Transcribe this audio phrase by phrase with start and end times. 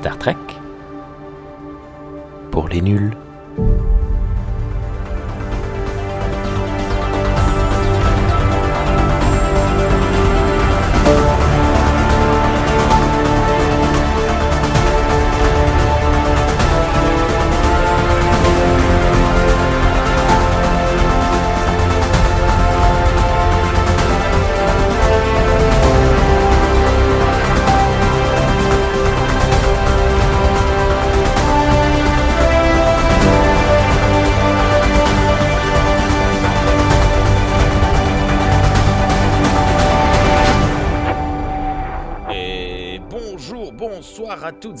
[0.00, 0.36] Star Trek
[2.50, 3.14] pour les nuls.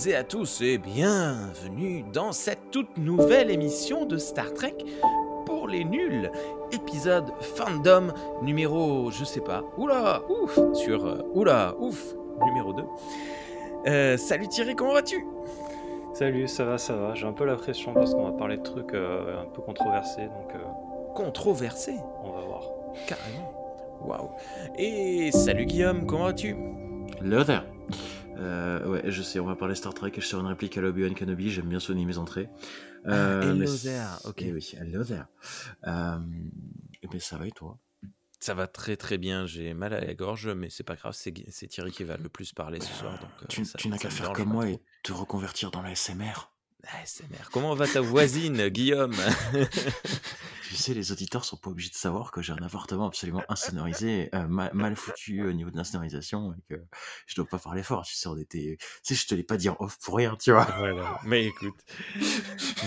[0.00, 4.76] toutes et à tous et bienvenue dans cette toute nouvelle émission de Star Trek
[5.44, 6.30] pour les nuls.
[6.72, 12.14] Épisode fandom numéro, je sais pas, oula, ouf, sur euh, oula, ouf,
[12.46, 12.82] numéro 2.
[13.86, 15.26] Euh, salut Thierry, comment vas-tu?
[16.14, 17.14] Salut, ça va, ça va.
[17.14, 20.22] J'ai un peu la pression parce qu'on va parler de trucs euh, un peu controversés,
[20.22, 22.62] donc euh, Controversé, on va voir.
[23.06, 23.52] carrément.
[24.06, 24.30] Waouh.
[24.78, 26.56] Et salut Guillaume, comment vas-tu?
[27.20, 27.64] There.
[28.40, 30.80] Euh, ouais, je sais, on va parler Star Trek et je serai une réplique à
[30.80, 32.48] l'Obi-Wan Kenobi, j'aime bien sonner mes entrées.
[33.06, 34.42] Euh, Ah, hello mais there, ok.
[34.42, 35.24] eh oui, hello there.
[35.86, 36.18] Euh,
[37.02, 37.78] eh ben, ça va et toi?
[38.42, 41.66] Ça va très très bien, j'ai mal à la gorge, mais c'est pas grave, c'est
[41.66, 43.12] Thierry qui va le plus parler ce soir.
[43.18, 45.94] Donc, euh, Tu, tu n'as qu'à me faire comme moi et te reconvertir dans la
[45.94, 46.50] SMR.
[47.02, 47.50] ASMR.
[47.52, 49.14] Comment va ta voisine, Guillaume?
[50.70, 54.28] Tu sais, les auditeurs sont pas obligés de savoir que j'ai un appartement absolument insonorisé,
[54.36, 56.80] euh, ma- mal foutu au niveau de l'insonorisation et que
[57.26, 58.04] je dois pas parler fort.
[58.04, 58.76] Tu sais, on était.
[58.78, 60.66] Tu sais, je te l'ai pas dit en off pour rien, tu vois.
[60.78, 61.18] Voilà.
[61.24, 61.74] Mais écoute,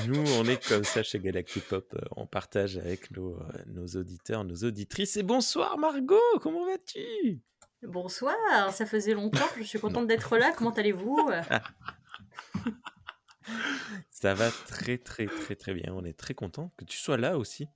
[0.08, 1.86] nous, on est comme ça chez Galactic Pop.
[1.96, 5.18] euh, On partage avec nos, euh, nos auditeurs, nos auditrices.
[5.18, 7.42] Et bonsoir, Margot, comment vas-tu?
[7.86, 8.38] Bonsoir,
[8.72, 11.20] ça faisait longtemps, je suis contente d'être là, comment allez-vous?
[14.12, 15.94] Ça va très, très, très, très bien.
[15.94, 17.68] On est très content que tu sois là aussi.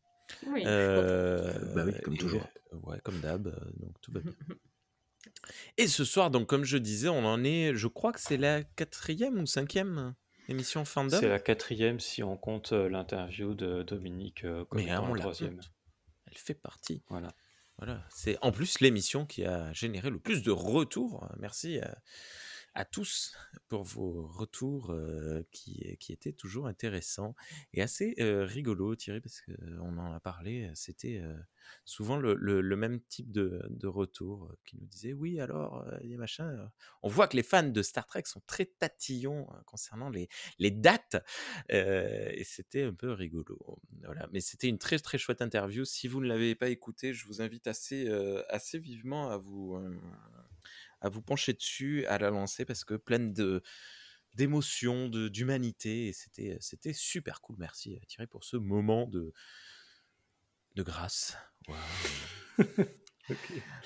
[0.47, 0.63] Oui.
[0.65, 2.47] Euh, Bah oui, comme et, toujours.
[2.73, 3.47] euh, ouais, comme d'hab.
[3.47, 4.33] euh, Donc tout va bien.
[5.77, 8.63] Et ce soir, donc comme je disais, on en est, je crois que c'est la
[8.63, 10.15] quatrième ou cinquième
[10.49, 11.17] émission fandom.
[11.19, 15.19] C'est la quatrième si on compte l'interview de Dominique euh, comme Mais on la la
[15.21, 15.55] troisième.
[15.55, 15.71] compte.
[16.31, 17.03] Elle fait partie.
[17.09, 17.33] Voilà.
[17.77, 21.29] Voilà, c'est en plus l'émission qui a généré le plus de retours.
[21.37, 21.95] Merci à,
[22.77, 23.35] à tous
[23.69, 27.35] pour vos retours euh, qui, qui étaient toujours intéressants
[27.73, 30.69] et assez euh, rigolos, Thierry, parce qu'on en a parlé.
[30.75, 31.35] C'était euh,
[31.85, 36.13] souvent le, même type de, retour euh, qui nous disait oui, alors, euh, il y
[36.13, 36.45] a machin.
[36.49, 36.67] euh.
[37.01, 40.69] On voit que les fans de Star Trek sont très tatillons euh, concernant les, les
[40.69, 41.15] dates
[41.71, 43.57] euh, et c'était un peu rigolo.
[44.03, 44.27] Voilà.
[44.31, 45.83] Mais c'était une très très chouette interview.
[45.83, 49.75] Si vous ne l'avez pas écoutée, je vous invite assez, euh, assez vivement à vous,
[49.77, 49.99] euh,
[51.01, 53.61] à vous pencher dessus, à la lancer parce que pleine de
[54.33, 57.55] d'émotions, de d'humanité et c'était c'était super cool.
[57.59, 59.33] Merci euh, Thierry pour ce moment de
[60.75, 61.37] de grâce.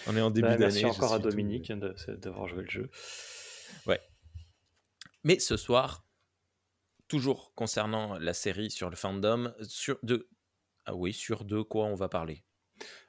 [0.08, 0.84] On est en début Bah, d'année.
[0.84, 1.80] merci encore à suis tout- Dominique hein,
[2.18, 2.90] d'avoir joué le jeu.
[5.24, 6.06] Mais ce soir,
[7.08, 10.28] toujours concernant la série sur le fandom, sur de
[10.86, 12.44] ah oui, sur de quoi on va parler?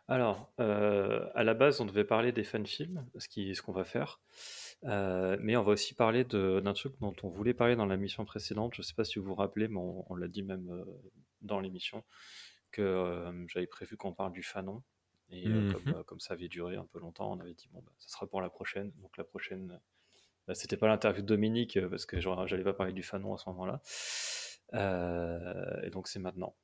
[0.08, 3.84] Alors, euh, à la base, on devait parler des fan-films, ce qui- ce qu'on va
[3.84, 4.20] faire.
[4.84, 7.96] Euh, mais on va aussi parler de- d'un truc dont on voulait parler dans la
[7.96, 8.74] mission précédente.
[8.74, 10.84] Je ne sais pas si vous vous rappelez, mais on, on l'a dit même euh,
[11.40, 12.04] dans l'émission,
[12.72, 14.82] que euh, j'avais prévu qu'on parle du Fanon.
[15.30, 15.72] Et euh, Mhm.
[15.72, 18.08] comme, euh, comme ça avait duré un peu longtemps, on avait dit, bon, bah, ça
[18.08, 18.90] sera pour la prochaine.
[19.00, 19.80] Donc la prochaine,
[20.48, 23.38] bah, c'était pas l'interview de Dominique, euh, parce que j'allais pas parler du Fanon à
[23.38, 23.80] ce moment-là.
[24.74, 26.54] Euh, et donc c'est maintenant.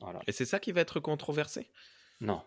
[0.00, 0.20] Voilà.
[0.26, 1.70] Et c'est ça qui va être controversé?
[2.20, 2.42] Non.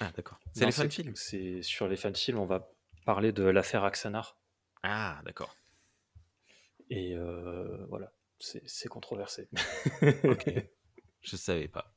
[0.00, 0.38] Ah d'accord.
[0.54, 1.16] C'est les fan films.
[1.16, 2.70] C'est sur les fan-films, on va
[3.04, 4.38] parler de l'affaire Axanar.
[4.82, 5.56] Ah d'accord.
[6.90, 9.48] Et euh, voilà, c'est c'est controversé.
[10.24, 10.50] Ok.
[11.22, 11.92] Je savais pas.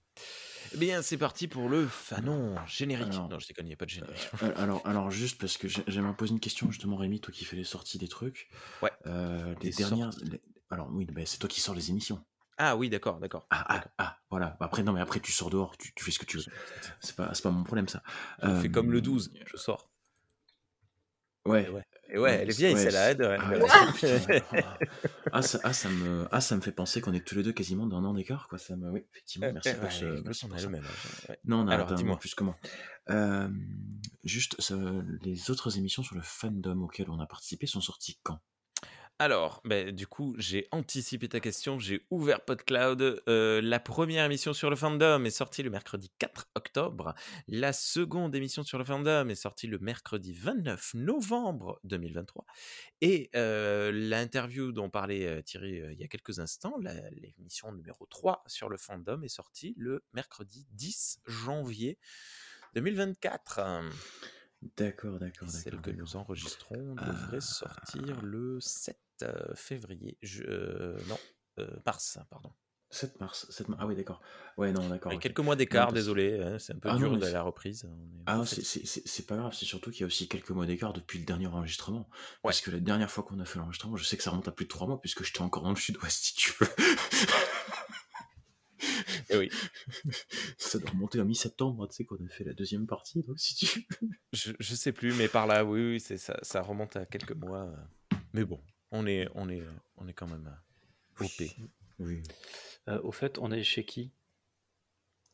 [0.73, 3.07] Eh bien, c'est parti pour le fanon générique.
[3.13, 4.27] Alors- non, je déconne, il n'y a pas de générique.
[4.44, 7.45] Euh, Alors, alors juste parce que j'ai- j'aimerais poser une question justement Rémi, toi qui
[7.45, 8.50] fais les sorties des trucs.
[8.81, 8.91] Ouais.
[9.06, 10.09] Euh, les Des dernières.
[10.23, 10.41] les-
[10.71, 12.23] Alors oui, bah, c'est toi qui sors les émissions.
[12.61, 13.47] Ah oui, d'accord, d'accord.
[13.50, 14.57] Ah, ah, ah, voilà.
[14.59, 16.44] Après, non, mais après, tu sors dehors, tu, tu fais ce que tu veux.
[17.00, 18.03] C'est pas, pas mon problème, ça.
[18.44, 19.89] Je fais Euh, comme le 12, je sors.
[21.45, 21.63] Ouais.
[21.63, 23.39] Et ouais, Et ouais, elle est vieille ouais, celle-là.
[23.39, 23.67] ah, ouais,
[23.97, 24.77] c'est- ah,
[25.31, 27.53] ah, ça, ah, ça me, ah, ça me fait penser qu'on est tous les deux
[27.53, 28.57] quasiment d'un an d'écart, quoi.
[28.57, 30.06] Ça me, oui, effectivement, merci pour ce.
[30.25, 30.83] merci on pour a le même.
[31.45, 32.17] Non, Alors, dis-moi.
[32.19, 32.56] plus comment
[33.09, 33.47] Euh,
[34.25, 34.75] Juste, ça-
[35.21, 38.39] les autres émissions sur le fandom auxquelles on a participé sont sorties quand?
[39.21, 43.21] Alors, ben, du coup, j'ai anticipé ta question, j'ai ouvert PodCloud.
[43.27, 47.13] Euh, la première émission sur le fandom est sortie le mercredi 4 octobre.
[47.50, 52.45] La seconde émission sur le fandom est sortie le mercredi 29 novembre 2023.
[53.01, 56.77] Et euh, l'interview dont parlait euh, Thierry il y a quelques instants,
[57.12, 61.98] l'émission numéro 3 sur le fandom est sortie le mercredi 10 janvier
[62.75, 63.60] 2024.
[64.77, 68.97] D'accord, d'accord, Celle que nous enregistrons devrait sortir le 7
[69.56, 70.17] février.
[70.21, 71.17] Je, non,
[71.85, 72.51] mars, pardon.
[72.91, 74.19] 7 mars, 7 Ah oui, d'accord.
[74.57, 75.17] Ouais, non, d'accord.
[75.19, 77.88] Quelques mois d'écart, désolé, hein, c'est un peu ah dur de la reprise.
[78.25, 81.25] ah, c'est pas grave, c'est surtout qu'il y a aussi quelques mois d'écart depuis le
[81.25, 82.09] dernier enregistrement.
[82.41, 84.51] Parce que la dernière fois qu'on a fait l'enregistrement, je sais que ça remonte à
[84.51, 86.67] plus de 3 mois, puisque j'étais encore dans le sud-ouest, si tu veux.
[89.29, 89.49] Et eh oui.
[90.57, 93.55] Ça doit remonter à mi-septembre, tu sais, qu'on a fait la deuxième partie, donc si
[93.55, 93.87] tu
[94.33, 97.71] je, je sais plus, mais par là, oui, oui, ça, ça remonte à quelques mois.
[98.33, 98.59] Mais bon,
[98.91, 99.63] on est, on est,
[99.97, 100.49] on est quand même
[101.21, 101.49] euh, OP.
[101.99, 102.23] Oui.
[102.87, 104.11] Euh, au fait, on est chez qui?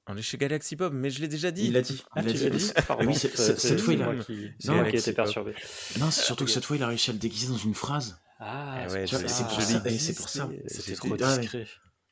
[0.08, 1.66] On est chez Galaxy Pop, mais je l'ai déjà dit.
[1.66, 2.04] Il l'a dit.
[2.12, 2.72] Ah, il l'a dit.
[3.08, 4.16] oui, cette fois, il a.
[4.16, 4.52] Qui...
[4.66, 5.56] Non, qui était perturbé.
[6.00, 8.20] Non, c'est surtout que cette fois, il a réussi à le déguiser dans une phrase.
[8.40, 10.50] Ah, ouais, c'est pour, ça.
[10.68, 11.66] C'était trop discret.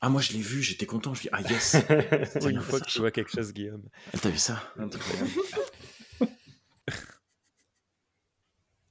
[0.05, 1.13] Ah, moi, je l'ai vu, j'étais content.
[1.13, 1.77] Je dis, ah, yes.
[2.45, 3.88] une fois que tu vois quelque chose, Guillaume.
[4.21, 4.61] T'as vu ça?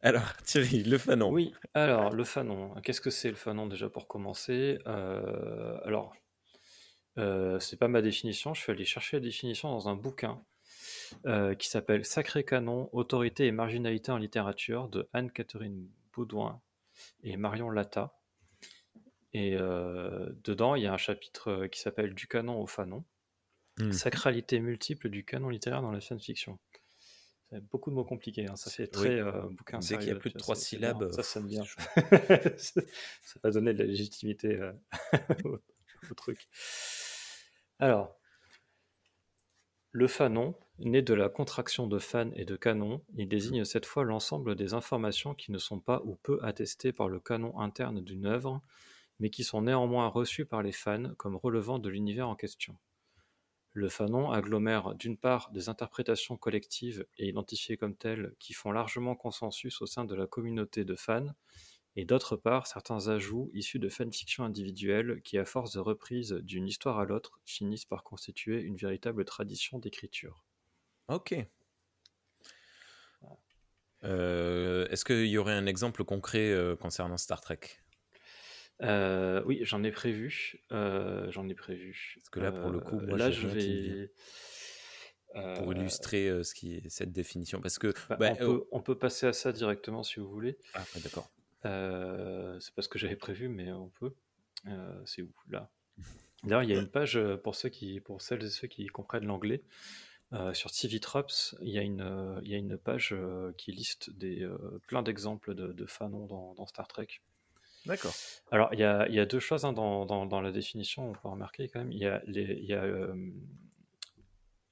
[0.00, 1.30] Alors, Thierry, le fanon.
[1.30, 2.74] Oui, alors, le fanon.
[2.82, 4.78] Qu'est-ce que c'est le fanon déjà pour commencer?
[4.86, 6.14] Euh, Alors,
[7.18, 8.54] euh, c'est pas ma définition.
[8.54, 10.42] Je suis allé chercher la définition dans un bouquin
[11.26, 16.62] euh, qui s'appelle Sacré canon, autorité et marginalité en littérature de Anne-Catherine Baudouin
[17.22, 18.14] et Marion Latta.
[19.34, 23.04] Et euh, dedans, il y a un chapitre qui s'appelle Du canon au fanon.
[23.78, 23.92] Hmm.
[23.92, 26.58] Sacralité multiple du canon littéraire dans la science-fiction
[27.60, 28.56] beaucoup de mots compliqués, hein.
[28.56, 31.46] ça fait très euh, bouquin Dès qu'il y a plus de trois syllabes, ça sonne
[31.46, 31.64] bien.
[32.56, 34.72] ça va donner de la légitimité euh,
[36.10, 36.48] au, truc.
[37.78, 38.16] Alors,
[39.90, 44.04] le fanon, né de la contraction de fan et de canon, il désigne cette fois
[44.04, 48.26] l'ensemble des informations qui ne sont pas ou peu attestées par le canon interne d'une
[48.26, 48.62] œuvre,
[49.20, 52.76] mais qui sont néanmoins reçues par les fans comme relevant de l'univers en question.
[53.74, 59.14] Le fanon agglomère d'une part des interprétations collectives et identifiées comme telles qui font largement
[59.14, 61.32] consensus au sein de la communauté de fans,
[61.96, 66.66] et d'autre part certains ajouts issus de fanfictions individuelles qui, à force de reprise d'une
[66.66, 70.44] histoire à l'autre, finissent par constituer une véritable tradition d'écriture.
[71.08, 71.34] Ok.
[74.04, 77.60] Euh, est-ce qu'il y aurait un exemple concret euh, concernant Star Trek?
[78.82, 80.60] Euh, oui, j'en ai prévu.
[80.72, 82.16] Euh, j'en ai prévu.
[82.16, 84.12] Parce que là, pour le coup, moi, là, je vais.
[85.56, 87.60] Pour euh, illustrer ce qui est cette définition.
[87.60, 87.94] Parce que.
[88.08, 90.58] Bah, bah, on, peut, on, peut, passer à ça directement si vous voulez.
[90.74, 91.30] Ah, d'accord.
[91.62, 94.14] c'est pas ce que j'avais prévu, mais on peut.
[95.04, 95.70] c'est où Là?
[96.44, 99.26] D'ailleurs, il y a une page pour, ceux qui, pour celles et ceux qui comprennent
[99.26, 99.62] l'anglais.
[100.54, 101.00] sur TV
[101.60, 103.14] il y a une, il y a une page
[103.56, 104.46] qui liste des,
[104.88, 107.20] plein d'exemples de, de fanons dans, dans, Star Trek.
[107.86, 108.14] D'accord.
[108.50, 111.92] Alors, il y a, deux choses hein, dans, la définition, on peut remarquer quand même.
[111.92, 113.14] Il y a les, y a, euh,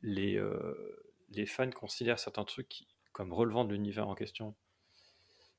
[0.05, 4.55] euh, fans considèrent certains trucs comme relevant de l'univers en question,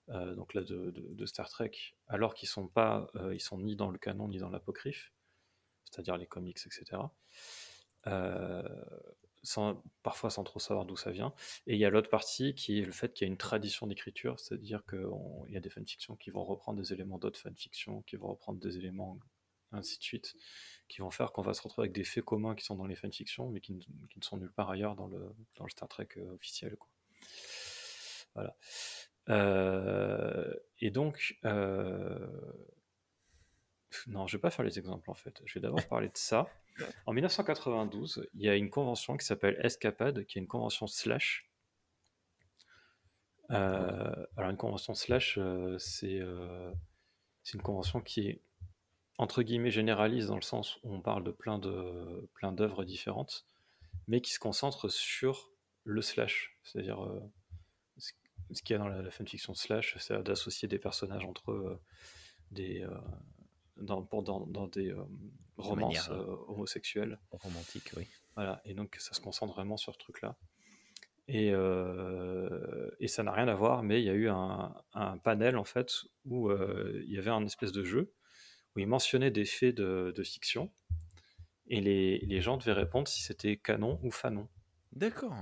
[0.10, 1.72] euh, donc là de, de, Star Trek,
[2.08, 5.12] alors qu'ils sont pas, ils sont ni dans le canon ni dans l'apocryphe,
[5.84, 7.02] c'est-à-dire les comics, etc
[10.04, 11.34] parfois sans trop savoir d'où ça vient.
[11.68, 13.88] Et il y a l'autre partie qui est le fait qu'il y a une tradition
[13.88, 18.16] d'écriture, c'est-à-dire qu'il y a des fanfictions qui vont reprendre des éléments d'autres fanfictions, qui
[18.16, 19.20] vont reprendre des éléments,
[19.72, 20.36] ainsi de suite,
[20.88, 22.96] qui vont faire qu'on va se retrouver avec des faits communs qui sont dans les
[22.96, 26.34] fanfictions, mais qui, ne sont nulle part ailleurs dans le, dans le Star Trek euh,
[26.34, 26.76] officiel.
[26.76, 26.90] Quoi.
[28.36, 28.56] Voilà.
[29.30, 32.28] Euh, et donc, euh,
[34.08, 35.42] non, je vais pas faire les exemples en fait.
[35.46, 36.50] Je vais d'abord parler de ça.
[37.06, 41.50] En 1992, il y a une convention qui s'appelle Escapade, qui est une convention slash.
[43.52, 46.74] Euh, alors une convention slash, euh, euh,
[47.44, 48.42] c'est une convention qui est
[49.18, 53.46] entre guillemets généraliste dans le sens où on parle de plein de plein d'œuvres différentes,
[54.08, 55.52] mais qui se concentre sur
[55.84, 57.06] le slash, c'est-à-dire
[57.98, 61.80] ce qu'il y a dans la, la fanfiction slash, c'est d'associer des personnages entre eux,
[62.52, 62.88] des
[63.82, 65.04] dans, dans, dans des euh,
[65.58, 67.20] romances euh, homosexuelles.
[67.32, 68.08] Romantiques, oui.
[68.36, 70.38] Voilà, et donc ça se concentre vraiment sur ce truc-là.
[71.28, 75.18] Et, euh, et, ça n'a rien à voir, mais il y a eu un, un
[75.18, 75.92] panel en fait
[76.26, 78.14] où il y avait un espèce de jeu
[78.76, 80.72] où il mentionnait des faits de, de fiction
[81.68, 84.48] et les, les, gens devaient répondre si c'était canon ou fanon.
[84.92, 85.34] D'accord.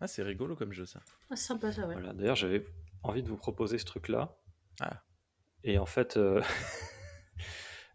[0.00, 1.00] Ah, c'est rigolo comme jeu ça.
[1.30, 1.94] Ah, sympa ça, ouais.
[1.94, 2.12] Voilà.
[2.12, 2.64] D'ailleurs, j'avais
[3.02, 4.36] envie de vous proposer ce truc-là.
[4.80, 5.02] Ah.
[5.64, 6.40] et en fait, euh,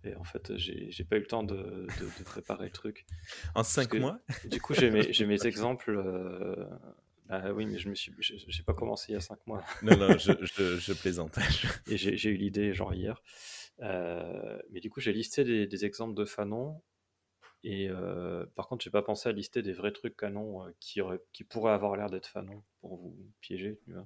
[0.03, 3.05] et en fait, j'ai pas eu le temps de, de- de préparer le truc.
[3.49, 5.01] En Parce cinq que mois du coup, j'ai mes,
[5.45, 5.91] exemples.
[5.95, 6.65] euh,
[7.27, 9.95] bah oui, mais je me suis, j'ai pas commencé il y a 5 mois Non,
[9.97, 11.37] non, je, je, je plaisante.
[11.87, 13.21] et j'ai eu l'idée genre hier.
[13.81, 16.81] Euh, mais du coup, j'ai listé des, des exemples de Fanon
[17.63, 20.99] et euh, par contre, j'ai pas pensé à lister des vrais trucs canons euh, qui,
[20.99, 23.79] auraient, qui pourraient avoir l'air d'être Fanon pour vous piéger.
[23.85, 24.05] tu vois.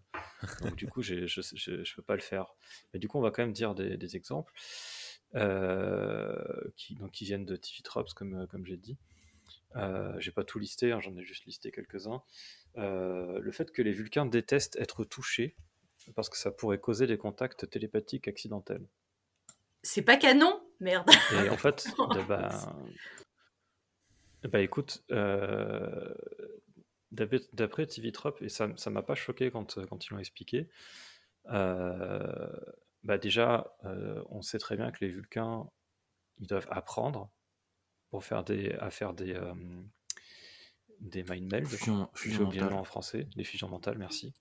[0.61, 2.53] Donc du coup, je, je, peux pas le faire.
[2.93, 4.53] Mais du coup, on va quand même dire des, des exemples
[5.33, 8.97] qui, donc, qui viennent de TV Tropes, comme, comme j'ai dit.
[9.75, 12.21] Euh, j'ai pas tout listé, hein, j'en ai juste listé quelques-uns.
[12.77, 15.55] Euh, le fait que les Vulcains détestent être touchés
[16.15, 18.87] parce que ça pourrait causer des contacts télépathiques accidentels.
[19.83, 21.09] C'est pas canon Merde.
[21.43, 21.87] Et en fait,
[24.43, 26.13] bah écoute, euh,
[27.11, 30.69] d'après TV Trop, et ça ça m'a pas choqué quand, quand ils l'ont expliqué,
[31.49, 32.27] euh,
[33.07, 35.69] bah déjà, euh, on sait très bien que les Vulcains,
[36.39, 37.31] ils doivent apprendre
[38.09, 39.53] pour faire des, à faire des, euh,
[40.99, 41.67] des mind meld.
[42.13, 44.33] Fusion, fusion en français, des fusions mentales, merci.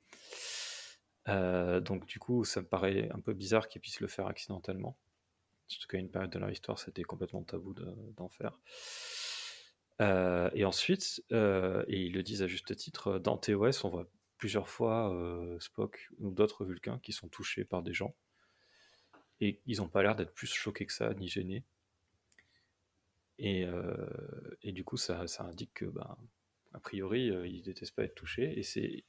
[1.29, 4.99] Euh, donc du coup, ça me paraît un peu bizarre qu'ils puissent le faire accidentellement.
[5.69, 8.59] Surtout qu'à une période de leur histoire, c'était complètement tabou de- d'en faire.
[10.03, 14.07] Euh, et ensuite, euh, et ils le disent à juste titre, dans TOS, on voit
[14.39, 15.11] plusieurs fois
[15.61, 18.15] Spock ou d'autres Vulcains qui sont touchés par des gens.
[19.41, 21.65] Et ils n'ont pas l'air d'être plus choqués que ça, ni gênés.
[23.39, 23.95] Et, euh,
[24.63, 26.17] et du coup, ça, ça indique que, ben,
[26.73, 28.59] a priori, euh, ils détestent pas être touchés.
[28.59, 29.05] Et c'est.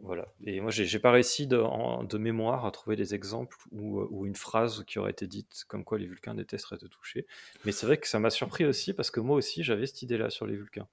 [0.00, 0.32] Voilà.
[0.44, 1.62] Et moi, j'ai pas réussi de,
[2.04, 5.84] de mémoire à trouver des exemples ou, ou une phrase qui aurait été dite comme
[5.84, 7.26] quoi les Vulcains détesteraient être touchés.
[7.64, 10.30] Mais c'est vrai que ça m'a surpris aussi parce que moi aussi, j'avais cette idée-là
[10.30, 10.88] sur les Vulcains.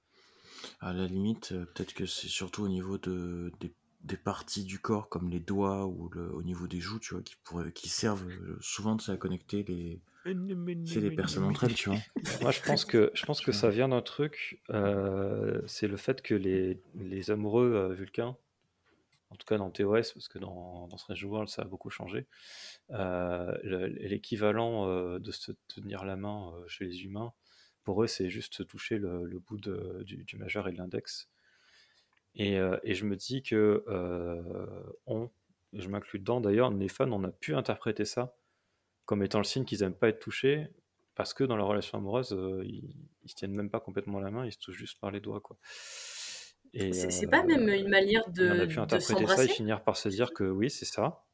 [0.80, 3.72] À la limite, euh, peut-être que c'est surtout au niveau de, des,
[4.04, 7.22] des parties du corps, comme les doigts ou le- au niveau des joues, tu vois,
[7.22, 10.00] qui, pourraient, qui servent euh, souvent tu sais, à connecter les,
[10.86, 11.98] c'est les personnes entre elles, tu vois.
[12.42, 16.22] Moi, je pense que, je pense que ça vient d'un truc, euh, c'est le fait
[16.22, 18.36] que les, les amoureux euh, vulcains,
[19.30, 22.26] en tout cas dans TOS, parce que dans, dans Strange World, ça a beaucoup changé,
[22.90, 27.32] euh, le- l'équivalent de se tenir la main chez les humains,
[27.84, 30.78] pour eux, c'est juste se toucher le, le bout de- du, du majeur et de
[30.78, 31.28] l'index.
[32.34, 34.42] Et, euh, et je me dis que euh,
[35.06, 35.30] on,
[35.72, 38.36] je m'inclus dedans d'ailleurs, les fans, on a pu interpréter ça
[39.04, 40.68] comme étant le signe qu'ils aiment pas être touchés,
[41.16, 42.94] parce que dans leur relation amoureuse, euh, ils,
[43.24, 45.40] ils se tiennent même pas complètement la main, ils se touchent juste par les doigts,
[45.40, 45.58] quoi.
[46.72, 49.96] C'est euh, pas même une manière de, on a pu interpréter ça et finir par
[49.96, 51.24] se dire que oui, c'est ça.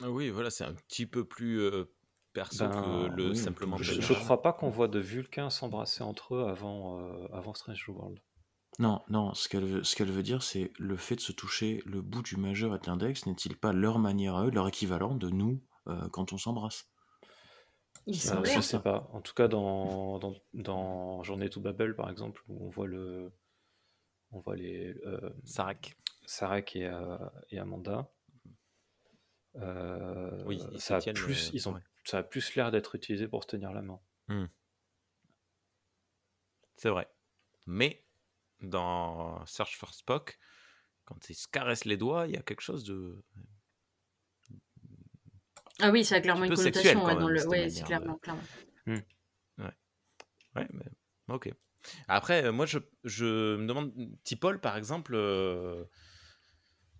[0.00, 1.92] Ah Oui, voilà, c'est un petit peu plus euh,
[2.32, 2.70] perso Ben,
[3.10, 6.46] que le oui, simplement je- Je, crois pas qu'on voit de Vulcains s'embrasser entre eux
[6.48, 8.18] avant, euh, avant Strange World.
[8.78, 11.82] Non, non, ce qu'elle veut, ce qu'elle veut dire, c'est le fait de se toucher
[11.84, 15.14] le bout du majeur et de l'index n'est-il pas leur manière à eux, leur équivalent
[15.14, 16.88] de nous euh, quand on s'embrasse?
[18.06, 19.08] Il C'est Euh, je sais pas.
[19.12, 23.30] En tout cas, dans, dans, dans Journée to Babel, par exemple, où on voit le,
[24.30, 25.94] on voit les euh, Sarek.
[26.24, 27.18] Sarek et, euh,
[27.50, 28.10] et Amanda.
[29.56, 31.80] Euh, Oui, ils ça, a tiennent, plus, euh, ils ont, ouais.
[32.04, 34.00] ça a plus l'air d'être utilisé pour se tenir la main.
[36.76, 37.08] C'est vrai.
[37.66, 38.04] Mais
[38.60, 40.38] dans Search for Spock,
[41.04, 43.22] quand ils se caressent les doigts, il y a quelque chose de.
[45.80, 47.04] Ah oui, ça a clairement Un une connotation.
[47.04, 47.46] ouais, le...
[47.48, 48.42] ouais, c'est de- clairement, clairement.
[50.54, 50.84] Ouais, mais
[51.28, 51.50] ok.
[52.08, 53.92] Après, moi, je, je me demande,
[54.22, 55.84] Tipol, par exemple, euh,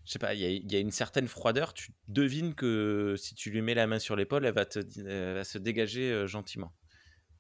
[0.04, 1.75] je sais pas, il y, a- il y a une certaine froideur.
[1.75, 5.00] Tu devines que si tu lui mets la main sur l'épaule, elle va, te, di-
[5.06, 6.73] elle va se dégager euh, gentiment.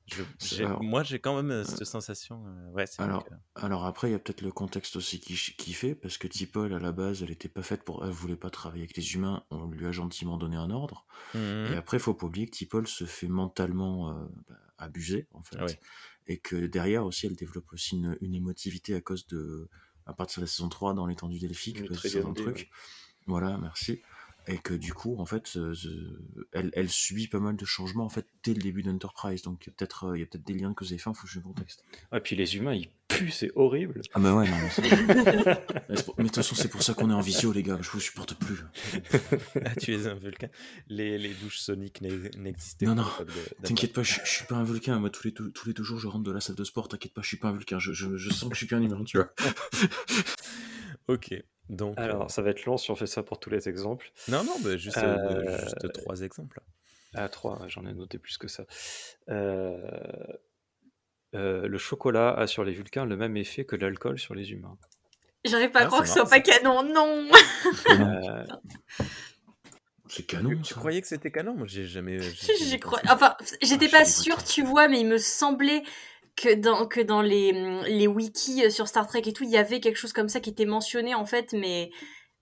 [0.06, 2.44] Je- j'ai- Alors- moi, j'ai quand même euh, cette sensation.
[2.46, 5.20] euh, ouais, c'est vrai Alors, que- alors après, il y a peut-être le contexte aussi
[5.20, 8.04] qui, qui fait, parce que Tipol, à la base, elle était pas faite pour...
[8.04, 11.06] Elle voulait pas travailler avec les humains, on lui a gentiment donné un ordre.
[11.34, 11.72] Mhm.
[11.72, 15.56] Et après, faut pas oublier que Tipol se fait mentalement euh, bah, abuser, en fait.
[15.60, 15.74] Ah oui.
[16.26, 19.68] Et que derrière aussi, elle développe aussi une, une émotivité à cause de...
[20.06, 22.70] À partir de la saison 3, dans l'étendue delphique, le très second grande truc.
[23.26, 24.02] Voilà, merci.
[24.48, 25.56] Et que du coup, en fait,
[26.52, 29.42] elle, elle subit pas mal de changements en fait dès le début d'Enterprise.
[29.42, 30.96] Donc il y a peut-être euh, il y a peut-être des liens de cause et
[30.96, 31.84] effet, faut que je le contexte.
[32.12, 34.00] Et puis les humains, ils puent, c'est horrible.
[34.14, 37.52] Ah bah ouais, non, mais, de toute façon, c'est pour ça qu'on est en visio,
[37.52, 37.78] les gars.
[37.80, 38.56] Je vous supporte plus.
[39.64, 40.48] Ah, tu es un vulcain.
[40.88, 43.02] Les, les douches soniques n'e- n'existaient Non, pas.
[43.02, 44.98] non, de- T'inquiète pas, je, je suis pas un vulcain.
[44.98, 46.88] Moi, tous les, tous, tous les deux jours, je rentre de la salle de sport.
[46.88, 47.78] T'inquiète pas, je suis pas un vulcain.
[47.78, 49.32] Je, je, je sens que je suis qu'un humain, tu vois.
[51.08, 51.34] Ok.
[51.68, 51.98] Donc.
[51.98, 54.10] euh, Alors, ça va être long si on fait ça pour tous les exemples.
[54.28, 56.60] Non, non, juste, euh, Euh, juste trois exemples.
[57.14, 58.64] À trois, j'en ai noté plus que ça.
[59.28, 59.78] Euh,
[61.34, 64.76] euh, le chocolat a sur les Vulcains le même effet que l'alcool sur les humains.
[65.44, 67.28] J'arrive pas à Ah, croire que ce soit pas canon, non
[70.08, 71.54] C'est canon, tu croyais que c'était canon?
[71.54, 72.18] Moi, j'ai jamais.
[72.60, 73.00] J'y crois.
[73.10, 75.82] Enfin, j'étais Ah, pas sûre, tu vois, mais il me semblait
[76.36, 77.52] que dans, que dans les,
[77.88, 80.40] les wikis euh, sur Star Trek et tout, il y avait quelque chose comme ça
[80.40, 81.90] qui était mentionné en fait, mais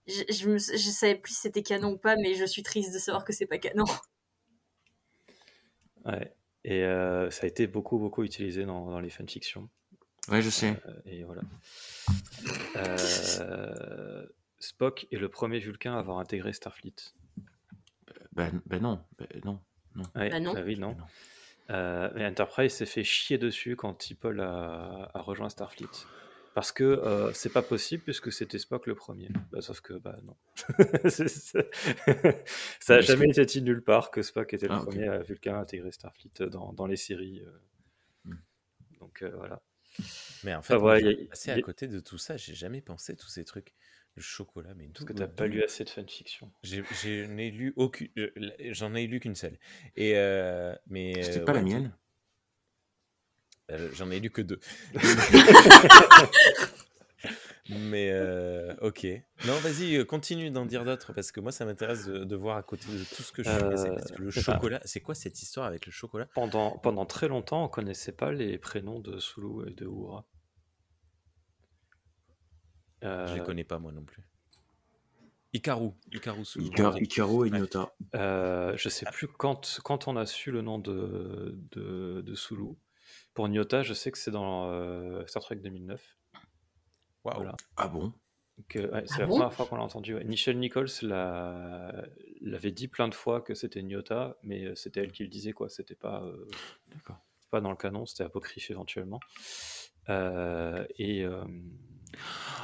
[0.06, 2.92] je, je, me- je savais plus si c'était canon ou pas, mais je suis triste
[2.94, 3.84] de savoir que c'est pas canon.
[6.04, 6.34] ouais.
[6.64, 9.68] Et euh, ça a été beaucoup, beaucoup utilisé dans, dans les fanfictions.
[10.28, 10.76] Ouais, je sais.
[10.86, 11.42] Euh, et voilà.
[12.76, 14.26] Euh,
[14.58, 16.94] Spock est le premier Vulcain à avoir intégré Starfleet.
[18.32, 19.60] Ben, ben non, ben non.
[20.14, 20.54] Ouais, Bah non.
[20.64, 20.94] oui, non.
[20.94, 21.04] Non.
[21.70, 25.86] Euh, mais Enterprise s'est fait chier dessus quand T'Pol a, a rejoint Starfleet.
[26.54, 29.28] Parce que euh, c'est pas possible puisque c'était Spock le premier.
[29.52, 30.36] Bah, sauf que, bah non.
[32.80, 35.18] Ça a Est-ce jamais été dit nulle part que Spock était le Ah, premier à
[35.18, 37.40] Vulcain à intégrer Starfleet dans, dans les séries.
[37.46, 37.50] euh.
[38.24, 38.34] Hmm.
[38.98, 39.62] Donc euh, voilà.
[40.42, 42.36] Mais en fait, Ah, moi, a- suis passé à côté de tout ça.
[42.36, 43.74] J'ai jamais pensé tous ces trucs.
[44.16, 46.50] Le chocolat, mais Parce que t'as pas lu assez de fanfiction.
[46.62, 48.08] J'ai- J'en ai lu aucune.
[48.70, 49.58] J'en ai lu qu'une seule.
[49.96, 51.96] Et euh, mais C'était euh, pas la mienne.
[53.70, 54.58] euh, J'en ai lu que deux.
[57.68, 59.06] mais euh, ok.
[59.46, 62.62] Non, vas-y, continue d'en dire d'autres parce que moi, ça m'intéresse de, de voir à
[62.62, 63.88] côté de tout ce que je connaissais.
[63.90, 66.26] Euh, Parce que le chocolat, c'est quoi cette histoire avec le chocolat?
[66.34, 70.26] Pendant, pendant très longtemps, on connaissait pas les prénoms de Sulu et de Uhura.
[73.04, 74.22] Euh, Je les connais pas moi non plus.
[75.52, 77.58] Ikaru, Ikaru et Ouais.
[77.58, 77.92] Nyota.
[78.14, 82.76] Euh, je sais plus quand, quand on a su le nom de, de, de Sulu.
[83.34, 86.16] Pour Nyota, je sais que c'est dans euh, Star Trek 2009.
[87.24, 87.36] Waouh.
[87.36, 87.56] Voilà.
[87.76, 88.12] Ah bon?
[88.76, 89.32] Euh, ouais, c'est Ah la bon?
[89.34, 90.14] première fois qu'on l'a entendu.
[90.14, 90.22] ouais.
[90.24, 92.04] Nichelle Nichols l'a-
[92.42, 95.52] l'avait dit plein de fois que c'était Nyota, mais euh, c'était elle qui le disait,
[95.52, 95.68] quoi.
[95.68, 96.46] C'était pas, euh,
[97.50, 99.18] pas dans le canon, c'était apocryphe éventuellement.
[100.10, 101.42] Euh, et, euh,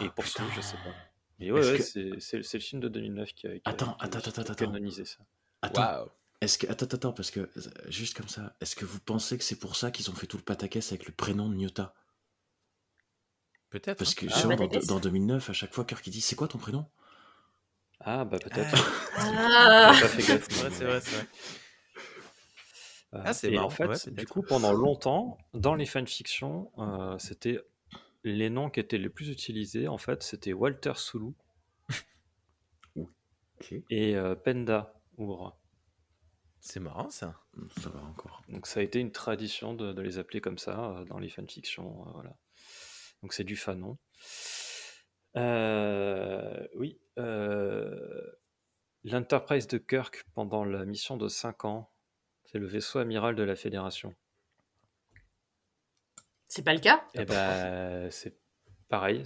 [0.01, 0.95] et pour Sulu, je sais pas.
[1.39, 4.07] Mais ouais, que- c'est le film de 2009 qui a, qui a- Attends, qui a-
[4.07, 4.55] attends, qui a attends, attends.
[4.55, 5.19] canonisé ça.
[5.63, 6.09] Attends, Waouh.
[6.41, 7.51] est-ce que attends, attends, parce que
[7.89, 10.37] juste comme ça, est-ce que vous pensez que c'est pour ça qu'ils ont fait tout
[10.39, 11.95] le pataquès avec le prénom de Nyota?
[13.71, 13.99] Peut-être.
[13.99, 14.31] Parce que hein.
[14.33, 14.87] Ah, genre, dans, pataquès.
[14.87, 16.87] dans 2009, à chaque fois Kirk il dit c'est quoi ton prénom?
[18.01, 18.75] Ah, bah peut-être.
[19.17, 19.93] Ah.
[19.99, 21.27] Gaffe, C'est vrai, c'est vrai, c'est vrai.
[23.13, 27.17] Ah, c'est et marrant, en fait, ouais, du coup, pendant longtemps, dans les fanfictions, euh,
[27.19, 27.61] c'était
[28.33, 29.89] les noms qui étaient les plus utilisés.
[29.89, 31.33] En fait, c'était Walter Sulu
[33.91, 35.59] et euh, Penda Uhura.
[36.61, 37.41] C'est marrant ça.
[37.81, 38.43] ça va encore.
[38.49, 41.29] Donc, ça a été une tradition de, de les appeler comme ça euh, dans les
[41.29, 42.07] fanfictions.
[42.09, 42.37] euh, voilà.
[43.23, 43.99] Donc, c'est du fanon.
[45.37, 46.99] Euh, oui.
[47.19, 48.23] euh,
[49.05, 51.93] L'Enterprise de Kirk pendant la mission de 5 ans,
[52.45, 54.15] c'est le vaisseau amiral de la Fédération.
[56.49, 58.37] C'est pas le cas Et ben, c'est
[58.89, 59.23] pareil.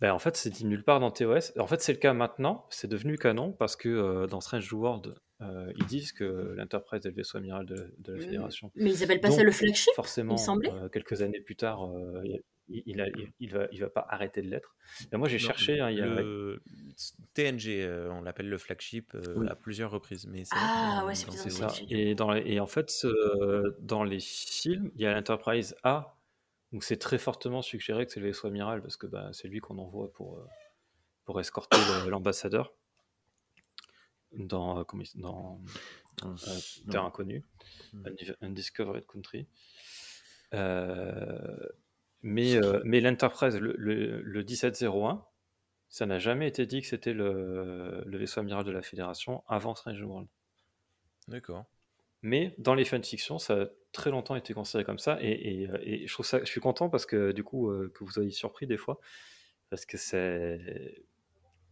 [0.00, 1.52] Ben, en fait, c'est dit nulle part dans TOS.
[1.58, 2.66] En fait, c'est le cas maintenant.
[2.70, 7.06] C'est devenu canon parce que euh, dans Strange New World, euh, ils disent que l'Enterprise
[7.06, 8.22] est le vaisseau amiral de, de la Mm.
[8.22, 8.72] Fédération.
[8.74, 10.70] Mais ils appellent pas ça le flagship Forcément, semblait.
[10.72, 14.06] euh, quelques années plus tard, euh, il, il, a- il- il va, il va pas
[14.08, 14.74] arrêter de l'être.
[15.12, 15.80] Moi, j'ai cherché.
[15.80, 16.62] hein, il y a- le
[17.34, 19.48] TNG, euh, on l'appelle le flagship euh, Oui.
[19.48, 20.26] à plusieurs reprises.
[20.26, 21.68] Mais Ah, dans- ouais, c'est ça.
[21.90, 23.06] Et, dans, et en fait,
[23.80, 26.16] dans les films, il y a l'Enterprise A,
[26.72, 29.60] où c'est très fortement suggéré que c'est le vaisseau amiral, parce que bah, c'est lui
[29.60, 30.46] qu'on envoie pour, euh,
[31.24, 31.76] pour escorter
[32.10, 32.72] l'ambassadeur
[34.32, 35.60] dans, euh, comment il- dans
[36.24, 36.34] euh,
[36.90, 37.04] Terre.
[37.04, 37.44] Inconnue,
[37.92, 38.06] Hmm.
[38.40, 39.46] Undiscovered Country.
[40.52, 41.68] Euh,
[42.24, 45.22] mais euh, mais l'Enterprise, le, le, le 1701,
[45.90, 49.74] ça n'a jamais été dit que c'était le, le vaisseau amiral de la Fédération avant
[49.74, 50.26] Strange World.
[51.28, 51.66] D'accord.
[52.22, 55.78] Mais dans les fanfictions, ça a très longtemps été considéré comme ça, et, et, euh,
[55.82, 58.30] et je trouve ça, je suis content parce que du coup euh, que vous soyez
[58.30, 58.98] surpris des fois,
[59.68, 61.04] parce que c'est,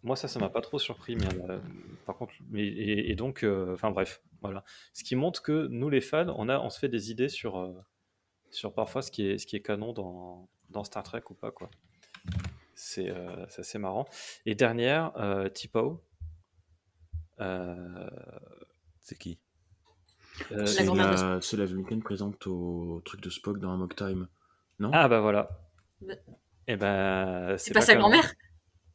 [0.02, 1.58] moi ça, ça m'a pas trop surpris, mais euh,
[2.04, 6.02] par contre, mais, et, et donc, enfin bref, voilà, ce qui montre que nous les
[6.02, 7.74] fans, on a, on se fait des idées sur,
[8.52, 11.50] sur parfois ce qui est, ce qui est canon dans, dans Star Trek ou pas
[11.50, 11.68] quoi.
[12.74, 14.06] C'est, euh, assez marrant.
[14.46, 16.02] Et dernière, euh, T'Pau.
[17.40, 18.08] Euh,
[19.00, 19.38] C'est qui?
[20.52, 23.94] euh, C'est grand-mère de la, c'est la Vulcaine présente au truc de Spock dans Amok
[23.96, 24.28] Time.
[24.78, 24.90] Non?
[24.92, 25.48] Ah bah voilà.
[26.00, 26.14] Bah-
[26.68, 28.32] Et ben C'est pas sa grand-mère?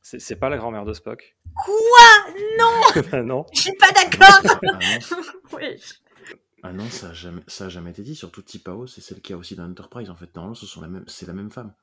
[0.01, 1.35] C'est c'est pas la grand-mère de Spock.
[1.55, 2.33] Quoi?
[2.57, 3.45] Non Bah non.
[3.53, 4.41] Je suis pas d'accord
[4.73, 4.79] Ah
[5.55, 5.77] Ouais.
[6.67, 8.15] Ah non, ça a jamais, ça a jamais été dit.
[8.15, 10.09] Surtout Tipao, c'est celle qui a aussi dans Enterprise.
[10.09, 11.73] En fait, normalement, ce sont la même, c'est la même femme.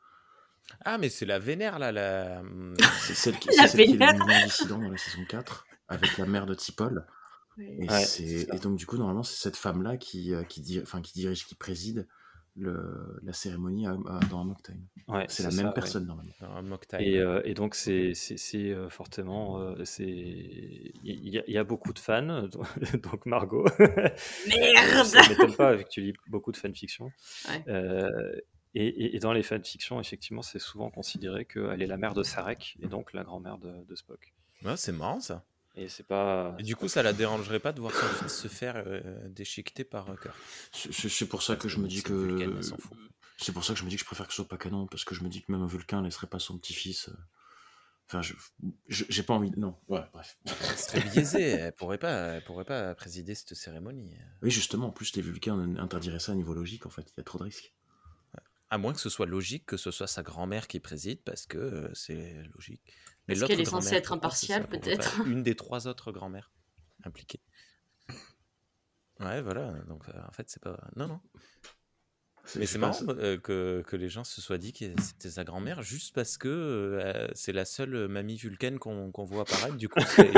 [0.85, 2.41] Ah, mais c'est la vénère là, la.
[2.41, 5.67] hum, C'est celle qui, La c'est celle qui est le dissident dans la saison 4
[5.89, 7.05] avec la mère de Tipol.
[7.59, 11.13] Et, Ouais, donc, du coup, normalement, c'est cette femme-là qui, euh, qui, di- enfin, qui
[11.13, 12.07] dirige, qui préside
[12.57, 14.87] le, la cérémonie à- à- dans Amok Time.
[15.09, 15.73] Ouais, C'est la même ouais.
[15.75, 16.33] personne normalement.
[16.41, 17.01] Un mock time.
[17.01, 18.13] Et, euh, et donc, c'est
[18.55, 19.61] euh, fortement.
[19.61, 22.49] euh, c'est Il y, a- il y a beaucoup de fans,
[23.03, 23.65] donc Margot.
[24.47, 27.11] Merde Ça ne m'étonne pas, vu que tu lis beaucoup de fanfiction.
[27.49, 27.65] Ouais.
[27.69, 28.33] Euh,
[28.75, 32.23] et, et- et dans les fanfictions, effectivement, c'est souvent considéré qu'elle est la mère de
[32.23, 34.33] Sarek, et donc la grand-mère de, de Spock.
[34.65, 35.45] Ouais, c'est marrant ça.
[35.77, 36.55] Et c'est pas.
[36.59, 39.83] Et du coup, ça la dérangerait pas de voir son fils se faire euh, déchiqueter
[39.85, 40.35] par euh, Kirk.
[40.73, 42.61] C'est- pour ça que je me dis que.
[43.37, 44.87] C'est pour ça que je me dis que je préfère que ce soit pas canon,
[44.87, 47.09] parce que je me dis que même un Vulcain laisserait pas son petit-fils.
[47.09, 47.13] euh,
[48.07, 48.35] Enfin, je
[48.89, 49.51] je- j'ai pas envie.
[49.51, 50.37] de- Non, ouais, bref.
[50.45, 51.43] Elle serait biaisée.
[51.43, 54.15] Elle pourrait pas, elle pourrait pas présider cette cérémonie.
[54.43, 57.07] Oui, justement, en plus, les Vulcains interdiraient ça à niveau logique, en fait.
[57.11, 57.73] Il y a trop de risques.
[58.71, 61.91] À moins que ce soit logique que ce soit sa grand-mère qui préside, parce que
[61.95, 62.95] c'est logique.
[63.27, 66.53] Parce l'autre qu'elle est censée être impartiale, peut-être Une des trois autres grand-mères
[67.05, 67.41] impliquées.
[69.21, 69.73] Ouais, voilà.
[69.89, 70.77] Donc, euh, en fait, c'est pas.
[70.97, 71.21] Non, non.
[72.57, 75.83] Mais c'est marrant euh, que, que les gens se soient dit que c'était sa grand-mère
[75.83, 79.77] juste parce que euh, c'est la seule mamie vulcaine qu'on qu'on voit apparaître.
[79.77, 80.31] Du coup, c'est-.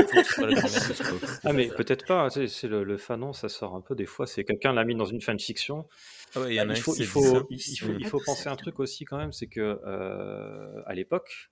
[1.44, 4.07] Ah, mais peut-être pas, tu sais, c'est le, le fanon, ça sort un peu des
[4.07, 4.27] fois.
[4.27, 5.88] C'est quelqu'un l'a mis dans une fanfiction.
[6.35, 7.72] Ah ouais, il faut, il faut, dit ça.
[7.72, 10.94] il, il faut, il faut penser un truc aussi quand même, c'est que euh, à
[10.94, 11.51] l'époque,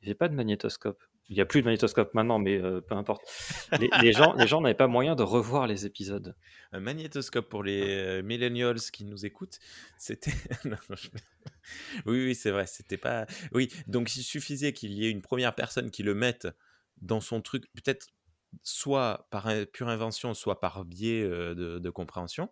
[0.00, 1.02] il n'y avait pas de magnétoscope.
[1.28, 3.22] Il n'y a plus de magnétoscope maintenant, mais euh, peu importe.
[3.78, 6.34] Les, les gens, les gens n'avaient pas moyen de revoir les épisodes.
[6.72, 9.58] Un magnétoscope pour les euh, millennials qui nous écoutent,
[9.96, 10.32] c'était.
[10.64, 11.08] Je-
[12.06, 13.26] Oui, oui, c'est vrai, c'était pas.
[13.52, 16.48] Oui, donc il suffisait qu'il y ait une première personne qui le mette
[17.00, 18.08] dans son truc, peut-être
[18.64, 22.50] soit par pure invention, soit par biais euh, de, de compréhension,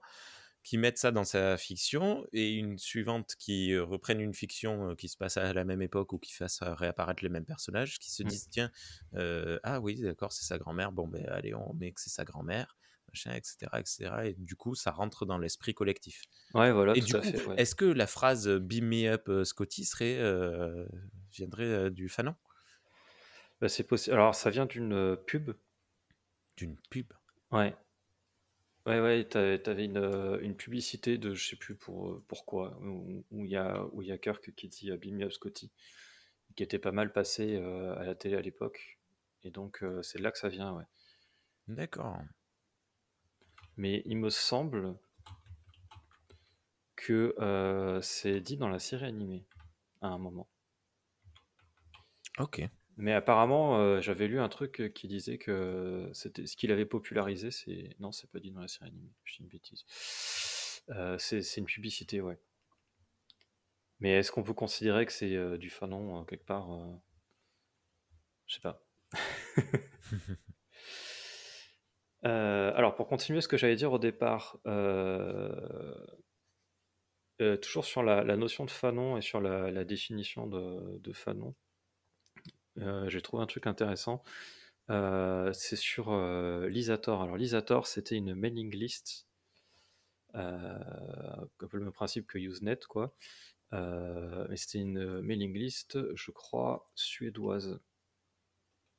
[0.68, 5.16] qui mette ça dans sa fiction et une suivante qui reprenne une fiction qui se
[5.16, 8.38] passe à la même époque ou qui fasse réapparaître les mêmes personnages, qui se Mm.
[8.38, 8.70] disent tiens,
[9.14, 12.24] euh, ah oui, d'accord, c'est sa grand-mère, bon ben allez, on met que c'est sa
[12.24, 12.76] grand-mère
[13.08, 14.26] machin, etc., etc.
[14.26, 16.24] Et du coup, ça rentre dans l'esprit collectif.
[16.54, 17.42] Ouais, voilà, et tout du à coup, fait.
[17.46, 17.58] ouais.
[17.58, 20.86] est-ce que la phrase "Beam me up, Scotty" serait euh,
[21.32, 22.34] viendrait du fanon,
[23.60, 24.14] Bah, c'est possible.
[24.16, 25.52] Alors, ça vient d'une pub.
[26.58, 27.14] d'une pub?
[27.50, 27.74] Ouais.
[28.88, 32.76] Ouais, ouais, t'a- t'avais une, euh, une publicité de je sais plus pour, euh, pourquoi,
[32.82, 35.24] où où il y a, où il y a Kirk qui dit euh, Beam me
[35.26, 35.70] up Scotty,
[36.56, 38.98] qui était pas mal passé euh, à la télé à l'époque.
[39.44, 40.84] Et donc, euh, c'est de là que ça vient, ouais.
[41.68, 42.18] D'accord.
[43.78, 44.94] Mais il me semble
[46.96, 49.46] que euh, c'est dit dans la série animée
[50.02, 50.48] à un moment.
[52.38, 52.68] Ok.
[52.98, 56.84] Mais apparemment, euh, j'avais lu un truc euh, qui disait que c'était ce qu'il avait
[56.84, 59.12] popularisé, c'est non, c'est pas dit dans la série animée.
[59.22, 59.84] Je dis une bêtise.
[60.90, 62.40] Euh, c'est c'est une publicité, ouais.
[64.00, 66.68] Mais est-ce qu'on peut considérer que c'est du fanon quelque part
[68.46, 68.84] Je sais pas.
[72.22, 74.58] Alors, pour continuer ce que j'allais dire au départ,
[77.62, 81.54] toujours sur la, la notion de fanon et sur la, la définition de, de fanon,
[83.08, 84.22] j'ai trouvé un truc intéressant.
[84.90, 87.22] Euh, c'est sur euh, Lisator.
[87.22, 89.26] Alors, Lisator, c'était une mailing list,
[90.34, 90.78] euh,
[91.60, 93.14] un peu le même principe que Usenet, quoi.
[93.74, 97.80] Euh, mais c'était une mailing list, je crois, suédoise.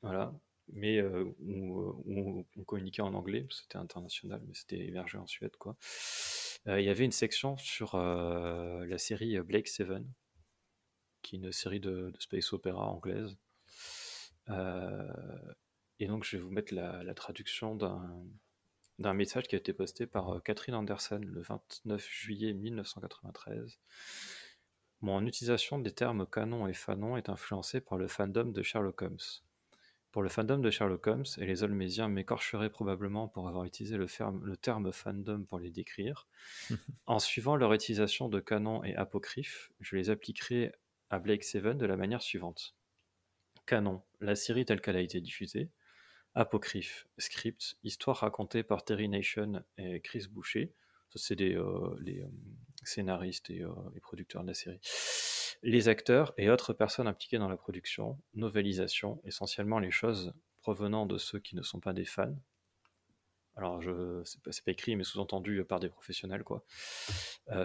[0.02, 0.34] Voilà.
[0.72, 5.76] Mais euh, où, on communiquait en anglais, c'était international, mais c'était hébergé en Suède, quoi.
[6.68, 10.06] Euh, il y avait une section sur euh, la série Blake Seven,
[11.24, 13.36] qui est une série de, de space opéra anglaise.
[14.50, 15.08] Euh,
[16.00, 20.08] et donc, je vais vous mettre la, la traduction d'un message qui a été posté
[20.08, 23.80] par euh, Catherine Anderson le 29 juillet 1993.
[25.02, 29.18] Mon utilisation des termes canon et fanon est influencée par le fandom de Sherlock Holmes.
[30.12, 34.08] Pour le fandom de Sherlock Holmes, et les Olmésiens m'écorcheraient probablement pour avoir utilisé le,
[34.08, 36.28] ferme- le terme fandom pour les décrire,
[37.06, 40.72] en suivant leur utilisation de canon et apocryphe, je les appliquerai
[41.12, 42.76] à Blake Seven de la manière suivante.
[43.68, 45.70] Canon, la série telle qu'elle a été diffusée.
[46.36, 50.74] Apocryphe, script, histoire racontée par Terry Nation et Chris Boucher.
[51.16, 52.28] C'est euh, les euh,
[52.84, 54.80] scénaristes et, euh, et producteurs de la série.
[55.64, 58.20] Les acteurs et autres personnes impliquées dans la production.
[58.36, 62.36] Novélisation, essentiellement les choses provenant de ceux qui ne sont pas des fans.
[63.56, 66.64] Alors, je, c'est pas, écrit, mais sous-entendu par des professionnels, quoi.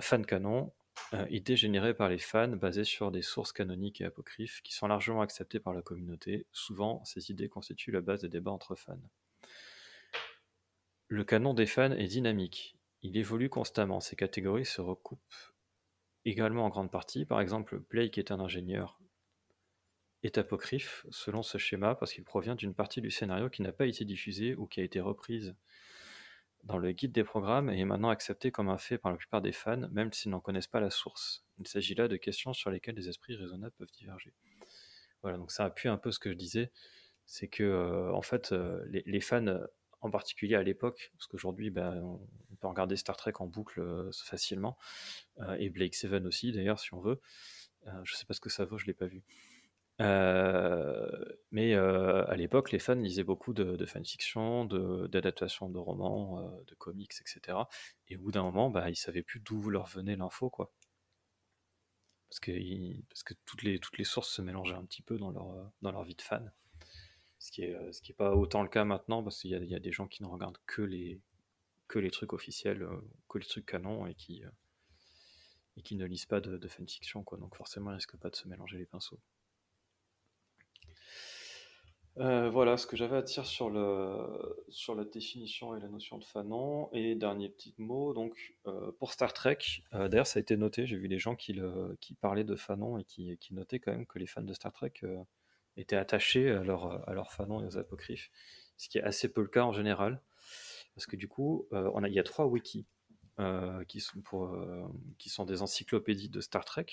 [0.00, 0.72] Fan canon,
[1.12, 4.86] euh, idées générées par les fans basées sur des sources canoniques et apocryphes qui sont
[4.86, 6.46] largement acceptées par la communauté.
[6.52, 8.98] Souvent, ces idées constituent la base des débats entre fans.
[11.08, 12.76] Le canon des fans est dynamique.
[13.02, 14.00] Il évolue constamment.
[14.00, 15.20] Ces catégories se recoupent
[16.24, 17.26] également en grande partie.
[17.26, 18.98] Par exemple, Blake est un ingénieur
[20.26, 23.86] est apocryphe selon ce schéma parce qu'il provient d'une partie du scénario qui n'a pas
[23.86, 25.54] été diffusée ou qui a été reprise
[26.64, 29.42] dans le guide des programmes et est maintenant accepté comme un fait par la plupart
[29.42, 31.44] des fans, même s'ils n'en connaissent pas la source.
[31.58, 34.32] Il s'agit là de questions sur lesquelles les esprits raisonnables peuvent diverger.
[35.22, 36.72] Voilà, donc ça appuie un peu ce que je disais,
[37.26, 39.58] c'est que euh, en fait, euh, les, fans,
[40.00, 44.10] en particulier à l'époque, parce qu'aujourd'hui, ben, on peut regarder Star Trek en boucle euh,
[44.12, 44.78] facilement,
[45.58, 47.20] et Blake Seven aussi d'ailleurs, si on veut.
[48.04, 49.22] Je sais pas ce que ça vaut, je l'ai pas vu.
[49.98, 56.64] Mais à l'époque, les fans lisaient beaucoup de, de fanfiction, de- d'adaptations de, romans, euh,
[56.66, 57.68] de comics, etc.
[58.08, 60.72] Et au bout d'un moment, bah, ils savaient plus d'où leur venait l'info, quoi.
[62.28, 65.30] Parce que, toutes, les, sources se mélangeaient un petit peu dans
[65.82, 66.52] leur, vie de fan.
[67.38, 69.74] Ce qui est, euh, ce qui est pas autant le cas maintenant, parce qu'il y
[69.74, 71.20] a, des gens qui ne regardent que les,
[72.10, 72.88] trucs officiels,
[73.28, 74.42] que les trucs canons, et qui,
[75.92, 77.24] ne lisent pas de, de fanfiction.
[77.38, 79.20] Donc forcément, ils risquent pas de se mélanger les pinceaux.
[82.18, 86.88] Euh, voilà ce que j'avais à dire sur, la définition et la notion de fanon.
[86.92, 89.58] Et dernier petit mot, donc euh, pour Star Trek,
[89.94, 91.60] euh, d'ailleurs ça a été noté, j'ai vu des gens qui,
[92.20, 94.92] parlaient de fanon et qui, notaient quand même que les fans de Star Trek
[95.76, 98.30] étaient attachés à leur, à leur fanon et aux apocryphes,
[98.76, 100.22] ce qui est assez peu le cas en général.
[100.94, 102.86] Parce que du coup, on a, il y a trois wikis
[103.88, 106.86] qui, sont des encyclopédies de Star Trek.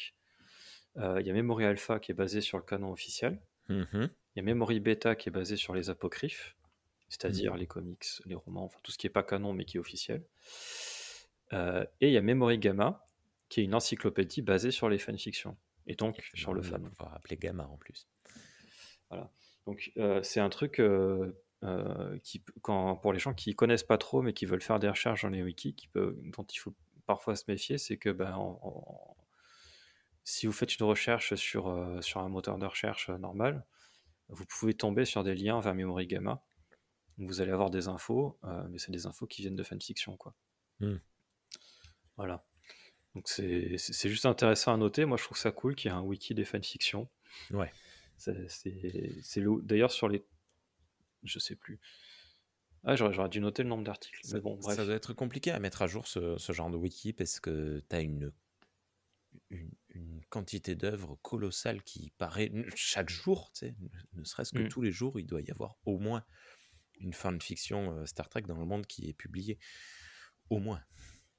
[0.96, 3.40] Il y a Memory Alpha qui est basé sur le canon officiel.
[3.70, 4.10] Mhm.
[4.36, 6.56] Il y a Memory Beta qui est basé sur les apocryphes,
[7.10, 9.80] c'est-à-dire les comics, les romans, enfin tout ce qui n'est pas canon mais qui est
[9.80, 10.24] officiel.
[11.54, 13.06] Euh, et il y a Memory Gamma
[13.50, 16.92] qui est une encyclopédie basée sur les fanfictions et donc sur le On va fan.
[17.14, 18.08] appeler Gamma en plus.
[19.68, 21.34] Donc euh, c'est un truc euh,
[22.24, 25.24] qui, quand, pour les gens qui connaissent pas trop mais qui veulent faire des recherches
[25.24, 26.74] dans les wikis, qui peut, dont il faut
[27.06, 29.18] parfois se méfier, c'est que ben, en- en-
[30.24, 33.66] si vous faites une recherche sur, sur un moteur de recherche normal,
[34.32, 36.44] vous pouvez tomber sur des liens vers Memory Gamma.
[37.18, 40.18] Vous allez avoir des infos, euh, mais c'est des infos qui viennent de fanfiction.
[40.18, 40.34] Quoi.
[40.80, 40.98] Hmm.
[42.18, 42.46] Voilà.
[43.14, 45.06] Donc c'est juste intéressant à noter.
[45.06, 47.10] Moi, je trouve ça cool qu'il y ait un wiki des fanfictions.
[47.52, 47.72] Ouais.
[49.64, 50.26] D'ailleurs sur les.
[51.24, 51.80] Je sais plus.
[52.84, 54.20] Ah, j'aurais dû noter le nombre d'articles.
[54.24, 54.76] Ça, Mais bon, bref.
[54.76, 57.84] ça doit être compliqué à mettre à jour ce, ce genre de wiki parce que
[57.88, 58.32] tu as une,
[59.52, 63.76] une, une quantité d'œuvres colossale qui paraît chaque jour, tu sais,
[64.14, 64.68] ne, serait-ce que Mm.
[64.70, 66.24] tous les jours, il doit y avoir au moins
[67.00, 69.58] une fanfiction euh, Star Trek dans le monde qui est publiée.
[70.50, 70.82] Au moins.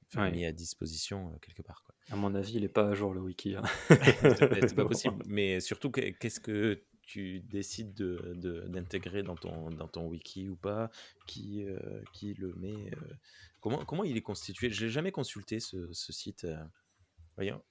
[0.08, 0.30] Enfin, Ouais.
[0.32, 1.82] mis à disposition euh, quelque part.
[1.84, 1.94] Quoi.
[2.10, 3.54] À mon avis, il est pas à jour le wiki.
[3.56, 3.62] hein.
[3.88, 5.22] c'est pas possible.
[5.26, 10.48] Mais surtout, que- qu'est-ce que tu décides de- de- d'intégrer dans, ton, dans ton wiki
[10.48, 10.90] ou pas?
[11.26, 13.14] Qui, euh, qui le met euh,
[13.60, 14.68] comment, comment il est constitué?
[14.70, 16.44] Je l'ai jamais consulté ce, ce site.
[16.44, 16.62] euh.
[17.36, 17.62] Voyons.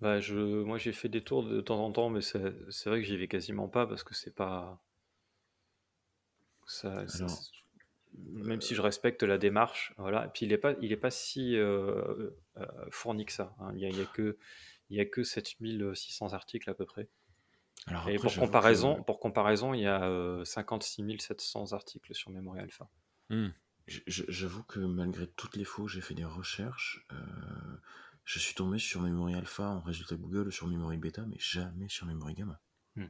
[0.00, 3.00] Bah, je, moi, j'ai fait des tours de temps en temps, mais c'est c'est vrai
[3.00, 4.80] que j'y vais quasiment pas parce que c'est pas.
[6.66, 7.42] Ça, ça- Alors,
[8.18, 10.26] même si je respecte la démarche, voilà.
[10.26, 13.54] Et puis il est pas, il est pas si euh, euh, fourni que ça.
[13.60, 13.72] hein.
[13.74, 14.38] Il y a, il y a que,
[14.90, 17.08] il y a que 7600 articles à peu près.
[17.86, 22.14] alors Et après, pour j'avoue comparaison, pour comparaison, il y a euh, 56 700 articles
[22.14, 22.88] sur Memory Alpha.
[23.30, 23.48] hmm.
[23.86, 27.16] J- j- J'avoue que malgré toutes les fois où j'ai fait des recherches, euh,
[28.30, 32.04] je suis tombé sur Memory Alpha en résultat Google, sur Memory Beta, mais jamais sur
[32.06, 32.60] Memory Gamma.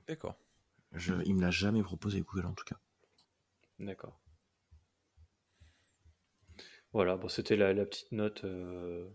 [0.07, 0.38] D'accord.
[0.92, 2.78] Je, il me l'a jamais proposé Google en tout cas.
[3.81, 4.20] D'accord.
[6.92, 8.44] Voilà, bon, c'était la, la petite note.
[8.44, 9.09] euh,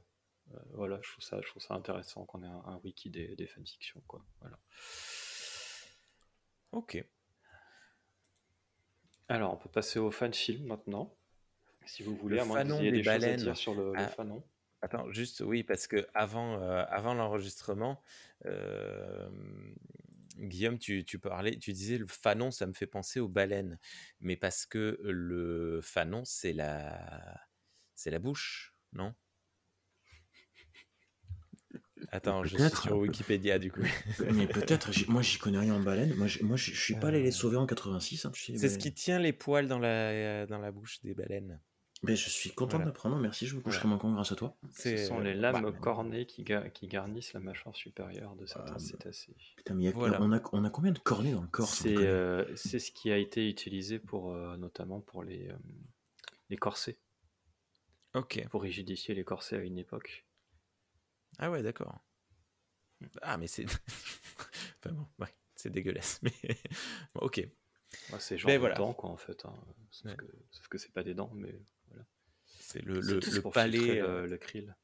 [0.51, 3.35] euh, voilà, je trouve ça, je trouve ça intéressant qu'on ait un, un wiki des,
[3.37, 4.25] des fanfictions, quoi.
[4.41, 4.59] Voilà.
[6.73, 7.01] Ok.
[9.29, 11.15] Alors, on peut passer au fan film maintenant,
[11.85, 13.39] si vous voulez, Le à moins que vous fanon ayez des des choses à baleines.
[13.39, 14.07] dire sur le, le Ah.
[14.09, 14.43] fanon.
[14.83, 18.03] Attends, juste, oui, parce que avant, euh, avant l'enregistrement,
[18.45, 19.29] euh,
[20.37, 23.79] Guillaume, tu, tu parlais, tu disais le fanon, ça me fait penser aux baleines,
[24.19, 27.39] mais parce que le fanon, c'est la,
[27.95, 29.15] c'est la bouche, non?
[32.11, 33.81] Attends, je suis sur Wikipédia du coup.
[34.33, 36.13] Mais peut-être, moi j'y connais rien en baleine.
[36.15, 38.25] Moi, moi je suis pas allé les sauver en 86.
[38.25, 41.01] hein, tu sais, les C'est ce qui tient les poils dans la, dans la bouche
[41.01, 41.59] des baleines.
[42.03, 42.91] Mais je suis content Voilà.
[42.91, 43.95] d'apprendre, merci, je me coucherai Voilà.
[43.95, 44.57] mon camp grâce à toi.
[44.73, 48.45] Ce sont euh, les lames bah, cornées qui, ga- qui garnissent la mâchoire supérieure de
[48.45, 49.33] certains Ah, cétacés.
[49.55, 50.21] Putain, mais il y a- Voilà.
[50.21, 53.11] on, a, on a combien de cornets dans le corps C'est euh, c'est ce qui
[53.11, 55.55] a été utilisé pour, euh, notamment pour les, euh,
[56.49, 56.99] les corsets,
[58.15, 58.45] Ok.
[58.49, 60.25] pour rigidifier les corsets à une époque.
[61.39, 62.03] Ah ouais, d'accord.
[63.21, 63.65] Ah, mais c'est.
[64.79, 66.19] enfin bon, ouais, c'est dégueulasse.
[66.23, 66.31] Mais
[67.15, 67.37] bon, ok.
[68.11, 68.75] Ouais, c'est genre des voilà.
[68.75, 69.45] dents, quoi, en fait.
[69.45, 69.53] hein.
[69.91, 70.17] Sauf, Ouais.
[70.17, 71.53] que, sauf que c'est pas des dents, mais.
[72.73, 72.99] C'est le,
[73.51, 73.77] palais.
[73.77, 74.75] filtrer euh, le, le krill.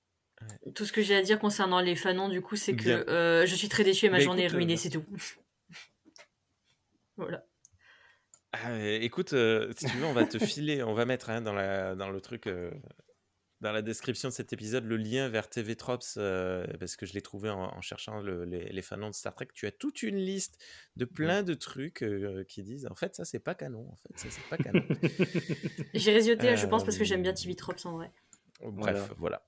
[0.75, 3.56] Tout ce que j'ai à dire concernant les fanons, du coup, c'est que euh, je
[3.56, 5.04] suis très déçue et ma Bah, journée est écoute, ruinée, euh, c'est tout.
[7.17, 7.45] voilà.
[8.54, 11.54] Ah, écoute, euh, si tu veux, on va te filer, on va mettre hein, dans,
[11.54, 12.71] la, dans le truc, euh,
[13.62, 17.13] dans la description de cet épisode, le lien vers TV Trops, euh, parce que je
[17.13, 19.48] l'ai trouvé en, en cherchant le- les, les fanons de Star Trek.
[19.54, 20.63] Tu as toute une liste
[20.95, 23.88] de plein de trucs euh, qui disent, en fait, ça, c'est pas canon.
[23.91, 24.82] En fait, ça, c'est pas canon.
[25.93, 28.12] J'ai réseauté, je pense, parce que j'aime bien TV Tropes en vrai.
[28.62, 29.45] Bref, voilà.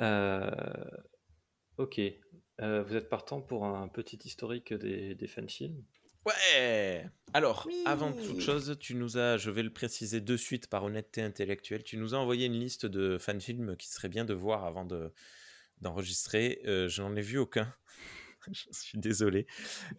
[0.00, 0.50] Euh,
[1.76, 2.00] ok.
[2.60, 5.82] Euh, vous êtes partant pour un petit historique des, des fanfilms?
[6.26, 10.84] Ouais Alors, avant toute chose, tu nous as, je vais le préciser de suite par
[10.84, 14.64] honnêteté intellectuelle, tu nous as envoyé une liste de fanfilms qui serait bien de voir
[14.64, 15.12] avant de
[15.80, 16.60] d'enregistrer.
[16.66, 17.74] Euh, je n'en ai vu aucun.
[18.52, 19.46] je suis désolé.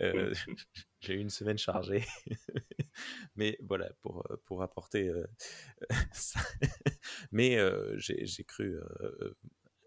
[0.01, 0.34] Euh,
[0.99, 2.05] J'ai eu une semaine chargée.
[3.36, 5.25] Mais voilà, pour, euh, pour apporter euh,
[6.12, 6.39] ça.
[7.31, 7.57] Mais
[7.97, 8.77] j'ai j'ai cru...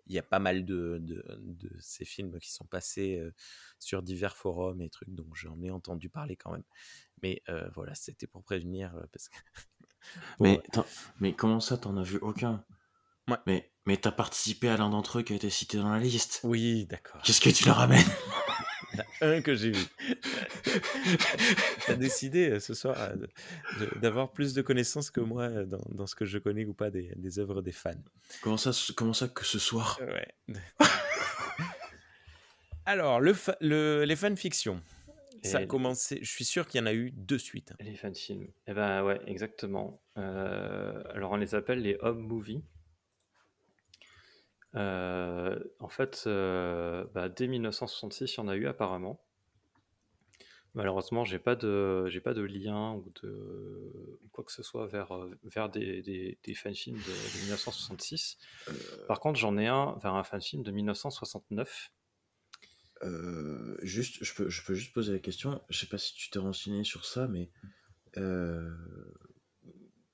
[0.06, 3.32] il y a pas mal de, de, de ces films qui sont passés euh,
[3.78, 6.64] sur divers forums et trucs, donc j'en ai entendu parler quand même.
[7.22, 9.36] Mais euh, voilà, c'était pour prévenir, parce que...
[10.38, 10.82] Mais, Ouais.
[11.18, 12.62] mais comment ça, t'en as vu aucun?
[13.26, 13.38] Ouais.
[13.46, 16.40] Mais, mais t'as participé à l'un d'entre eux qui a été cité dans la liste.
[16.42, 17.22] Oui, d'accord.
[17.22, 18.04] Qu'est-ce que tu leur ramènes?
[18.04, 18.53] Il y en a
[19.20, 19.84] un que j'ai vu.
[21.86, 26.06] T'as décidé euh, ce soir euh, d'avoir plus de connaissances que moi euh, dans, dans
[26.06, 27.92] ce que je connais ou pas des, des œuvres des fans.
[28.42, 29.98] comment ça, comment ça que ce soir?
[30.00, 30.28] Ouais.
[32.86, 34.80] Alors, le fa- le- les fanfictions.
[35.42, 37.72] Ça a commencé, je suis sûr qu'il y en a eu de suite.
[37.72, 37.76] hein.
[37.80, 38.48] Les fanfilms.
[38.66, 40.00] Eh ben ouais, exactement.
[40.16, 42.62] Euh, alors on les appelle les home movies.
[44.76, 49.20] Euh, en fait, euh, bah, dès 1966, il y en a eu apparemment.
[50.74, 53.92] Malheureusement, j'ai pas de, j'ai pas de lien ou de
[54.32, 58.38] quoi que ce soit vers, euh, vers des, des, des fanfilms de, de 1966.
[59.06, 61.92] Par contre, j'en ai un vers un fanfilm de 1969.
[63.02, 65.62] Euh, juste, je peux, je peux juste poser la question.
[65.68, 67.50] Je sais pas si tu t'es renseigné sur ça, mais
[68.16, 68.74] euh,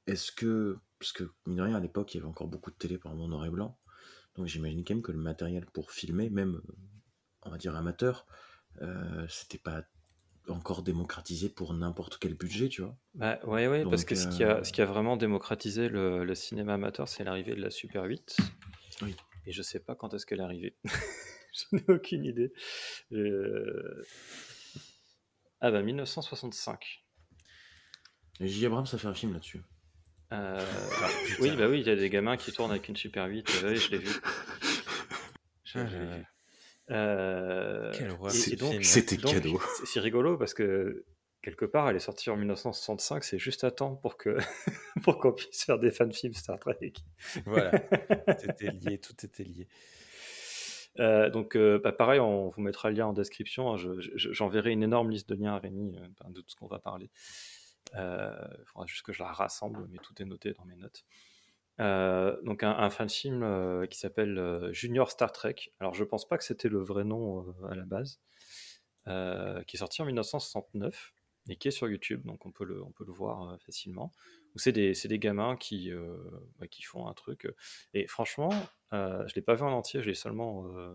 [0.07, 2.77] est-ce que, parce que mine de rien, à l'époque, il y avait encore beaucoup de
[2.77, 3.79] télé par en noir et blanc,
[4.40, 6.72] donc j'imagine quand même que le matériel pour filmer, même, euh,
[7.42, 8.26] on va dire amateur,
[8.81, 9.83] euh, c'était pas
[10.48, 12.96] encore démocratisé pour n'importe quel budget, tu vois.
[13.14, 16.24] Bah, ouais, ouais, parce que ce qui a, euh, ce qui a vraiment démocratisé le,
[16.24, 18.38] le cinéma amateur, c'est l'arrivée de la Super 8.
[19.03, 19.14] Oui.
[19.44, 20.74] Et je sais pas quand est-ce qu'elle est arrivée.
[21.53, 22.53] je n'ai aucune idée.
[23.12, 24.03] Euh,
[25.61, 27.05] Ah bah 1965.
[28.40, 28.64] Et J.
[28.64, 29.61] Abrams, ça fait un film là-dessus.
[30.33, 30.64] Euh,
[31.03, 31.09] Ah,
[31.40, 33.49] oui, bah oui, il y a des gamins qui tournent avec une Super 8.
[33.64, 34.09] euh, oui, je l'ai vu.
[35.64, 36.25] Je- je l'ai Ah, vu.
[36.93, 37.93] Euh.
[38.83, 39.61] C'était cadeau.
[39.85, 41.05] c'est- rigolo parce que
[41.43, 44.37] quelque part, elle est sortie en 1965, c'est juste à temps pour que
[45.05, 46.93] pour qu'on puisse faire des fanfilms Star Trek.
[47.47, 47.71] Voilà,
[48.40, 49.69] tout était lié, tout était lié.
[50.99, 53.73] Euh, donc, euh, bah, pareil, on vous mettra le lien en description.
[53.73, 53.77] hein.
[53.77, 56.66] Je- je- J'enverrai une énorme liste de liens à Rémi euh, de tout ce qu'on
[56.66, 57.09] va parler.
[57.95, 61.05] Il faudra juste que je la rassemble, mais tout est noté dans mes notes.
[61.81, 65.57] Euh, donc, un, un fan film euh, qui s'appelle euh, Junior Star Trek.
[65.81, 68.21] Alors, je pense pas que c'était le vrai nom euh, à la base,
[69.07, 71.12] euh, qui est sorti en 1969
[71.49, 74.12] et qui est sur YouTube, donc on peut le, on peut le voir euh, facilement.
[74.57, 76.16] C'est des, des gamins qui, euh,
[76.59, 77.47] bah, qui font un truc.
[77.47, 77.55] euh,
[77.95, 78.51] et franchement,
[78.93, 80.95] euh, je l'ai pas vu en entier, je l'ai seulement euh,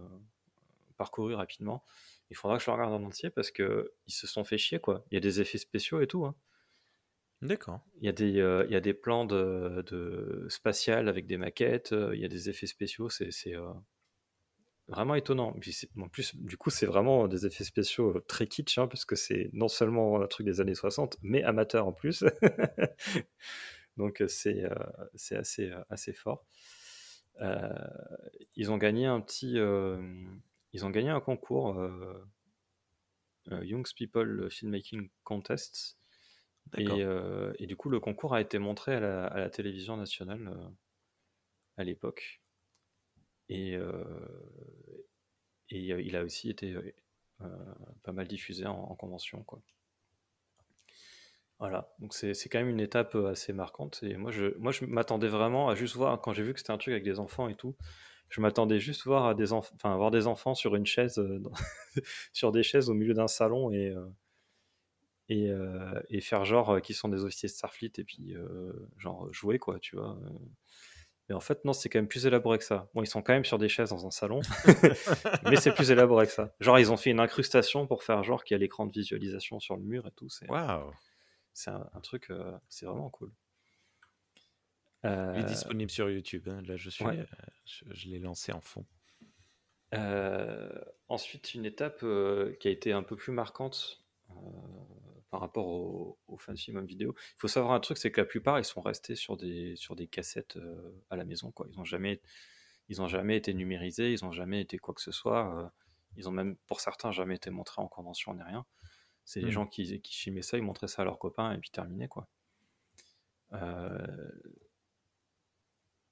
[0.97, 1.83] parcouru rapidement.
[2.29, 4.79] Il faudra que je le regarde en entier parce que ils se sont fait chier
[4.79, 5.03] quoi.
[5.11, 6.25] Il y a des effets spéciaux et tout.
[6.25, 6.35] hein.
[7.45, 7.81] D'accord.
[8.01, 10.47] Il y a des, euh, il y a des plans de,
[10.89, 11.93] avec des maquettes.
[11.93, 13.09] euh, il y a des effets spéciaux.
[13.09, 13.71] C'est, euh,
[14.87, 15.55] vraiment étonnant.
[15.99, 19.49] En plus, du coup, c'est vraiment des effets spéciaux très kitsch hein, parce que c'est
[19.53, 22.23] non seulement un truc des années 60, mais amateur en plus.
[23.97, 24.63] Donc c'est,
[25.35, 26.45] assez, fort.
[28.55, 29.57] Ils ont gagné un petit,
[30.73, 31.79] ils ont gagné un concours
[33.51, 35.97] Young People Filmmaking Contest.
[36.77, 39.97] Et, euh, et du coup, le concours a été montré à la, à la télévision
[39.97, 40.69] nationale euh,
[41.77, 42.41] à l'époque.
[43.49, 43.93] Et, euh,
[45.69, 46.75] et il a aussi été
[48.03, 49.43] pas mal diffusé en, en convention.
[49.43, 49.61] Quoi.
[51.59, 53.99] Voilà, donc c'est quand même une étape assez marquante.
[54.03, 56.71] Et moi, je, moi, je m'attendais vraiment à juste voir, quand j'ai vu que c'était
[56.71, 57.75] un truc avec des enfants et tout,
[58.29, 61.53] je m'attendais juste voir à des enfants, enfin, voir des enfants sur une chaise, dans-
[62.33, 63.93] sur des chaises au milieu d'un salon et,
[65.29, 68.73] et, euh, et faire genre euh, qu'ils sont des officiers de Starfleet et puis euh,
[68.97, 70.17] genre jouer quoi, tu vois.
[71.27, 72.87] Mais en fait, non, c'est quand même plus élaboré que ça.
[72.93, 74.41] Bon, ils sont quand même sur des chaises dans un salon,
[75.49, 76.53] mais c'est plus élaboré que ça.
[76.59, 79.59] Genre, ils ont fait une incrustation pour faire genre qu'il y a l'écran de visualisation
[79.59, 80.29] sur le mur et tout.
[80.29, 80.45] C'est
[81.53, 82.31] c'est un, un truc,
[82.69, 83.31] c'est vraiment cool.
[85.03, 85.09] Il
[85.39, 86.47] est disponible sur YouTube.
[86.47, 86.61] hein.
[86.67, 87.25] Là, je suis, ouais.
[87.65, 88.85] je, je l'ai lancé en fond.
[89.93, 90.69] Euh,
[91.07, 94.33] ensuite, une étape euh, qui a été un peu plus marquante, euh,
[95.35, 97.13] par rapport aux au fanfilms en vidéo.
[97.17, 99.97] Il faut savoir un truc, c'est que la plupart, ils sont restés sur des, sur
[99.97, 100.57] des cassettes
[101.09, 101.51] à la maison.
[101.51, 101.67] Quoi.
[101.69, 102.21] Ils n'ont jamais,
[102.87, 105.73] ils ont jamais été numérisés, ils n'ont jamais été quoi que ce soit.
[106.15, 108.65] ils ont même, pour certains, jamais été montrés en convention ni rien.
[109.25, 109.51] C'est les mmh.
[109.51, 112.07] gens qui, qui filmaient ça, ils montraient ça à leurs copains et puis terminaient.
[112.07, 112.29] Quoi.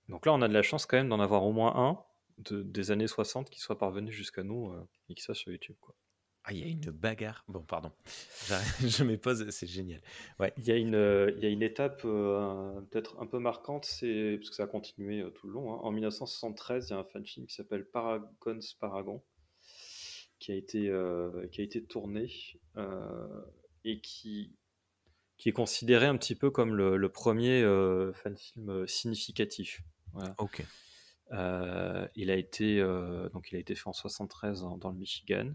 [0.09, 1.97] Donc là, on a de la chance quand même d'en avoir au moins un
[2.39, 4.74] de, des années 60 qui soit parvenu jusqu'à nous
[5.07, 5.78] et qui soit sur YouTube.
[5.80, 5.95] Quoi.
[6.45, 7.45] Ah, il y a une bagarre.
[7.47, 7.91] Bon, pardon.
[8.81, 10.01] Je m'épose, c'est génial.
[10.39, 10.53] Ouais.
[10.57, 14.35] Il, y a une, il y a une étape euh, peut-être un peu marquante, c'est
[14.37, 15.73] parce que ça a continué euh, tout le long.
[15.73, 15.79] Hein.
[15.83, 19.23] En 1973, il y a un fan film qui s'appelle Paragon's Paragon,
[20.39, 22.29] qui a été, euh, qui a été tourné
[23.85, 24.53] et qui,
[25.37, 27.61] qui est considéré un petit peu comme le, le premier
[28.15, 29.81] fan film significatif.
[30.11, 30.35] Voilà.
[30.39, 30.61] Ok.
[32.15, 32.81] il a été
[33.31, 35.53] donc il a été fait en 73 dans le Michigan.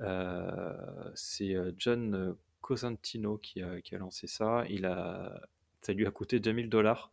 [0.00, 4.64] Euh, c'est euh, John euh, Cosentino qui a, qui a, lancé ça.
[4.68, 5.40] Il a,
[5.80, 7.12] ça lui a coûté 2000 dollars.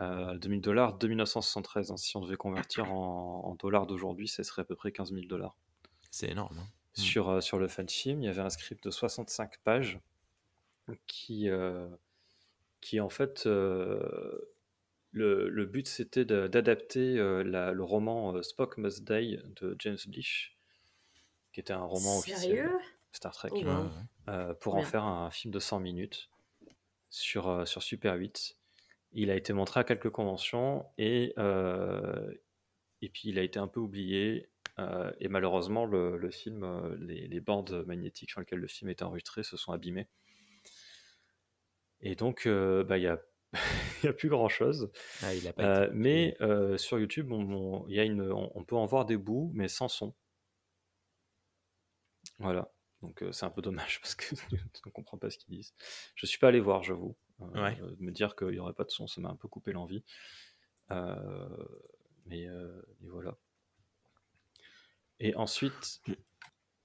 [0.00, 1.92] 2000 dollars de 1973.
[1.92, 1.96] Hein.
[1.96, 5.56] Si on devait convertir en, dollars d'aujourd'hui, ça serait à peu près 15 000 dollars.
[6.10, 6.58] C'est énorme.
[6.58, 6.66] Hein.
[6.96, 7.00] Mm.
[7.00, 10.00] Sur, sur le fan film, il y avait un script de 65 pages
[11.06, 11.48] qui,
[12.80, 14.28] qui en fait, le,
[15.12, 20.53] le, but c'était d'adapter le roman Spock Must Die de James Blish
[21.54, 22.68] qui était un roman officiel
[23.12, 23.86] Star Trek, oh,
[24.28, 26.28] euh, pour en faire un film de 100 minutes
[27.10, 28.56] sur, euh, sur Super 8.
[29.12, 32.34] Il a été montré à quelques conventions et, euh,
[33.02, 34.50] et puis il a été un peu oublié.
[35.20, 39.44] et malheureusement, le, le film, les, les, bandes magnétiques sur lesquelles le film était enregistré
[39.44, 40.08] se sont abîmées.
[42.00, 43.22] Et donc, bah, il n'y a,
[44.02, 44.90] a, plus grand chose.
[45.22, 46.36] Ah, mais
[46.76, 50.12] sur YouTube, on, y a une, on, peut en voir des bouts, mais sans son.
[52.38, 52.70] Voilà.
[53.02, 54.34] Donc c'est un peu dommage parce que
[54.86, 55.74] on comprend pas ce qu'ils disent.
[56.14, 57.16] Je suis pas allé voir, j'avoue.
[57.40, 60.04] Euh, me dire qu'il y aurait pas de son, ça m'a un peu coupé l'envie.
[60.90, 62.48] mais,
[63.02, 63.36] voilà.
[65.20, 66.00] Et ensuite,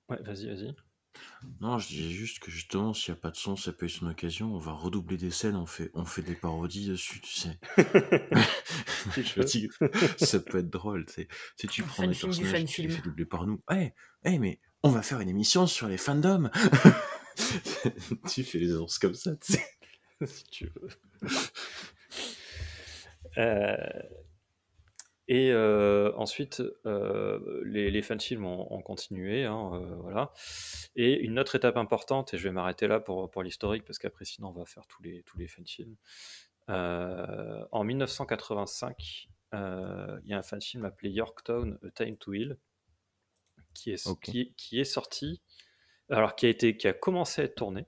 [0.09, 0.75] ouais, vas-y, vas-y.
[1.61, 4.01] Non, je disais juste que justement, s'il n'y a pas de son, ça peut être
[4.01, 4.53] une occasion.
[4.53, 7.59] On va redoubler des scènes, on fait, on fait des parodies dessus, tu sais.
[10.17, 11.27] ça peut être drôle, tu sais.
[11.55, 13.61] Si tu prends des personnages qui les fais doubler par nous.
[13.71, 13.93] Eh,
[14.23, 16.49] hey, mais on va faire une émission sur les fandoms.
[18.29, 19.65] tu fais les annonces comme ça, tu sais.
[20.25, 20.89] si tu veux.
[23.37, 23.77] Euh,
[25.27, 30.33] et euh, ensuite, euh, les, les fanfilms ont, continué, hein, voilà.
[30.95, 34.25] Et une autre étape importante, et je vais m'arrêter là pour, pour l'historique, parce qu'après
[34.25, 35.95] sinon on va faire tous les, tous les fanfilms.
[36.67, 39.57] en 1985, il
[40.25, 42.57] y a un fanfilm appelé Yorktown, A Time to Heal,
[43.73, 45.41] qui est, qui, est sorti,
[46.09, 47.85] alors qui a, été, qui a commencé à être tourné,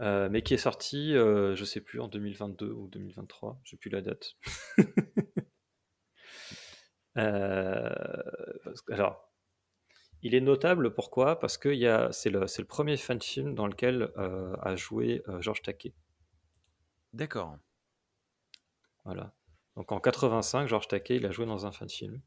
[0.00, 3.76] euh, mais qui est sorti, euh, je sais plus, en 2022 ou 2023, je sais
[3.76, 4.36] plus la date.
[7.16, 7.90] Euh,
[8.92, 9.28] alors,
[10.22, 11.40] il est notable pourquoi?
[11.40, 11.70] Parce que
[12.12, 14.12] c'est le, le, premier fan film dans lequel
[14.62, 15.94] a joué Georges Taquet.
[17.12, 17.58] D'accord.
[19.04, 19.32] Voilà.
[19.74, 22.20] Donc en 85, Georges Taquet, il a joué dans un fan film.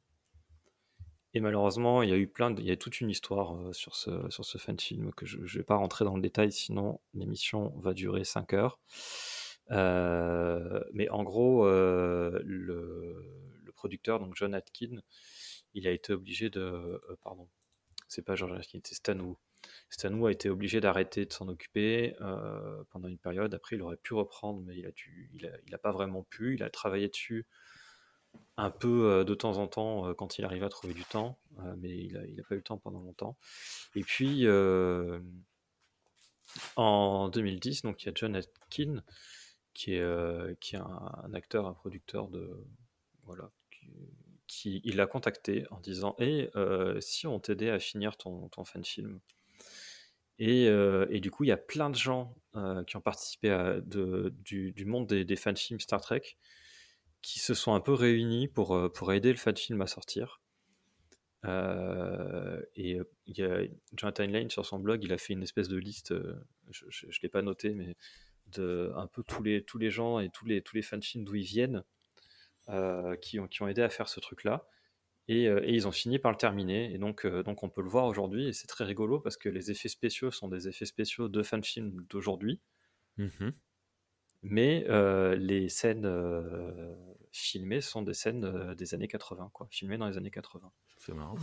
[1.34, 3.96] Et malheureusement, il y a eu plein, il y a toute une histoire euh, sur
[3.96, 7.00] ce, sur ce fan film que je ne vais pas rentrer dans le détail, sinon
[7.14, 8.80] l'émission va durer 5 heures.
[9.72, 15.02] Euh, mais en gros, euh, le, producteur, donc John Atkin,
[15.74, 17.02] il a été obligé de.
[17.24, 17.50] pardon,
[18.08, 19.36] c'est pas George Atkin, c'est Stan Wu.
[19.90, 22.14] Stan a été obligé d'arrêter de s'en occuper
[22.92, 23.54] pendant une période.
[23.56, 26.54] Après, il aurait pu reprendre, mais il a, dû, il a, il pas vraiment pu.
[26.56, 27.48] Il a travaillé dessus
[28.58, 31.40] un peu euh, de temps en temps euh, quand il arrive à trouver du temps,
[31.60, 33.38] euh, mais il n'a pas eu le temps pendant longtemps.
[33.96, 34.48] Et puis
[36.76, 39.04] en 2010, donc il y a John Atkin
[39.74, 42.66] qui est, qui est un, acteur, un producteur de
[43.24, 43.50] voilà,
[44.48, 46.50] qui, il l'a contacté en disant et
[47.00, 49.20] si on t'aidait à finir ton, ton fan film
[50.40, 52.36] et, et, du coup, il y a plein de gens
[52.86, 56.38] qui ont participé à, du, monde des, des fan films Star Trek
[57.22, 60.42] qui se sont un peu réunis pour, euh, pour aider le fan film à sortir.
[61.46, 63.62] Euh, et euh, il y a
[63.96, 66.14] Jonathan Lane sur son blog, il a fait une espèce de liste,
[66.70, 67.96] je ne l'ai pas noté, mais
[68.48, 71.36] de un peu tous les, tous les gens et tous les, tous les films d'où
[71.36, 71.84] ils viennent
[73.22, 74.68] qui, ont, qui ont aidé à faire ce truc-là.
[75.28, 76.94] Et, et, ils ont fini par le terminer.
[76.94, 78.48] Et donc, donc on peut le voir aujourd'hui.
[78.48, 81.64] Et c'est très rigolo parce que les effets spéciaux sont des effets spéciaux de fan
[81.64, 82.60] films d'aujourd'hui.
[83.18, 83.52] Mmh
[84.44, 84.86] Mais
[85.38, 86.10] les scènes
[87.32, 90.72] filmées sont des scènes des années 80, quoi, filmées dans les années 80.
[90.98, 91.36] C'est marrant.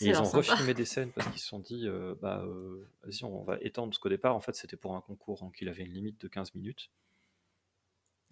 [0.00, 1.86] Et ils ont refilmé des scènes parce qu'ils se sont dit,
[2.20, 2.44] bah,
[3.02, 5.68] vas-y, on va étendre, parce qu'au départ, en fait, c'était pour un concours, donc il
[5.68, 6.90] avait une limite de 15 minutes.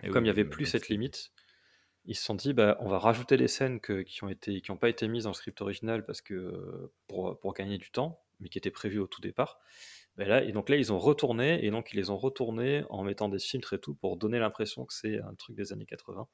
[0.02, 1.32] Et comme il n'y avait plus cette limite,
[2.04, 4.76] ils se sont dit, bah, on va rajouter les scènes qui ont été, qui n'ont
[4.76, 8.48] pas été mises dans le script original parce que pour, pour gagner du temps, mais
[8.48, 9.60] qui étaient prévues au tout départ.
[10.16, 13.28] Là, et donc là, ils ont retourné, et donc ils les ont retournés en mettant
[13.28, 16.28] des filtres et tout pour donner l'impression que c'est un truc des années 80,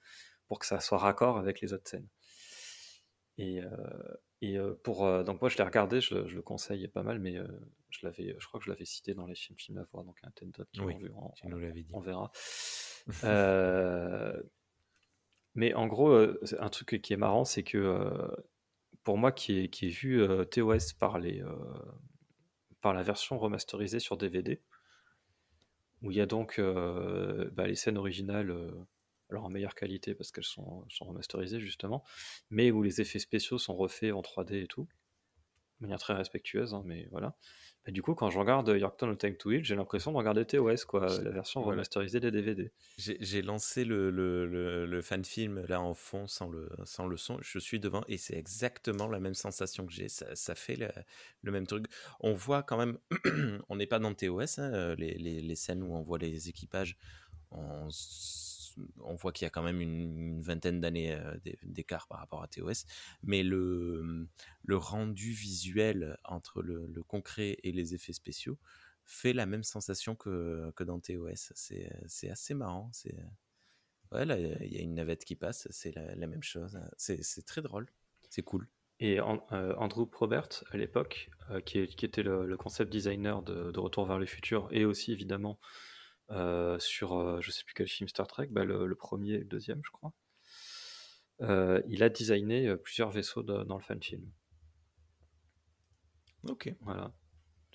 [0.49, 2.09] pour que ça soit raccord avec les autres scènes.
[3.37, 3.61] Et,
[4.43, 7.37] et pour donc moi je l'ai regardé, je, le conseille pas mal, mais
[7.91, 10.17] je l'avais, je crois que je l'avais cité dans les films films à voir, donc
[10.25, 11.93] un ten qui oui, vu, on, tu nous l'avais dit.
[11.93, 12.33] on verra.
[15.55, 16.17] mais en gros,
[16.59, 18.11] un truc qui est marrant, c'est que
[19.05, 20.21] pour moi qui ai, qui ai vu
[20.51, 21.45] TOS par les
[22.81, 24.63] par la version remasterisée sur DVD,
[26.03, 28.53] où il y a donc bah, les scènes originales
[29.31, 32.05] alors en meilleure qualité parce qu'elles sont, sont, remasterisées justement,
[32.51, 34.89] mais où les effets spéciaux sont refaits en 3D et tout,
[35.81, 37.37] de manière très respectueuse, hein, mais voilà.
[37.89, 40.85] Et du coup, quand je regarde Yorktown Time to Heal, j'ai l'impression de regarder TOS,
[40.87, 42.71] quoi, la version remasterisée des DVD.
[42.99, 47.39] J'ai lancé le, le, le, fan film là en fond sans le, sans le son,
[47.41, 50.11] je suis devant et c'est exactement la même sensation que j'ai.
[50.11, 50.77] Ça, ça, fait
[51.43, 51.87] le, même truc.
[52.21, 52.99] On voit quand même,
[53.71, 56.99] on n'est pas dans TOS, hein, les, les, les, scènes où on voit les équipages
[57.53, 57.89] en
[59.01, 62.49] on voit qu'il y a quand même une, vingtaine d'années euh, d'écart par rapport à
[62.49, 62.85] TOS,
[63.23, 64.29] mais le,
[64.71, 68.59] rendu visuel entre le, concret et les effets spéciaux
[69.05, 71.53] fait la même sensation que, dans TOS.
[71.55, 72.91] C'est assez marrant.
[72.93, 73.15] C'est
[74.13, 76.79] il y a une navette qui passe, c'est la, même chose.
[76.97, 77.87] C'est très drôle,
[78.31, 78.69] c'est cool.
[79.01, 84.07] Et euh, Andrew Probert, à l'époque, euh, qui, était le, concept designer de, de, Retour
[84.07, 85.59] vers le futur, et aussi évidemment
[86.31, 89.45] euh, sur euh, je sais plus quel film Star Trek, bah, le, premier et le
[89.45, 90.13] deuxième, je crois.
[91.41, 94.31] Euh, il a designé plusieurs vaisseaux dans le fan film.
[96.49, 96.75] Ok.
[96.81, 97.13] Voilà.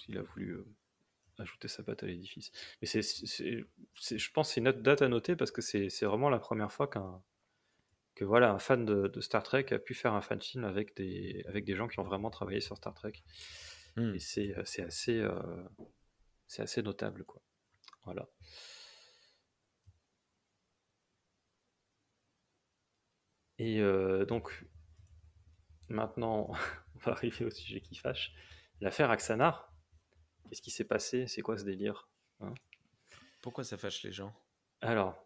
[0.08, 0.60] Il a voulu
[1.40, 2.52] ajouter sa patte à l'édifice.
[2.82, 6.40] Mais c'est, je pense que c'est une date à noter parce que c'est, vraiment la
[6.40, 7.22] première fois qu'un
[8.16, 11.44] que voilà, un fan de, Star Trek a pu faire un fan film avec des,
[11.48, 13.14] avec des gens qui ont vraiment travaillé sur Star Trek.
[13.96, 14.14] Hmm.
[14.14, 15.26] Et c'est, assez,
[16.46, 17.24] c'est assez notable.
[17.24, 17.42] Quoi.
[18.06, 18.28] Voilà.
[23.60, 24.66] Et euh, donc,
[25.90, 26.52] maintenant,
[26.96, 28.34] on va arriver au sujet qui fâche.
[28.82, 29.74] L'affaire Axanar,
[30.50, 31.28] qu'est-ce qui s'est passé?
[31.28, 32.10] C'est quoi ce délire
[32.42, 32.54] hein?
[33.42, 34.34] Pourquoi ça fâche les gens?
[34.82, 35.26] Alors,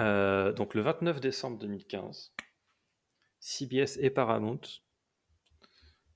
[0.00, 2.34] euh, donc le 29 décembre 2015,
[3.38, 4.60] CBS et Paramount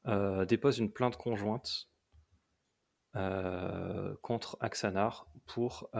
[0.07, 1.89] euh, déposent une plainte conjointe
[4.23, 5.91] contre Axanar pour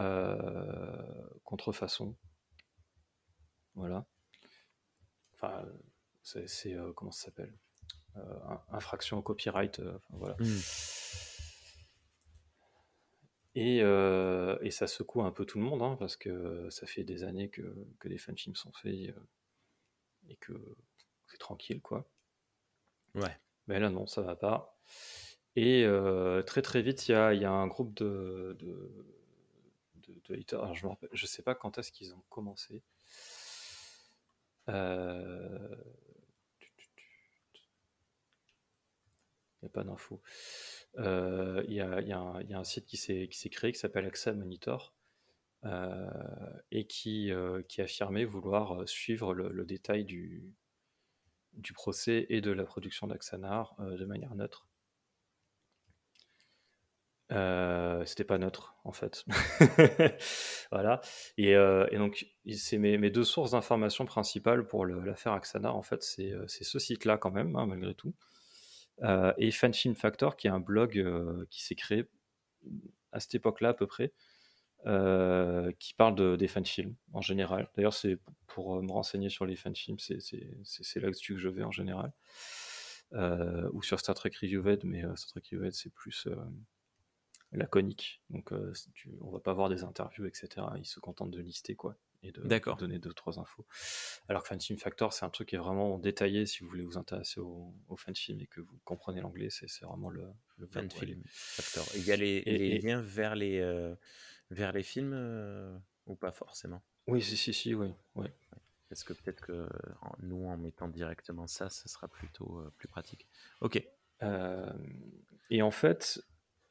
[1.43, 2.15] contrefaçon
[3.75, 4.05] voilà.
[5.33, 5.65] Enfin,
[6.23, 7.53] c'est, euh, comment ça s'appelle?
[8.17, 8.39] Euh,
[8.71, 9.79] Infraction au copyright.
[9.79, 10.35] Euh, voilà.
[10.39, 10.59] Mmh.
[13.57, 17.23] Et, et, ça secoue un peu tout le monde, hein, parce que ça fait des
[17.23, 17.61] années que,
[17.99, 19.15] que des fanfilms sont faits
[20.27, 20.75] et que
[21.27, 22.05] c'est tranquille, quoi.
[23.13, 23.39] Ouais.
[23.67, 24.77] Mais là, non, ça va pas.
[25.55, 25.85] Et
[26.45, 29.05] très très vite, il y a, un groupe de, de.
[30.51, 32.83] Alors, je ne sais pas quand est-ce qu'ils ont commencé.
[34.69, 35.75] Euh,
[39.61, 40.21] il n'y a pas d'infos.
[40.97, 44.93] Euh, il y, a, un site qui s'est créé qui s'appelle AXA Monitor
[45.65, 46.07] euh,
[46.71, 47.31] et qui,
[47.67, 50.53] qui affirmait vouloir suivre le, détail du
[51.73, 54.67] procès et de la production d'Axanar de manière neutre.
[57.31, 59.25] Euh, c'était pas neutre en fait.
[60.71, 61.01] voilà.
[61.37, 65.73] Et, euh, donc, c'est mes, deux sources d'information principales pour l'affaire Axana.
[65.73, 68.13] En fait, c'est euh, ce site-là quand même, hein, malgré tout.
[69.37, 71.03] et Fanfilm Factor, qui est un blog
[71.49, 72.05] qui s'est créé
[73.11, 74.13] à cette époque-là à peu près,
[75.79, 77.69] qui parle de, des fanfilms en général.
[77.75, 82.11] D'ailleurs, c'est pour me renseigner sur les fanfilms, c'est là-dessus que je vais en général.
[83.73, 86.27] ou sur Star Trek Reviewed, mais Star Trek Reviewed, c'est plus
[87.55, 88.21] laconique.
[88.29, 88.73] Donc, euh,
[89.21, 90.47] on va pas voir des interviews, etc.
[90.77, 93.65] Ils se contentent de lister, quoi, et de, donner deux, trois infos.
[94.27, 96.97] Alors que Fanfilm Factor, c'est un truc qui est vraiment détaillé si vous voulez vous
[96.97, 100.25] intéresser au, au fanfilm et que vous comprenez l'anglais, c'est vraiment le,
[100.57, 101.85] le Fanfilm Factor.
[101.95, 103.95] Il y a les, liens vers les, euh,
[104.49, 105.77] vers les films euh,
[106.07, 106.81] ou pas forcément?
[107.07, 107.93] Oui, si, si, si, oui.
[108.15, 108.27] oui.
[108.91, 109.67] Est-ce que peut-être que
[110.21, 113.27] nous, en mettant directement ça, ce sera plutôt plus pratique?
[113.61, 113.83] Ok.
[115.49, 116.23] et en fait,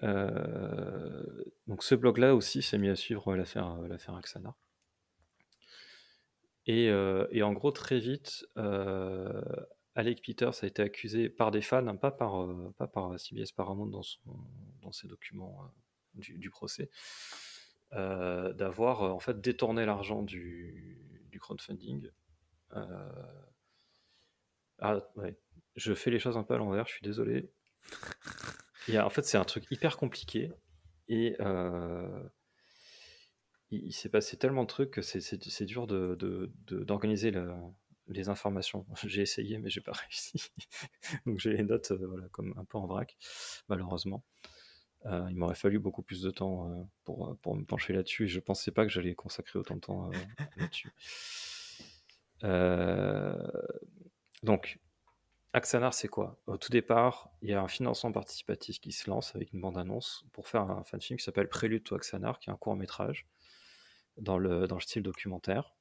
[0.02, 4.56] donc ce blog-là aussi s'est mis à suivre l'affaire l'affaire Axana.
[6.66, 6.90] Et,
[7.42, 8.46] en gros, très vite,
[9.94, 13.86] Alec Peters a été accusé par des fans, hein, pas, par, pas par CBS Paramount
[13.86, 15.70] dans, ses documents
[16.14, 16.90] du, procès,
[17.92, 22.10] d'avoir en fait détourné l'argent du, crowdfunding.
[24.80, 24.98] Ah
[25.76, 27.50] je fais les choses un peu à l'envers, je suis désolé.
[28.92, 30.52] A, en fait, c'est un truc hyper compliqué
[31.08, 31.36] et
[33.70, 37.52] il, s'est passé tellement de trucs que c'est dur d'organiser de, de,
[38.08, 38.86] les informations.
[39.06, 40.50] J'ai essayé, mais j'ai pas réussi.
[41.26, 43.16] Donc j'ai les notes voilà, comme un peu en vrac,
[43.68, 44.22] malheureusement.
[45.06, 48.28] Euh, il m'aurait fallu beaucoup plus de temps euh, pour, pour, me pencher là-dessus et
[48.28, 50.16] je pensais pas que j'allais consacrer autant de temps euh,
[50.56, 50.90] là-dessus.
[54.42, 54.78] donc,
[55.54, 56.38] Axanar, c'est quoi?
[56.46, 60.26] Au tout départ, il y a un financement participatif qui se lance avec une bande-annonce
[60.32, 63.26] pour faire un fan film qui s'appelle Prélude to Axanar, qui est un court métrage
[64.18, 65.74] dans le, dans le style documentaire.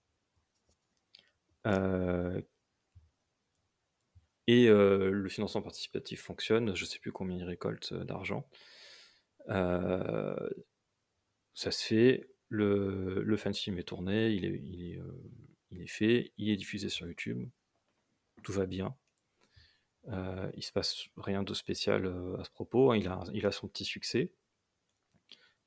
[4.47, 8.47] et le financement participatif fonctionne, je ne sais plus combien il récolte d'argent.
[9.49, 10.49] Euh,
[11.53, 14.99] ça se fait, le, le film est tourné, euh,
[15.71, 17.49] il est, fait, il est diffusé sur YouTube,
[18.43, 18.95] tout va bien.
[20.10, 22.97] Euh, il se passe rien de spécial euh, à ce propos, hein.
[22.97, 24.34] il, a, il a son petit succès,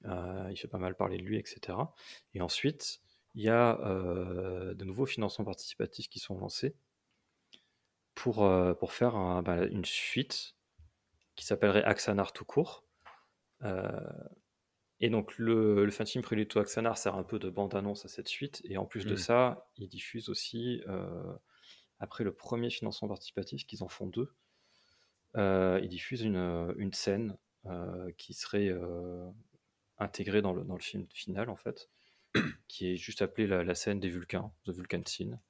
[0.04, 1.76] il fait pas mal parler de lui, etc.
[2.34, 3.00] Et ensuite,
[3.34, 6.76] il y a de nouveaux financements participatifs qui sont lancés
[8.14, 10.54] pour, pour faire un, bah, une suite
[11.34, 12.86] qui s'appellerait Axanar tout court,
[13.62, 13.88] euh,
[15.00, 18.28] et donc le, le film Prélude to Axanar sert un peu de bande-annonce à cette
[18.28, 18.62] suite.
[18.64, 19.18] Et en plus de mm.
[19.18, 21.34] ça, il diffuse aussi, euh,
[21.98, 24.32] après le premier financement participatif, qu'ils en font deux,
[25.36, 27.36] euh, il diffuse une, une scène
[28.16, 28.70] qui serait
[29.98, 31.90] intégrée dans le, dans le film final, en fait,
[32.68, 35.40] qui est juste appelée la, scène des Vulcains, The Vulcan Scene.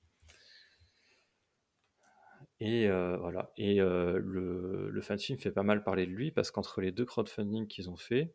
[2.61, 3.53] Et euh, voilà.
[3.57, 7.05] Et euh, le, le film fait pas mal parler de lui parce qu'entre les deux
[7.05, 8.35] crowdfunding qu'ils ont fait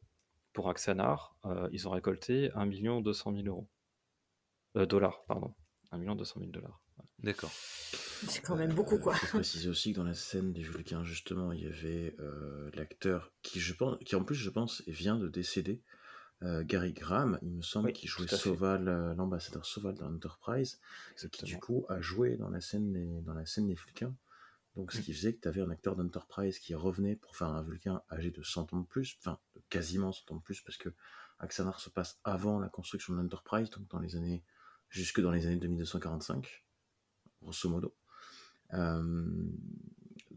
[0.53, 3.67] pour Axanar, euh, ils ont récolté 1 200 000 euros.
[4.75, 5.53] dollars, pardon.
[5.91, 6.81] 1 200 000 dollars.
[7.19, 7.51] D'accord.
[8.27, 9.15] C'est quand même beaucoup, quoi.
[9.15, 12.15] Je préciser aussi que dans la scène des Vulcains, justement, il y avait
[12.73, 15.81] l'acteur qui, je pense, qui, en plus, je pense, vient de décéder.
[16.41, 20.79] Gary Graham, il me semble, qui jouait Soval, l'ambassadeur Soval dans Enterprise,
[21.31, 24.15] qui du coup a joué dans la scène des, dans la scène des Vulcains.
[24.75, 27.61] Donc, ce qui faisait que tu avais un acteur d'Enterprise qui revenait pour faire un
[27.61, 29.37] Vulcain âgé de 100 ans de plus, enfin,
[29.69, 30.89] quasiment 100 ans de plus, parce que
[31.39, 34.43] Axanar se passe avant la construction de l'Enterprise, donc dans les années,
[34.89, 36.63] jusque dans les années 2245,
[37.41, 37.93] grosso modo.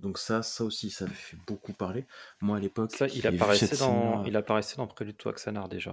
[0.05, 2.07] Donc ça, ça aussi, ça fait beaucoup parler.
[2.41, 5.93] Moi, à l'époque, il apparaissait dans, il apparaissait dans Prélude to Axanar déjà.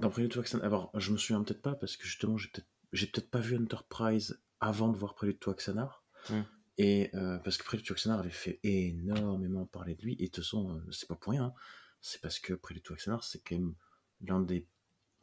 [0.00, 2.68] Dans Prélude to Axanar, alors je me souviens peut-être pas parce que justement, j'ai peut-être,
[2.92, 6.04] j'ai peut-être pas vu Enterprise avant de voir Prélude to Axanar.
[6.28, 6.40] Mmh.
[6.78, 10.44] Et euh, parce que Prélude to avait fait énormément parler de lui, et de toute
[10.44, 11.54] façon, euh, c'est pas pour rien, hein.
[12.00, 13.74] c'est parce que Prélude to c'est quand même
[14.20, 14.66] l'un des,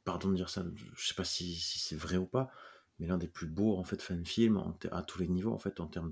[0.04, 0.66] pardon de dire ça,
[0.96, 2.50] je sais pas si, si c'est vrai ou pas,
[3.00, 5.80] mais l'un des plus beaux en fait fan films à tous les niveaux en fait
[5.80, 6.12] en termes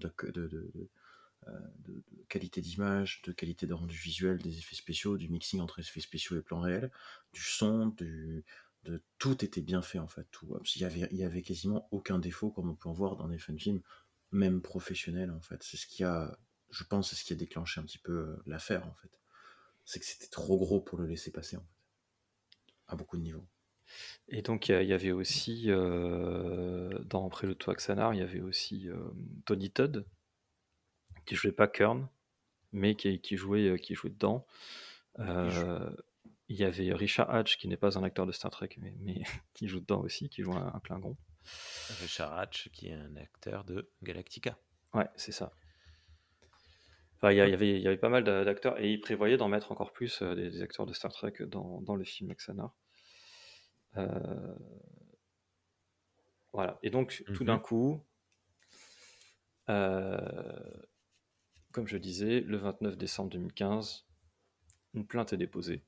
[1.48, 5.80] euh, de qualité d'image, de qualité de rendu visuel, des effets spéciaux, du mixing entre
[5.80, 6.92] effets spéciaux et plans réels,
[7.34, 8.44] du son, de
[9.18, 10.28] tout était bien fait en fait.
[10.76, 13.28] Il y avait, il y avait quasiment aucun défaut comme on peut en voir dans
[13.28, 13.82] des fan films
[14.32, 15.64] même professionnel en fait.
[15.64, 16.38] C'est ce qui a,
[16.70, 19.20] je pense, c'est ce qui a déclenché un petit peu euh, l'affaire en fait.
[19.86, 23.48] C'est que c'était trop gros pour le laisser passer en fait, à beaucoup de niveaux.
[24.30, 28.90] Et donc il y, avait aussi euh, dans le Toit Xanar, il y avait aussi
[28.90, 28.98] euh,
[29.46, 30.06] Tony Todd
[31.26, 32.08] qui jouait pas Kern,
[32.74, 34.46] mais qui, qui jouait euh, qui jouait dedans.
[35.18, 39.22] il y avait Richard Hatch qui n'est pas un acteur de Star Trek, mais, mais
[39.54, 41.16] qui joue dedans aussi, qui joue un, un Klingon.
[42.02, 44.58] Richard Hatch, qui est un acteur de Galactica.
[44.94, 45.54] Ouais, c'est ça.
[47.16, 49.92] Enfin, il y, avait, y avait pas mal d'acteurs et il prévoyait d'en mettre encore
[49.92, 52.76] plus des, acteurs de Star Trek dans, dans le film Axanar.
[53.96, 54.56] Euh...
[56.54, 56.80] Voilà.
[56.84, 57.62] Et donc, tout d'un mhm.
[57.62, 58.04] coup,
[59.70, 60.18] euh,
[61.72, 64.08] comme je disais, le 29 décembre 2015,
[64.96, 65.84] une plainte est déposée.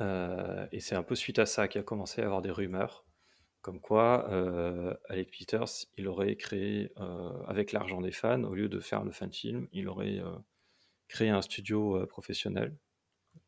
[0.00, 3.06] Euh, et c'est un peu suite à ça qu'il a commencé à avoir des rumeurs
[3.62, 8.68] comme quoi, euh, Alec Peters, il aurait créé, euh, avec l'argent des fans, au lieu
[8.68, 10.20] de faire le fan film, il aurait
[11.08, 12.76] créé un studio professionnel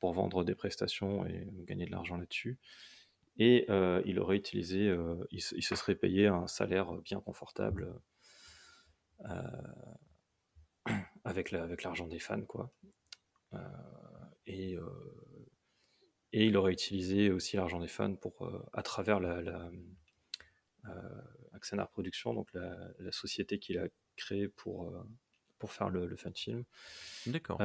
[0.00, 2.58] pour vendre des prestations et gagner de l'argent là-dessus.
[3.38, 3.66] Et
[4.06, 4.96] il aurait utilisé,
[5.30, 7.92] il, se serait payé un salaire bien confortable
[11.24, 12.72] avec l'argent des fans, quoi.
[14.46, 14.78] et,
[16.32, 19.70] et il aurait utilisé aussi l'argent des fans pour, à travers la, la
[21.52, 24.94] Axanar Productions, donc la, la société qu'il a créée pour,
[25.58, 26.64] pour faire le, le fan film.
[27.26, 27.58] D'accord.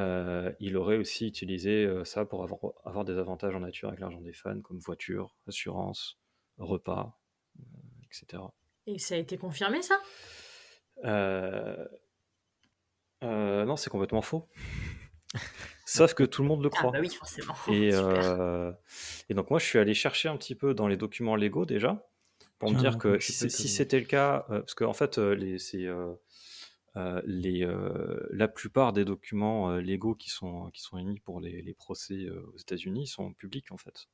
[0.60, 4.34] il aurait aussi utilisé ça pour avoir, avoir des avantages en nature avec l'argent des
[4.34, 6.20] fans, comme voiture, assurance,
[6.58, 7.20] repas,
[8.06, 8.44] etc.
[8.88, 10.00] Et ça a été confirmé, ça?
[13.24, 14.48] Non, c'est complètement faux.
[15.86, 16.92] Sauf que tout le monde le Ah croit.
[16.92, 17.54] bah oui, forcément.
[17.70, 18.72] Et, euh,
[19.30, 22.08] donc moi, je suis allé chercher un petit peu dans les documents légaux déjà,
[22.60, 25.60] pour me Tiens, dire que si, c'était le cas, euh, parce qu'en fait, euh, les,
[25.60, 26.16] c'est, euh, euh,
[26.96, 31.74] les, euh, la plupart des documents euh, légaux qui sont, qui émis pour les, les
[31.74, 34.10] procès euh, aux États-Unis sont publics en fait.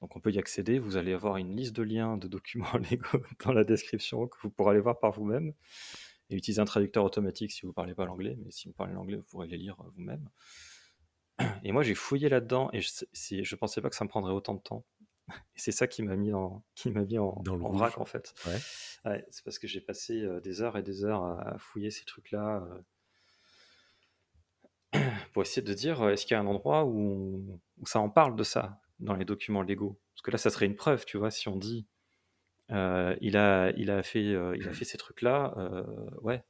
[0.00, 3.22] Donc on peut y accéder, vous allez avoir une liste de liens de documents légaux
[3.44, 5.54] dans la description que vous pourrez aller voir par vous-même
[6.28, 8.94] et utiliser un traducteur automatique si vous ne parlez pas l'anglais, mais si vous parlez
[8.94, 10.28] l'anglais, vous pourrez les lire euh, vous-même.
[11.64, 14.54] Et moi j'ai fouillé là-dedans et je, je pensais pas que ça me prendrait autant
[14.54, 14.84] de temps.
[15.56, 17.78] Et c'est ça qui m'a mis en, qui m'a mis en, Dans le en rouge.
[17.78, 18.34] vrac en fait.
[18.46, 18.58] Ouais.
[19.10, 22.04] Ouais, c'est parce que j'ai passé euh, des heures et des heures à, fouiller ces
[22.04, 22.64] trucs-là
[24.94, 25.00] euh,
[25.32, 28.08] pour essayer de dire euh, est-ce qu'il y a un endroit où, où ça en
[28.10, 30.00] parle de ça dans les documents légaux?
[30.14, 31.86] Parce que là, ça serait une preuve, tu vois, si on dit
[32.70, 35.84] euh, il, a, il, a fait, euh, il a fait ces trucs-là, euh,
[36.22, 36.42] ouais.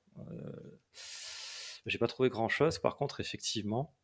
[1.87, 2.79] j'ai pas trouvé grand-chose.
[2.79, 3.95] Par contre, effectivement,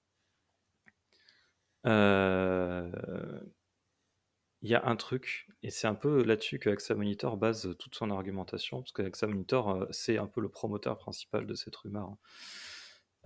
[4.63, 7.95] il y a un truc, et c'est un peu là-dessus que AXA Monitor base toute
[7.95, 11.77] son argumentation, parce que AXA Monitor, euh, c'est un peu le promoteur principal de cette
[11.77, 12.09] rumeur.
[12.09, 12.19] hein.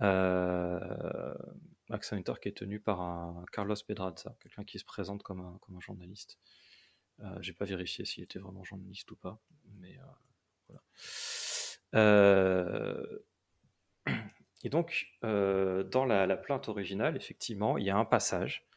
[0.01, 1.33] Euh,
[1.89, 5.57] AXA Monitor qui est tenu par un Carlos Pedraza, quelqu'un qui se présente comme un,
[5.61, 6.37] comme un journaliste.
[7.21, 9.39] Euh, J'ai pas vérifié s'il était vraiment journaliste ou pas,
[9.79, 10.03] mais euh,
[10.67, 10.81] voilà.
[11.95, 13.19] Euh,
[14.63, 18.67] et donc, euh, dans la plainte originale, effectivement, il y a un passage.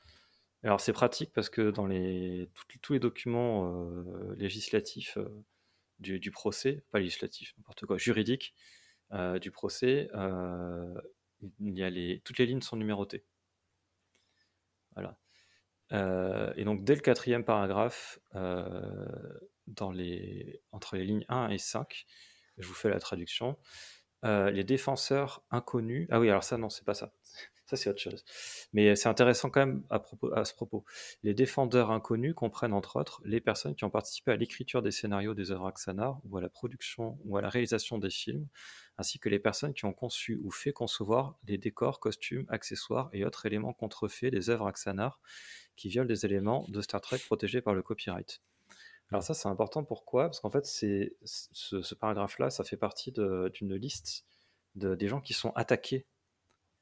[0.63, 2.49] Alors, c'est pratique parce que dans les,
[2.83, 5.29] tous- les documents euh, législatifs euh,
[6.01, 8.55] du, procès, pas législatif, n'importe quoi, juridique
[9.13, 10.95] euh, du procès, euh,
[12.25, 13.25] toutes les lignes sont numérotées.
[14.95, 15.19] Voilà.
[16.57, 22.07] Et donc, dès le quatrième paragraphe, entre les lignes 1 et 5,
[22.59, 23.57] je vous fais la traduction.
[24.25, 26.09] Les défenseurs inconnus.
[26.11, 27.13] Ah oui, alors ça, non, c'est pas ça.
[27.67, 28.25] Ça, c'est autre chose.
[28.73, 30.85] Mais c'est intéressant quand même à, ce propos.
[31.25, 35.35] Les défendeurs inconnus comprennent entre autres les personnes qui ont participé à l'écriture des scénarios
[35.35, 38.47] des œuvres Axanar ou à la production ou à la réalisation des films,
[38.99, 43.25] ainsi que les personnes qui ont conçu ou fait concevoir les décors, costumes, accessoires et
[43.25, 45.21] autres éléments contrefaits des œuvres Axanar
[45.75, 48.41] qui violent des éléments de Star Trek protégés par le copyright.
[49.11, 49.83] Alors ça, c'est important.
[49.83, 50.27] Pourquoi?
[50.27, 54.25] Parce qu'en fait, c'est ce, paragraphe-là, ça fait partie d'une liste
[54.77, 56.07] de, des gens qui sont attaqués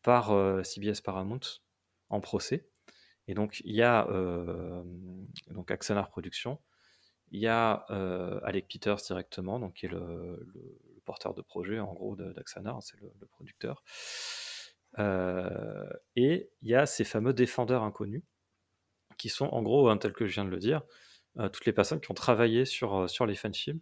[0.05, 1.41] par euh, CBS Paramount
[2.11, 2.69] en procès.
[3.27, 4.85] Et donc, il y a euh,
[5.67, 6.61] Axanar Productions,
[7.33, 10.47] il y a euh, Alec Peters directement, donc qui est le,
[11.05, 13.83] porteur de projet en gros d'Axanar, c'est le, producteur.
[16.17, 18.23] Et il y a ces fameux défendeurs inconnus,
[19.17, 20.83] qui sont en gros, hein, tel que je viens de le dire,
[21.37, 23.81] toutes les personnes qui ont travaillé sur, sur les fanfilms.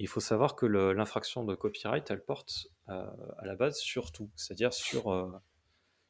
[0.00, 4.30] Il faut savoir que l'infraction de copyright, elle porte euh, à la base sur tout,
[4.36, 5.30] c'est-à-dire sur, euh,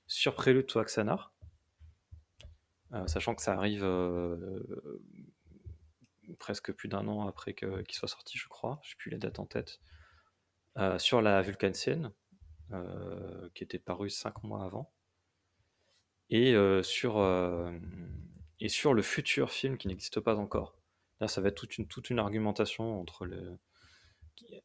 [0.07, 1.33] sur Prélude to Axanar,
[2.93, 3.87] euh, sachant que ça arrive
[6.39, 9.39] presque plus d'un an après qu'il soit sorti, je crois, je n'ai plus les dates
[9.39, 9.81] en tête,
[10.99, 12.13] sur la Vulcansienne,
[13.55, 14.93] qui était parue cinq mois avant,
[16.31, 17.19] et, sur,
[18.61, 20.79] et sur le futur film qui n'existe pas encore.
[21.21, 23.59] Là, ça va être toute une, toute une argumentation entre le.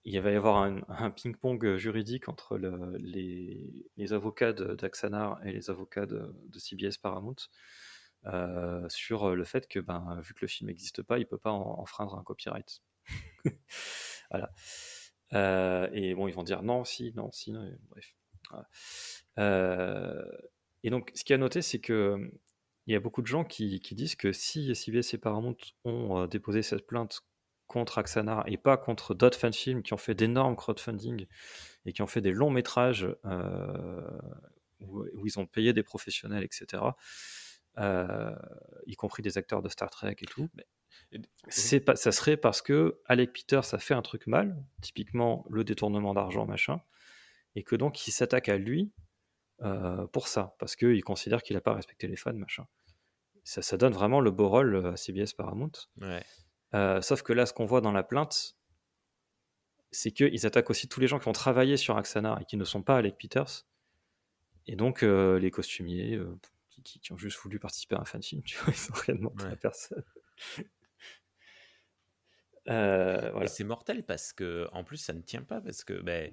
[0.05, 6.05] Il va y avoir un, ping-pong juridique entre le- les, avocats d'Axanar et les avocats
[6.05, 7.35] de, CBS Paramount
[8.25, 11.37] euh, sur le fait que, ben, vu que le film n'existe pas, il ne peut
[11.37, 12.81] pas en- enfreindre un copyright.
[14.31, 14.51] voilà.
[15.33, 17.53] Euh, et bon, ils vont dire non, si, non, si,
[17.89, 18.15] bref.
[19.39, 20.23] Euh,
[20.83, 22.31] et donc, ce qu'il y a à noter, c'est que
[22.85, 25.55] il y a beaucoup de gens qui, qui disent que si CBS et Paramount
[25.85, 27.21] ont déposé cette plainte
[27.67, 31.25] contre Axanar et pas contre d'autres fanfilms qui ont fait d'énormes crowdfunding
[31.85, 34.07] et qui ont fait des longs métrages euh,
[34.81, 36.83] où, où ils ont payé des professionnels, etc.,
[37.79, 38.35] euh,
[38.85, 40.67] y compris des acteurs de Star Trek et tout, mais
[41.47, 45.63] c'est pas, ça serait parce que Alec Peters a fait un truc mal, typiquement le
[45.63, 46.81] détournement d'argent, machin,
[47.55, 48.91] et que donc il s'attaque à lui
[49.63, 52.67] euh, pour ça, parce qu'il considère qu'il n'a pas respecté les fans, machin.
[53.43, 55.71] Ça, ça donne vraiment le beau rôle à CBS Paramount.
[55.99, 56.23] Ouais.
[56.73, 58.57] Euh, sauf que là, ce qu'on voit dans la plainte,
[59.91, 62.65] c'est qu'ils attaquent aussi tous les gens qui ont travaillé sur Axanar et qui ne
[62.65, 63.65] sont pas Alec Peters.
[64.65, 66.35] Et donc, euh, les costumiers euh,
[66.83, 69.45] qui, ont juste voulu participer à un fan film, tu vois, ils ont rien demandé
[69.45, 70.03] à personne.
[72.69, 73.47] Euh, voilà.
[73.47, 76.31] c'est mortel parce que, en plus, ça ne tient pas parce que ben,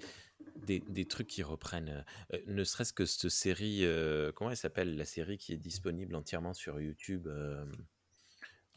[0.57, 4.97] des, des trucs qui reprennent, euh, ne serait-ce que cette série, euh, comment elle s'appelle
[4.97, 7.26] La série qui est disponible entièrement sur YouTube.
[7.26, 7.64] euh,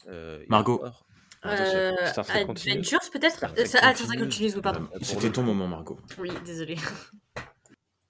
[0.08, 0.84] euh, Margot.
[1.46, 2.72] Euh, Star Trek Continues.
[2.78, 4.60] Adventures peut-être Star Trek Euh, Ah, Star Trek Continues.
[4.62, 4.84] Pardon.
[4.94, 5.46] Euh, pour C'était le ton coup.
[5.48, 5.98] moment, Margot.
[6.18, 6.76] Oui, désolé.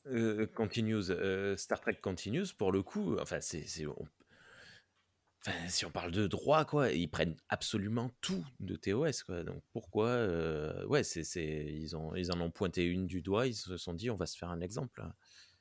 [0.07, 3.67] Euh, Continues, euh, Star Trek Continues, pour le coup, enfin, c'est.
[3.67, 4.07] c'est- on-
[5.47, 9.43] Enfin, si on parle de droit, quoi, ils prennent absolument tout de TOS, quoi.
[9.45, 13.47] Donc pourquoi, euh, ouais, c'est, c'est, ils ont, ils en ont pointé une du doigt,
[13.47, 15.03] ils se sont dit, on va se faire un exemple.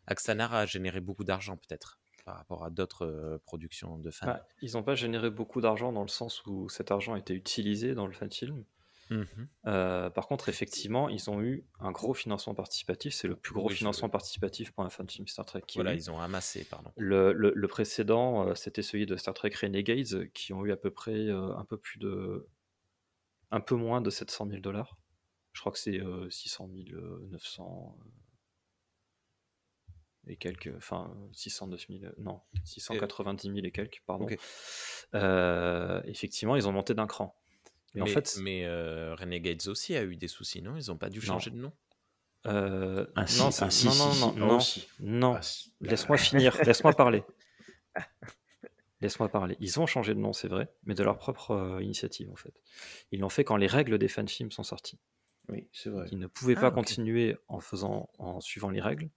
[0.07, 4.25] Axanar a généré beaucoup d'argent peut-être par rapport à d'autres euh, productions de fans.
[4.27, 7.33] Bah, ils n'ont pas généré beaucoup d'argent dans le sens où cet argent a été
[7.33, 8.63] utilisé dans le fan film.
[9.09, 9.49] Mhm.
[9.67, 13.13] Euh, par contre, effectivement, ils ont eu un gros financement participatif.
[13.13, 15.61] C'est le plus gros Oui, financement participatif pour un fan film Star Trek.
[15.67, 15.97] qui Voilà, eu.
[15.97, 16.91] ils ont amassé, pardon.
[16.95, 20.77] Le, le- le précédent, euh, c'était celui de Star Trek Renegades, qui ont eu à
[20.77, 22.47] peu près euh, un peu plus de,
[23.51, 24.97] un peu moins de 700 000 dollars.
[25.51, 28.03] Je crois que c'est euh, 600 000, euh, 900 euh,
[30.27, 34.27] et quelques, enfin 609 000, euh, non, 690 000 et quelques, pardon.
[35.15, 37.35] Euh, effectivement, ils ont monté d'un cran.
[37.95, 40.75] Mais, en fait, mais euh, Renegades aussi a eu des soucis, non?
[40.77, 41.25] Ils n'ont pas dû Non.
[41.25, 41.71] changer de nom?
[42.47, 44.19] Euh, Ah, si, non, ah, c'est- si, non, si, non, si.
[44.39, 44.87] non, non, aussi.
[44.99, 45.35] non.
[45.35, 45.41] Ah.
[45.81, 47.23] Laisse-moi finir, laisse-moi parler.
[49.01, 49.57] Laisse-moi parler.
[49.59, 52.53] Ils ont changé de nom, c'est vrai, mais de leur propre euh, initiative en fait.
[53.11, 54.97] Ils l'ont fait quand les règles des fanfilms sont sorties.
[55.49, 56.07] Oui, c'est vrai.
[56.13, 59.09] Ils ne pouvaient Ah, pas continuer en faisant, en suivant les règles.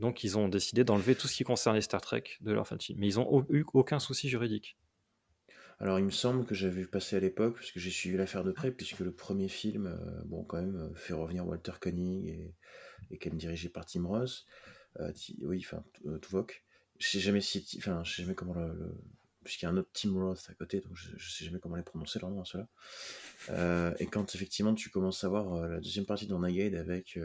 [0.00, 2.98] Donc ils ont décidé d'enlever tout ce qui concernait Star Trek de leur fanfilm.
[2.98, 4.76] Mais ils n'ont eu aucun souci juridique.
[5.82, 8.52] Alors, il me semble que j'avais vu passer à l'époque, puisque j'ai suivi l'affaire de
[8.52, 12.54] près, puisque le premier film, euh, bon, quand même, euh, fait revenir Walter Koenig et,
[13.10, 14.44] et quand même dirigé par Tim Ross.
[14.98, 15.82] Euh, oui, enfin,
[16.20, 16.64] Tuvok.
[16.98, 18.94] Je sais jamais si, enfin, je sais jamais comment le,
[19.42, 21.76] puisqu'il y a un autre Tim Roth à côté, donc je, je sais jamais comment
[21.76, 22.68] les prononcer leur nom à ceux-là.
[23.48, 27.18] Euh, et quand effectivement tu commences à voir la deuxième partie de Renegade avec,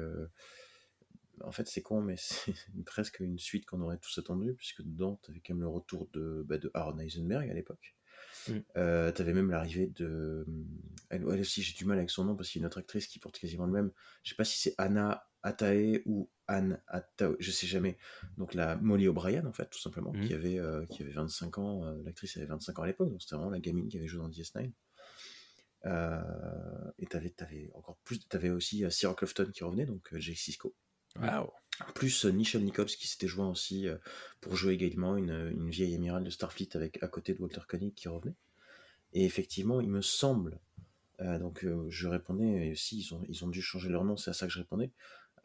[1.44, 2.56] en fait, c'est con, mais c'est
[2.86, 6.08] presque une suite qu'on aurait tous attendu, puisque dedans, tu avais quand même le retour
[6.14, 7.96] de, bah, de Aaron Eisenberg à l'époque.
[8.48, 8.54] Mm.
[8.78, 10.46] Euh, t'avais même l'arrivée de.
[11.10, 12.80] Elle, elle aussi, j'ai du mal avec son nom parce qu'il y a une autre
[12.80, 13.92] actrice qui porte quasiment le même.
[14.24, 17.98] Je sais pas si c'est Anna Atae ou Anne Atae, je sais jamais.
[18.38, 20.28] Donc la Molly O'Brien, en fait, tout simplement, Mm.
[20.28, 21.86] qui, avait, euh, qui avait 25 ans.
[21.86, 24.20] euh, L'actrice avait 25 ans à l'époque, donc c'était vraiment la gamine qui avait joué
[24.20, 24.72] dans DS9.
[25.86, 28.20] Euh, et t'avais, t'avais encore plus.
[28.28, 30.38] T'avais aussi Sarah Clofton qui revenait, donc euh, Jake
[31.20, 31.50] Waouh.
[31.94, 33.98] Plus euh, Nichelle Nichols qui s'était joint aussi euh,
[34.42, 37.94] pour jouer également une, une vieille amirale de Starfleet avec à côté de Walter Koenig
[37.94, 38.36] qui revenait.
[39.14, 40.60] Et effectivement, il me semble,
[41.22, 44.32] euh, donc euh, je répondais, aussi ils ont, ils ont dû changer leur nom, c'est
[44.32, 44.92] à ça que je répondais,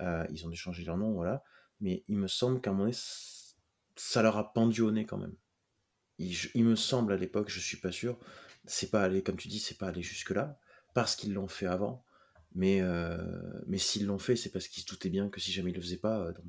[0.03, 1.45] euh, ils ont dû changer leur nom, voilà,
[1.81, 2.99] mais il me semble qu'à un moment donné,
[3.97, 5.35] ça leur a pendu au nez quand même.
[6.18, 8.18] Il, je- il me semble à l'époque, je suis pas sûr,
[8.66, 10.59] c'est pas allé, comme tu dis, c'est pas allé jusque-là,
[10.95, 12.05] parce qu'ils l'ont fait avant,
[12.55, 13.18] mais, euh,
[13.66, 15.80] mais s'ils l'ont fait, c'est parce qu'ils se doutaient bien que si jamais ils le
[15.80, 16.44] faisaient pas, euh, donc,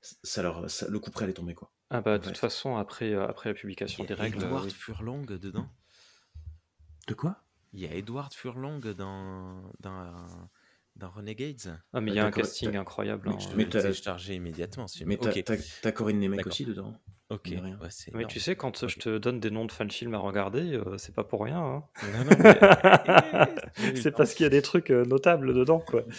[0.00, 1.72] ça leur, ça- le coup près allait tomber quoi.
[1.90, 4.38] Ah bah de toute façon, après, euh, après la publication Il y des a règles,
[4.44, 4.72] Edward euh, oui.
[4.72, 5.68] Furlong dedans.
[7.06, 7.42] De quoi?
[7.72, 10.26] Il y a Edward Furlong dans, dans,
[10.96, 11.80] dans Renegades.
[11.92, 13.28] Ah, mais il y Ah, a un d'accord, casting incroyable.
[13.28, 13.38] mais hein.
[13.38, 14.86] je te Je Mais vais télécharger immédiatement.
[15.06, 15.16] Mais
[15.82, 16.94] t'as Corinne Nemec aussi dedans
[17.34, 17.46] ok.
[17.46, 18.26] Ouais, énorme.
[18.28, 21.24] tu sais, quand je te donne des noms de fan-films à regarder, euh, c'est pas
[21.24, 21.58] pour rien.
[21.58, 21.84] hein.
[22.12, 26.04] Non, non, mais- c'est parce qu'il y a des trucs euh, notables dedans, quoi.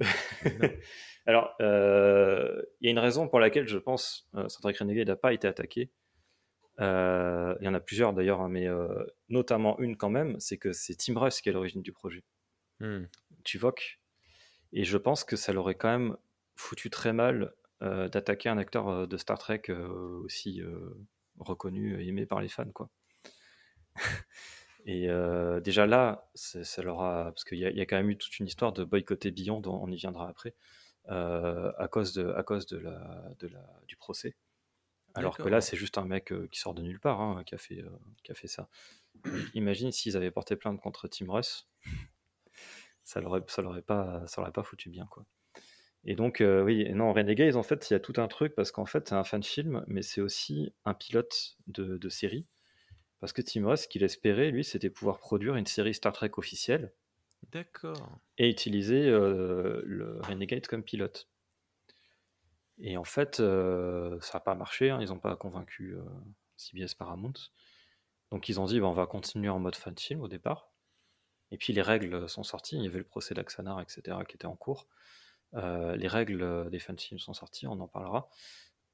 [1.26, 5.08] Alors, euh, il y a une raison pour laquelle je pense euh, Star Trek Renegade
[5.08, 5.90] n'a pas été attaqué.
[6.78, 8.86] Euh, il y en a plusieurs d'ailleurs, hein, mais euh,
[9.28, 12.22] notamment une quand même, c'est que c'est Tim Russ qui est à l'origine du projet.
[12.80, 13.04] Hmm.
[13.44, 14.00] Tuvok.
[14.72, 16.16] Et je pense que ça l'aurait quand même
[16.54, 17.50] foutu très mal euh,
[17.80, 20.94] d'attaquer un acteur euh, de Star Trek euh, aussi euh,
[21.38, 22.88] reconnu et aimé par les fans, quoi.
[24.86, 27.24] et euh, déjà là, ça leur a...
[27.26, 29.30] Parce qu'il y, a- il y a quand même eu toute une histoire de boycotter
[29.30, 30.54] Beyond, dont on y viendra après,
[31.08, 34.36] euh, à cause, de, à cause de la, de la, du procès.
[35.14, 37.54] Alors que là, c'est juste un mec euh, qui sort de nulle part hein, qui,
[37.54, 37.90] a fait, euh,
[38.22, 38.68] qui a fait ça.
[39.54, 41.68] Imagine s'ils avaient porté plainte contre Tim Russ
[43.04, 45.24] ça l'aurait ça l'aurait pas ça l'aurait pas foutu bien quoi
[46.06, 48.72] et donc euh, oui non Renegades en fait il y a tout un truc parce
[48.72, 52.46] qu'en fait c'est un fan film mais c'est aussi un pilote de, de série
[53.20, 56.30] parce que Tim Russ ce qu'il espérait lui c'était pouvoir produire une série Star Trek
[56.36, 56.92] officielle
[57.52, 58.18] D'accord.
[58.38, 61.28] et utiliser euh, le Renegade comme pilote
[62.78, 65.96] et en fait euh, ça n'a pas marché hein, ils n'ont pas convaincu
[66.56, 67.34] CBS Paramount
[68.30, 70.70] donc ils ont dit bah, on va continuer en mode fan film au départ
[71.50, 74.46] et puis les règles sont sorties, il y avait le procès d'Axanar, etc., qui était
[74.46, 74.86] en cours.
[75.54, 78.28] Euh, les règles des fanfilms sont sorties, on en parlera.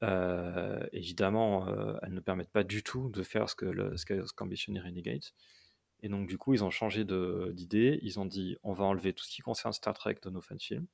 [0.03, 4.81] Euh, évidemment, euh, elles ne permettent pas du tout de faire ce que ce qu'ambitionnait
[4.81, 5.25] Renegade.
[6.03, 8.01] Et donc, du coup, ils ont changé d'idée.
[8.03, 10.87] Ils ont dit on va enlever tout ce qui concerne Star Trek de nos fanfilms.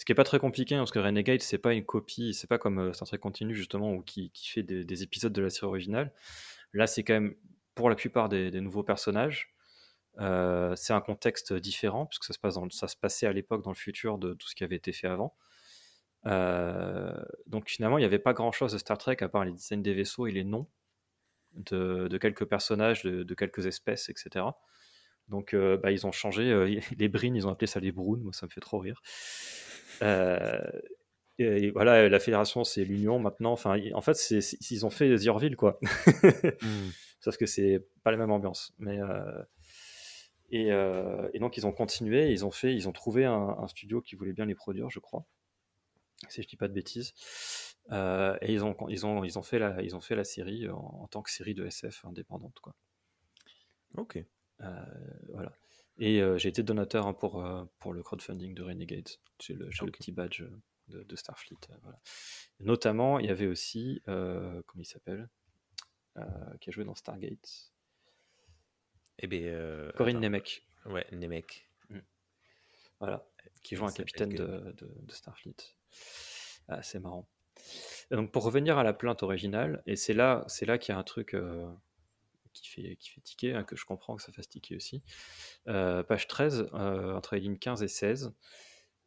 [0.00, 2.46] Ce qui n'est pas très compliqué, hein, parce que Renegade, c'est pas une copie, c'est
[2.46, 5.66] pas comme euh, Star Trek Continue, justement, ou qui fait des, épisodes de la série
[5.66, 6.10] originale.
[6.72, 7.34] Là, c'est quand même,
[7.74, 9.52] pour la plupart des, nouveaux personnages,
[10.18, 13.76] c'est un contexte différent, puisque ça se, passe ça se passait à l'époque dans le
[13.76, 15.34] futur de tout ce qui avait été fait avant.
[16.26, 17.12] Euh,
[17.46, 19.94] donc finalement, il n'y avait pas grand-chose de Star Trek à part les designs des
[19.94, 20.66] vaisseaux et les noms
[21.54, 24.44] de, quelques personnages, de, quelques espèces, etc.
[25.28, 26.50] Donc euh, bah, ils ont changé.
[26.50, 28.22] Euh, les Brins, ils ont appelé ça les Browns.
[28.22, 29.00] Moi, ça me fait trop rire.
[31.38, 33.52] et, voilà, la fédération, c'est l'Union maintenant.
[33.52, 34.18] Enfin, en fait,
[34.70, 35.78] ils ont fait Zierville, quoi.
[35.82, 36.90] Hmm.
[37.20, 38.72] Sauf que c'est pas la même ambiance.
[38.78, 38.98] Mais
[40.50, 42.30] et, donc ils ont continué.
[42.30, 45.26] Ils ont fait, ils ont trouvé un studio qui voulait bien les produire, je crois
[46.28, 47.14] si je dis pas de bêtises.
[47.92, 50.68] Euh, et ils ont, ils, ont, ils, ont fait la, ils ont fait la série
[50.68, 52.60] en, tant que série de SF indépendante.
[52.60, 52.74] Quoi.
[53.96, 54.22] Ok.
[54.60, 54.84] Euh,
[55.32, 55.52] voilà.
[55.98, 57.44] Et euh, j'ai été donateur hein, pour,
[57.78, 59.08] pour le crowdfunding de Renegades.
[59.40, 60.44] J'ai le, le, petit badge
[60.88, 61.58] de, Starfleet.
[61.82, 62.00] voilà.
[62.60, 65.28] Notamment, il y avait aussi, comment il s'appelle
[66.60, 67.69] Qui a joué dans Stargate
[69.20, 70.66] eh bien, Corinne Nemec.
[70.86, 71.68] Ouais, Nemec.
[71.88, 71.98] Mm.
[72.98, 73.26] Voilà.
[73.62, 75.56] Qui joue un capitaine de, de Starfleet.
[76.70, 77.28] Ah, c'est marrant.
[78.12, 80.98] donc pour revenir à la plainte originale, et c'est là, c'est là qu'il y a
[80.98, 81.68] un truc euh,
[82.52, 85.02] qui fait qui fait tiquer, hein, que je comprends que ça fasse tiquer aussi.
[85.66, 88.32] Euh, page 13, euh, entre les lignes 15 et 16,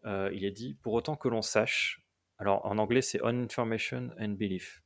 [0.05, 2.05] il est dit pour autant que l'on sache.
[2.37, 4.82] Alors en anglais c'est on information and belief.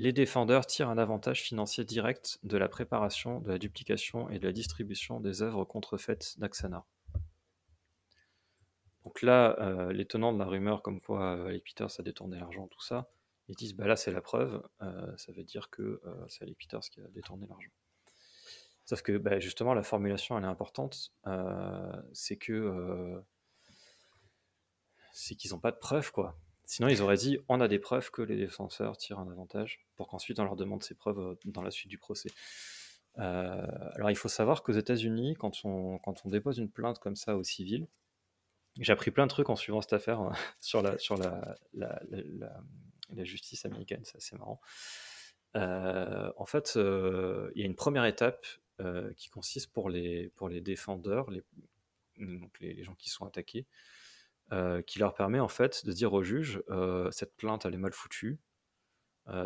[0.00, 4.46] Les défendeurs tirent un avantage financier direct de la préparation, de la duplication et de
[4.46, 6.86] la distribution des œuvres contrefaites d'Axana.
[9.04, 12.38] Donc là, euh, les tenants de la rumeur comme quoi euh, Alec Peters a détourné
[12.38, 13.10] l'argent, tout ça,
[13.48, 16.88] ils disent bah là c'est la preuve, euh, ça veut dire que c'est Alec Peters
[16.90, 17.70] qui a détourné l'argent.
[18.86, 21.12] Sauf que bah, justement la formulation elle est importante,
[22.14, 23.22] c'est que
[25.12, 26.38] c'est qu'ils n'ont pas de preuves quoi.
[26.70, 30.06] Sinon ils auraient dit on a des preuves que les défenseurs tirent un avantage pour
[30.06, 32.30] qu'ensuite on leur demande ces preuves dans la suite du procès.
[33.16, 37.88] alors il faut savoir qu'aux États-Unis, quand on, dépose une plainte comme ça au civil,
[38.78, 40.94] j'ai appris plein de trucs en suivant cette affaire hein, sur, la,
[43.24, 44.60] justice américaine, c'est assez marrant.
[45.56, 48.46] Euh, en fait, euh, il y a une première étape
[48.78, 51.30] euh, qui consiste pour les, pour défendeurs,
[52.16, 53.66] donc les, gens qui sont attaqués,
[54.86, 56.62] qui leur permet en fait de dire au juge
[57.12, 58.40] cette plainte elle est mal foutue,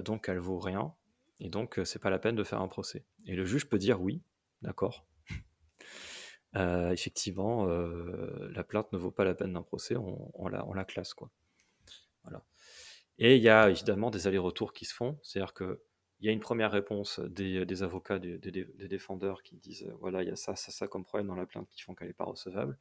[0.02, 0.94] donc elle vaut rien,
[1.40, 3.04] et donc c'est pas la peine de faire un procès.
[3.26, 4.22] Et le juge peut dire oui,
[4.62, 5.06] d'accord,
[6.56, 11.14] euh, effectivement, euh, la plainte ne vaut pas la peine d'un procès, on, la, classe.
[11.14, 11.30] Quoi.
[12.22, 12.44] Voilà.
[13.18, 15.78] Et il y a évidemment des allers-retours qui se font, c'est-à-dire qu'il
[16.20, 18.38] y a une première réponse des, avocats, des,
[18.88, 21.46] défendeurs qui disent euh, voilà, il y a ça, ça, ça comme problème dans la
[21.46, 22.78] plainte qui font qu'elle n'est pas recevable.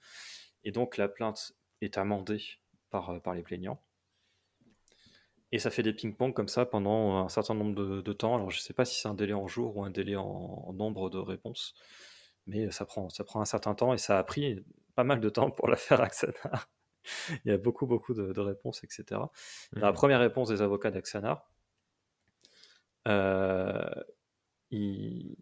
[0.64, 1.54] Et donc la plainte
[1.84, 2.42] est amendée
[2.90, 3.82] par, par les plaignants.
[5.52, 8.36] Et ça fait des ping-pong comme ça pendant un certain nombre de, de temps.
[8.36, 10.24] Alors je ne sais pas si c'est un délai en jour ou un délai en,
[10.26, 11.76] en nombre de réponses
[12.48, 14.64] mais ça prend, ça prend un certain temps et ça a pris
[14.96, 16.70] pas mal de temps pour l'affaire Axanar.
[17.46, 19.20] Il y a beaucoup, beaucoup de, réponses, etc.
[19.74, 19.94] la mmh.
[19.94, 21.52] première réponse des avocats d'Axanar,
[23.10, 23.94] euh,
[24.72, 25.36] il,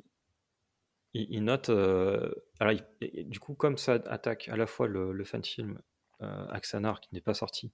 [1.14, 1.70] il, note.
[1.70, 5.82] Euh, alors, du coup, comme ça attaque à la fois le, le fan film euh,
[6.50, 7.72] Axanar qui n'est pas sorti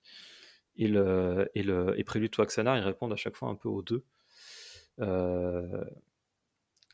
[0.77, 1.95] et, le, et, le,
[2.39, 4.05] Axanar, ils répondent à chaque fois un peu aux deux.
[4.99, 5.83] Euh,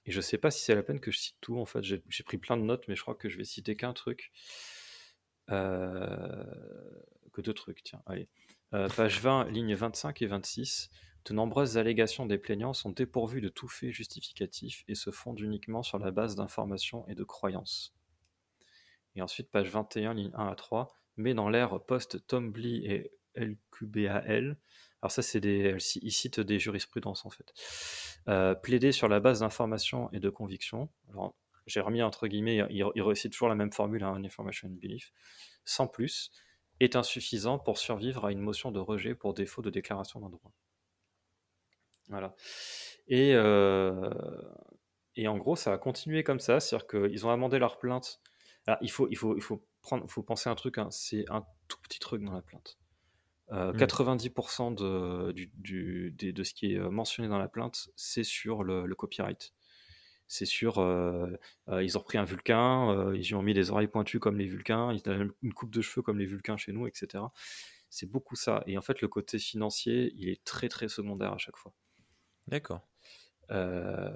[0.06, 1.84] et je sais pas si c'est la peine que je cite tout, en fait.
[1.84, 4.32] J'ai pris plein de notes, mais je crois que je vais citer qu'un truc.
[5.52, 6.44] Euh,
[7.34, 8.30] que deux trucs, tiens, allez.
[8.74, 10.90] Euh, page 20, lignes 25 et 26.
[11.26, 15.84] De nombreuses allégations des plaignants sont dépourvues de tout fait justificatif et se fondent uniquement
[15.84, 17.94] sur la base d'informations et de croyances.
[19.16, 21.03] Et ensuite, page 21, ligne 1 à 3.
[21.18, 24.58] Mais dans l'ère post-Tom et LQBAL,
[25.02, 27.54] alors ça, c'est des, ils citent des jurisprudences en fait.
[28.30, 30.90] Euh, plaider sur la base d'informations et de convictions.
[31.66, 35.12] J'ai remis entre guillemets, il, il récite toujours la même formule, hein, information and belief,
[35.66, 36.32] sans plus,
[36.80, 40.54] est insuffisant pour survivre à une motion de rejet pour défaut de déclaration d'un droit.
[42.10, 42.36] Voilà.
[43.08, 44.10] Et, euh,
[45.16, 48.22] et en gros, ça a continué comme ça, c'est-à-dire qu'ils ont amendé leur plainte.
[48.68, 51.26] Alors, il faut, il faut, il faut, prendre, faut penser à un truc, hein, c'est
[51.30, 52.80] un tout petit truc dans la plainte.
[53.52, 55.34] 90% euh, mmh.
[55.34, 59.54] de, du, de, ce qui est mentionné dans la plainte, c'est sur le, copyright.
[60.28, 60.80] C'est sur.
[60.80, 61.38] Euh,
[61.70, 64.48] euh, ils ont repris un vulcain, ils y ont mis des oreilles pointues comme les
[64.48, 67.24] vulcains, ils ont une coupe de cheveux comme les vulcains chez nous, etc.
[67.90, 68.64] C'est beaucoup ça.
[68.66, 71.74] Et en fait, le côté financier, il est très très secondaire à chaque fois.
[72.48, 72.88] D'accord.
[73.52, 74.10] Euh,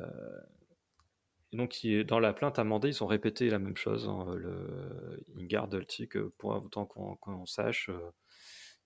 [1.52, 4.08] et donc, dans la plainte amendée, ils ont répété la même chose.
[4.10, 5.86] hein, le, ils gardent le
[6.18, 7.90] euh, pour autant qu'on sache.
[7.90, 8.12] euh,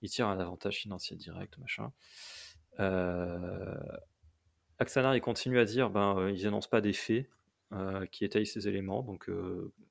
[0.01, 1.91] ils tirent un avantage financier direct, machin.
[2.79, 3.75] Euh,
[4.79, 7.29] Axanar, il continue à dire ben, euh, ils énoncent pas des faits
[7.73, 9.29] euh, qui étayent ces éléments, donc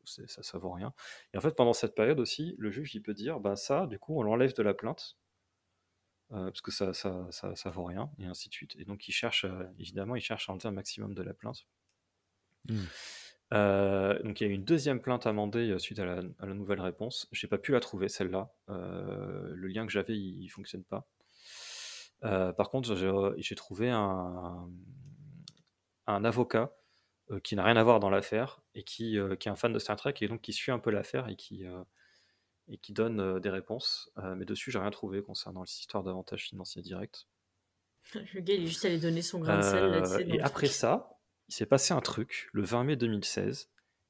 [0.04, 0.92] ça, ça vaut rien.
[1.34, 3.98] Et en fait, pendant cette période aussi, le juge, il peut dire ben, ça, du
[3.98, 5.16] coup, on l'enlève de la plainte.
[6.30, 8.76] parce que ça, ça, ça, vaut rien, et ainsi de suite.
[8.78, 9.46] Et donc, il cherche,
[9.78, 11.66] évidemment, il cherche à enlever un maximum de la plainte.
[12.68, 12.84] Hmm.
[13.52, 16.46] Euh, donc il y a eu une deuxième plainte amendée euh, suite à la, à
[16.46, 17.28] la nouvelle réponse.
[17.32, 18.52] J'ai pas pu la trouver celle-là.
[18.68, 21.08] Euh, le lien que j'avais, il, il fonctionne pas.
[22.22, 22.94] Euh, par contre,
[23.38, 24.68] j'ai trouvé un,
[26.06, 26.76] un avocat
[27.30, 29.72] euh, qui n'a rien à voir dans l'affaire et qui, euh, qui est un fan
[29.72, 31.82] de Star Trek et donc qui suit un peu l'affaire et qui euh,
[32.68, 34.12] et qui donne euh, des réponses.
[34.18, 37.26] Euh, mais dessus, j'ai rien trouvé concernant cette histoire d'avantage financier direct.
[38.14, 39.90] Le gars, il est juste allé donner son grain de sel.
[39.90, 41.11] Là, tu sais, dans et après ça,
[41.51, 42.48] il s'est passé un truc.
[42.53, 43.68] Le 20 mai 2016,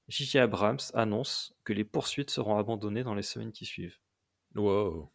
[0.08, 0.38] J.J.
[0.40, 3.96] Abrams annonce que les poursuites seront abandonnées dans les semaines qui suivent.
[4.54, 5.10] Wow.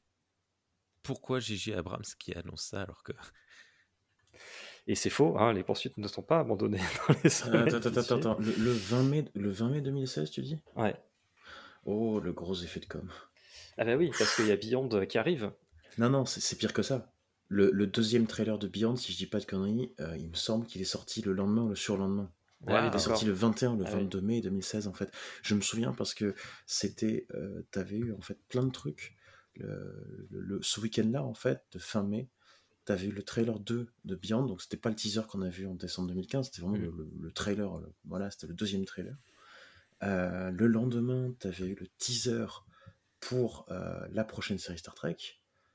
[1.03, 3.11] Pourquoi Gigi Abrams qui annonce ça alors que.
[4.88, 7.88] Et c'est faux, hein, les poursuites ne sont pas abandonnées dans les semaines Attends, qui
[7.89, 8.17] attends, suivent.
[8.17, 10.57] attends, le, le 20 mai, le 20 mai 2016, tu dis?
[10.76, 10.95] Ouais.
[11.86, 13.07] Oh, le gros effet de com.
[13.78, 15.51] Ah bah oui, parce qu'il y a Beyond qui arrive.
[15.99, 17.13] Non, non, c'est pire que ça.
[17.47, 20.35] Le, le deuxième trailer de Beyond, si je dis pas de conneries, euh, il me
[20.35, 22.31] semble qu'il est sorti le lendemain ou le surlendemain.
[22.67, 23.99] Ah, il est sorti le 21 ou le Ah oui.
[23.99, 25.11] 22 mai 2016 en fait.
[25.43, 26.33] Je me souviens parce que
[26.65, 29.15] c'était, euh, t'avais eu en fait plein de trucs.
[29.57, 32.27] Le, ce week-end-là en fait, de fin mai,
[32.83, 35.67] t'avais eu le trailer 2 de Beyond, donc c'était pas le teaser qu'on a vu
[35.67, 36.83] en décembre 2015, c'était vraiment Mhm.
[36.85, 39.15] le, le- le trailer, voilà, c'était le deuxième trailer.
[40.03, 42.47] Euh, le lendemain, t'avais eu le teaser
[43.19, 45.17] pour la prochaine série Star Trek.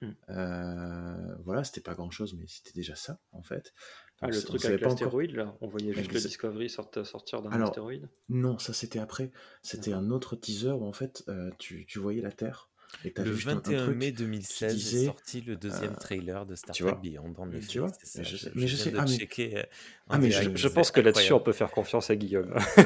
[0.02, 0.14] Mhm.
[0.30, 3.74] Euh, voilà, c'était pas grand chose, mais c'était déjà ça en fait.
[4.22, 7.62] Ah, le truc avec pas encore- l'astéroïde, là, on voyait juste le Discovery sortir, d'un
[7.62, 8.08] astéroïde.
[8.28, 9.30] Non, ça c'était après.
[9.62, 12.69] C'était un autre teaser où en fait euh, tu, tu voyais la Terre
[13.04, 15.96] et Le juste un- un 21 truc mai 2016 disait, est sorti le deuxième euh,
[15.96, 17.34] trailer de Star Trek Beyond.
[17.38, 17.88] En effet, Tu vois.
[18.16, 19.62] Mais je sais- Je, sais- de ah, mais- checker euh,
[20.08, 22.52] Ah, mais je- pense que là-dessus, on peut faire confiance à Guillaume.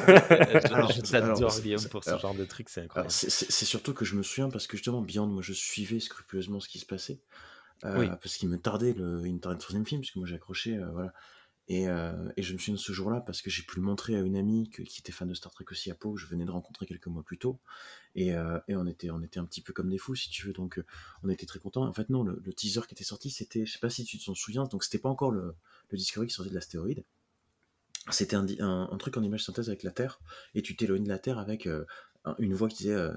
[1.05, 3.11] J'adore Guillaume c'est- pour ce alors- genre de truc, c'est incroyable.
[3.11, 6.69] c'est surtout que je me souviens parce que justement Beyond, moi je suivais scrupuleusement ce
[6.69, 7.19] qui se passait
[7.83, 8.07] euh, Oui.
[8.21, 10.75] parce qu'il me tardait le, il me tardait le troisième film puisque moi j'ai accroché,
[10.77, 11.13] euh, voilà.
[11.67, 14.15] Et, euh, et je me souviens de ce jour-là parce que j'ai pu le montrer
[14.15, 16.45] à une amie qui était fan de Star Trek aussi à Pau, que je venais
[16.45, 17.59] de rencontrer quelques mois plus tôt.
[18.13, 20.53] Et, euh, on, était, on était un petit peu comme des fous, si tu veux,
[20.53, 20.85] donc euh,
[21.23, 21.85] on était très contents.
[21.85, 24.35] En fait, non, le, teaser qui était sorti, c'était, je sais pas si tu t'en
[24.35, 25.55] souviens, donc c'était pas encore le,
[25.91, 27.03] Discovery qui sortait de l'astéroïde.
[28.11, 30.19] C'était un, truc en image synthèse avec la Terre,
[30.53, 31.85] et tu t'éloignes de la Terre avec un-
[32.37, 33.09] une voix qui disait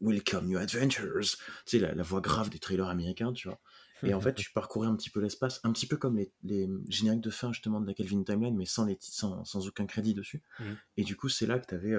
[0.00, 1.20] Welcome, new adventures.
[1.20, 3.60] Tu sais, la voix grave des trailers américains, tu vois.
[4.02, 6.68] Et en fait, tu parcourais un petit peu l'espace, un petit peu comme les, les
[6.88, 10.14] génériques de fin justement de la Kelvin Timeline, mais sans, les, sans, sans aucun crédit
[10.14, 10.42] dessus.
[10.58, 10.76] Mhm.
[10.96, 11.94] Et du coup, c'est là que tu avais,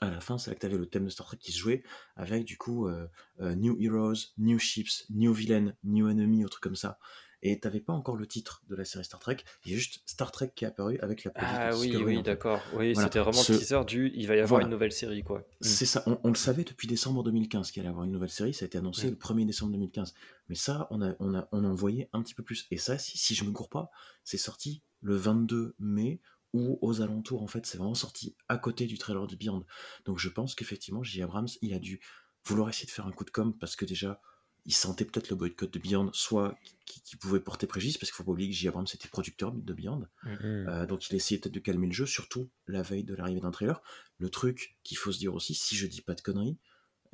[0.00, 1.58] à la fin, c'est là que tu avais le thème de Star Trek qui se
[1.58, 1.82] jouait,
[2.16, 3.08] avec du coup euh,
[3.40, 6.98] euh, New Heroes, New Ships, New Villain, New Enemy, autre comme ça.
[7.42, 10.02] Et t'avais pas encore le titre de la série Star Trek, il y a juste
[10.06, 12.60] Star Trek qui est apparu avec la Ah oui, oui, d'accord.
[12.74, 13.06] Oui, Voilà.
[13.08, 14.64] c'était vraiment Ce- le teaser du il va y avoir Voilà.
[14.66, 15.38] une nouvelle série, quoi.
[15.38, 15.44] Mm.
[15.60, 18.28] C'est ça, on, on le savait depuis décembre 2015 qu'il allait y avoir une nouvelle
[18.30, 19.10] série, ça a été annoncé Mm.
[19.10, 20.14] le 1er décembre 2015.
[20.48, 22.66] Mais ça, on a, on a, on a envoyé un petit peu plus.
[22.72, 23.90] Et ça, si, si je me cours pas,
[24.24, 26.20] c'est sorti le 22 mai
[26.54, 29.64] ou aux alentours, en fait, c'est vraiment sorti à côté du trailer de Beyond.
[30.06, 31.22] Donc je pense qu'effectivement, J.
[31.22, 32.00] Abrams, il a dû
[32.44, 34.20] vouloir essayer de faire un coup de com parce que déjà,
[34.66, 38.16] il sentait peut-être le boycott de Beyond, soit qui, qui pouvait porter préjudice, parce qu'il
[38.16, 38.68] faut pas oublier que J.
[38.68, 40.06] Abrams était producteur de Beyond.
[40.24, 40.36] Mm.
[40.42, 43.50] Euh, donc il essayait peut-être de calmer le jeu, surtout la veille de l'arrivée d'un
[43.50, 43.80] trailer.
[44.18, 46.58] Le truc qu'il faut se dire aussi, si je dis pas de conneries,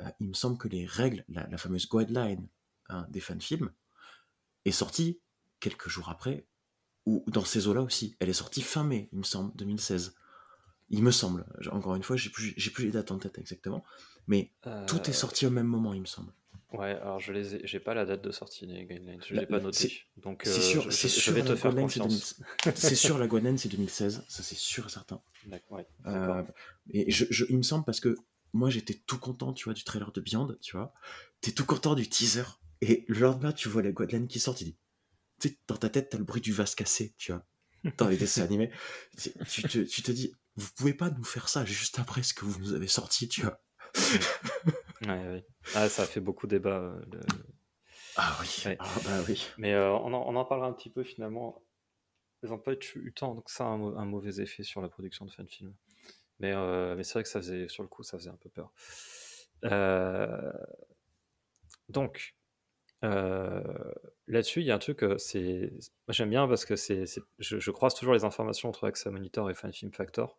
[0.00, 2.48] euh, il me semble que les règles, la, la fameuse guideline
[2.88, 3.70] hein, des fan-films,
[4.64, 5.20] est sortie
[5.60, 6.46] quelques jours après,
[7.06, 8.16] ou dans ces eaux-là aussi.
[8.18, 10.14] Elle est sortie fin mai, il me semble, 2016.
[10.90, 11.46] Il me semble.
[11.70, 13.84] Encore une fois, j'ai plus, j'ai plus les dates en tête exactement,
[14.26, 16.32] mais tout Euh, est sorti au même moment, il me semble.
[16.78, 19.40] Ouais, alors je les ai- j'ai pas la date de sortie des guidelines, je La-
[19.42, 19.88] l'ai pas la- noté.
[19.88, 22.34] c'est- Donc C'est euh, sûr, je, c'est sûr, vais la te faire guideline, c'est confiance.
[22.64, 25.20] 2000 c'est sûr, la guideline, c'est 2016, ça c'est sûr et certain.
[25.46, 26.42] D'accord, ouais, Euh,
[26.90, 28.14] et je, je- il me semble parce que
[28.52, 30.92] moi j'étais tout content, tu vois, du trailer de Beyond, tu vois.
[31.40, 32.44] T'es tout content du teaser.
[32.80, 34.76] Et le lendemain, tu vois la guideline qui sort, tu dis,
[35.40, 37.44] tu sais, dans ta tête, t'as le bruit du vase cassé, tu vois.
[37.98, 38.70] Dans les dessins animés,
[39.18, 42.32] tu, tu te, tu te dis, vous pouvez pas nous faire ça juste après ce
[42.34, 43.60] que vous nous avez sorti, tu vois.
[45.06, 45.44] Ouais, ouais.
[45.74, 46.78] Ah, ça a fait beaucoup débat.
[46.78, 47.20] euh, le-
[48.16, 48.76] Ah oui, Ouais.
[48.80, 49.46] ah bah oui.
[49.58, 51.62] Mais euh, on, en, on en parlera un petit peu finalement.
[52.42, 55.30] Ils n'ont pas eu tant que ça un, un mauvais effet sur la production de
[55.30, 55.74] fan-film.
[56.40, 58.50] Mais, euh, mais c'est vrai que ça faisait, sur le coup, ça faisait un peu
[58.50, 58.72] peur.
[61.88, 62.34] Donc,
[63.02, 65.72] là-dessus, il y a un truc, c'est,
[66.08, 67.04] j'aime bien parce que c'est,
[67.38, 70.38] je, je croise toujours les informations entre AXA Monitor et FanFilm Factor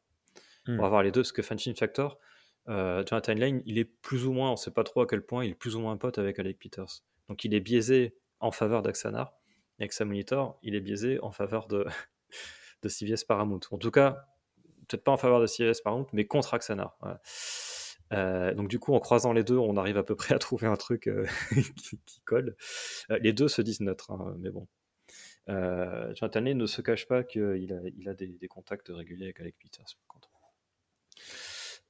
[0.67, 0.77] Hmm.
[0.77, 2.17] pour avoir les deux, parce que FanFilm Factor,
[2.67, 5.21] euh, dans la timeline, il est plus ou moins, on sait pas trop à quel
[5.21, 7.03] point, il est plus ou moins pote avec Alec Peters.
[7.29, 9.33] Donc il est biaisé en faveur d'Axanar,
[9.79, 11.85] et AXA Monitor, il est biaisé en faveur de,
[12.81, 13.59] de CVS Paramount.
[13.71, 14.27] En tout cas,
[14.87, 16.97] peut-être pas en faveur de CVS Paramount, mais contre Axanar.
[18.13, 20.67] Euh, donc du coup, en croisant les deux, on arrive à peu près à trouver
[20.67, 21.25] un truc euh,
[22.05, 22.55] qui, colle.
[23.11, 24.67] Euh, les deux se disent neutres, hein, mais bon.
[25.47, 29.25] Euh, Jonathan Lane ne se cache pas qu'il a, il a des, des contacts réguliers
[29.25, 29.85] avec Alec Peters.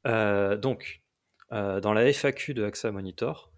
[0.05, 1.01] Euh, donc,
[1.51, 3.51] euh, dans la FAQ de AXA Monitor,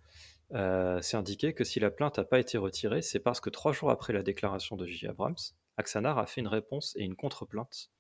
[0.54, 3.74] euh, c'est indiqué que si la plainte n'a pas été retirée, c'est parce que trois
[3.74, 5.08] jours après la déclaration de J.
[5.08, 5.36] Abrams,
[5.78, 7.92] Axanar a fait une réponse et une contre-plainte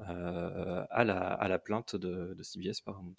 [0.00, 3.16] à, la, plainte de, CBS Paramount.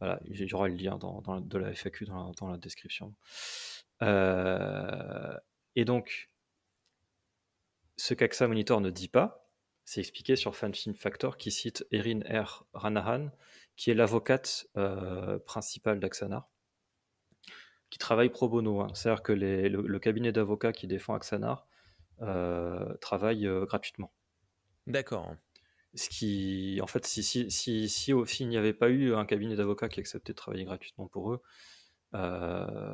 [0.00, 3.14] Voilà, il y le lien de la FAQ dans la, dans la description.
[4.00, 6.30] Et donc,
[7.96, 9.41] ce qu'AXA Monitor ne dit pas,
[9.92, 12.64] c'est expliqué sur FanFilm Factor qui cite Erin R.
[12.72, 13.30] Ranahan,
[13.76, 16.48] qui est l'avocate euh, principale d'Axanar,
[17.90, 18.80] qui travaille pro bono.
[18.80, 18.88] hein.
[18.94, 21.66] C'est-à-dire que les- le, le cabinet d'avocats qui défend Axanar
[22.22, 24.10] euh, travaille euh, gratuitement.
[24.86, 25.34] D'accord.
[25.94, 29.26] Ce qui, en fait, si, si, si, si au- s'il n'y avait pas eu un
[29.26, 31.42] cabinet d'avocats qui acceptait de travailler gratuitement pour eux,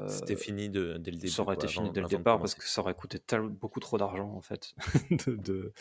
[0.09, 1.29] C'était fini de- dès le début.
[1.29, 3.49] ça aurait quoi, été fini avant- dès le départ parce que ça aurait coûté tel-
[3.49, 4.75] beaucoup trop d'argent en fait
[5.27, 5.73] de, de,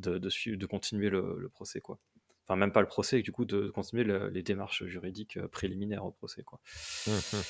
[0.00, 1.98] de, de continuer le, le procès quoi.
[2.46, 6.04] Enfin même pas le procès, du coup de continuer le- les démarches juridiques euh, préliminaires
[6.04, 6.60] au procès quoi.
[7.06, 7.40] Hum, hum.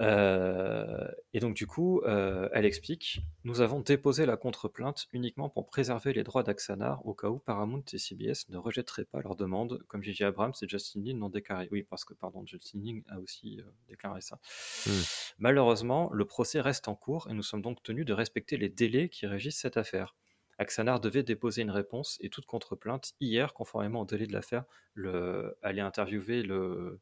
[0.00, 5.66] Euh, et donc du coup, euh, elle explique, nous avons déposé la contre-plainte uniquement pour
[5.66, 9.82] préserver les droits d'Axanar au cas où Paramount et CBS ne rejetteraient pas leur demande,
[9.88, 10.22] comme J.J.
[10.24, 11.68] Abrams et Justin Lin l'ont déclaré.
[11.72, 14.38] Oui, parce que pardon, Justin Lin a aussi euh, déclaré ça.
[14.86, 15.02] Hmm.
[15.38, 19.08] Malheureusement, le procès reste en cours et nous sommes donc tenus de respecter les délais
[19.08, 20.14] qui régissent cette affaire.
[20.58, 24.64] Axanar devait déposer une réponse et toute contre-plainte hier, conformément au délai de l'affaire.
[24.94, 27.00] Le, elle est interviewée le,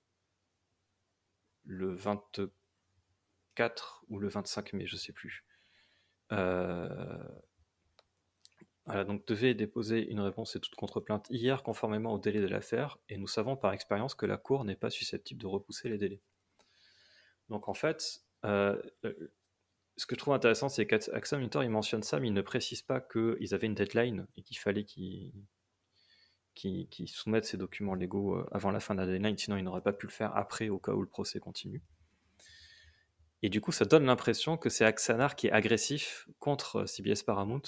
[1.64, 5.44] le 24 ou le 25 mai, je sais plus.
[6.32, 7.18] Euh,
[8.84, 12.98] voilà, donc devait déposer une réponse et toute contre-plainte hier, conformément au délai de l'affaire,
[13.08, 16.20] et nous savons par expérience que la Cour n'est pas susceptible de repousser les délais.
[17.48, 18.80] Donc en fait, euh,
[19.96, 22.82] ce que je trouve intéressant, c'est qu'Axa Monitor, il mentionne ça, mais il ne précise
[22.82, 25.32] pas qu'ils avaient une deadline et qu'il fallait qu'ils
[27.06, 29.94] soumettent ces documents légaux euh, avant la fin de la deadline, sinon ils n'auraient pas
[29.94, 31.82] pu le faire après au cas où le procès continue.
[33.42, 37.22] Et du coup, ça donne l'impression que c'est Axanar qui est agressif contre euh, CBS
[37.24, 37.62] Paramount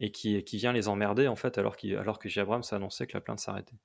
[0.00, 2.40] et qui, vient les emmerder en fait alors, que J.
[2.40, 3.76] Abrams a annoncé que la plainte s'arrêtait.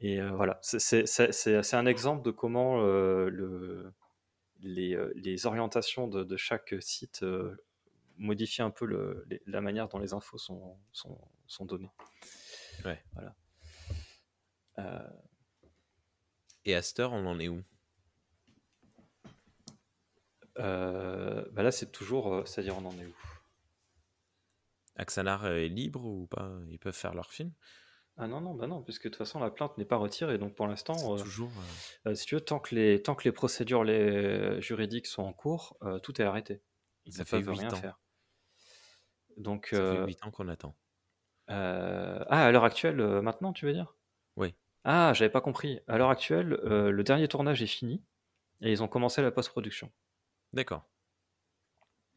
[0.00, 3.92] Et euh, voilà, c'est- un exemple de comment le,
[4.62, 7.56] les, euh, les orientations de, de chaque site euh,
[8.16, 11.90] modifient un peu le- les- la manière dont les infos sont, sont, sont données.
[12.84, 13.02] Ouais.
[13.12, 13.34] Voilà.
[14.78, 15.10] Euh,
[16.64, 17.62] Et à cette heure, on en est où?
[20.58, 23.16] Euh, bah là, c'est toujours, c'est-à-dire on en est où?
[24.96, 26.52] Axanar est libre ou pas?
[26.68, 27.52] Ils peuvent faire leur film?
[28.18, 30.38] Ah non, non, bah non, puisque de toute façon, la plainte n'est pas retirée.
[30.38, 31.50] Donc pour l'instant, euh, toujours.
[32.06, 35.22] euh, euh, si tu veux, tant que les, tant que les procédures les, juridiques sont
[35.22, 36.62] en cours, tout est arrêté.
[37.06, 37.76] Ils ne peuvent rien ans.
[37.76, 38.00] faire.
[39.38, 40.76] Donc, Ça fait 8 ans qu'on attend.
[41.48, 43.96] ah, à l'heure actuelle, maintenant, tu veux dire?
[44.36, 44.54] Oui.
[44.84, 45.80] Ah, j'avais pas compris.
[45.88, 48.04] À l'heure actuelle, le dernier tournage est fini
[48.60, 49.90] et ils ont commencé la post-production.
[50.52, 50.84] D'accord.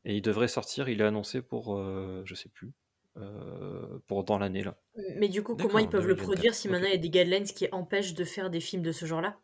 [0.03, 1.81] Et il devrait sortir, il est annoncé pour,
[2.25, 2.73] je sais plus,
[3.17, 4.75] euh, pour dans l'année là.
[5.17, 7.09] Mais du coup, comment ils peuvent le 2024, produire si maintenant il y a des
[7.09, 9.37] guidelines qui empêchent de faire des films de ce genre-là?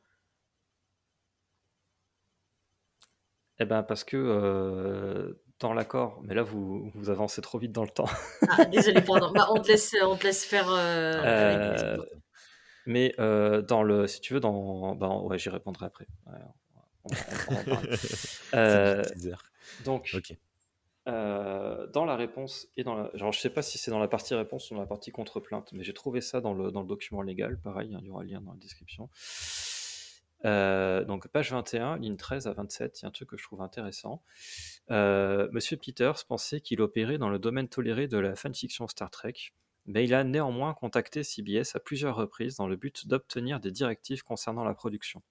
[3.60, 7.84] Eh ben parce que euh, dans l'accord, mais là vous, vous avancez trop vite dans
[7.84, 8.10] le temps.
[8.48, 9.32] Ah, désolé, pardon.
[9.34, 10.68] Bah, on, te laisse, on te laisse faire.
[10.70, 11.98] euh, Euh.
[12.88, 16.08] Mais euh, dans le, si tu veux, dans, ben, ouais, j'y répondrai après.
[16.28, 16.40] Ouais,
[17.06, 17.16] on, on-
[17.48, 17.88] on en parle.
[17.98, 19.36] C'est Euh, du teaser.
[19.86, 20.36] donc, Ok.
[21.08, 24.08] Euh, dans la réponse et dans la, genre, je sais pas si c'est dans la
[24.08, 27.60] partie réponse ou dans la partie contre-plainte, mais j'ai trouvé ça dans le, document légal.
[27.60, 29.10] Pareil, hein, il y aura le lien dans la description.
[30.46, 33.44] Euh, donc, page 21, ligne 13 à 27, il y a un truc que je
[33.44, 34.24] trouve intéressant.
[34.92, 39.34] Euh, Monsieur Peters pensait qu'il opérait dans le domaine toléré de la fanfiction Star Trek,
[39.86, 44.24] mais il a néanmoins contacté CBS à plusieurs reprises dans le but d'obtenir des directives
[44.24, 45.24] concernant la production.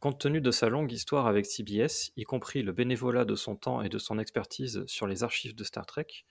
[0.00, 3.82] Compte tenu de sa longue histoire avec CBS, y compris le bénévolat de son temps
[3.82, 6.24] et de son expertise sur les archives de Star Trek,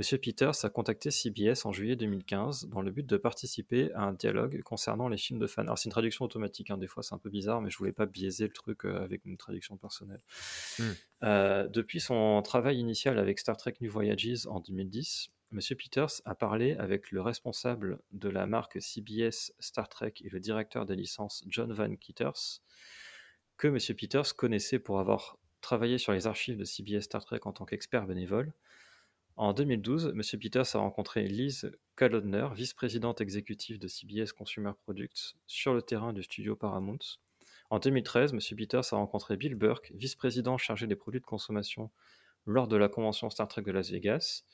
[0.00, 0.18] M.
[0.18, 4.62] Peters a contacté CBS en juillet 2015 dans le but de participer à un dialogue
[4.62, 5.62] concernant les films de fans.
[5.62, 7.92] Alors c'est une traduction automatique, hein, des fois c'est un peu bizarre, mais je voulais
[7.92, 10.22] pas biaiser le truc euh, avec une traduction personnelle.
[10.78, 10.92] Hmm.
[11.22, 15.58] Euh, depuis son travail initial avec Star Trek New Voyages en 2010, M.
[15.76, 20.86] Peters a parlé avec le responsable de la marque CBS Star Trek et le directeur
[20.86, 22.60] des licences John Van Kitters,
[23.56, 23.78] que M.
[23.96, 28.06] Peters connaissait pour avoir travaillé sur les archives de CBS Star Trek en tant qu'expert
[28.06, 28.52] bénévole.
[29.36, 30.40] En 2012, M.
[30.40, 36.22] Peters a rencontré Liz Kalodner, vice-présidente exécutive de CBS Consumer Products, sur le terrain du
[36.22, 36.98] studio Paramount.
[37.70, 38.38] En 2013, M.
[38.56, 41.90] Peters a rencontré Bill Burke, vice-président chargé des produits de consommation
[42.46, 44.44] lors de la convention Star Trek de Las Vegas.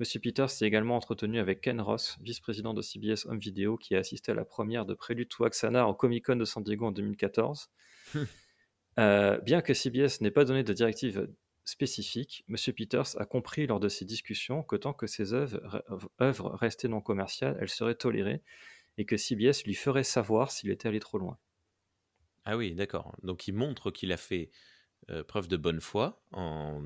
[0.00, 0.20] M.
[0.20, 4.32] Peters s'est également entretenu avec Ken Ross, vice-président de CBS Home Video, qui a assisté
[4.32, 7.70] à la première de Prélude to Axanar au Comic Con de San Diego en 2014.
[9.00, 11.28] Euh, bien que CBS n'ait pas donné de directive
[11.64, 12.54] spécifique, M.
[12.76, 15.82] Peters a compris lors de ces discussions que tant que ses œuvres,
[16.20, 18.40] œuvres restaient non commerciales, elles seraient tolérées
[18.96, 21.38] et que CBS lui ferait savoir s'il était allé trop loin.
[22.44, 23.16] Ah oui, d'accord.
[23.22, 24.50] Donc il montre qu'il a fait
[25.10, 26.82] euh, preuve de bonne foi en,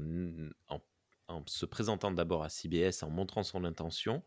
[0.68, 0.80] en,
[1.28, 4.24] en se présentant d'abord à CBS, en montrant son intention,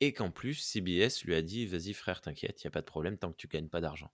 [0.00, 2.86] et qu'en plus CBS lui a dit Vas-y frère, t'inquiète, il n'y a pas de
[2.86, 4.12] problème tant que tu gagnes pas d'argent.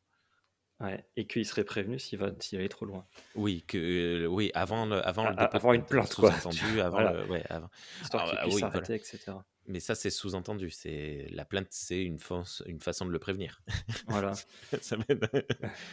[0.80, 3.06] Ouais, et qu'il serait prévenu s'il va s'il allait trop loin.
[3.34, 3.76] Oui, que
[4.24, 6.30] euh, oui, avant le, avant le A- dépôt avant une plainte, quoi.
[6.30, 7.12] sous-entendu, avant Voilà.
[7.12, 7.68] le- ouais, avant.
[8.00, 9.46] Histoire Ah, ah, puisse oui, s'arrêter, etc.
[9.68, 13.62] Mais ça c'est sous-entendu, c'est la plainte, c'est une, fa- une façon de le prévenir.
[14.08, 14.32] Voilà.
[14.80, 14.96] Ça.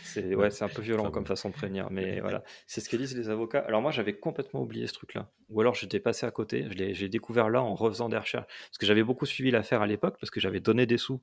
[0.03, 2.43] C'est ouais, c'est un peu violent Enfin, comme façon de prévenir, mais voilà.
[2.67, 3.59] C'est ce que disent les avocats.
[3.67, 5.29] Alors moi, j'avais complètement oublié ce truc-là.
[5.49, 6.67] Ou alors j'étais passé à côté.
[6.69, 8.45] Je l'ai j'ai découvert là en refaisant des recherches.
[8.45, 11.21] Parce que j'avais beaucoup suivi l'affaire à l'époque, parce que j'avais donné des sous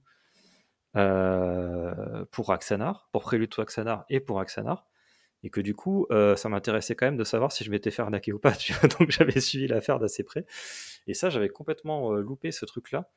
[0.97, 4.86] euh, pour Axanar, pour Prélude to Axanar et pour Axanar.
[5.43, 8.03] Et que du coup, euh, ça m'intéressait quand même de savoir si je m'étais fait
[8.03, 8.53] arnaquer ou pas.
[8.57, 8.89] tu vois.
[8.89, 10.45] Donc j'avais suivi l'affaire d'assez près.
[11.07, 13.11] Et ça, j'avais complètement euh, loupé ce truc-là.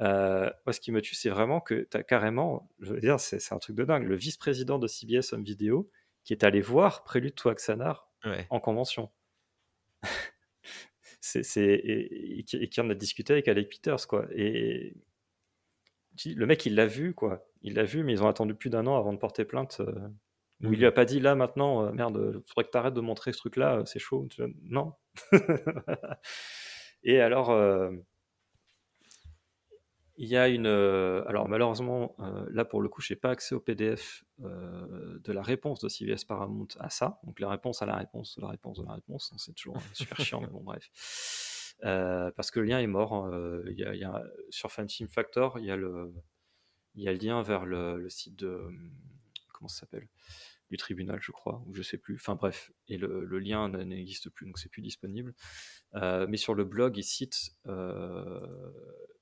[0.00, 3.20] Euh, moi, ce qui me tue, c'est vraiment que tu as carrément, je veux dire,
[3.20, 5.88] c'est un truc de dingue, le vice-président de CBS Home Video
[6.24, 8.46] qui est allé voir Prélude to Axanar Ouais.
[8.50, 9.10] en convention.
[11.20, 14.26] c'est, et, et qui, et qui en a discuté avec Alec Peters, quoi.
[14.34, 14.94] Et
[16.12, 17.44] dis, le mec, il l'a vu, quoi.
[17.62, 19.80] Il l'a vu, mais ils ont attendu plus d'un an avant de porter plainte.
[20.64, 22.78] Euh, où il lui a pas dit, là, maintenant, euh, merde, il faudrait que tu
[22.78, 24.28] arrêtes de montrer ce truc-là, euh, c'est chaud.
[24.62, 24.94] Non.
[27.02, 27.90] et alors, euh,
[30.16, 30.66] il y a une.
[30.66, 35.18] euh, alors, malheureusement, euh, là, pour le coup, je n'ai pas accès au PDF euh,
[35.24, 37.18] de la réponse de CVS Paramount à ça.
[37.24, 39.30] Donc, la réponse à la réponse la réponse de la réponse.
[39.30, 40.90] Donc, C'est toujours super chiant, mais bon, bref.
[41.84, 43.14] Euh, parce que le lien est mort.
[43.14, 43.30] hein.
[43.32, 46.12] Euh, il y a, sur Fanfilm Factor, il y a le,
[46.94, 48.60] y a lien vers le site de.
[49.52, 50.08] Comment ça s'appelle?
[50.72, 52.14] Du tribunal, je crois, ou je sais plus.
[52.14, 52.72] Enfin, bref.
[52.88, 55.34] Et le, le lien n'existe plus, donc c'est plus disponible.
[55.96, 58.40] Euh, mais sur le blog, il cite euh,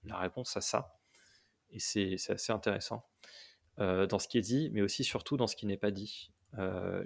[0.05, 1.01] la réponse à ça.
[1.71, 3.05] Et c'est assez intéressant
[3.81, 6.31] euh, dans ce qui est dit, mais aussi surtout dans ce qui n'est pas dit.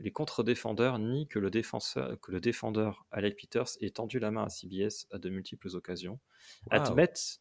[0.03, 4.45] Les contre-défendeurs nient que le défenseur, que le défendeur Alec Peters ait tendu la main
[4.45, 6.21] à CBS à de multiples occasions,
[6.71, 6.81] Wow.
[6.81, 7.41] admettent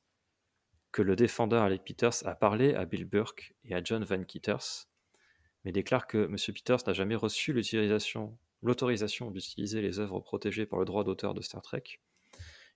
[0.93, 4.87] que le défendeur Alec Peters a parlé à Bill Burke et à John Van Kitters,
[5.63, 6.35] mais déclare que M.
[6.35, 7.53] Peters n'a jamais reçu
[8.61, 11.83] l'autorisation d'utiliser les œuvres protégées par le droit d'auteur de Star Trek,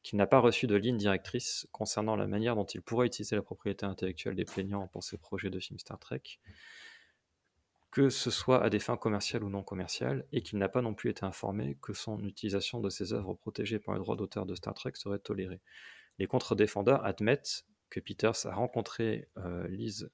[0.04, 3.42] qu'il n'a pas reçu de ligne directrice concernant la manière dont il pourrait utiliser la
[3.42, 6.22] propriété intellectuelle des plaignants pour ses projets de films Star Trek,
[7.92, 10.94] que ce soit à des fins commerciales ou non commerciales, et qu'il n'a pas non
[10.94, 14.56] plus été informé que son utilisation de ces œuvres protégées par le droit d'auteur de
[14.56, 15.62] Star Trek serait tolérée.
[16.20, 20.10] Les contre-défendeurs admettent que Peters a rencontré euh, Liz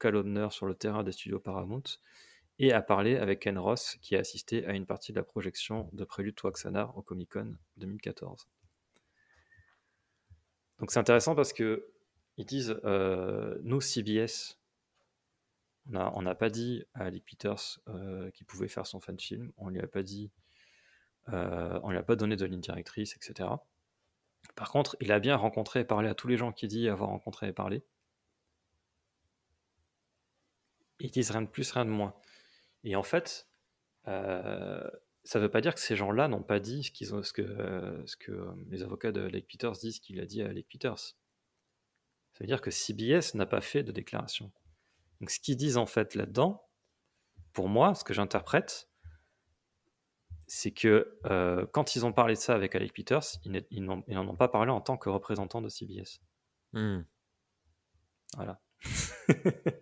[0.00, 1.82] Kalodner sur le terrain des studios Paramount
[2.58, 5.88] et a parlé avec Ken Ross qui a assisté à une partie de la projection
[5.92, 8.48] de Prélude to Axanar au Comic Con 2014.
[10.80, 11.86] Donc c'est intéressant parce que
[12.36, 14.60] ils disent euh, nous CBS
[15.92, 19.68] on n'a pas dit à Alec Peters euh, qu'il pouvait faire son fan film, on
[19.68, 20.30] lui a pas dit,
[21.30, 23.48] euh, on lui a pas donné de ligne directrice, etc.
[24.54, 27.10] Par contre, il a bien rencontré et parlé à tous les gens qu'il dit avoir
[27.10, 27.82] rencontré et parlé.
[31.00, 32.14] Ils disent rien de plus, rien de moins.
[32.84, 33.48] Et en fait,
[34.08, 34.88] euh,
[35.24, 37.32] ça ne veut pas dire que ces gens-là n'ont pas dit ce, qu'ils ont, ce
[37.32, 40.46] que, euh, ce que euh, les avocats de Alec Peters disent qu'il a dit à
[40.48, 40.98] Alec Peters.
[40.98, 41.14] Ça
[42.40, 44.50] veut dire que CBS n'a pas fait de déclaration.
[45.20, 46.66] Donc ce qu'ils disent en fait là-dedans,
[47.52, 48.88] pour moi, ce que j'interprète,
[50.46, 51.18] c'est que
[51.72, 54.26] quand ils ont parlé de ça avec Alec Peters, ils n'est- ils n'en ils n'en
[54.26, 56.20] ont pas parlé en tant que représentant de CBS.
[56.72, 57.02] Hmm.
[58.36, 58.60] Voilà.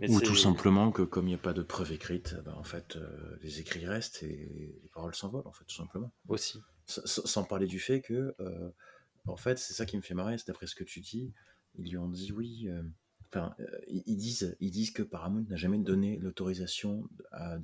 [0.00, 2.64] Mais Ou tout simplement que comme il n'y a pas de preuve écrite, ben, en
[2.64, 6.12] fait, euh, les écrits restent et les paroles s'envolent, en fait, tout simplement.
[6.28, 6.58] Aussi.
[6.88, 8.70] S- Sans parler du fait que euh,
[9.26, 11.32] en fait, c'est ça qui me fait marrer, c'est d'après ce que tu dis,
[11.76, 12.68] ils lui ont dit oui.
[12.68, 12.82] euh,
[13.32, 13.56] Enfin,
[13.88, 17.58] ils disent, ils disent que Paramount n'a jamais donné l'autorisation à,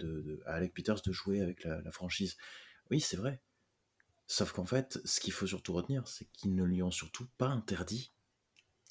[0.46, 2.36] Alec Peters de jouer avec la, la franchise.
[2.90, 3.40] Oui, c'est vrai.
[4.26, 7.46] Sauf qu'en fait, ce qu'il faut surtout retenir, c'est qu'ils ne lui ont surtout pas
[7.46, 8.10] interdit.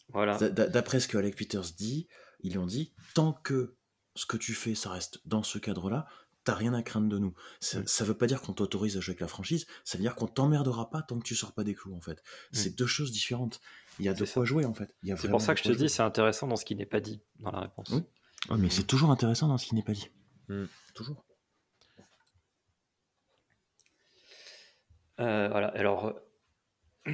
[0.08, 0.38] Voilà.
[0.50, 2.08] D'après ce que Alec Peters dit,
[2.42, 3.76] ils lui ont dit tant que
[4.16, 6.08] ce que tu fais, ça reste dans ce cadre-là,
[6.44, 7.34] t'as rien à craindre de nous.
[7.60, 10.16] Ça, ça veut pas dire qu'on t'autorise à jouer avec la franchise, ça veut dire
[10.16, 12.24] qu'on t'emmerdera pas tant que tu sors pas des clous, en fait.
[12.52, 13.60] C'est deux choses différentes.
[14.00, 14.26] Il y a de.
[14.26, 14.96] C'est quoi jouer, en fait.
[15.18, 17.22] C'est pour ça que je te dis, c'est intéressant dans ce qui n'est pas dit
[17.40, 17.90] dans la réponse.
[17.92, 18.04] Oui.
[18.50, 20.10] Ouais, mais c'est toujours intéressant dans ce qui n'est pas dit.
[20.48, 20.66] Mm.
[20.94, 21.26] Toujours.
[25.20, 26.18] Euh, voilà, alors,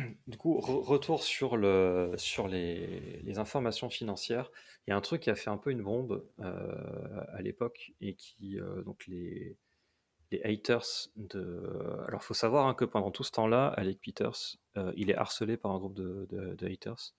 [0.28, 4.52] du coup, re- retour sur, le, sur les, les informations financières.
[4.88, 7.92] Il y a un truc qui a fait un peu une bombe euh, à l'époque
[8.02, 9.58] et qui, euh, donc, les,
[10.32, 10.86] les haters
[11.16, 11.64] de.
[12.08, 15.16] Alors, il faut savoir hein, que pendant tout ce temps-là, Alec Peters, euh, il est
[15.16, 17.14] harcelé par un groupe de, de- de haters.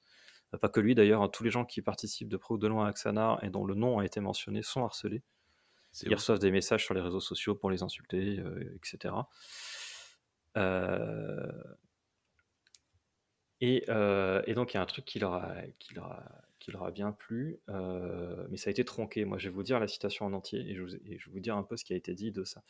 [0.61, 2.87] Pas que lui d'ailleurs, hein, tous les gens qui participent de près ou de loin
[2.87, 5.23] à Axanar et dont le nom a été mentionné sont harcelés.
[6.03, 8.43] Ils reçoivent des messages sur les réseaux sociaux pour les insulter,
[8.77, 9.15] etc.
[10.57, 11.47] Euh,
[13.61, 13.85] et,
[14.55, 16.25] donc il y a un truc qui leur a, qui leur a,
[16.59, 19.25] qui leur a bien plu, mais ça a été tronqué.
[19.25, 21.63] Moi, je vais vous dire la citation en entier et je, vais vous dire un
[21.63, 22.63] peu ce qui a été dit de ça.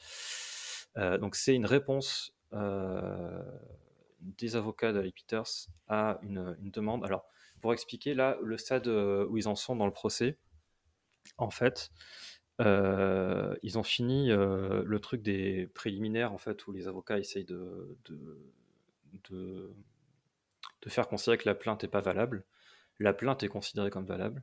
[1.19, 2.35] Donc c'est une réponse
[4.21, 7.05] des avocats d'Ali Peters à une, demande.
[7.05, 7.27] Alors,
[7.61, 10.37] pour expliquer là le stade où ils en sont dans le procès,
[11.39, 11.91] en fait,
[12.61, 18.39] ils ont fini le truc des préliminaires, en fait, où les avocats essayent de, de,
[19.31, 19.75] de,
[20.83, 22.45] de faire considérer que la plainte n'est pas valable.
[22.99, 24.43] La plainte est considérée comme valable.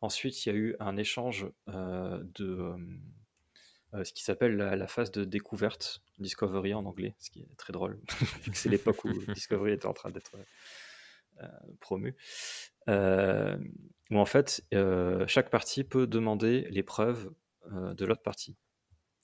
[0.00, 2.74] Ensuite, il y a eu un échange euh, de
[3.94, 7.56] euh, ce qui s'appelle la, la phase de découverte, Discovery en anglais, ce qui est
[7.56, 8.00] très drôle,
[8.42, 10.36] vu que c'est l'époque où Discovery était en train d'être
[11.40, 11.48] euh,
[11.80, 12.16] promu.
[12.88, 14.64] Où en fait,
[15.26, 17.32] chaque partie peut demander les preuves
[17.72, 18.56] de l'autre partie,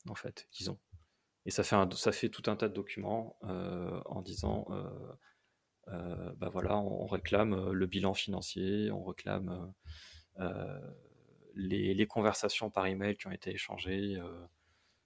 [0.09, 0.79] en fait, qu'ils ont.
[1.45, 4.67] Et ça fait, un, ça fait tout un tas de documents en disant,
[5.89, 9.75] euh, bah voilà, on, réclame euh, le bilan financier, on réclame
[10.39, 10.91] euh, euh,
[11.55, 14.21] les, conversations par email qui ont été échangées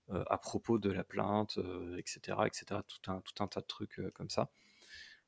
[0.09, 1.59] à propos de la plainte,
[1.99, 4.51] etc., etc., tout un, tout un tas de trucs comme ça.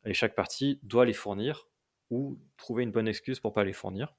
[0.04, 1.68] Et chaque partie doit les fournir
[2.10, 4.14] ou trouver une bonne excuse pour pas les fournir.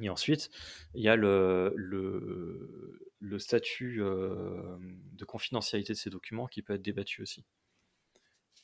[0.00, 0.50] Et ensuite,
[0.94, 7.22] il y a le, le, statut de confidentialité de ces documents qui peut être débattu
[7.22, 7.44] aussi.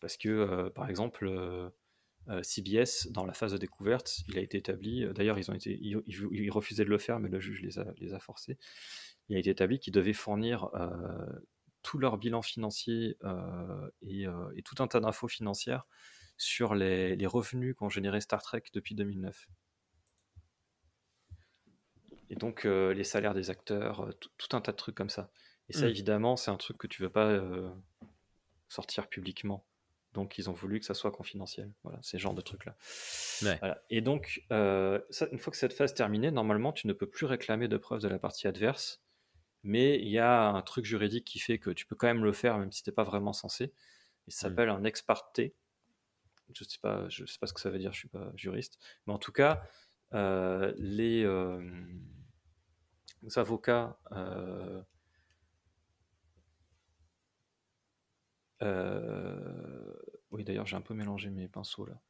[0.01, 1.28] Parce que, par exemple,
[2.43, 5.77] CBS, dans la phase de découverte, il a été établi, euh, d'ailleurs, ils, ont été,
[5.81, 8.59] ils, ils- ils refusaient de le faire, mais le juge les a, les a forcés.
[9.28, 10.89] Il a été établi qu'ils devaient fournir euh,
[11.82, 15.86] tout leur bilan financier euh, et, euh, et tout un tas d'infos financières
[16.36, 19.49] sur les, les revenus qu'ont généré Star Trek depuis 2009.
[22.31, 25.31] Et donc euh, les salaires des acteurs, euh, tout, un tas de trucs comme ça.
[25.69, 25.90] Et ça, Mm.
[25.90, 27.70] évidemment, c'est un truc que tu veux pas euh,
[28.69, 29.65] sortir publiquement.
[30.14, 31.72] Donc ils ont voulu que ça soit confidentiel.
[31.82, 32.76] Voilà, ces genres de trucs-là.
[33.43, 33.56] Ouais.
[33.59, 33.82] Voilà.
[33.90, 37.26] Et donc, euh, ça, une fois que cette phase terminée, normalement, tu ne peux plus
[37.26, 39.02] réclamer de preuves de la partie adverse.
[39.64, 42.32] Mais il y a un truc juridique qui fait que tu peux quand même le
[42.32, 43.72] faire, même si tu n'es pas vraiment censé.
[44.26, 45.40] Il s'appelle un ex parte.
[46.52, 48.09] Je ne sais, pas, je sais pas ce que ça veut dire, je ne suis
[48.09, 48.78] pas juriste.
[49.06, 49.62] Mais en tout cas,
[50.14, 51.62] euh, les, euh,
[53.22, 54.82] les avocats euh,
[60.33, 62.01] oui, d'ailleurs, j'ai un peu mélangé mes pinceaux là.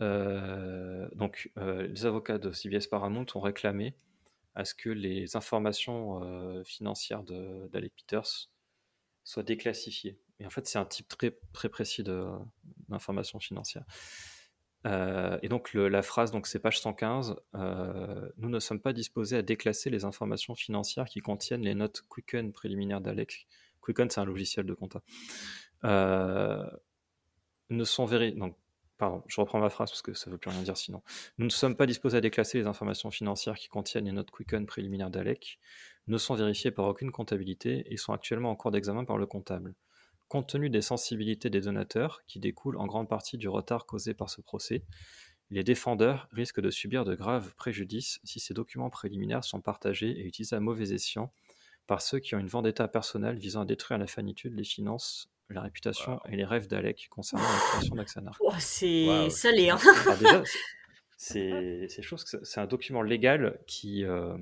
[0.00, 3.94] Euh, donc, euh, les avocats de CBS Paramount ont réclamé
[4.54, 8.50] à ce que les informations euh, financières d'Alec Peters
[9.24, 10.18] soient déclassifiées.
[10.40, 12.02] Et en fait, c'est un type très, très précis
[12.88, 13.84] d'informations financières.
[14.84, 19.42] Et donc, la phrase, donc c'est page 115, euh, nous ne sommes pas disposés à
[19.42, 23.46] déclasser les informations financières qui contiennent les notes Quicken préliminaires d'Alec.
[23.80, 25.00] Quicken, c'est un logiciel de compta.
[29.26, 31.02] Je reprends ma phrase parce que ça ne veut plus rien dire sinon.
[31.38, 34.66] Nous ne sommes pas disposés à déclasser les informations financières qui contiennent les notes Quicken
[34.66, 35.58] préliminaires d'Alec,
[36.06, 39.74] ne sont vérifiées par aucune comptabilité et sont actuellement en cours d'examen par le comptable.
[40.28, 44.30] Compte tenu des sensibilités des donateurs, qui découlent en grande partie du retard causé par
[44.30, 44.82] ce procès,
[45.50, 50.24] les défendeurs risquent de subir de graves préjudices si ces documents préliminaires sont partagés et
[50.24, 51.32] utilisés à mauvais escient
[51.86, 55.62] par ceux qui ont une vendetta personnelle visant à détruire la fanitude, les finances, la
[55.62, 58.36] réputation et les rêves d'Alec concernant la création d'Axanar.
[58.40, 59.78] Oh, c'est salé, hein.
[60.06, 60.42] Alors déjà,
[61.16, 64.36] c'est c'est chose que c'est- c'est un document légal qui, euh,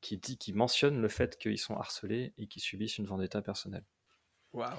[0.00, 3.84] qui, dit, qui mentionne le fait qu'ils sont harcelés et qu'ils subissent une vendetta personnelle.
[4.52, 4.76] Voilà.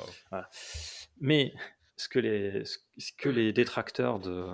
[1.19, 1.53] Mais
[1.97, 4.45] ce que les, ce que les détracteurs de,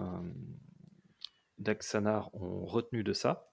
[1.57, 3.49] d'Axanar ont retenu de ça,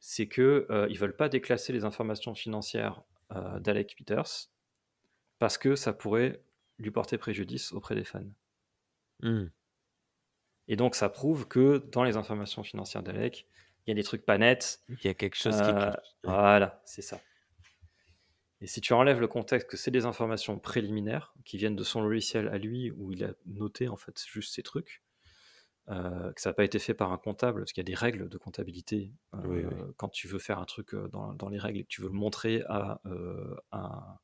[0.00, 3.02] c'est qu'ils euh, ne veulent pas déclasser les informations financières
[3.32, 4.48] euh, d'Alec Peters
[5.38, 6.42] parce que ça pourrait
[6.78, 8.24] lui porter préjudice auprès des fans.
[9.22, 9.46] Hmm.
[10.68, 13.46] Et donc ça prouve que dans les informations financières d'Alec,
[13.86, 14.80] il y a des trucs pas nets.
[14.88, 15.90] Il y a quelque chose qui Euh.
[15.90, 15.96] Ouais.
[16.24, 17.20] Voilà, c'est ça.
[18.60, 22.02] Et si tu enlèves le contexte que c'est des informations préliminaires qui viennent de son
[22.02, 25.02] logiciel à lui, où il a noté en fait juste ces trucs,
[25.88, 27.94] euh, que ça n'a pas été fait par un comptable, parce qu'il y a des
[27.94, 29.12] règles de comptabilité.
[29.34, 29.74] euh, Oui, oui.
[29.96, 32.08] Quand tu veux faire un truc euh, dans, dans les règles et que tu veux
[32.08, 33.00] le montrer à
[33.72, 34.18] un,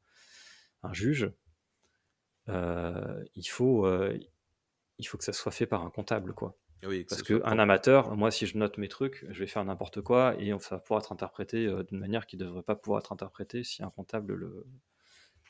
[0.82, 1.30] un juge,
[2.48, 3.88] il, faut,
[4.98, 6.56] il faut que ça soit fait par un comptable, quoi.
[6.86, 9.64] Oui, que Parce soit qu'un amateur, moi, si je note mes trucs, je vais faire
[9.64, 13.00] n'importe quoi et ça va pouvoir être interprété d'une manière qui ne devrait pas pouvoir
[13.00, 14.66] être interprétée si un comptable le,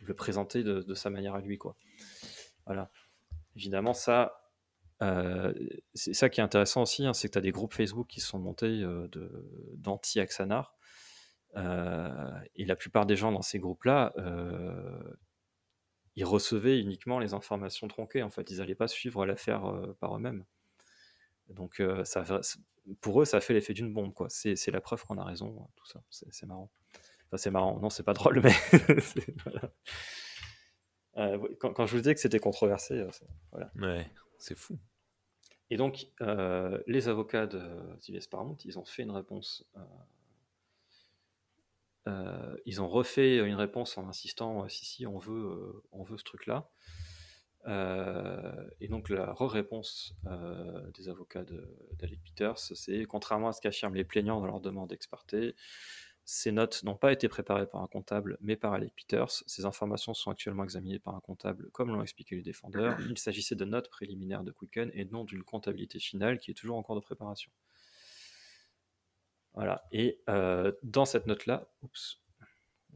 [0.01, 1.59] le présentait de, de sa manière à lui.
[1.59, 1.77] Quoi.
[2.67, 2.91] Voilà.
[3.57, 4.45] Évidemment, ça,
[5.03, 5.53] euh,
[5.95, 8.21] c'est ça qui est intéressant aussi, hein, c'est que tu as des groupes Facebook qui
[8.21, 9.09] sont montés euh,
[9.77, 10.75] d'anti-Axanar.
[11.57, 14.13] Euh, et la plupart des gens dans ces groupes-là,
[16.17, 18.23] ils recevaient uniquement les informations tronquées.
[18.23, 20.45] En fait, ils n'allaient pas suivre l'affaire euh, par eux-mêmes.
[21.49, 22.25] Donc, euh, ça,
[23.01, 24.15] pour eux, ça a fait l'effet d'une bombe.
[24.15, 24.29] quoi.
[24.31, 26.03] C'est la preuve qu'on a raison, euh, tout ça.
[26.11, 26.71] C'est marrant.
[27.27, 27.79] Enfin, c'est marrant.
[27.81, 28.53] Non, c'est pas drôle, mais.
[29.45, 29.73] voilà.
[31.17, 33.71] Euh, quand, quand je vous disais que c'était controversé, c'est- voilà.
[33.77, 34.79] Ouais, c'est fou.
[35.71, 36.07] Et donc,
[36.87, 37.61] les avocats de
[38.01, 39.67] TVS Paramount, ils ont fait une réponse.
[42.07, 46.19] Euh, ils ont refait une réponse en insistant si, si, on veut, euh, on veut
[46.19, 46.69] ce truc-là.
[47.67, 51.45] Euh, et donc, la re-réponse euh, des avocats
[51.99, 55.55] d'Alec Peters, c'est contrairement à ce qu'affirment les plaignants dans leur demande d'experté,
[56.27, 59.31] ces notes n'ont pas été préparées par un comptable, mais par Alec Peters.
[59.47, 62.99] Ces informations sont actuellement examinées par un comptable, comme l'ont expliqué les défendeurs.
[63.11, 66.79] Il s'agissait de notes préliminaires de Quicken et non d'une comptabilité finale qui est toujours
[66.79, 67.51] en cours de préparation.
[69.55, 69.87] Voilà.
[69.93, 72.21] Et euh, dans cette note-là, oups,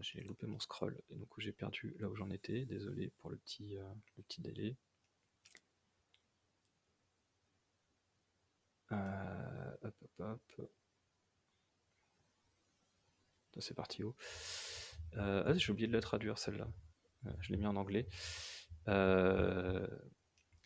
[0.00, 2.64] j'ai loupé mon scroll et donc j'ai perdu là où j'en étais.
[2.66, 3.94] Désolé pour le petit, euh,
[4.38, 4.76] délai.
[8.92, 10.70] Euh, hop, hop, hop.
[13.60, 16.68] C'est parti Euh, ah, J'ai oublié de la traduire celle-là.
[17.40, 18.06] Je l'ai mis en anglais.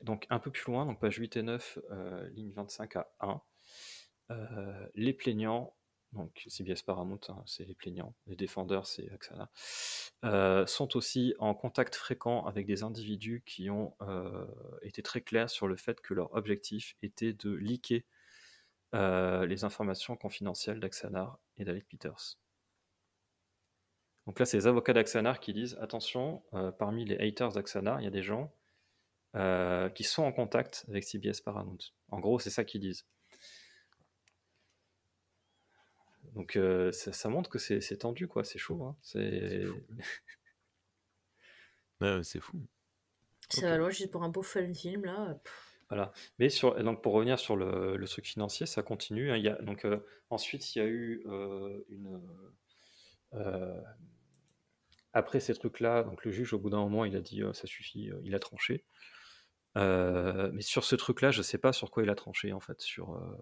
[0.02, 3.40] Donc un peu plus loin, donc page 8 et 9, euh, ligne 25 à 1.
[4.30, 5.74] Euh, les plaignants,
[6.12, 9.50] donc CBS Paramount, hein, c'est les plaignants, les défendeurs, c'est Axana,
[10.24, 14.46] euh, sont aussi en contact fréquent avec des individus qui ont euh,
[14.82, 18.02] été très clairs sur le fait que leur objectif était de leaker
[18.94, 22.38] euh, les informations confidentielles d'Axanar et d'Alec Peters.
[24.26, 26.44] Donc là, c'est les avocats d'Axanar qui disent attention,
[26.78, 28.54] parmi les haters d'Axanar, il y a des gens
[29.94, 31.78] qui sont en contact avec CBS Paramount.
[32.08, 33.04] En gros, c'est ça qu'ils disent.
[36.34, 38.44] Donc euh, ça, ça montre que c'est tendu, quoi.
[38.44, 38.82] C'est chaud.
[38.84, 38.96] hein.
[39.02, 39.64] C'est
[42.00, 42.58] Ouais, c'est fou.
[43.50, 45.38] Ça va loin juste pour un beau fun film là.
[45.88, 46.12] Voilà.
[46.38, 49.30] Mais sur, donc pour revenir sur le, le truc financier, ça continue.
[49.30, 49.36] hein.
[49.36, 50.00] Il y a, donc, euh,
[50.30, 52.20] ensuite, il y a eu euh, une.
[53.34, 53.80] euh,
[55.12, 57.66] après ces trucs-là, donc le juge, au bout d'un moment, il a dit euh, ça
[57.66, 58.84] suffit, euh, il a tranché.
[59.78, 62.80] Euh, mais sur ce truc-là, je sais pas sur quoi il a tranché en fait.
[62.80, 63.36] Sur, euh,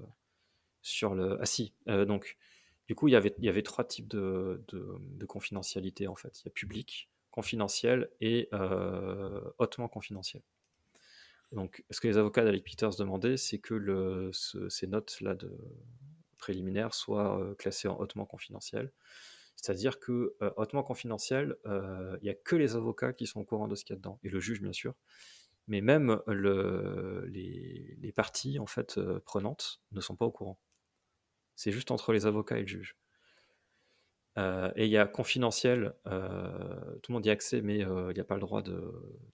[0.82, 1.38] sur le.
[1.40, 2.36] Ah si, euh, donc.
[2.90, 6.40] Du coup, il y avait, trois types de, de, de confidentialité en fait.
[6.40, 10.42] Il y a public, confidentiel et euh, hautement confidentiel.
[11.52, 14.32] Donc, ce que les avocats d'Alec Peters demandaient, c'est que
[14.68, 15.56] ces notes-là de
[16.36, 18.90] préliminaires soient euh, classées en hautement confidentiel.
[19.54, 23.68] C'est-à-dire que euh, hautement confidentiel, il n'y a que les avocats qui sont au courant
[23.68, 24.96] de ce qu'il y a dedans, et le juge bien sûr.
[25.68, 30.58] Mais même le, les, parties en fait prenantes ne sont pas au courant.
[31.60, 32.96] C'est juste entre les avocats et le juge.
[34.38, 38.10] Euh, et il y a confidentiel, euh, tout le monde y a accès, mais euh,
[38.10, 38.72] il n'y a pas le droit de,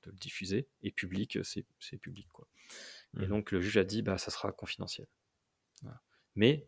[0.02, 0.66] de le diffuser.
[0.82, 1.64] Et public, c'est
[1.98, 2.26] public.
[2.32, 2.48] Quoi.
[3.16, 3.28] Et Mhm.
[3.28, 5.06] donc le juge a dit, bah, ça sera confidentiel.
[5.82, 6.02] Voilà.
[6.34, 6.66] Mais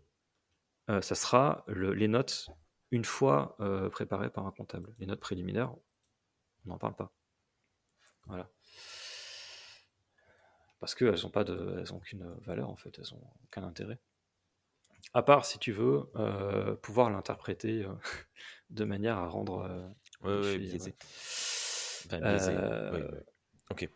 [0.87, 2.49] ça sera le- les notes
[2.93, 4.95] une fois euh, préparées par un comptable.
[5.01, 5.75] Les notes préliminaires,
[6.65, 7.13] on n'en parle pas.
[8.29, 8.49] Voilà.
[10.79, 13.99] Parce qu'elles n'ont pas de, elles ont aucune valeur en fait, elles n'ont aucun intérêt.
[15.15, 17.93] À part, si tu veux, euh, pouvoir l'interpréter euh,
[18.71, 19.89] de manière à rendre euh,
[20.23, 20.95] Ouais, ouais, biaisé.
[22.07, 22.53] Enfin, biaisé.
[22.55, 23.25] Euh, ouais.
[23.71, 23.89] Ok.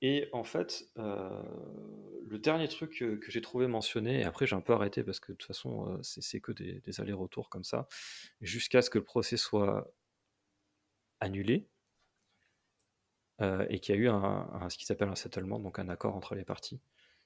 [0.00, 4.60] Et en fait, le dernier truc que, que j'ai trouvé mentionné, et après j'ai un
[4.60, 7.88] peu arrêté parce que de toute façon, c'est que des, des allers-retours comme ça,
[8.40, 9.90] jusqu'à ce que le procès soit
[11.18, 11.66] annulé.
[13.40, 16.36] et qu'il y a eu un, ce qui s'appelle un settlement, donc un accord entre
[16.36, 16.80] les parties,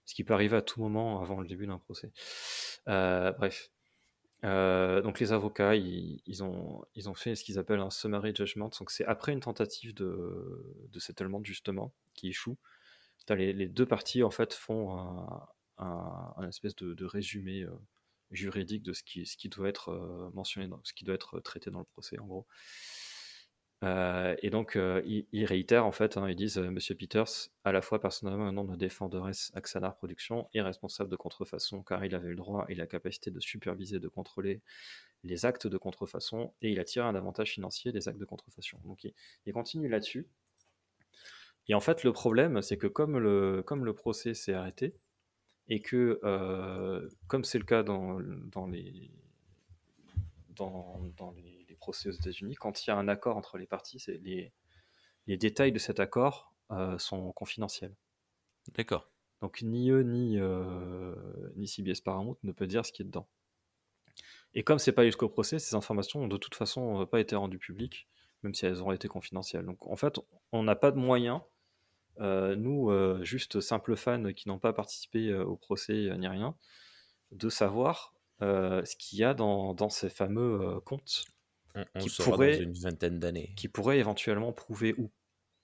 [0.04, 2.12] ce qui peut arriver à tout moment avant le début d'un procès.
[2.88, 3.70] Euh, bref.
[4.42, 8.70] donc les avocats, ils, ont, ils ont fait ce qu'ils appellent un summary judgment.
[8.78, 12.58] Donc c'est après une tentative de, de settlement justement qui échoue.
[13.28, 15.46] Les, deux parties en fait font un,
[15.78, 17.64] un, espèce de, de résumé
[18.32, 21.70] juridique de ce qui, ce qui doit être mentionné, dans, ce qui doit être traité
[21.70, 22.46] dans le procès en gros.
[23.82, 27.72] Euh, et donc, euh, ils, réitèrent en fait, hein, ils disent euh, Monsieur Peters, à
[27.72, 32.14] la fois personnellement un nom de défenderesse Axanar Production et responsable de contrefaçon, car il
[32.14, 34.60] avait le droit et la capacité de superviser, de contrôler
[35.24, 38.78] les actes de contrefaçon, et il a tiré un avantage financier des actes de contrefaçon.
[38.84, 40.28] Donc, il, continue là-dessus.
[41.68, 44.94] Et en fait, le problème, c'est que comme le, comme le procès s'est arrêté,
[45.68, 46.20] et que,
[47.28, 49.10] comme c'est le cas dans, dans les,
[50.50, 54.02] dans, dans les procès aux États-Unis, quand il y a un accord entre les parties,
[54.06, 54.52] les,
[55.26, 57.94] les détails de cet accord euh, sont confidentiels.
[58.76, 59.10] D'accord.
[59.40, 61.14] Donc ni eux ni, euh,
[61.56, 63.26] ni CBS Paramount ne peut dire ce qui est dedans.
[64.54, 67.58] Et comme c'est pas jusqu'au procès, ces informations ont de toute façon pas été rendues
[67.58, 68.06] publiques,
[68.44, 69.64] même si elles ont été confidentielles.
[69.64, 70.20] Donc en fait,
[70.52, 71.40] on n'a pas de moyens,
[72.20, 72.92] euh, nous,
[73.24, 76.54] juste simples fans qui n'ont pas participé au procès ni rien,
[77.32, 81.24] de savoir ce qu'il y a dans, dans ces fameux comptes
[81.98, 83.52] qui pourrait, dans une vingtaine d'années.
[83.56, 85.10] Qui pourrait éventuellement prouver où,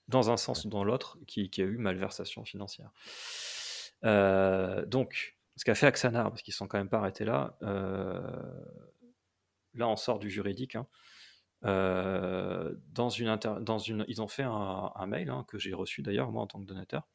[0.07, 2.91] dans un sens ou dans l'autre, qu'il y a eu malversation financière.
[4.05, 8.21] Euh, donc, ce qu'a fait Axanar, parce qu'ils sont quand même pas arrêtés là, euh,
[9.73, 10.75] là on sort du juridique.
[10.75, 10.87] Hein.
[11.65, 16.31] Euh, dans une dans une, ils ont fait un, mail hein, que j'ai reçu d'ailleurs
[16.31, 17.09] moi en tant que donateur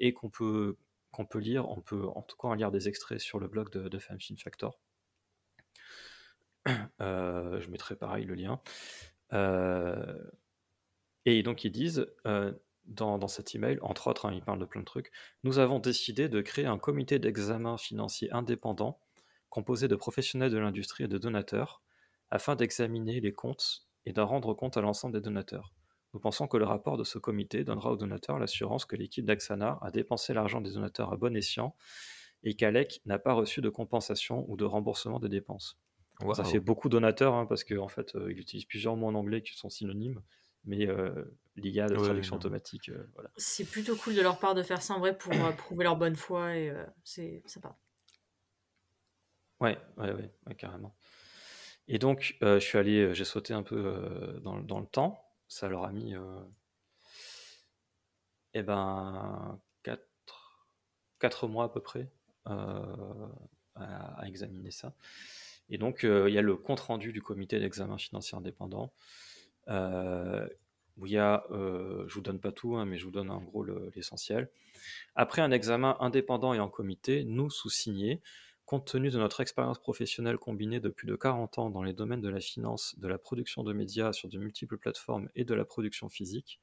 [0.00, 0.76] et qu'on peut
[1.12, 3.70] qu'on peut lire, on peut en tout cas en lire des extraits sur le blog
[3.70, 4.80] de, de Factor.
[7.00, 8.60] Euh, je mettrai pareil le lien.
[9.32, 10.18] Euh,
[11.24, 12.52] et donc ils disent euh,
[12.84, 15.10] dans, cet email, entre autres, hein, ils parlent de plein de trucs,
[15.44, 19.00] nous avons décidé de créer un comité d'examen financier indépendant
[19.48, 21.82] composé de professionnels de l'industrie et de donateurs
[22.30, 25.72] afin d'examiner les comptes et d'en rendre compte à l'ensemble des donateurs.
[26.14, 29.78] Nous pensons que le rapport de ce comité donnera aux donateurs l'assurance que l'équipe d'Axana
[29.82, 31.74] a dépensé l'argent des donateurs à bon escient
[32.42, 35.78] et qu'Alec n'a pas reçu de compensation ou de remboursement des dépenses.
[36.34, 39.14] Ça fait beaucoup donateurs hein, parce qu'en en fait, euh, ils utilisent plusieurs mots en
[39.14, 40.20] anglais qui sont synonymes,
[40.64, 43.30] mais euh, l'IA de traduction automatique, euh, voilà.
[43.36, 46.16] C'est plutôt cool de leur part de faire ça en vrai pour prouver leur bonne
[46.16, 46.72] foi et
[47.04, 47.76] c'est sympa.
[49.60, 50.94] Ouais, ouais, ouais, carrément.
[51.88, 55.24] Et donc, je suis allé, j'ai sauté un peu dans, dans, le temps.
[55.48, 56.14] Ça leur a mis,
[58.54, 60.00] eh ben, 4,
[61.18, 62.10] 4 mois à peu près
[62.44, 62.82] à,
[63.74, 64.94] à, examiner ça.
[65.70, 68.92] Et donc, euh, il y a le compte-rendu du comité d'examen financier indépendant,
[69.68, 70.46] euh,
[70.96, 73.30] où il y a, euh, je vous donne pas tout, hein, mais je vous donne
[73.30, 73.64] en gros
[73.94, 74.50] l'essentiel.
[75.14, 78.20] Après un examen indépendant et en comité, nous, sous-signés,
[78.66, 82.20] compte tenu de notre expérience professionnelle combinée de plus de 40 ans dans les domaines
[82.20, 85.64] de la finance, de la production de médias sur de multiples plateformes et de la
[85.64, 86.60] production physique,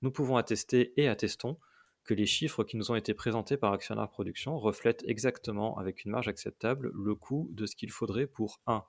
[0.00, 1.58] nous pouvons attester et attestons
[2.04, 6.10] que les chiffres qui nous ont été présentés par Actionnaire Production reflètent exactement, avec une
[6.10, 8.84] marge acceptable, le coût de ce qu'il faudrait pour 1.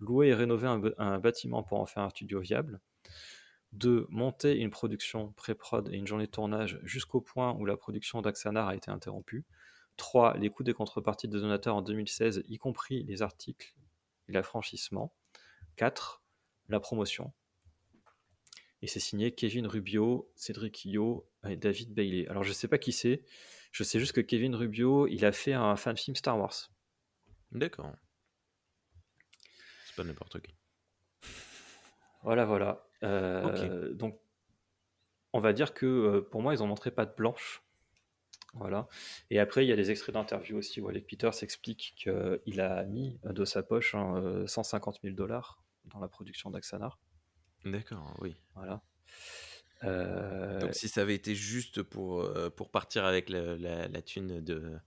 [0.00, 0.66] Louer et rénover
[0.98, 2.80] un, bâtiment pour en faire un studio viable.
[3.72, 4.06] 2.
[4.08, 8.68] Monter une production pré-prod et une journée de tournage jusqu'au point où la production d'Axanar
[8.68, 9.44] a été interrompue.
[9.96, 10.36] 3.
[10.38, 13.74] Les coûts des contreparties des donateurs en 2016, y compris les articles
[14.28, 15.14] et l'affranchissement.
[15.76, 16.22] 4.
[16.68, 17.32] La promotion.
[18.84, 22.28] Et c'est signé Kevin Rubio, Cédric Io et David Bailey.
[22.28, 23.24] Alors je sais pas qui c'est,
[23.72, 26.70] je sais juste que Kevin Rubio, il a fait un fan film Star Wars.
[27.50, 27.94] D'accord.
[29.86, 30.54] C'est pas n'importe qui.
[32.24, 32.86] Voilà, voilà.
[33.04, 34.20] Euh, donc,
[35.32, 37.62] on va dire que euh, pour moi, ils ont montré pas de blanche.
[38.52, 38.86] Voilà.
[39.30, 42.84] Et après, il y a des extraits d'interview aussi où Alec Peters explique qu'il a
[42.84, 43.96] mis de sa poche
[44.44, 46.98] 150 000 dollars dans la production d'Axanar.
[47.64, 48.36] D'accord, oui.
[48.54, 48.82] Voilà.
[49.84, 54.40] Euh, Donc si ça avait été juste pour, euh, pour partir avec la, la, thune
[54.40, 54.78] de,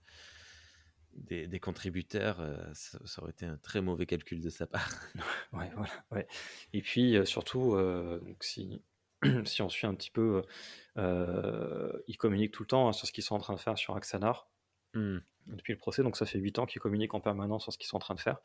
[1.14, 4.90] des, des contributeurs, euh, ça, aurait été un très mauvais calcul de sa part.
[5.52, 6.26] ouais, voilà, ouais.
[6.72, 8.82] Et puis surtout, donc si,
[9.44, 10.42] si on suit un petit peu,
[10.96, 13.96] ils communiquent tout le temps hein, sur ce qu'ils sont en train de faire sur
[13.96, 14.48] Axanar.
[14.94, 15.18] Mmh
[15.48, 17.88] depuis le procès, donc ça fait 8 ans qu'ils communiquent en permanence sur ce qu'ils
[17.88, 18.40] sont en train de faire.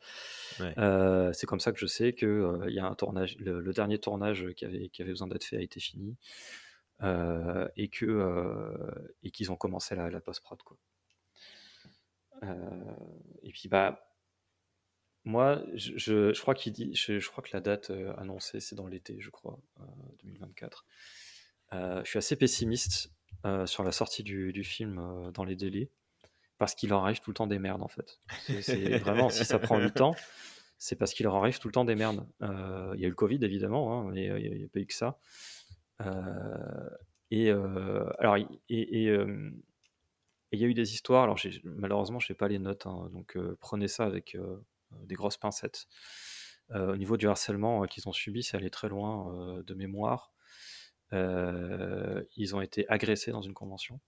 [0.60, 3.98] Euh, c'est comme ça que je sais que euh, y a un tournage, le, dernier
[3.98, 6.16] tournage qui avait, qui avait besoin d'être fait a été fini
[7.02, 8.74] euh, et que
[9.22, 10.76] et qu'ils ont commencé la, la post prod quoi.
[13.42, 14.08] et puis bah
[15.24, 18.86] moi je, je, crois qu'il dit je, je, crois que la date annoncée c'est dans
[18.86, 19.58] l'été je crois
[20.22, 20.86] 2024.
[21.72, 23.10] je suis assez pessimiste
[23.66, 25.90] sur la sortie du, du film dans les délais
[26.58, 28.20] parce qu'il en arrive tout le temps des merdes en fait.
[28.62, 30.14] C'est vraiment, si ça prend du temps,
[30.78, 32.26] c'est parce qu'il leur arrive tout le temps des merdes.
[32.42, 34.86] Euh, il y a eu le Covid évidemment, hein, mais il n'y a, pas eu
[34.86, 35.18] que ça.
[36.02, 36.90] Euh,
[37.30, 41.24] et euh, alors, et, il y a eu des histoires.
[41.24, 44.36] Alors, malheureusement, je n'ai pas les notes, hein, donc prenez ça avec
[45.04, 45.86] des grosses pincettes.
[46.70, 50.32] au niveau du harcèlement qu'ils ont subi, ça allait très loin de mémoire.
[51.12, 54.00] ils ont été agressés dans une convention,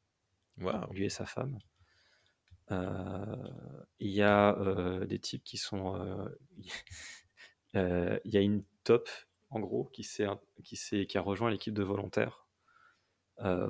[0.92, 1.58] lui et sa femme.
[2.70, 4.56] Il y a
[5.06, 6.28] des types qui sont.
[7.74, 9.08] Il y a une top,
[9.50, 10.06] en gros, qui,
[10.64, 12.46] qui, qui a rejoint l'équipe de volontaires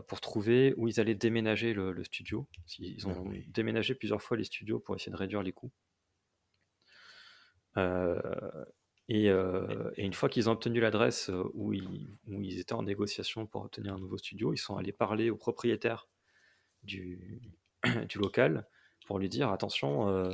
[0.06, 2.48] pour trouver où ils allaient déménager le, studio.
[2.78, 5.72] Ils ont ah déménagé plusieurs fois les studios pour essayer de réduire les coûts.
[9.08, 13.64] et, une fois qu'ils ont obtenu l'adresse où ils, où ils, étaient en négociation pour
[13.64, 16.08] obtenir un nouveau studio, ils sont allés parler au propriétaire
[16.84, 17.42] du,
[18.08, 18.68] du local
[19.06, 20.30] pour lui dire attention, euh,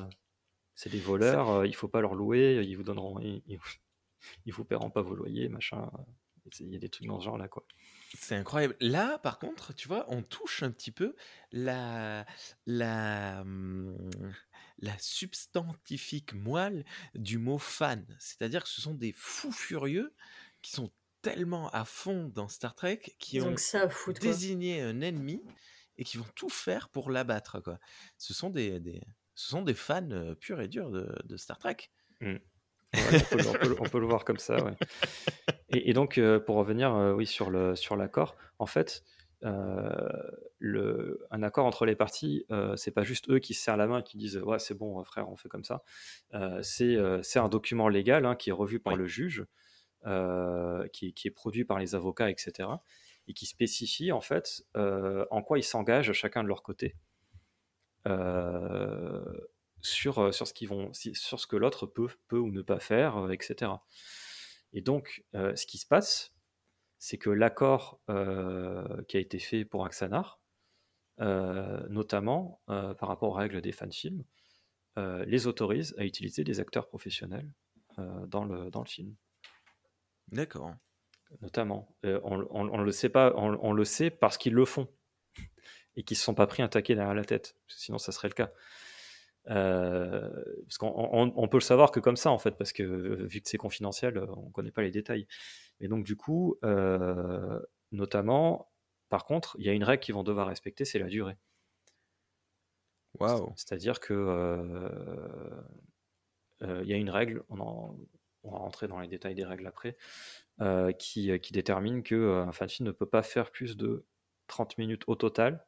[0.75, 3.59] c'est des voleurs, euh, il faut pas leur louer, ils vous donneront, ils,
[4.47, 5.89] vous paieront pas vos loyers, machin.
[6.59, 7.65] Il y a des trucs dans ce genre là quoi.
[8.19, 8.77] C'est incroyable.
[8.81, 11.15] Là, par contre, tu vois, on touche un petit peu
[11.53, 12.27] la,
[12.67, 13.45] la,
[14.79, 16.85] la substantifique moelle
[17.15, 18.05] du mot fan.
[18.19, 20.15] C'est-à-dire que ce sont des fous furieux
[20.61, 20.91] qui sont
[21.23, 23.55] tellement à fond dans Star Trek qui ont
[24.21, 25.43] désigné un ennemi
[26.03, 27.61] et qui vont tout faire pour l'abattre.
[27.61, 27.79] Quoi.
[28.19, 29.01] Ce, sont des,
[29.37, 31.77] ce sont des fans purs et durs de, Star Trek.
[32.21, 32.35] Mmh.
[33.79, 34.57] on, peut, le voir comme ça.
[35.69, 39.05] Et, donc, pour revenir oui, sur, le, sur l'accord, en fait,
[40.59, 44.01] le, un accord entre les parties, c'est pas juste eux qui se serrent la main
[44.01, 45.85] et qui disent Ouais, c'est bon, frère, on fait comme ça.
[46.63, 49.47] c'est, c'est un document légal hein, qui est revu par le juge,
[50.93, 52.69] qui, qui, est produit par les avocats, etc
[53.29, 56.97] et qui spécifie en fait euh, en quoi ils s'engagent chacun de leur côté
[58.07, 59.23] euh,
[59.81, 62.81] sur, euh, sur, ce qu'ils vont, sur ce que l'autre peut, peut ou ne pas
[62.81, 63.73] faire, etc.
[64.73, 66.33] Et donc, ce qui se passe,
[66.99, 70.41] c'est que l'accord qui a été fait pour Axanar,
[71.19, 74.25] notamment par rapport aux règles des fanfilms,
[74.97, 77.53] les autorise à utiliser des acteurs professionnels
[77.99, 79.15] dans, le, dans le film.
[80.29, 80.75] D'accord
[81.41, 81.97] notamment.
[82.05, 84.89] Euh, on, le sait pas, on, le sait parce qu'ils le font
[85.97, 87.57] et qu'ils se sont pas pris un taquet derrière la tête.
[87.69, 88.53] Sinon, ça serait le cas.
[89.49, 90.31] Euh,
[90.63, 93.49] parce qu'on peut le savoir que comme ça en fait, parce que euh, vu que
[93.49, 95.27] c'est confidentiel, on connaît pas les détails.
[95.81, 96.59] Et donc du coup,
[97.91, 98.71] notamment,
[99.09, 101.37] par contre, il y a une règle qu'ils vont devoir respecter, c'est la durée.
[103.19, 103.53] Waouh.
[103.57, 104.89] C'est-à-dire que
[106.63, 107.97] il y a une règle, on,
[108.45, 109.97] on va rentrer dans les détails des règles après,
[110.61, 112.17] euh, qui, euh, qui, détermine qu'un
[112.49, 114.07] euh, fanfilm ne peut pas faire plus de
[114.49, 115.65] 30 minutes au total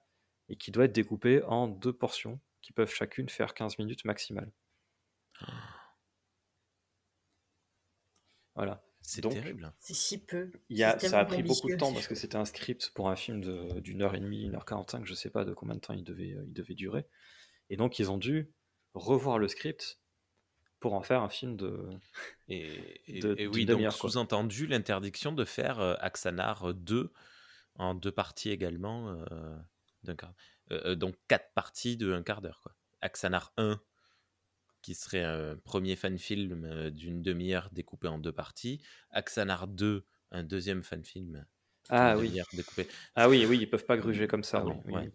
[0.48, 4.52] et qui doit être découpé en deux portions qui peuvent chacune faire 15 minutes maximal.
[8.54, 8.84] Voilà.
[9.00, 9.72] C'est terrible.
[9.80, 10.52] C'est si peu.
[10.68, 13.16] Y a, ça a pris beaucoup de temps parce que c'était un script pour un
[13.16, 13.40] film
[13.80, 16.04] d'une heure et demie, une heure quarante-cinq, je sais pas de combien de temps il
[16.04, 17.06] devait, il devait durer.
[17.68, 18.52] Et donc ils ont dû
[18.94, 19.98] revoir le script
[20.84, 21.88] pour en faire un film de.
[22.46, 27.10] Et, et, oui, donc sous-entendu l'interdiction de faire euh, Axanar 2 euh,
[27.76, 29.08] en deux parties également.
[29.08, 30.20] Euh,
[30.72, 32.60] euh, donc quatre parties de un quart d'heure.
[32.62, 32.76] Quoi.
[33.00, 33.80] Axanar 1,
[34.82, 38.82] qui serait un premier fan film d'une demi-heure découpé en deux parties.
[39.10, 41.46] Axanar 2, un deuxième fan film.
[41.88, 42.38] Ah oui.
[42.52, 42.88] Découpé.
[43.14, 44.62] Ah oui, oui, ils peuvent pas gruger comme ça.
[44.66, 45.10] oui.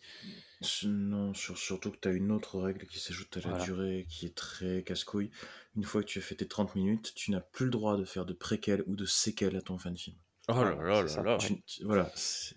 [0.84, 4.36] Non, surtout que tu as une autre règle qui s'ajoute à la durée qui est
[4.36, 5.32] très casse-couille.
[5.78, 8.04] Une fois que tu as fait tes 30 minutes, tu n'as plus le droit de
[8.04, 10.18] faire de préquel ou de séquel à ton fan film.
[10.50, 11.38] Oh là là là là.
[11.84, 12.12] voilà.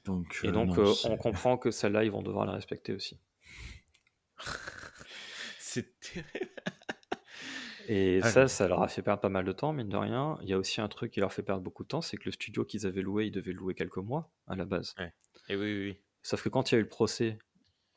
[0.04, 3.20] Donc, Et euh, donc, euh, on comprend que celle-là, ils vont devoir la respecter aussi.
[5.58, 6.50] c'est terrible.
[7.88, 10.38] Et ah, ça, ça leur a fait perdre pas mal de temps, mine de rien.
[10.42, 12.24] Il y a aussi un truc qui leur fait perdre beaucoup de temps, c'est que
[12.26, 14.94] le studio qu'ils avaient loué, ils devaient louer quelques mois à la base.
[15.48, 15.98] Et oui, oui, oui.
[16.22, 17.38] Sauf que quand il y a eu le procès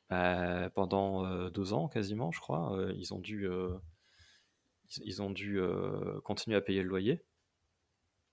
[0.10, 2.77] bah, pendant deux ans quasiment, je crois.
[2.95, 3.48] ils ont dû,
[5.03, 5.60] ils, ont dû
[6.23, 7.23] continuer à payer le loyer,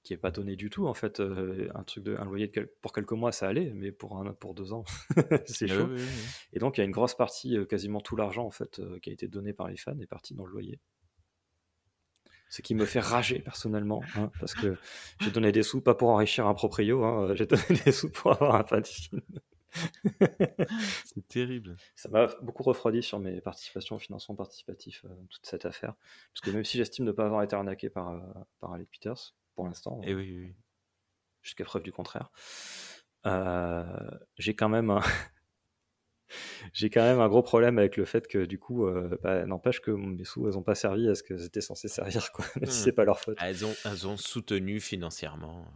[0.03, 1.20] qui est pas donné du tout en fait.
[1.20, 4.73] un truc de, un loyer pour quelques mois ça allait, mais pour un, pour deux
[4.73, 4.85] ans
[5.47, 5.89] c'est chaud.
[6.53, 9.12] Et donc il y a une grosse partie, quasiment tout l'argent en fait, qui a
[9.12, 10.81] été donné par les fans est parti dans le loyer.
[12.53, 14.77] Ce qui me fait rager personnellement, hein, parce que
[15.20, 18.32] j'ai donné des sous pas pour enrichir un proprio, hein, j'ai donné des sous pour
[18.32, 18.82] avoir un fan.
[21.05, 21.77] c'est terrible.
[21.94, 25.94] Ça m'a beaucoup refroidi sur mes participations au financement participatif, euh, toute cette affaire.
[26.32, 28.20] Parce que même si j'estime ne pas avoir été arnaqué par, euh,
[28.61, 30.55] par Alec Peters, pour l'instant, Et eh oui,
[31.43, 32.31] jusqu'à preuve du contraire,
[33.27, 33.85] euh,
[34.39, 35.01] j'ai quand même un...
[36.73, 39.81] j'ai quand même un gros problème avec le fait que du coup, euh, bah, n'empêche
[39.81, 42.70] que mes sous, elles n'ont pas servi à ce que étaient censées servir, quoi, même
[42.70, 42.85] si Hmm.
[42.85, 43.36] c'est pas leur faute.
[43.40, 45.66] Ah, Elles ont, elles ont soutenu financièrement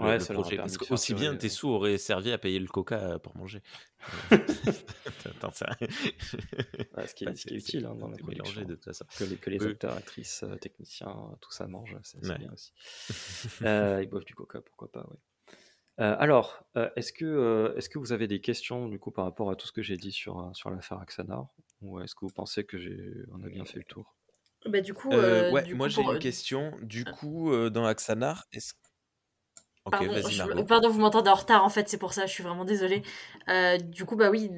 [0.00, 0.56] le, Ouais, le ça projet.
[0.56, 3.62] Parce que aussi bien tes euh, sous auraient servi à payer le coca pour manger.
[5.26, 5.66] Attends, ça...
[5.80, 8.62] ouais, ce qui est, Enfin, ce qui est c'est- utile hein, dans la mélangé production.
[8.64, 9.04] de toute façon.
[9.16, 9.70] Que les, que les Oui.
[9.72, 12.38] acteurs, actrices, euh, techniciens, euh, tout ça mange, c'est c'est Ouais.
[12.38, 12.72] bien aussi.
[13.62, 15.06] Euh, ils boivent du coca, pourquoi pas.
[16.00, 19.24] Euh, alors, euh, est-ce que, euh, est-ce que vous avez des questions du coup par
[19.26, 21.48] rapport à tout ce que j'ai dit sur, euh, sur l'affaire Axanar
[21.82, 22.98] Ou est-ce que vous pensez que j'ai,
[23.30, 24.16] on a bien fait le tour?
[24.66, 26.72] Bah, du coup, Euh, euh, ouais, du moi coup, j'ai pour- une question.
[26.82, 27.12] Du Ah.
[27.12, 28.72] coup, euh, dans Axanar, est-ce.
[29.90, 33.02] Pardon, je- vous m'entendez en retard en fait, c'est pour ça, je suis vraiment désolée.
[33.48, 34.48] Euh, du coup, bah oui,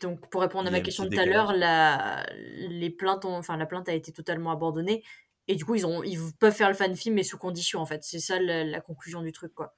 [0.00, 3.56] donc pour répondre à ma question petit tout à l'heure, la, les plaintes ont, enfin,
[3.56, 5.04] la plainte a été totalement abandonnée
[5.48, 7.86] et du coup, ils, ont, ils peuvent faire le fan film mais sous condition en
[7.86, 8.02] fait.
[8.02, 9.74] C'est ça la, la conclusion du truc quoi.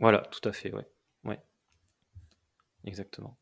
[0.00, 0.86] Voilà, tout à fait, ouais.
[1.24, 1.40] Ouais.
[2.84, 3.38] Exactement.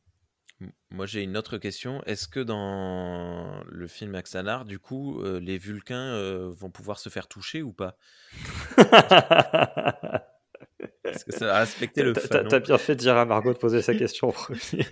[0.90, 2.02] Moi j'ai une autre question.
[2.04, 7.08] Est-ce que dans le film Axanar, du coup, euh, les Vulcains euh, vont pouvoir se
[7.10, 7.96] faire toucher ou pas?
[11.04, 13.58] Est-ce que ça va respecter le T'as- T'as bien fait de dire à Margot de
[13.58, 14.84] poser sa question en premier.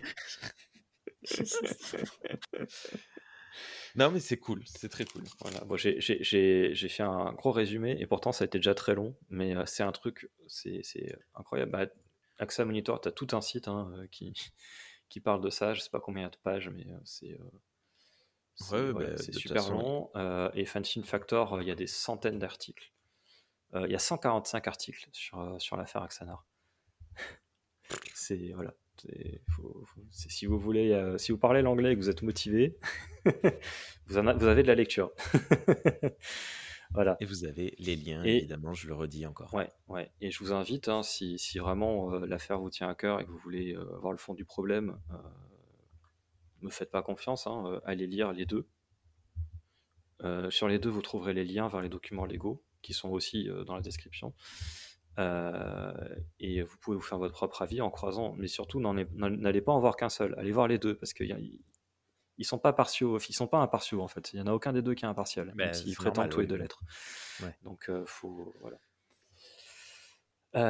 [3.94, 5.22] Non, mais c'est cool, c'est très cool.
[5.40, 8.58] Voilà, bon, j'ai- j'ai j'ai- j'ai fait un gros résumé et pourtant ça a été
[8.58, 11.72] déjà très long, mais euh, c'est un truc, c'est c'est incroyable.
[11.72, 11.86] Bah,
[12.38, 14.34] AXA Monitor, tu as tout un site hein, euh, qui,
[15.08, 16.98] qui parle de ça, je sais pas combien il y a de pages, mais euh,
[17.04, 20.10] c'est euh, Ouais, bah, super façon, long.
[20.16, 22.92] euh, et Fanfilm Factor, il y a des centaines d'articles.
[23.74, 26.46] Il y a 145 articles sur, sur l'affaire Axanar.
[28.14, 28.72] c'est voilà.
[29.50, 32.78] faut- si vous voulez, euh, si vous parlez l'anglais et que vous êtes motivé,
[34.06, 35.12] vous, en a- vous avez de la lecture.
[36.96, 37.16] voilà.
[37.20, 39.54] Et vous avez les liens, Et- évidemment, je le redis encore.
[39.54, 40.10] Ouais, ouais.
[40.20, 43.24] Et je vous invite, hein, si, si vraiment euh, l'affaire vous tient à cœur et
[43.24, 45.16] que vous voulez euh, voir le fond du problème, euh,
[46.62, 48.66] me faites pas confiance, hein, euh, allez lire les deux.
[50.50, 53.76] Sur les deux, vous trouverez les liens vers les documents légaux qui sont aussi dans
[53.76, 54.34] la description.
[55.18, 59.78] Et vous pouvez vous faire votre propre avis en croisant, mais surtout n'allez pas en
[59.78, 61.60] voir qu'un seul, allez voir les deux parce qu'ils
[62.38, 64.32] ils sont pas partiaux, ils sont pas impartiaux en fait.
[64.32, 66.46] Il y en a aucun des deux qui est impartial, même s'ils prétendent tous les
[66.46, 66.80] deux l'être.
[67.42, 67.54] Ouais.
[67.62, 68.78] Donc euh, faut voilà.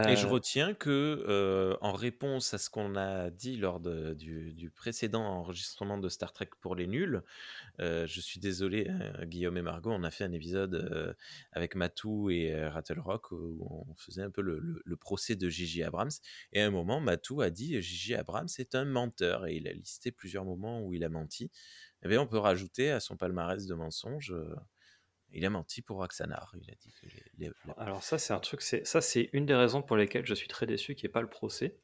[0.08, 4.14] Et je Euh, retiens que, euh, en réponse à ce qu'on a dit lors de-
[4.14, 7.22] du, du précédent enregistrement de Star Trek pour les nuls,
[7.80, 11.14] euh, je suis désolé, hein, Guillaume et Margot, on a fait un épisode euh,
[11.52, 15.48] avec Matou et Rattle Rock où on faisait un peu le, le- le procès de
[15.48, 16.10] Gigi Abrams.
[16.52, 19.72] Et à un moment, Matou a dit Gigi Abrams est un menteur et il a
[19.72, 21.50] listé plusieurs moments où il a menti.
[22.04, 24.34] Eh bien, on peut rajouter à son palmarès de mensonges.
[25.28, 26.54] Euh, il a menti pour Axanar.
[26.60, 29.28] Il a dit que les- les- la- Alors ça, c'est un truc, c'est ça, c'est
[29.32, 31.76] une des raisons pour lesquelles je suis très déçu qu'il n'y ait pas le procès,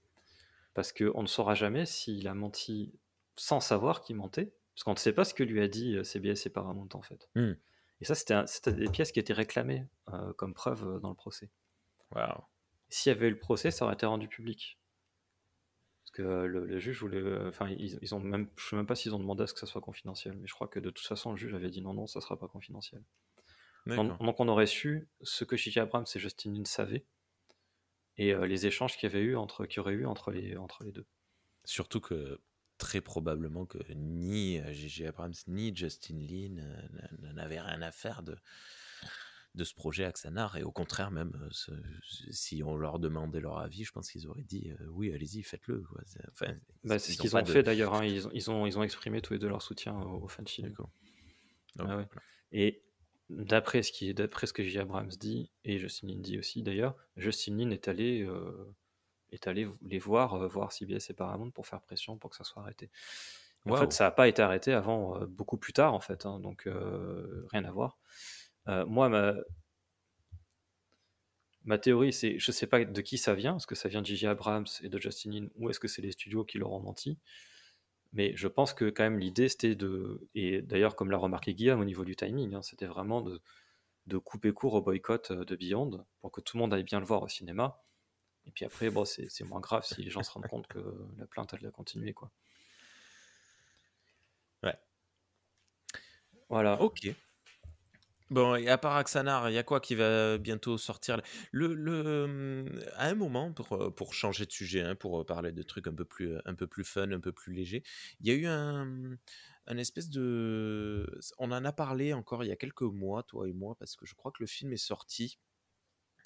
[0.74, 2.92] parce qu'on ne saura jamais s'il a menti
[3.36, 6.04] sans savoir qu'il mentait, parce qu'on ne sait pas ce que lui a dit euh,
[6.04, 7.28] CBS et Paramount en fait.
[7.34, 7.52] Hmm.
[8.00, 11.50] Et ça, c'était des pièces qui étaient réclamées euh, comme preuve euh, dans le procès.
[12.10, 12.42] Waouh.
[12.88, 14.78] S'il y avait eu le procès, ça aurait été rendu public.
[16.02, 18.76] Parce que euh, le, le juge voulait, euh, enfin, ils, ils ont même, je sais
[18.76, 20.80] même pas s'ils ont demandé à ce que ça soit confidentiel, mais je crois que
[20.80, 23.02] de toute façon, le juge avait dit non, non, ça sera pas confidentiel.
[23.86, 25.80] Donc, on aurait su ce que J.J.
[25.80, 27.04] Abrams et Justin Lin savaient
[28.16, 30.56] et euh, les échanges qu'il y avait eu entre, qu'il y aurait eu entre les,
[30.56, 31.06] entre les deux.
[31.64, 32.40] Surtout que
[32.78, 35.06] très probablement que ni euh, J.J.
[35.06, 38.36] Abrams ni Justin Lin euh, n'avaient rien à faire de,
[39.54, 40.56] de ce projet Axanar.
[40.56, 41.72] Et au contraire, même euh, ce-
[42.30, 45.84] si on leur demandait leur avis, je pense qu'ils auraient dit euh, oui, allez-y, faites-le.
[46.30, 46.54] Enfin,
[46.84, 47.94] Bah, c'est ce qu'ils ont de- fait d'ailleurs.
[47.94, 48.04] hein.
[48.04, 50.28] Ils, ont, ils, ont, ils ont exprimé tous les deux leur soutien au, au.
[50.58, 50.90] D'accord.
[51.76, 52.04] Donc, Ah ouais.
[52.04, 52.22] voilà.
[52.52, 52.82] Et
[53.36, 54.78] d'après ce, qui, d'après ce que J.
[54.78, 58.74] Abrams dit, et Justin Lin dit aussi d'ailleurs, Justin Lin est allé, euh,
[59.30, 62.44] est allé les voir, euh, voir CBS et Paramount pour faire pression pour que ça
[62.44, 62.90] soit arrêté.
[63.64, 66.40] En fait, ça n'a pas été arrêté avant, euh, beaucoup plus tard en fait, hein,
[66.40, 66.68] donc
[67.52, 67.98] rien à voir.
[68.66, 69.34] Moi, ma,
[71.64, 74.06] ma théorie, c'est, je sais pas de qui ça vient, est-ce que ça vient de
[74.06, 74.26] J.J.
[74.26, 77.18] Abrams et de Justin Lin, ou est-ce que c'est les studios qui leur ont menti
[78.12, 81.80] mais je pense que quand même l'idée c'était de, et d'ailleurs comme l'a remarqué Guillaume
[81.80, 83.40] au niveau du timing, hein, c'était vraiment de,
[84.06, 87.00] de couper court au boycott euh, de Beyond pour que tout le monde aille bien
[87.00, 87.82] le voir au cinéma.
[88.46, 90.80] Et puis après, bon, c'est c'est moins grave si les gens se rendent compte que
[91.18, 92.30] la plainte elle a continué quoi.
[94.62, 94.76] Ouais.
[96.48, 96.80] Voilà.
[96.80, 97.14] Ok.
[98.32, 101.20] Bon, et à part Axanar, il y a quoi qui va bientôt sortir?
[101.50, 102.64] Le, le,
[102.96, 105.92] À un moment, pour, euh, pour changer de sujet, hein, pour parler de trucs un
[105.92, 107.82] peu plus, un peu plus fun, un peu plus léger,
[108.20, 109.18] il y a eu un,
[109.76, 111.06] espèce de...
[111.38, 114.06] On en a parlé encore il y a quelques mois, toi et moi, parce que
[114.06, 115.38] je crois que le film est sorti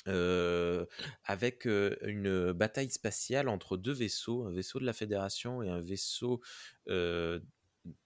[0.07, 0.87] euh,
[1.25, 5.81] avec euh, une bataille spatiale entre deux vaisseaux, un vaisseau de la Fédération et un
[5.81, 6.41] vaisseau
[6.89, 7.41] euh,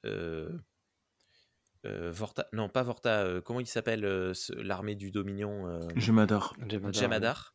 [0.06, 0.59] euh, euh,
[1.85, 5.78] Vorta, non pas Vorta, euh, comment il s'appelle euh, l'armée du Dominion euh.
[5.97, 6.55] Jemadar,
[6.93, 7.55] Jemadar.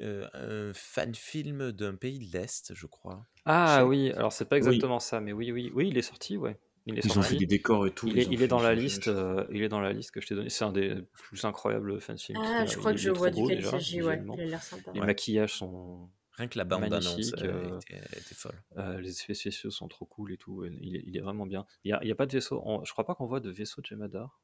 [0.00, 3.26] Euh, un fan film d'un pays de l'Est, je crois.
[3.44, 4.66] Ah Je- oui, alors c'est pas Oui.
[4.66, 6.58] exactement ça, mais oui, oui, oui, il est sorti, ouais.
[6.86, 7.30] Il est Ils ont sorti.
[7.34, 8.08] fait des décors et tout.
[8.08, 10.26] Il est, il est dans la liste, euh, il est dans la liste que je
[10.26, 10.48] t'ai donnée.
[10.50, 12.40] C'est un des plus incroyables fan films.
[12.42, 14.20] Ah, je crois que je vois duquel il s'agit, ouais.
[14.34, 14.90] Il a l'air sympa.
[14.92, 15.06] Les ouais.
[15.06, 18.62] maquillages sont, Rien que la bande annonce Magnifique, euh, était, était folle.
[18.78, 20.64] euh, les effets spéciaux sont trop cool et tout.
[20.64, 21.66] Il est, il est vraiment bien.
[21.84, 22.62] Il y a, pas de vaisseau.
[22.64, 24.40] on- je crois pas qu'on voit de vaisseau de Jemadar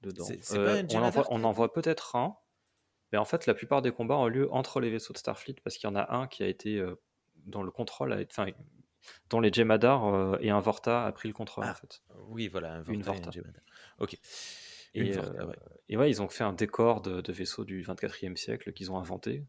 [0.00, 0.26] dedans.
[0.52, 2.36] Euh, pas on, en voit, qui on est en voit peut-être un,
[3.12, 5.76] mais en fait, la plupart des combats ont lieu entre les vaisseaux de Starfleet parce
[5.76, 6.82] qu'il y en a un qui a été
[7.44, 8.50] dont le contrôle a été, enfin,
[9.28, 12.02] dont les Jemadar et un Vorta a pris le contrôle Ah, en fait.
[12.28, 13.60] Oui, voilà, un Une Vorta et un Vorta.
[13.98, 14.16] Ok.
[14.94, 15.56] Une Et, Vorta, ouais.
[15.88, 18.98] et ouais, ils ont fait un décor de, de vaisseau du 24e siècle qu'ils ont
[18.98, 19.46] inventé.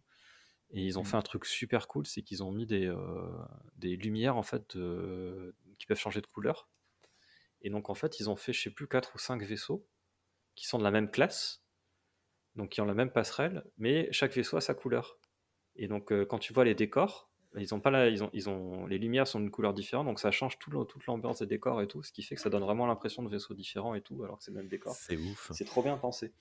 [0.74, 1.06] Et ils ont Mm.
[1.06, 3.30] fait un truc super cool, c'est qu'ils ont mis des, euh,
[3.76, 6.70] des lumières en fait de- qui peuvent changer de couleur.
[7.62, 9.86] Et donc en fait, ils ont fait, je sais plus, 4 ou 5 vaisseaux
[10.56, 11.64] qui sont de la même classe,
[12.56, 15.18] donc qui ont la même passerelle, mais chaque vaisseau a sa couleur.
[15.76, 18.50] Et donc euh, quand tu vois les décors, ils ont pas la, ils ont, ils
[18.50, 21.46] ont, les lumières sont d'une couleur différente, donc ça change tout le- toute l'ambiance des
[21.48, 24.02] décors et tout, ce qui fait que ça donne vraiment l'impression de vaisseaux différents et
[24.02, 24.94] tout, alors que c'est le même décor.
[24.96, 25.52] C'est ouf.
[25.54, 26.32] C'est trop bien pensé.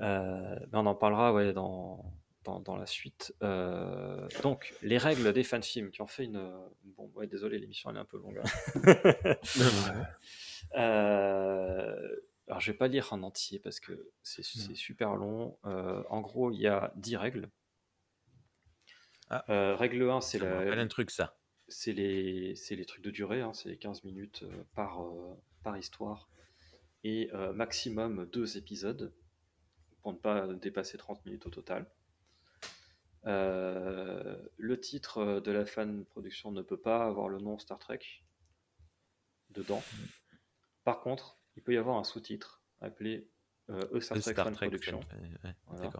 [0.00, 2.04] Euh, mais on en parlera ouais, dans,
[2.44, 3.34] dans, dans la suite.
[3.42, 6.52] Euh, donc, les règles des fanfilms qui ont fait une.
[6.96, 8.40] Bon, ouais, désolé, l'émission elle est un peu longue.
[8.42, 10.06] hein.
[10.76, 15.58] Euh, alors, je vais pas lire en entier parce que c'est super long.
[15.64, 17.50] Euh, en gros, il y a 10 règles.
[19.30, 19.74] Ah.
[19.74, 21.36] Règle 1, c'est la, rappelle un truc, ça.
[21.66, 22.54] c'est les,
[22.86, 24.44] trucs de durée, hein, c'est 15 minutes
[24.76, 25.02] par,
[25.64, 26.28] par histoire
[27.02, 29.12] et maximum deux épisodes
[30.02, 31.90] pour ne pas dépasser 30 minutes au total.
[33.26, 38.00] Euh, le titre de la fan production ne peut pas avoir le nom Star Trek
[39.50, 39.82] dedans.
[40.84, 43.28] Par contre, il peut y avoir un sous-titre appelé
[43.68, 45.00] euh, E Star Trek Star Fan Trek Production.
[45.02, 45.92] fan- ouais, Voilà.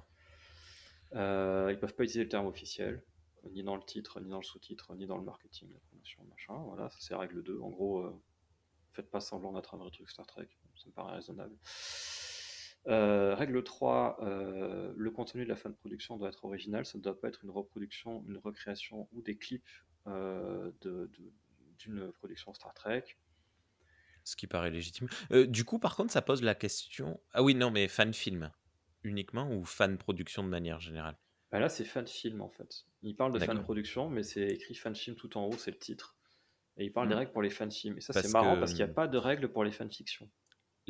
[1.15, 3.03] Euh, ils peuvent pas utiliser le terme officiel,
[3.51, 6.55] ni dans le titre, ni dans le sous-titre, ni dans le marketing, la promotion, machin.
[6.65, 7.59] Voilà, c'est règle 2.
[7.61, 8.23] En gros, euh,
[8.93, 11.55] faites pas semblant d'être un vrai truc Star Trek, ça me paraît raisonnable.
[12.89, 16.99] Euh, règle 3, euh, le contenu de la fin de production doit être original, ça
[16.99, 19.69] ne doit pas être une reproduction, une recréation ou des clips
[20.07, 21.33] euh, de- de-
[21.79, 23.05] d'une production Star Trek.
[24.25, 25.09] Ce qui paraît légitime.
[25.49, 27.21] Du coup, par contre, ça pose la question.
[27.33, 28.51] Ah oui, non, mais fan film
[29.03, 31.17] uniquement ou fan production de manière générale?
[31.51, 32.85] Bah là, c'est fan film en fait.
[33.03, 35.79] Il parle de fan production, mais c'est écrit fan film tout en haut, c'est le
[35.79, 36.17] titre.
[36.77, 37.19] Et il parle des Mm.
[37.19, 37.97] règles pour les fan films.
[37.99, 40.31] Et ça, c'est marrant que, parce qu'il n'y a pas de règles pour les fanfictions.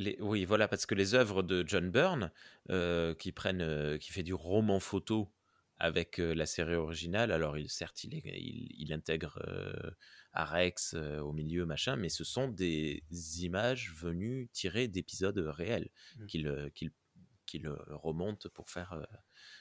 [0.00, 2.30] Les, oui, voilà, parce que les œuvres de John Byrne,
[2.70, 5.30] euh, qui prennent, euh, qui fait du roman photo
[5.76, 9.38] avec euh, la série originale, alors il, certes, il, est- il, il intègre
[10.32, 13.02] Arex au milieu, machin, mais ce sont des
[13.42, 16.26] images venues tirées d'épisodes réels Mm.
[16.26, 16.46] qu'il
[17.66, 19.06] euh, remonte pour faire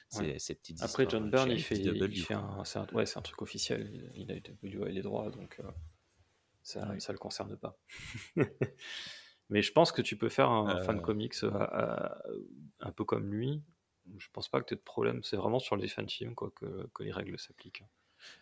[0.08, 0.38] ces, Ouais.
[0.38, 3.20] ces petites Après, histoires John Byrne, il fait, il fait un, c'est un, ouais, un
[3.22, 4.10] truc officiel.
[4.14, 5.60] Il, a été les droits, donc
[6.62, 6.96] ça Ouais.
[6.96, 7.78] ne le concerne pas.
[9.50, 10.80] mais je pense que tu peux faire un Euh.
[10.80, 12.22] fan comics euh, à- à-
[12.80, 13.62] un peu comme lui.
[14.18, 15.22] Je pense pas que tu aies de problème.
[15.22, 17.84] C'est vraiment sur les fan films quoi, que, que les règles s'appliquent.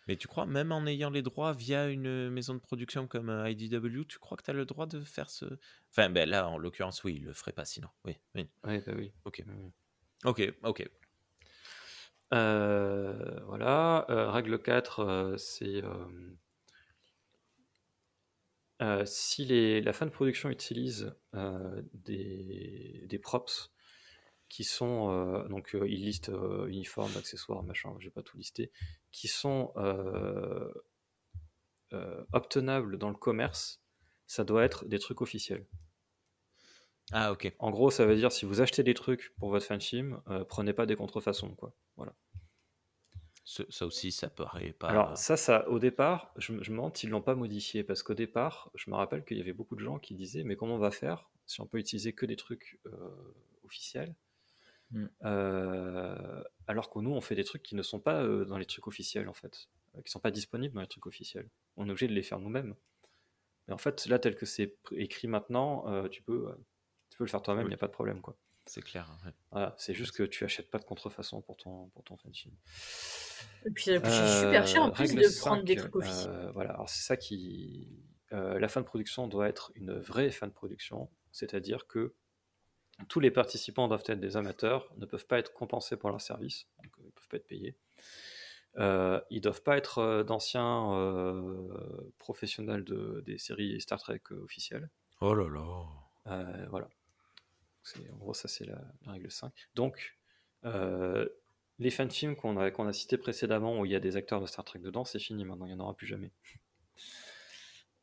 [0.07, 3.49] Mais tu crois, même en ayant les droits via une maison de production comme euh,
[3.49, 5.45] IDW, tu crois que tu as le droit de faire ce...
[5.91, 7.87] Enfin, ben là, en l'occurrence, oui, il le ferait pas sinon.
[8.05, 8.49] Oui, oui.
[8.65, 9.13] Ouais, bah oui.
[9.25, 9.43] Ok.
[9.47, 9.71] Oui.
[10.25, 10.89] Ok, ok.
[12.33, 14.05] Euh, voilà.
[14.09, 15.81] Euh, règle 4, euh, c'est
[18.81, 23.71] euh, si les, la fin de production utilise euh, des, des props
[24.47, 26.31] qui sont, euh, donc ils listent
[26.67, 28.71] uniformes, accessoires, machin, je vais pas tout lister,
[29.11, 29.73] qui sont
[32.33, 33.81] obtenables dans le commerce,
[34.27, 35.65] ça doit être des trucs officiels.
[37.11, 37.51] Ah, ok.
[37.57, 40.85] En gros, ça veut dire si vous achetez des trucs pour votre euh, prenez pas
[40.85, 41.73] des contrefaçons, quoi.
[41.95, 42.13] Voilà.
[43.49, 44.89] Ce- ça aussi, ça paraît pas...
[44.89, 48.03] Alors ça, ça, au départ, je, me- je me demande s'ils l'ont pas modifié, parce
[48.03, 50.75] qu'au départ, je me rappelle qu'il y avait beaucoup de gens qui disaient, mais comment
[50.75, 53.09] on va faire si on peut utiliser que des trucs euh,
[53.65, 54.13] officiels,
[54.91, 55.05] Mm.
[55.23, 58.65] Euh, alors que nous, on fait des trucs qui ne sont pas euh, dans les
[58.65, 61.47] trucs officiels, en fait, euh, qui sont pas disponibles dans les trucs officiels.
[61.77, 62.75] On est obligé de les faire nous-mêmes.
[63.67, 66.55] Mais en fait, là, tel que c'est pr- écrit maintenant, euh, tu peux, euh,
[67.09, 67.69] tu peux le faire toi-même, il Oui.
[67.69, 68.35] n'y a pas de problème, quoi.
[68.69, 69.09] C'est clair.
[69.25, 69.31] ouais.
[69.51, 72.53] Voilà, c'est juste que tu achètes pas de contrefaçon pour ton, pour ton fanfilm.
[73.65, 76.29] Et puis ça coûte super cher en Euh, plus de prendre des 5, trucs officiels.
[76.31, 77.89] euh, voilà, alors c'est ça qui.
[78.31, 82.13] euh, la fin de production doit être une vraie fin de production, c'est-à-dire que
[83.07, 86.67] tous les participants doivent être des amateurs, ne peuvent pas être compensés pour leur service,
[86.83, 87.75] donc ils ne peuvent pas être payés.
[88.77, 94.21] Euh, ils ne doivent pas être euh, d'anciens euh, professionnels de, des séries Star Trek
[94.31, 94.89] officielles.
[95.21, 96.67] Oh là là.
[96.69, 96.87] voilà.
[98.13, 99.51] En gros, ça, c'est la, règle 5.
[99.75, 100.17] Donc,
[100.63, 104.45] les fanfilms qu'on a, qu'on a cités précédemment, où il y a des acteurs de
[104.45, 106.31] Star Trek dedans, c'est fini maintenant, il n'y en aura plus jamais.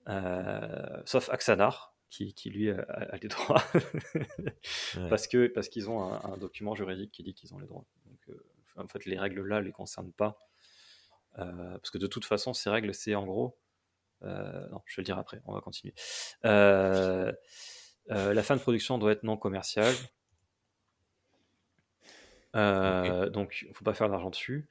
[1.07, 3.63] sauf Axanar, qui, qui, lui a, les droits.
[5.11, 7.85] parce, que, parce qu'ils ont un, document juridique qui dit qu'ils ont les droits.
[8.07, 8.39] Donc,
[8.77, 10.39] en fait, les règles là ne les concernent pas.
[11.39, 13.59] Euh, parce que de toute façon, ces règles, c'est en gros.
[14.23, 15.95] Euh, non, je vais le dire après, on va continuer.
[16.45, 17.33] Euh,
[18.09, 19.95] la fin de production doit être non commerciale.
[22.55, 24.69] Donc, il ne faut pas faire d'argent dessus.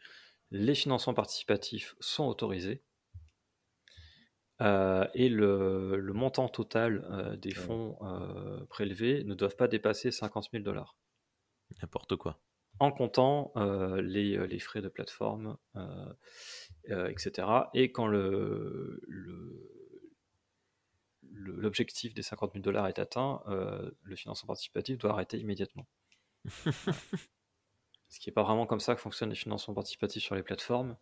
[0.51, 2.81] Les financements participatifs sont autorisés.
[4.61, 7.97] et le, le, montant total des fonds
[8.69, 10.95] prélevés ne doivent pas dépasser 50 000 dollars.
[11.81, 12.39] N'importe quoi
[12.79, 17.47] en comptant euh, les, euh, les, frais de plateforme, euh, etc.
[17.73, 19.01] Et quand le,
[21.35, 25.85] l'objectif des 50 000 dollars est atteint, le financement participatif doit arrêter immédiatement.
[28.09, 30.95] Ce qui n'est pas vraiment comme ça que fonctionnent les financements participatifs sur les plateformes.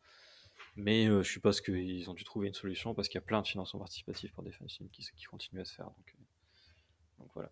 [0.75, 3.47] Mais je suppose qu'ils ont dû trouver une solution parce qu'il y a plein de
[3.47, 5.85] financements participatifs pour des fanzines qui, qui continuent à se faire.
[5.85, 6.15] Donc,
[7.19, 7.51] donc voilà.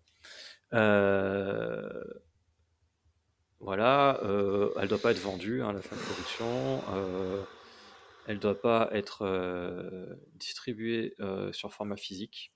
[3.62, 6.82] Voilà, euh, elle ne doit pas être vendue, hein, la fin de production.
[6.94, 7.44] Euh,
[8.26, 11.14] elle ne doit pas être euh, distribuée
[11.52, 12.51] sur format physique.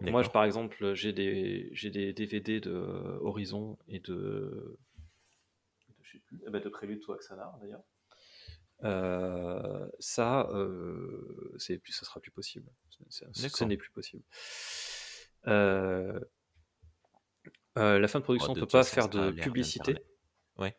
[0.00, 2.72] Donc moi, je, par exemple, j'ai des, j'ai des DVD de
[3.20, 4.76] Horizon et de,
[5.88, 7.82] de, je sais plus, eh ben, de Prélude ou Axanar d'ailleurs.
[10.00, 10.48] ça,
[11.58, 12.70] c'est plus, ça sera plus possible.
[13.08, 14.24] Ce n'est plus possible.
[17.76, 19.96] Euh, la fin de production ne peut pas faire de publicité.
[20.58, 20.76] Ouais.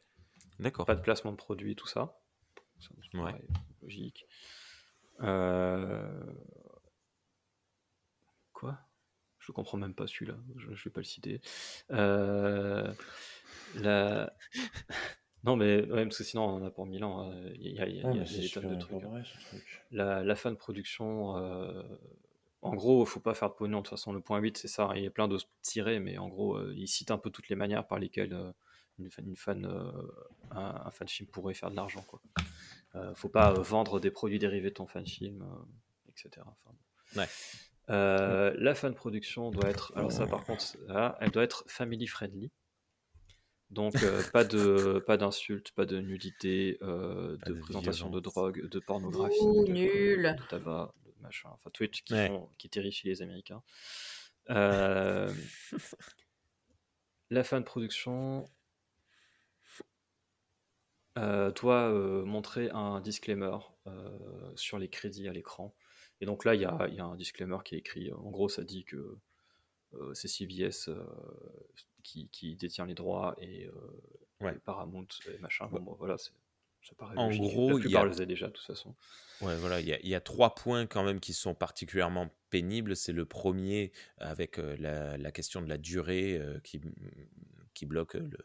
[0.60, 0.86] D'accord.
[0.86, 2.18] Pas de placement de produits, tout ça.
[3.14, 3.48] ouais.
[3.82, 4.26] logique.
[5.22, 6.24] Euh...
[9.46, 10.36] Je comprends même pas celui-là.
[10.58, 11.42] Je, ne vais pas le citer.
[11.92, 12.92] Euh...
[13.76, 14.34] La...
[15.44, 17.22] non, mais ouais, parce que sinon on en a pour mille ans.
[17.22, 17.52] Hein.
[17.56, 19.04] Il y a, il y a, il y a des tonnes de trucs.
[19.04, 19.22] Hein.
[19.92, 21.84] La, la, fin de production euh,
[22.66, 23.78] en gros, il faut pas faire de pognon.
[23.78, 24.90] De toute façon, le point 8, c'est ça.
[24.96, 27.48] Il y a plein de tirés, mais en gros, euh, il cite un peu toutes
[27.48, 28.52] les manières par lesquelles euh,
[28.98, 29.92] une, une, fan, euh,
[30.50, 32.04] un, fan film pourrait faire de l'argent.
[32.08, 32.20] Quoi.
[33.14, 35.46] faut pas vendre des produits dérivés de ton fan film,
[36.10, 36.44] etc.
[37.88, 40.78] la fan production doit être, alors ça par contre,
[41.20, 42.52] elle doit être family friendly.
[43.72, 43.96] Donc
[44.32, 50.36] pas de pas d'insultes, pas de nudité, de, présentation de drogue, de pornographie, nul.
[50.40, 50.94] de tabac,
[51.24, 52.16] enfin Twitch qui,
[52.58, 53.64] qui terrifie les Américains.
[54.50, 55.34] Euh,
[57.30, 58.48] la fin de production
[61.18, 63.58] euh, doit euh, montrer un disclaimer
[64.56, 65.76] sur les crédits à l'écran.
[66.22, 68.12] Et donc là, il y a, y a, un disclaimer qui est écrit.
[68.14, 69.18] En gros, ça dit que
[70.14, 70.90] c'est CBS
[72.04, 73.70] qui, qui, détient les droits et,
[74.66, 75.68] Paramount et machin.
[75.68, 76.32] Bon, voilà, c'est
[77.16, 78.08] en gros, il y a...
[78.26, 78.96] déjà de toute façon.
[79.42, 82.96] Ouais, voilà, il y, a, trois points quand même qui sont particulièrement pénibles.
[82.96, 84.78] C'est le premier avec euh,
[85.18, 86.82] la, question de la durée euh, qui,
[87.74, 88.38] qui bloque le,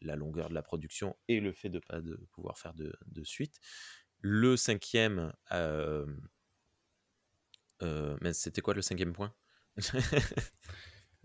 [0.00, 2.94] la, longueur de la production et le fait de ne pas de pouvoir faire de,
[3.06, 3.60] de suite.
[4.20, 6.06] Le cinquième, euh,
[8.20, 9.34] mais c'était quoi le cinquième point?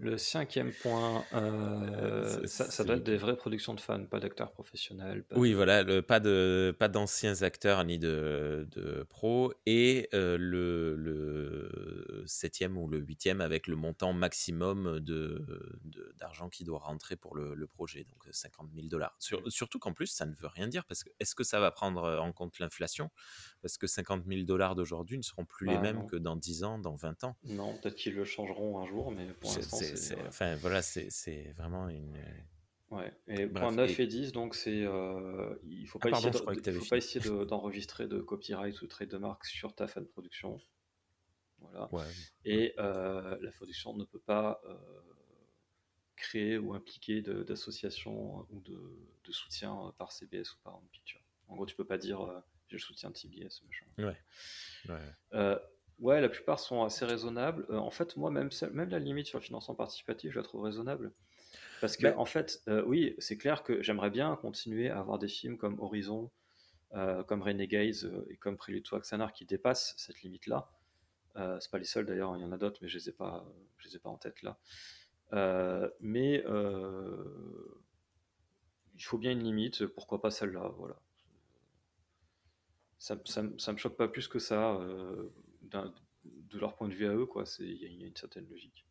[0.02, 5.24] Le cinquième point, euh, ça, doit être des vraies productions de fans, pas d'acteurs professionnels.
[5.36, 9.54] oui, voilà, le, pas de pas d'anciens acteurs ni de, de pros.
[9.68, 15.46] Et euh, le, le, septième ou le huitième avec le montant maximum de,
[16.18, 19.16] d'argent qui doit rentrer pour le, le, projet, donc 50 000 dollars.
[19.50, 22.20] surtout qu'en plus, ça ne veut rien dire, parce que est-ce que ça va prendre
[22.20, 23.12] en compte l'inflation?
[23.62, 26.64] Parce que 50 000 dollars d'aujourd'hui ne seront plus les bah, mêmes que dans 10
[26.64, 27.36] ans, dans 20 ans.
[27.44, 29.78] Non, peut-être qu'ils le changeront un jour, mais pour l'instant,
[30.28, 32.18] enfin, voilà, c'est vraiment une.
[32.90, 34.08] Ouais, et point 9 et...
[34.08, 34.84] 10, donc c'est.
[34.84, 38.90] Euh, il ne faut pas ah, essayer, faut pas essayer d'enregistrer de, copyright ou de
[38.90, 40.60] trade de marque sur ta fan production.
[41.60, 41.90] Voilà.
[42.44, 44.76] Et euh, la production ne peut pas euh,
[46.16, 51.22] créer ou impliquer d'associations ou de, de, soutien par CBS ou par Home Picture.
[51.48, 52.44] En gros, tu peux pas dire
[52.78, 53.86] je soutiens TBS, machin.
[53.98, 54.18] Ouais.
[54.90, 55.58] ouais.
[56.02, 57.66] Ouais, la plupart sont assez raisonnables.
[57.70, 60.64] Euh, en fait, moi, même, même la limite sur le financement participatif, je la trouve
[60.64, 61.12] raisonnable.
[61.80, 65.28] Parce que, en fait, euh, oui, c'est clair que j'aimerais bien continuer à avoir des
[65.28, 66.32] films comme Horizon,
[66.96, 70.70] euh, comme Renegades et comme Prelude to Axanar qui dépassent cette limite-là.
[71.60, 73.46] c'est pas les seuls d'ailleurs, il y en a d'autres, mais je les ai pas,
[73.78, 74.58] je les ai pas en tête là.
[75.34, 76.44] Euh, mais
[78.96, 80.96] il faut bien une limite, pourquoi pas celle-là, voilà.
[82.98, 84.80] Ça, ça, me choque pas plus que ça,
[85.72, 87.44] de leur point de vue à eux, quoi.
[87.60, 88.86] Il y, a une certaine logique.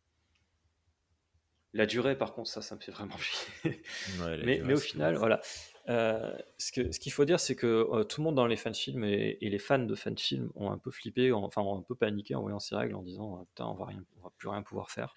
[1.73, 3.81] La durée, par contre, ça, ça me fait vraiment chier.
[4.19, 5.41] mais, mais, au final, voilà.
[5.89, 8.73] Euh, ce qu'il ce faut dire, c'est que euh, tout le monde dans les fans
[8.73, 11.95] films et, les fans de fans films ont un peu flippé, enfin ont un peu
[11.95, 14.47] paniqué en voyant ces règles en disant ah, putain on va rien, on va plus
[14.47, 15.15] rien pouvoir faire.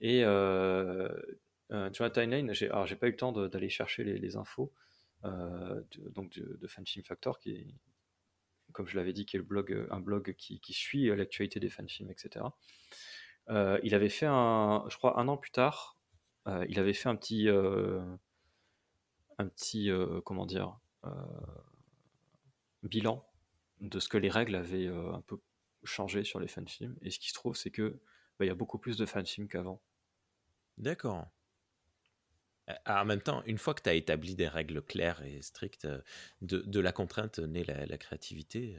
[0.00, 1.08] Et euh,
[1.70, 4.36] euh tu vois timeline, j'ai alors j'ai pas eu le temps d'aller chercher les, les
[4.36, 4.72] infos
[5.24, 7.66] de, donc de, de Fan Film Factor qui est,
[8.72, 11.88] comme je l'avais dit, qui est le blog, un blog qui, suit l'actualité des fan
[11.88, 12.44] films, etc.
[13.82, 15.98] il avait fait un, je crois un an plus tard,
[16.68, 17.48] il avait fait un petit
[19.38, 21.10] un petit, euh, comment dire, euh,
[22.82, 23.24] bilan
[23.80, 25.40] de ce que les règles avaient euh, un peu
[25.84, 26.96] changé sur les fanfilms.
[27.02, 28.00] Et ce qui se trouve, c'est que
[28.38, 29.80] bah, il y a beaucoup plus de fanfilms qu'avant.
[30.76, 31.28] D'accord.
[32.86, 35.88] En même temps, une fois que tu as établi des règles claires et strictes,
[36.42, 38.76] de, de la contrainte naît la, la créativité.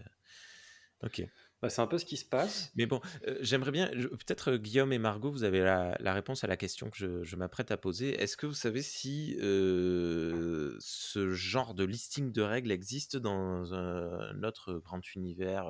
[1.03, 1.23] Ok.
[1.61, 2.71] Bah, c'est un peu ce qui se passe.
[2.75, 6.47] Mais bon, euh, j'aimerais bien, peut-être euh, Guillaume et Margot, vous avez la, réponse à
[6.47, 8.11] la question que je, m'apprête à poser.
[8.21, 14.41] Est-ce que vous savez si euh, ce genre de listing de règles existe dans un
[14.43, 15.65] autre grand univers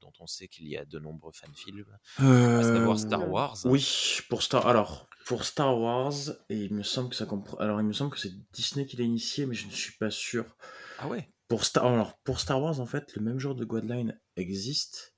[0.00, 1.86] dont on sait qu'il y a de nombreux fan-films,
[2.18, 6.12] à savoir Star Wars Oui, pour Star, alors pour Star Wars,
[6.48, 7.56] et il me semble que ça comprend.
[7.58, 10.10] Alors il me semble que c'est Disney qui l'a initié, mais je ne suis pas
[10.10, 10.56] sûr.
[10.98, 11.32] Ah ouais.
[11.46, 15.14] Pour Star, alors, pour Star Wars, en fait, le même genre de guideline existe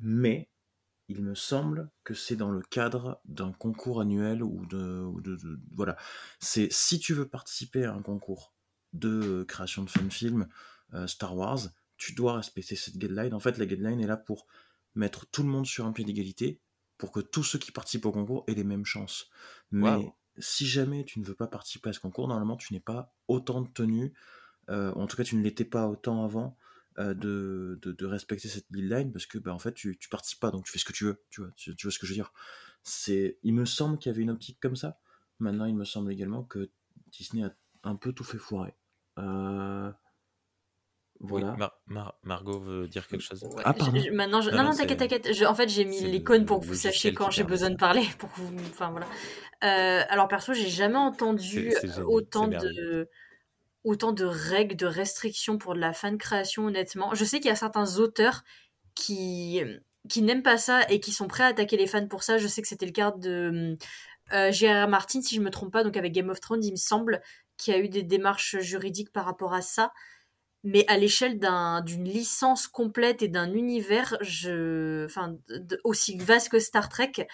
[0.00, 0.48] mais
[1.08, 5.06] il me semble que c'est dans le cadre d'un concours annuel ou de,
[5.76, 5.98] voilà.
[6.40, 8.54] C'est si tu veux participer à un concours
[8.94, 10.48] de création de fan film
[10.94, 11.60] euh, Star Wars,
[11.98, 13.34] tu dois respecter cette guideline.
[13.34, 14.46] En fait, la guideline est là pour
[14.94, 16.62] mettre tout le monde sur un pied d'égalité,
[17.02, 19.28] pour que tous ceux qui participent au concours aient les mêmes chances.
[19.72, 23.12] Mais si jamais tu ne veux pas participer à ce concours, normalement tu n'es pas
[23.26, 24.12] autant tenu,
[24.70, 26.56] euh, en tout cas tu ne l'étais pas autant avant
[27.00, 30.52] euh, de, de, respecter cette guideline parce que bah, en fait tu, tu participes pas
[30.52, 32.16] donc tu fais ce que tu veux tu vois tu, vois ce que je veux
[32.16, 32.32] dire
[32.84, 35.00] c'est il me semble qu'il y avait une optique comme ça
[35.40, 36.70] maintenant il me semble également que
[37.10, 37.52] Disney a
[37.82, 38.76] un peu tout fait foirer
[39.18, 39.90] euh,
[41.18, 41.71] voilà.
[41.86, 43.44] Margot veut dire quelque chose?
[43.64, 43.74] Ah,
[44.12, 45.28] maintenant, non, non, t'inquiète, t'inquiète.
[45.46, 48.06] En fait, j'ai mis l'icône pour que vous sachiez quand j'ai besoin de parler.
[48.18, 48.54] Pour vous...
[48.70, 49.06] Enfin, voilà.
[49.64, 51.74] Euh, alors, perso, j'ai jamais entendu
[52.06, 53.08] autant de
[53.84, 57.14] autant de règles, de restrictions pour de la fan création, honnêtement.
[57.14, 58.44] Je sais qu'il y a certains auteurs
[58.94, 59.60] qui,
[60.08, 62.38] qui n'aiment pas ça et qui sont prêts à attaquer les fans pour ça.
[62.38, 63.76] Je sais que c'était le cas de
[64.32, 66.76] euh, Gérard Martin, si je me trompe pas, donc avec Game of Thrones, il me
[66.76, 67.20] semble,
[67.58, 69.92] qu'il y a eu des démarches juridiques par rapport à ça.
[70.64, 71.40] Mais à l'échelle
[71.84, 75.36] d'une licence complète et d'un univers je, enfin,
[75.82, 77.26] aussi vaste que Star Trek,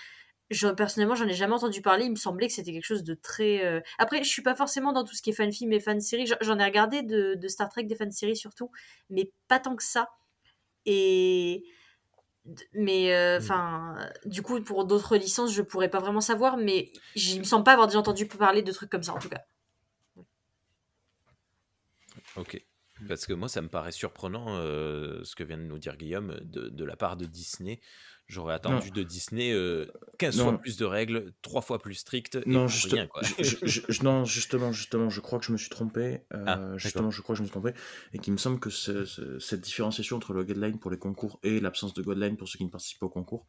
[0.51, 2.07] je, personnellement, j'en ai jamais entendu parler.
[2.07, 3.65] Il me semblait que c'était quelque chose de très.
[3.65, 6.01] Euh, après, je suis pas forcément dans tout ce qui est fan film et fan
[6.01, 6.27] série.
[6.41, 8.71] J'en ai regardé de, Star Trek, des fan séries surtout,
[9.11, 10.09] mais pas tant que ça.
[10.87, 11.65] Et
[12.73, 13.43] mais euh, mm.
[13.43, 17.65] enfin, du coup, pour d'autres licences, je pourrais pas vraiment savoir, mais il me semble
[17.65, 19.43] pas avoir déjà entendu parler de trucs comme ça en tout cas.
[22.37, 22.68] Ok.
[23.07, 26.85] Parce que moi, ça me paraît surprenant ce que vient de nous dire Guillaume de
[26.85, 27.81] la part de Disney
[28.29, 29.55] J'aurais attendu de Disney
[30.19, 32.37] 15 euh, fois plus de règles, 3 fois plus strictes.
[32.47, 32.67] Non,
[34.03, 36.21] non, justement, justement, je crois que je me suis trompé.
[36.35, 37.73] Euh, ah, justement, je crois que je me suis trompé.
[38.13, 41.95] Et qu'il me semble que cette différenciation entre le guideline pour les concours et l'absence
[41.95, 43.47] de guideline pour ceux qui ne participent pas au concours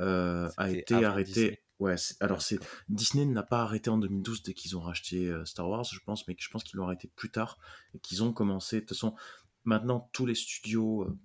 [0.00, 1.60] euh, a été arrêtée.
[1.78, 5.84] Ouais, alors c'est Disney n'a pas arrêté en 2012 dès qu'ils ont racheté Star Wars,
[5.84, 7.58] je pense, mais je pense qu'ils l'ont arrêté plus tard
[7.92, 8.76] et qu'ils ont commencé.
[8.76, 9.14] De toute façon,
[9.64, 11.18] maintenant tous les studios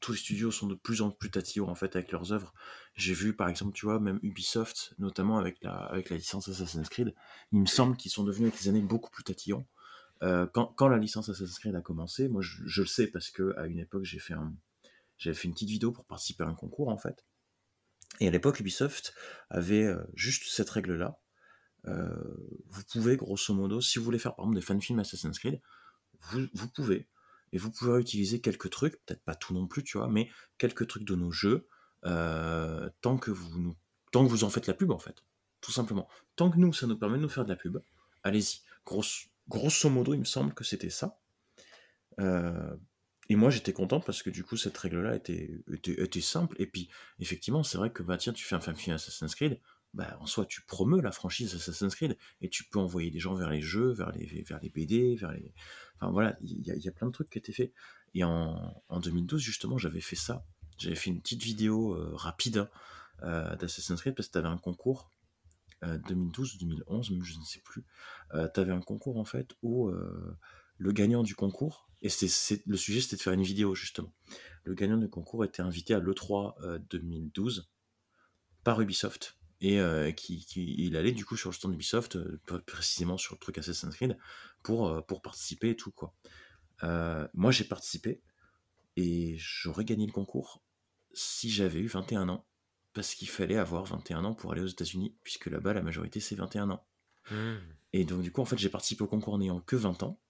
[0.00, 2.52] tous les studios sont de plus en plus tatillons en fait avec leurs œuvres.
[2.94, 6.88] J'ai vu par exemple, tu vois, même Ubisoft, notamment avec la, avec la licence Assassin's
[6.88, 7.14] Creed,
[7.52, 9.66] il me semble qu'ils sont devenus avec les années beaucoup plus tatillons.
[10.22, 13.54] Euh, quand, quand, la licence Assassin's Creed a commencé, moi je, le sais parce que
[13.56, 14.52] à une époque j'ai fait un,
[15.16, 17.24] j'avais fait une petite vidéo pour participer à un concours en fait.
[18.20, 19.14] Et à l'époque Ubisoft
[19.50, 21.18] avait euh, juste cette règle là.
[21.86, 22.10] Euh,
[22.66, 25.60] vous pouvez grosso modo, si vous voulez faire par exemple des fanfilms Assassin's Creed,
[26.30, 27.06] vous, vous pouvez
[27.52, 30.86] et vous pouvez utiliser quelques trucs, peut-être pas tout non plus, tu vois, mais quelques
[30.86, 31.66] trucs de nos jeux,
[32.04, 33.76] euh, tant que vous nous,
[34.12, 35.24] tant que vous en faites la pub en fait,
[35.60, 36.08] tout simplement.
[36.36, 37.78] Tant que nous, ça nous permet de nous faire de la pub,
[38.22, 38.60] allez-y.
[38.84, 41.18] grosso modo, il me semble que c'était ça.
[42.20, 42.76] Euh,
[43.28, 46.56] et moi, j'étais content parce que du coup, cette règle-là était, était, simple.
[46.58, 46.88] Et puis,
[47.20, 49.60] effectivement, c'est vrai que bah tiens, tu fais un film Assassin's Creed,
[49.98, 53.34] bah, en soi, tu promeus la franchise Assassin's Creed et tu peux envoyer des gens
[53.34, 55.52] vers les jeux, vers les, BD, vers les.
[55.96, 57.72] Enfin voilà, il y, a plein de trucs qui étaient faits.
[58.14, 60.46] Et en, en 2012, justement, j'avais fait ça.
[60.78, 62.70] J'avais fait une petite vidéo euh, rapide
[63.24, 65.10] euh, d'Assassin's Creed parce que tu avais un concours
[65.82, 67.84] 2012 ou 2011, même je ne sais plus,
[68.32, 69.92] tu avais un concours en fait où
[70.76, 74.12] le gagnant du concours, et c'est, le sujet c'était de faire une vidéo justement,
[74.64, 77.70] le gagnant du concours était invité à l'E3 2012
[78.64, 79.38] par Ubisoft.
[79.60, 79.80] Et
[80.16, 80.46] qui,
[80.78, 82.18] il allait du coup sur le stand Ubisoft,
[82.66, 84.16] précisément sur le truc Assassin's Creed,
[84.62, 86.14] pour, pour participer et tout quoi.
[87.34, 88.22] moi j'ai participé
[88.96, 90.62] et j'aurais gagné le concours
[91.12, 92.46] si j'avais eu 21 ans
[92.92, 96.34] parce qu'il fallait avoir 21 ans pour aller aux États-Unis, puisque là-bas, la majorité, c'est
[96.34, 96.84] 21 ans.
[97.30, 97.54] Mmh.
[97.92, 100.20] Et donc, du coup, en fait, j'ai participé au concours n'ayant que 20 ans.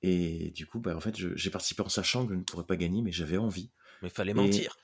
[0.00, 2.76] Et du coup, bah, en fait, j'ai participé en sachant que je ne pourrais pas
[2.76, 3.70] gagner, mais j'avais envie.
[4.00, 4.76] Mais il fallait mentir.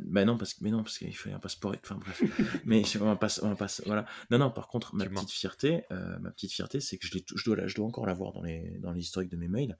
[0.00, 1.74] Bah non, parce mais non, parce qu'il fallait un passeport.
[1.82, 2.22] Enfin bref.
[2.64, 4.06] mais on va pas, on va voilà.
[4.30, 4.50] Non, non.
[4.50, 7.74] Par contre, ma petite fierté, euh, ma petite fierté, c'est que je, je dois, je
[7.74, 9.78] dois encore l'avoir dans les, dans l'historique de mes mails.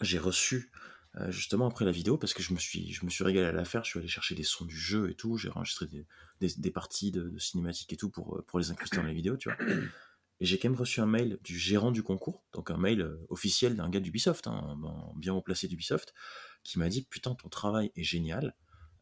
[0.00, 0.70] J'ai reçu
[1.16, 3.52] euh, justement après la vidéo parce que je me suis, je me suis régalé à
[3.52, 3.84] la faire.
[3.84, 5.36] Je suis allé chercher des sons du jeu et tout.
[5.36, 6.06] J'ai enregistré des,
[6.40, 9.36] des, parties de, de cinématiques et tout pour, euh, pour les incruster dans la vidéo,
[9.36, 9.58] tu vois.
[10.40, 13.74] Et j'ai quand même reçu un mail du gérant du concours, donc un mail officiel
[13.74, 14.78] d'un gars d'Ubisoft, hein,
[15.16, 16.14] bien haut placé d'Ubisoft,
[16.62, 18.54] qui m'a dit Putain, ton travail est génial,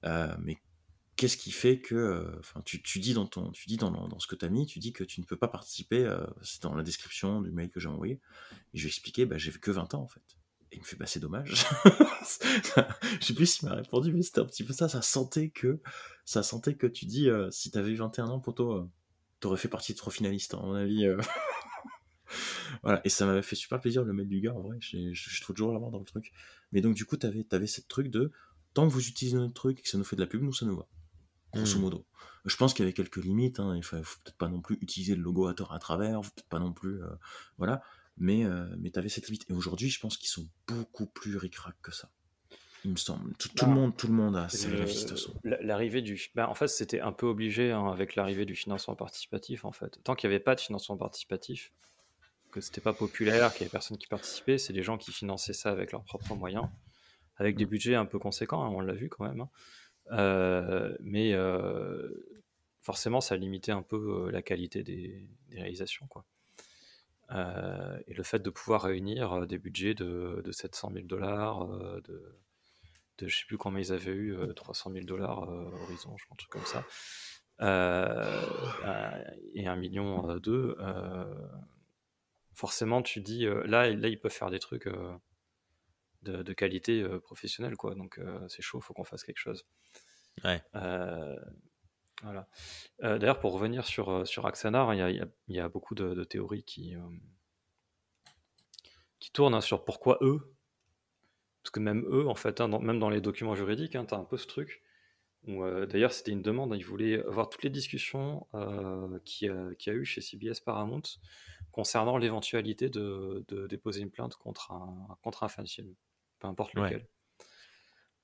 [0.03, 0.59] mais
[1.17, 2.37] qu'est-ce qui fait que.
[2.39, 4.93] Enfin, tu, dis dans, ton, tu dis dans, ce que tu as mis, tu dis
[4.93, 6.09] que tu ne peux pas participer,
[6.43, 8.21] c'est dans la description du mail que j'ai envoyé.
[8.75, 10.37] Et je lui ai expliqué Bah, j'ai que 20 ans en fait
[10.73, 11.67] il me fait bah c'est dommage.
[13.21, 14.89] je sais plus s'il m'a répondu, mais c'était un petit peu ça.
[14.89, 15.81] Ça sentait que,
[16.25, 18.91] ça sentait que tu dis, euh, si t'avais eu 21 ans, poto, euh,
[19.41, 21.07] t'aurais fait partie de trois finalistes, à mon avis.
[21.07, 21.19] Euh.
[22.83, 24.77] voilà, et ça m'avait fait super plaisir le mail du gars, en vrai.
[24.81, 26.33] Je, je trouve toujours l'avoir dans le truc.
[26.73, 28.33] Mais donc, du coup, t'avais avais cette truc de,
[28.77, 30.53] tant que vous utilisez notre truc et que ça nous fait de la pub, nous,
[30.53, 30.87] ça nous va.
[31.53, 31.83] Grosso hmm.
[31.83, 32.07] modo.
[32.45, 33.59] Je pense qu'il y avait quelques limites.
[33.59, 33.75] Hein.
[33.77, 36.21] Il faut, faut peut-être pas non plus utiliser le logo à tort à travers.
[36.21, 37.01] Peut-être pas non plus.
[37.59, 37.83] voilà
[38.17, 39.49] mais, euh, mais tu avais cette limite.
[39.51, 42.11] Et aujourd'hui, je pense qu'ils sont beaucoup plus ric que ça.
[42.85, 43.35] Il me semble.
[43.37, 44.49] Tout, le, bah, monde, tout le monde a
[45.43, 46.31] L'arrivée du.
[46.35, 49.65] Bah, en fait, c'était un peu obligé hein, avec l'arrivée du financement participatif.
[49.65, 51.73] En fait, tant qu'il n'y avait pas de financement participatif,
[52.53, 55.53] que c'était pas populaire, qu'il n'y avait personne qui participait, c'est des gens qui finançaient
[55.53, 56.69] ça avec leurs propres moyens,
[57.37, 57.69] avec des mm.
[57.69, 58.65] budgets un peu conséquents.
[58.65, 59.41] Hein, on l'a vu quand même.
[59.41, 59.51] Hein.
[60.13, 62.09] Euh, mais euh,
[62.81, 66.25] forcément, ça limitait un peu la qualité des, des réalisations, quoi.
[67.33, 71.63] Euh, et le fait de pouvoir réunir euh, des budgets de, de 700 000 dollars,
[71.65, 72.39] euh, de,
[73.19, 76.37] de je sais plus combien ils avaient eu, 300 000 dollars Horizon, je crois, un
[76.37, 76.85] truc comme ça,
[79.55, 80.77] et un million d'eux,
[82.55, 84.89] forcément tu dis, là, là ils peuvent faire des trucs
[86.23, 89.65] de, de, qualité professionnelle, quoi, donc c'est chaud, faut qu'on fasse quelque chose.
[90.45, 90.63] Ouais.
[92.23, 92.49] Voilà.
[93.03, 96.95] Euh, d'ailleurs, pour revenir sur, euh, sur Axanar, il y a, beaucoup de, théories qui,
[96.95, 97.01] euh,
[99.19, 100.55] qui tournent hein, sur pourquoi eux.
[101.63, 104.19] Parce que même eux, en fait, hein, même dans les documents juridiques, hein, tu as
[104.19, 104.83] un peu ce truc.
[105.47, 106.75] D'ailleurs, c'était une demande.
[106.75, 108.49] ils voulaient voir toutes les discussions
[109.25, 111.03] qu'il y, a eu chez CBS Paramount
[111.71, 115.95] concernant l'éventualité de, déposer une plainte contre un, contre un fan film,
[116.47, 117.07] peu importe lequel.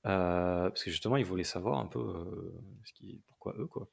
[0.05, 2.51] Euh, parce que justement, ils voulaient savoir un peu euh,
[2.83, 3.89] ce qui, pourquoi eux, quoi.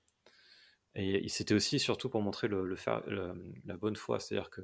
[0.96, 4.62] Et c'était aussi surtout pour montrer le, faire, la bonne foi, c'est-à-dire que,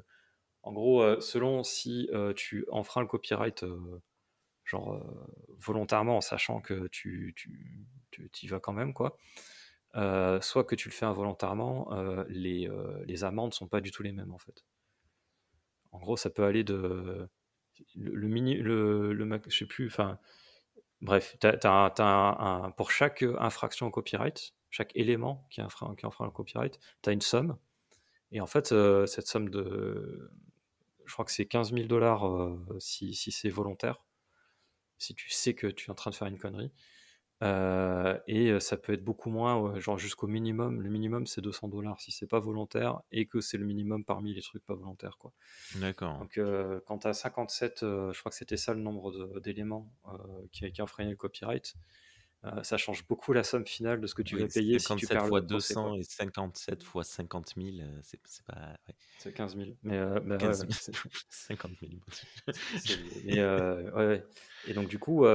[0.64, 3.64] en gros, euh, selon si tu enfreins le copyright,
[4.64, 5.01] genre
[5.60, 9.16] volontairement, en sachant que tu, tu, tu y vas quand même, quoi.
[10.43, 11.93] soit que tu le fais involontairement,
[12.28, 12.68] les,
[13.05, 14.64] les amendes sont pas du tout les mêmes en fait.
[15.93, 17.28] En gros, ça peut aller de
[17.94, 20.19] le, mini, le, le, je sais plus, enfin,
[21.03, 21.36] Bref,
[22.77, 27.20] pour chaque infraction au copyright, chaque élément qui, enfreint, qui le copyright, tu as une
[27.20, 27.59] somme.
[28.32, 30.32] Et en fait, euh, cette somme de.
[31.05, 34.05] Je crois que c'est 15 000 dollars euh, si, si c'est volontaire.
[34.98, 36.73] Si tu sais que tu es en train de faire une connerie.
[37.43, 40.81] Euh, et euh, ça peut être beaucoup moins, genre jusqu'au minimum.
[40.81, 44.35] Le minimum, c'est 200 dollars si c'est pas volontaire et que c'est le minimum parmi
[44.35, 45.19] les trucs pas volontaires.
[45.19, 45.33] Quoi.
[45.77, 46.19] D'accord.
[46.19, 49.93] Donc, euh, quand tu as 57, je crois que c'était ça le nombre d'éléments
[50.53, 51.75] qui, qui enfreignaient le copyright,
[52.63, 55.27] ça change beaucoup la somme finale de ce que tu vas payer si tu perds
[55.27, 58.79] fois 200 et 57 fois 50 000, c'est pas.
[59.19, 59.71] C'est 15 000.
[59.83, 60.01] Mais,
[61.29, 61.93] 50 000.
[63.27, 64.25] et, ouais,
[64.69, 65.27] et donc, du coup,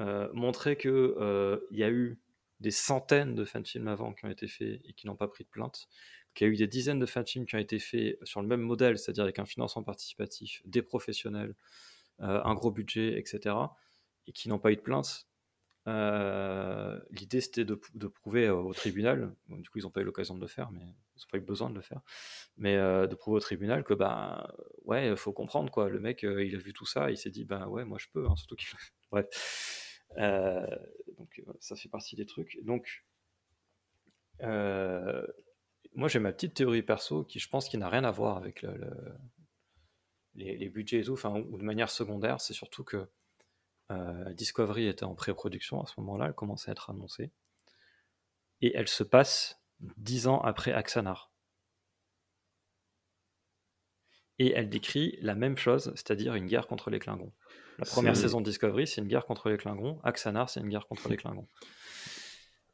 [0.00, 2.20] euh, montrer qu'il euh, y a eu
[2.60, 5.48] des centaines de fanfilms avant qui ont été faits et qui n'ont pas pris de
[5.48, 5.88] plainte,
[6.34, 8.60] qu'il y a eu des dizaines de fanfilms qui ont été faits sur le même
[8.60, 11.54] modèle, c'est-à-dire avec un financement participatif, des professionnels,
[12.20, 13.56] euh, un gros budget, etc.,
[14.28, 15.26] et qui n'ont pas eu de plainte.
[15.86, 17.74] L'idée c'était de,
[18.06, 21.20] prouver au tribunal, du coup ils n'ont pas eu l'occasion de le faire, mais ils
[21.20, 22.02] n'ont pas eu besoin de le faire,
[22.58, 24.54] mais de prouver au tribunal que bah
[24.84, 25.88] ouais, faut comprendre quoi.
[25.88, 28.26] Le mec il a vu tout ça, il s'est dit bah ouais, moi je peux,
[28.26, 28.68] hein, surtout qu'il.
[29.10, 29.87] Bref.
[30.16, 30.66] Euh,
[31.18, 32.58] donc euh, ça fait partie des trucs.
[32.62, 33.04] Donc,
[34.42, 35.26] euh,
[35.94, 38.62] moi j'ai ma petite théorie perso qui je pense qui n'a rien à voir avec
[38.62, 38.90] le,
[40.34, 43.08] les, budgets et tout, enfin, ou de manière secondaire, c'est surtout que
[44.34, 47.32] Discovery était en pré-production à ce moment-là, elle commençait à être annoncée,
[48.60, 51.32] et elle se passe dix ans après Axanar.
[54.38, 57.32] Et elle décrit la même chose, c'est-à-dire une guerre contre les Klingons.
[57.78, 60.00] La première saison de Discovery, c'est une guerre contre les Klingons.
[60.02, 61.46] Axanar, c'est une guerre contre les Klingons.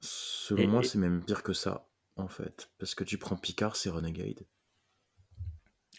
[0.01, 1.87] Selon moi, c'est même pire que ça,
[2.17, 2.71] en fait.
[2.79, 4.47] Parce que tu prends Picard, c'est Renegade.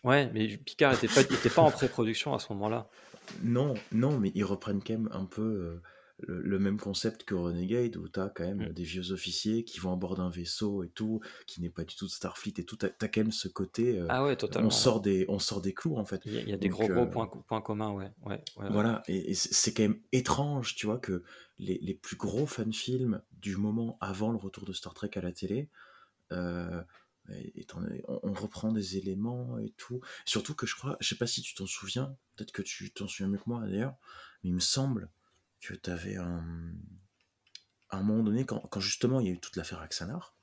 [0.03, 2.89] Ouais, mais Picard n'était pas, était pas en pré-production à ce moment-là.
[3.41, 5.81] Non, non, mais ils reprennent quand même un peu
[6.29, 8.73] euh, le, même concept que Renegade, où tu as quand même mm.
[8.73, 11.95] des vieux officiers qui vont à bord d'un vaisseau et tout, qui n'est pas du
[11.95, 12.77] tout de Starfleet et tout.
[12.77, 13.99] Tu as, quand même ce côté.
[13.99, 14.67] Euh, ah ouais, totalement.
[14.67, 16.21] On sort, des, on sort des clous, en fait.
[16.25, 18.11] Il y a, des gros, gros euh, points, points communs, ouais.
[18.25, 21.23] ouais, voilà, et, c'est quand même étrange, tu vois, que
[21.59, 25.31] les, les plus gros fan-films du moment avant le retour de Star Trek à la
[25.31, 25.69] télé
[28.07, 30.01] on, reprend des éléments et tout.
[30.25, 33.07] Surtout que je crois, je sais pas si tu t'en souviens, peut-être que tu t'en
[33.07, 33.95] souviens mieux que moi d'ailleurs,
[34.43, 35.09] mais il me semble
[35.61, 36.43] que tu avais un.
[37.89, 40.35] À un moment donné, quand, justement il y a eu toute l'affaire Axanar,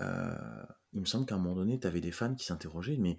[0.00, 3.18] euh, il me semble qu'à un moment donné, tu avais des fans qui s'interrogeaient, mais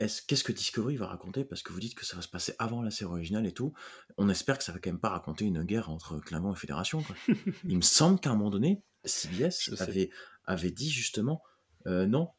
[0.00, 1.44] est-ce, qu'est-ce que Discovery va raconter?
[1.44, 3.72] Parce que vous dites que ça va se passer avant la série originale et tout.
[4.18, 7.02] On espère que ça va quand même pas raconter une guerre entre Klingon et Fédération.
[7.64, 10.10] il me semble qu'à un moment donné, CBS avait,
[10.44, 11.42] avait dit justement
[11.86, 12.30] euh, non,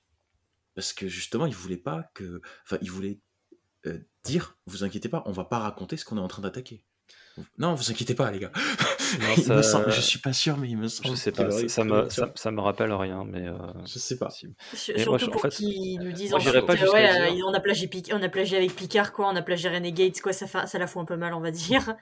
[0.76, 2.42] parce que justement, il voulait pas que.
[2.64, 3.20] Enfin, il voulait
[3.86, 6.86] euh, dire vous inquiétez pas, on va pas raconter ce qu'on est en train d'attaquer.
[7.58, 8.52] Non, vous inquiétez pas, les gars.
[9.48, 9.90] Non, ça...
[9.90, 11.16] je suis pas sûr, mais il me semble.
[11.16, 13.48] Je sais pas, ça, me, ça, me rappelle rien, mais.
[13.48, 13.58] Euh...
[13.86, 14.30] Je sais pas.
[14.30, 17.46] Surtout moi, pour en fait, qu'ils nous disent en pas ouais, dire...
[17.46, 20.48] on, a plagié, on a plagié avec Picard, quoi, on a plagié Renegades, quoi, ça,
[20.48, 21.96] fait, ça la fout un peu mal, on va dire.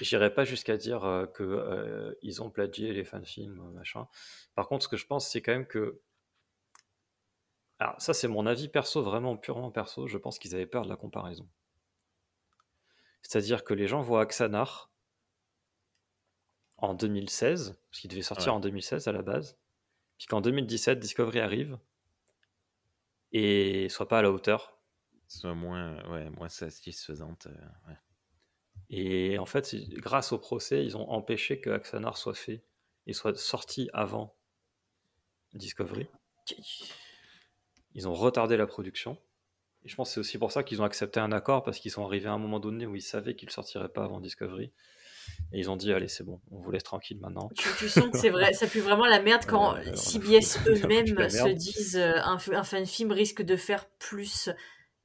[0.00, 4.06] J'irai pas jusqu'à dire euh, que euh, ils ont plagié les fanfilms, machin.
[4.54, 6.00] Par contre, ce que je pense, c'est quand même que.
[7.78, 10.06] Alors, ça, c'est mon avis perso, vraiment purement perso.
[10.06, 11.48] Je pense qu'ils avaient peur de la comparaison.
[13.22, 14.90] C'est-à-dire que les gens voient Axanar
[16.76, 19.56] en 2016, parce qu'il devait sortir en 2016 à la base,
[20.18, 21.78] puis qu'en 2017, Discovery arrive
[23.32, 24.78] et soit pas à la hauteur.
[25.28, 27.46] Soit moins, ouais, moins satisfaisante.
[27.46, 27.94] Euh,
[28.90, 32.64] et en fait, grâce au procès, ils ont empêché que Axanar soit fait
[33.06, 34.36] et soit sorti avant
[35.54, 36.08] Discovery.
[37.94, 39.18] Ils ont retardé la production.
[39.84, 41.90] Et je pense que c'est aussi pour ça qu'ils ont accepté un accord, parce qu'ils
[41.90, 44.72] sont arrivés à un moment donné où ils savaient qu'ils ne sortiraient pas avant Discovery.
[45.52, 47.50] Et ils ont dit, allez, c'est bon, on vous laisse tranquille maintenant.
[47.78, 51.96] Tu, sens que c'est vrai, ça pue vraiment la merde quand CBS eux-mêmes se disent
[51.96, 54.50] euh, un, un fan film risque de faire plus.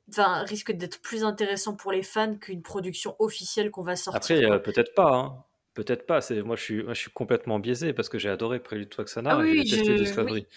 [0.10, 4.18] Enfin, risque d'être plus intéressant pour les fans qu'une production officielle qu'on va sortir.
[4.18, 5.14] Après, euh, peut-être pas.
[5.14, 5.44] Hein.
[5.74, 6.22] Peut-être pas.
[6.22, 9.32] C'est moi, je suis, moi, je suis complètement biaisé parce que j'ai adoré Prélude Toxana
[9.34, 10.34] ah, oui, et j'ai détesté Discovery.
[10.34, 10.48] Oui,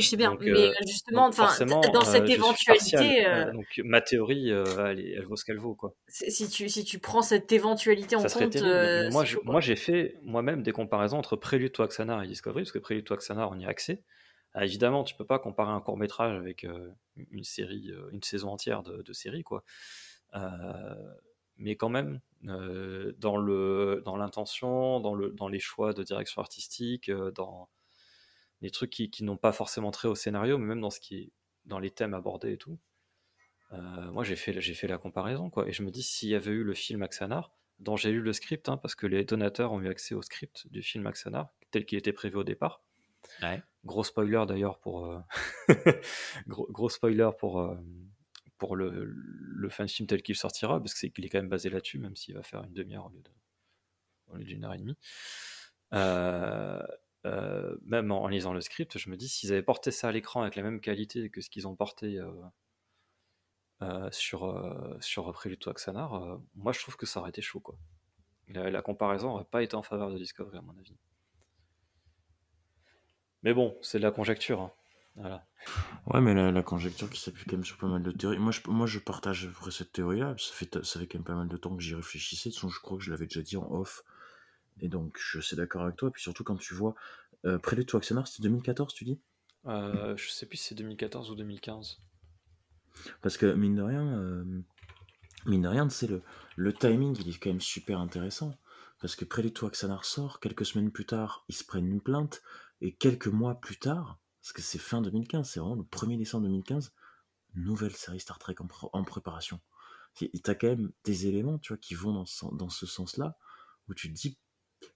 [0.00, 3.26] je sais bien, mais euh, justement, dans cette euh, éventualité.
[3.26, 5.94] Euh, donc ma théorie, elle, elle, vaut ce qu'elle vaut, quoi.
[6.08, 8.56] Si tu, si tu prends cette éventualité en compte.
[9.10, 12.78] moi, moi, j'ai fait moi-même des comparaisons entre Prélude to Axanar et Discovery, parce que
[12.78, 14.02] Prélude to Axanar, on y a accès.
[14.54, 16.66] Ah, évidemment, tu peux pas comparer un court métrage avec
[17.30, 19.64] une série, une saison entière de, de série, quoi.
[21.56, 27.10] mais quand même, dans le, dans l'intention, dans le, dans les choix de direction artistique,
[27.34, 27.68] dans
[28.62, 31.32] des trucs qui, n'ont pas forcément trait au scénario, mais même dans ce qui est,
[31.66, 32.78] dans les thèmes abordés et tout.
[33.72, 33.76] Euh,
[34.12, 35.68] moi, j'ai fait, j'ai fait la comparaison, quoi.
[35.68, 38.32] Et je me dis, s'il y avait eu le film Axanar, dont j'ai lu le
[38.32, 41.84] script, hein, parce que les donateurs ont eu accès au script du film Axanar, tel
[41.84, 42.84] qu'il était prévu au départ.
[43.84, 45.18] Gros spoiler d'ailleurs pour euh,
[46.46, 47.74] gros, spoiler pour euh,
[48.58, 51.98] pour le, le fan film tel qu'il sortira, parce qu'il est quand même basé là-dessus,
[51.98, 53.10] même s'il va faire une demi-heure
[54.28, 54.96] au lieu d'une heure et demie.
[57.24, 60.42] Euh, même en, lisant le script, je me dis s'ils avaient porté ça à l'écran
[60.42, 62.32] avec la même qualité que ce qu'ils ont porté euh,
[63.82, 67.60] euh, sur, sur to Axanar, moi je trouve que ça aurait été chaud.
[67.60, 67.76] Quoi.
[68.48, 70.96] La, comparaison n'aurait pas été en faveur de Discovery, à mon avis.
[73.44, 74.60] Mais bon, c'est de la conjecture.
[74.60, 74.72] Hein.
[75.14, 75.46] Voilà.
[76.06, 78.38] Ouais, mais la, conjecture qui s'appuie quand même sur pas mal de théories.
[78.38, 80.34] Moi, je, moi, je partage cette théorie-là.
[80.38, 82.50] Ça fait, ça fait quand même pas mal de temps que j'y réfléchissais.
[82.50, 84.02] De toute je crois que je l'avais déjà dit en off.
[84.80, 86.08] Et donc, je suis d'accord avec toi.
[86.08, 86.94] Et puis surtout, quand tu vois
[87.44, 89.20] euh, Prélude to Axanar, c'était 2014, tu dis?
[89.66, 92.00] Euh, Je sais plus si c'est 2014 ou 2015.
[93.20, 94.44] Parce que, mine de rien, euh,
[95.46, 96.22] mine de rien, c'est le,
[96.56, 98.56] le timing, il est quand même super intéressant.
[99.00, 102.42] Parce que Prélude to Axanar sort, quelques semaines plus tard, ils se prennent une plainte,
[102.80, 106.46] et quelques mois plus tard, parce que c'est fin 2015, c'est vraiment le 1er décembre
[106.46, 106.92] 2015,
[107.54, 109.60] nouvelle série Star Trek en, en préparation.
[110.42, 113.36] T'as quand même des éléments, tu vois, qui vont dans ce, dans ce sens-là,
[113.88, 114.38] où tu te dis,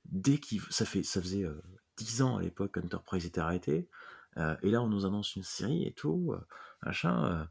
[0.06, 1.60] dès qu'il ça fait ça faisait euh,
[1.96, 3.88] dix ans à l'époque qu'Enterprise était arrêté
[4.38, 6.40] Euh, et là, on nous annonce une série et tout, euh,
[6.84, 7.24] machin.
[7.24, 7.44] euh,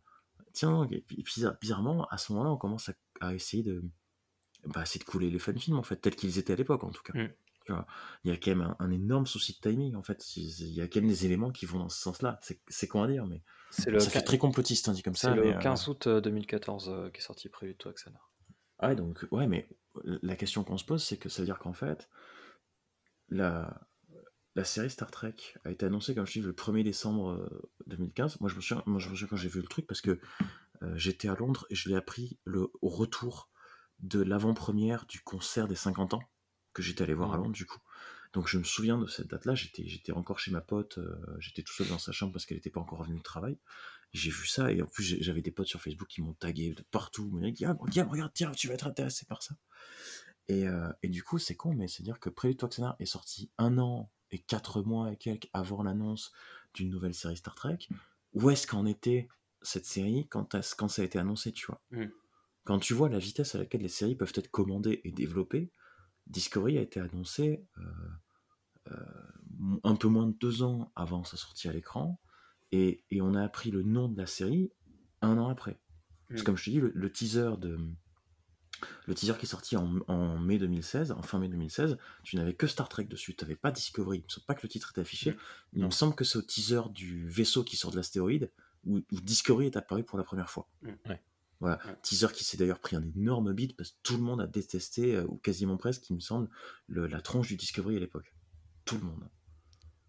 [0.53, 3.83] tiens, et puis bizarre- bizarrement, à ce moment-là, on commence à, à essayer de,
[4.67, 6.91] bah, essayer de couler les fan films en fait, tels qu'ils étaient à l'époque en
[6.91, 7.13] tout cas.
[7.17, 7.29] Mm.
[7.65, 7.87] Tu vois,
[8.23, 10.37] il y a quand même un, un énorme souci de timing en fait.
[10.37, 12.39] Il y a quand même des éléments qui vont dans ce sens-là.
[12.67, 13.41] C'est à dire, mais
[13.71, 15.35] C'est le, ça fait très complotiste hein, dit comme c'est ça.
[15.35, 18.19] le mais, euh, 15 août euh, 2014 euh, qui est sorti Prélude to Axana.
[18.77, 19.67] Ah ouais, donc, ouais, mais
[20.03, 22.09] la question qu'on se pose, c'est que ça veut dire qu'en fait,
[23.29, 23.87] la,
[24.55, 28.39] la série Star Trek a été annoncée, comme je dis, le 1er décembre euh, 2015.
[28.41, 30.19] Moi, je me souviens, moi, je me souviens quand j'ai vu le truc, parce que
[30.83, 33.49] euh, j'étais à Londres et je l'ai appris le, au retour
[33.99, 36.23] de l'avant-première du concert des 50 ans
[36.73, 37.43] que j'étais allé voir à Mhm.
[37.43, 37.79] Londres, du coup.
[38.33, 39.55] Donc, je me souviens de cette date-là.
[39.55, 42.57] J'étais, j'étais encore chez ma pote, euh, j'étais tout seul dans sa chambre parce qu'elle
[42.57, 43.57] n'était pas encore revenue de travail.
[44.13, 46.83] J'ai vu ça et en plus j'avais des potes sur Facebook qui m'ont tagué de
[46.83, 47.27] partout.
[47.27, 49.55] Ils m'ont dit Guillaume, regarde, tiens, tu vas être intéressé par ça.
[50.47, 53.77] Et, euh, et du coup, c'est con, mais c'est-à-dire que Prélude to est sorti un
[53.77, 56.31] an et quatre mois et quelques avant l'annonce
[56.73, 57.79] d'une nouvelle série Star Trek.
[58.33, 59.27] Où est-ce qu'en était
[59.61, 61.81] cette série quand, quand ça a été annoncé, tu vois?
[61.91, 62.05] Mm.
[62.63, 65.71] Quand tu vois la vitesse à laquelle les séries peuvent être commandées et développées,
[66.27, 71.67] Discovery a été annoncé euh, euh, un peu moins de deux ans avant sa sortie
[71.69, 72.19] à l'écran,
[72.71, 74.71] et, et on a appris le nom de la série
[75.21, 75.79] un an après.
[76.27, 76.45] Parce que Mm.
[76.45, 77.79] comme je te dis, le, le teaser de
[79.07, 82.53] le teaser qui est sorti en, en mai 2016, en fin mai 2016, tu n'avais
[82.53, 84.17] que Star Trek dessus, tu n'avais pas Discovery.
[84.19, 85.31] Il me semble pas que le titre était affiché.
[85.31, 85.37] Mm.
[85.73, 88.51] Il me semble que c'est au teaser du vaisseau qui sort de l'astéroïde
[88.85, 90.67] où, où Discovery est apparu pour la première fois.
[90.83, 90.89] Mm.
[91.61, 91.79] Voilà.
[92.03, 95.15] Teaser qui s'est d'ailleurs pris un énorme beat parce que tout le monde a détesté,
[95.15, 96.49] euh, ou quasiment presque, il me semble,
[96.87, 98.33] le- la tronche du Discovery à l'époque.
[98.83, 99.23] Tout le monde.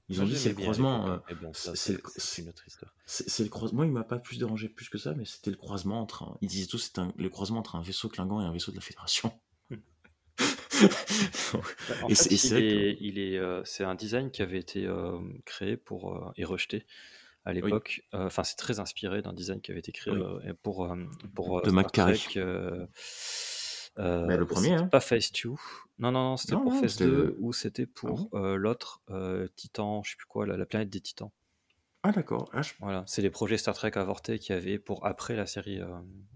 [0.09, 1.09] Ils ont dit c'est le croisement.
[1.09, 1.99] euh, bon, c'est-
[2.39, 2.93] une autre histoire.
[3.07, 3.78] c'est le croisement.
[3.78, 6.23] Moi, il m'a pas plus dérangé plus que ça, mais c'était le croisement entre.
[6.23, 6.39] Un...
[6.43, 8.77] Ils disaient tous c'était un- le croisement entre un vaisseau Klingon et un vaisseau de
[8.77, 9.33] la Fédération.
[10.39, 11.59] Bah,
[12.03, 14.85] en Et fait, il que- est, il est, euh, c'est un design qui avait été
[14.87, 16.85] euh, créé pour euh, et rejeté
[17.45, 18.03] à l'époque.
[18.12, 20.20] Enfin, c'est très inspiré d'un design qui avait été créé Oui.
[20.23, 20.97] euh, pour euh,
[21.35, 21.91] pour De Star.
[21.93, 22.19] Trek,
[23.98, 24.89] Mais le premier, c'était hein.
[24.89, 25.51] pas Phase 2.
[25.98, 28.56] Non, non, non, c'était pour non, Phase c'était 2 le- ou c'était pour Ah euh,
[28.56, 31.31] l'autre euh, Titan, je sais plus quoi, la, la planète des Titans.
[32.02, 32.51] Ah d'accord.
[32.52, 35.47] Ah, je- Voilà, c'est les projets Star Trek avortés qu'il y avait pour après la
[35.47, 35.86] série euh,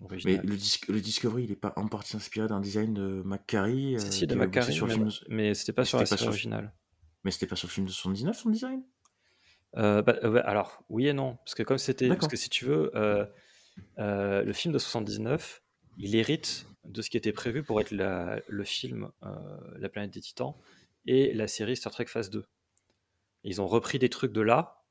[0.01, 0.41] Mais originale.
[0.47, 3.95] le, dis- le Discovery, il est pas en partie inspiré d'un design de McCarry.
[3.97, 6.19] euh, Si, de McCarry, sur mais, film mais c'était pas mais sur la pas série
[6.21, 6.73] sur- originale.
[7.25, 8.83] Mais c'était pas sur le film de 79 son design?
[9.77, 11.37] Euh, bah, euh, ouais, alors, oui et non.
[11.45, 12.09] Parce que comme c'était.
[12.09, 13.25] Parce que si tu veux, euh,
[13.99, 15.63] euh, le film de 79,
[15.99, 19.29] il hérite de ce qui était prévu pour être la- le film euh,
[19.79, 20.55] La planète des Titans
[21.07, 22.45] et la série Star Trek Phase 2.
[23.45, 24.83] Ils ont repris des trucs de là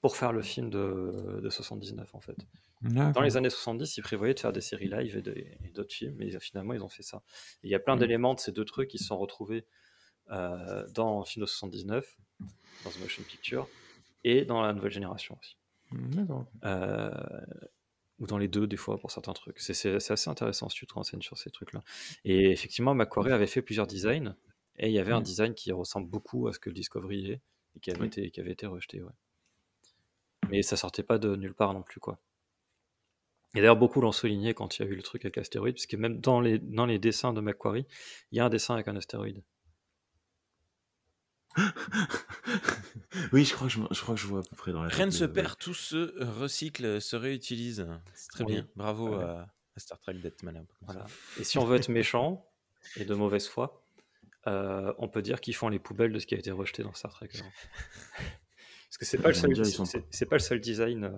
[0.00, 2.36] pour faire le film de, de 79, en fait.
[3.12, 6.36] Dans les années 70, ils prévoyaient de faire des séries live et, d'autres films, mais
[6.40, 7.22] finalement, ils ont fait ça.
[7.62, 8.00] Et il y a plein Mhm.
[8.00, 9.64] d'éléments de ces deux trucs qui se sont retrouvés
[10.30, 12.16] euh, dans le film de 79,
[12.84, 13.68] dans The Motion Picture,
[14.24, 15.56] et dans la nouvelle génération aussi.
[16.64, 17.10] Euh,
[18.22, 19.58] ou dans les deux, des fois, pour certains trucs.
[19.58, 21.80] C'est- assez intéressant si tu te renseignes sur ces trucs-là.
[22.24, 24.36] Et effectivement, Macquarie avait fait plusieurs designs,
[24.78, 27.40] et il y avait un design qui ressemble beaucoup à ce que le Discovery est,
[27.76, 28.06] et qui avait, Oui.
[28.06, 29.02] été, qui avait été rejeté.
[29.02, 29.10] Ouais.
[30.50, 32.18] Mais ça sortait pas de nulle part non plus, quoi.
[33.54, 35.86] Et d'ailleurs, beaucoup l'ont souligné quand il y a eu le truc avec l'astéroïde, parce
[35.86, 37.86] que même dans les, dans les dessins de Macquarie,
[38.30, 39.42] il y a un dessin avec un astéroïde.
[43.32, 44.82] oui, je crois, que je, me- je crois que je vois à peu près dans
[44.82, 47.86] la Rien ne se perd, tout se recycle, se réutilise.
[48.14, 48.52] C'est très Oui.
[48.54, 48.68] bien.
[48.76, 49.22] Bravo Ouais.
[49.24, 50.64] à, à Star Trek d'être malin.
[50.82, 51.04] Voilà.
[51.40, 52.46] Et si on veut être méchant
[52.96, 53.82] et de mauvaise foi,
[54.46, 56.94] euh, on peut dire qu'ils font les poubelles de ce qui a été rejeté dans
[56.94, 57.28] Star Trek.
[58.92, 61.10] Parce que c'est pas, le seul- sont c'est- pas le seul design euh,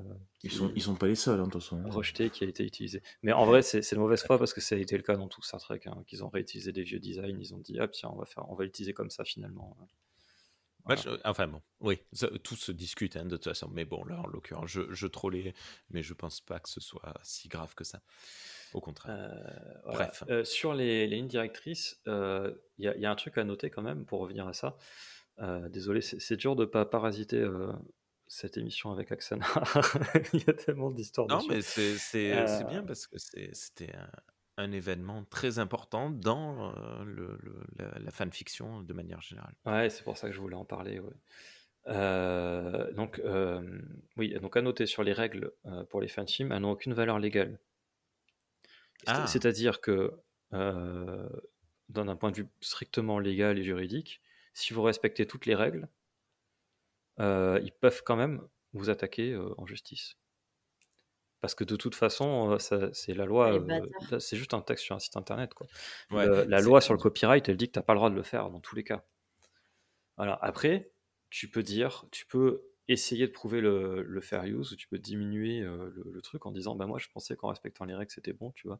[0.44, 1.82] Ils sont, ils sont pas les seuls, hein, de toute façon.
[1.90, 3.02] rejeté qui a été utilisé.
[3.24, 5.26] Mais en vrai, c'est de mauvaise foi parce que ça a été le cas dans
[5.26, 8.10] tout Star Trek, hein, qu'ils ont réutilisé des vieux designs, ils ont dit ah tiens
[8.12, 9.76] on va faire, on va l'utiliser comme ça finalement.
[10.84, 11.00] Voilà.
[11.00, 13.68] je- enfin bon, oui, ça- tout se discute hein, de toute façon.
[13.72, 15.54] Mais bon, là, en l'occurrence, je, je trollais,
[15.90, 18.00] mais je pense pas que ce soit si grave que ça.
[18.74, 19.14] Au contraire.
[19.16, 20.06] Euh, voilà.
[20.06, 20.24] Bref.
[20.28, 23.38] Euh, sur les, les lignes directrices, euh, il y, a- il y a un truc
[23.38, 24.76] à noter quand même pour revenir à ça.
[25.40, 27.72] Euh, désolé, c'est dur de pas parasiter euh,
[28.26, 29.46] cette émission avec Axana.
[30.32, 31.50] il y a tellement d'histoires non, dessus.
[31.50, 34.10] mais c'est Euh, bien parce que c'était un,
[34.56, 39.54] un événement très important dans euh, le, le- la, la fanfiction de manière générale.
[39.66, 41.00] Ouais, c'est pour ça que je voulais en parler.
[41.00, 41.12] ouais.
[41.86, 43.78] Euh, donc, euh,
[44.16, 45.52] oui, donc à noter sur les règles
[45.90, 47.58] pour les fanfilms, elles n'ont aucune valeur légale.
[49.06, 49.26] Ah.
[49.26, 50.12] C'est-à-dire que,
[50.50, 54.22] d'un point de vue strictement légal et juridique,
[54.54, 55.88] si vous respectez toutes les règles,
[57.18, 58.40] ils peuvent quand même
[58.72, 60.16] vous attaquer en justice.
[61.44, 64.98] Parce que de toute façon, c'est la loi, euh, c'est juste un texte sur un
[64.98, 65.52] site internet.
[65.52, 65.66] Quoi.
[66.10, 68.08] Ouais, Le- la loi sur le copyright, elle dit que tu n'as pas le droit
[68.08, 69.04] de le faire dans tous les cas.
[70.16, 70.38] Voilà.
[70.40, 70.90] Après,
[71.30, 74.98] tu peux dire, tu peux essayer de prouver le, le fair use, où tu peux
[74.98, 78.10] diminuer euh, le, le truc en disant bah moi je pensais qu'en respectant les règles
[78.10, 78.78] c'était bon, tu vois.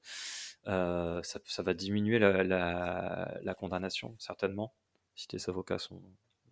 [0.68, 4.74] Euh, ça, ça va diminuer la, la- la condamnation, certainement,
[5.16, 6.02] si tes avocats sont,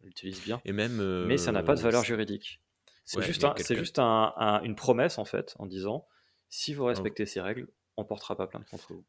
[0.02, 0.60] l'utilisent bien.
[0.64, 0.98] Et même.
[1.26, 2.60] Mais ça n'a pas de valeur juridique.
[3.05, 3.55] C'est Ouais, juste, un-
[3.99, 6.07] un- un- une promesse en fait, en disant
[6.49, 9.05] si vous respectez ces règles, on portera pas plainte contre vous.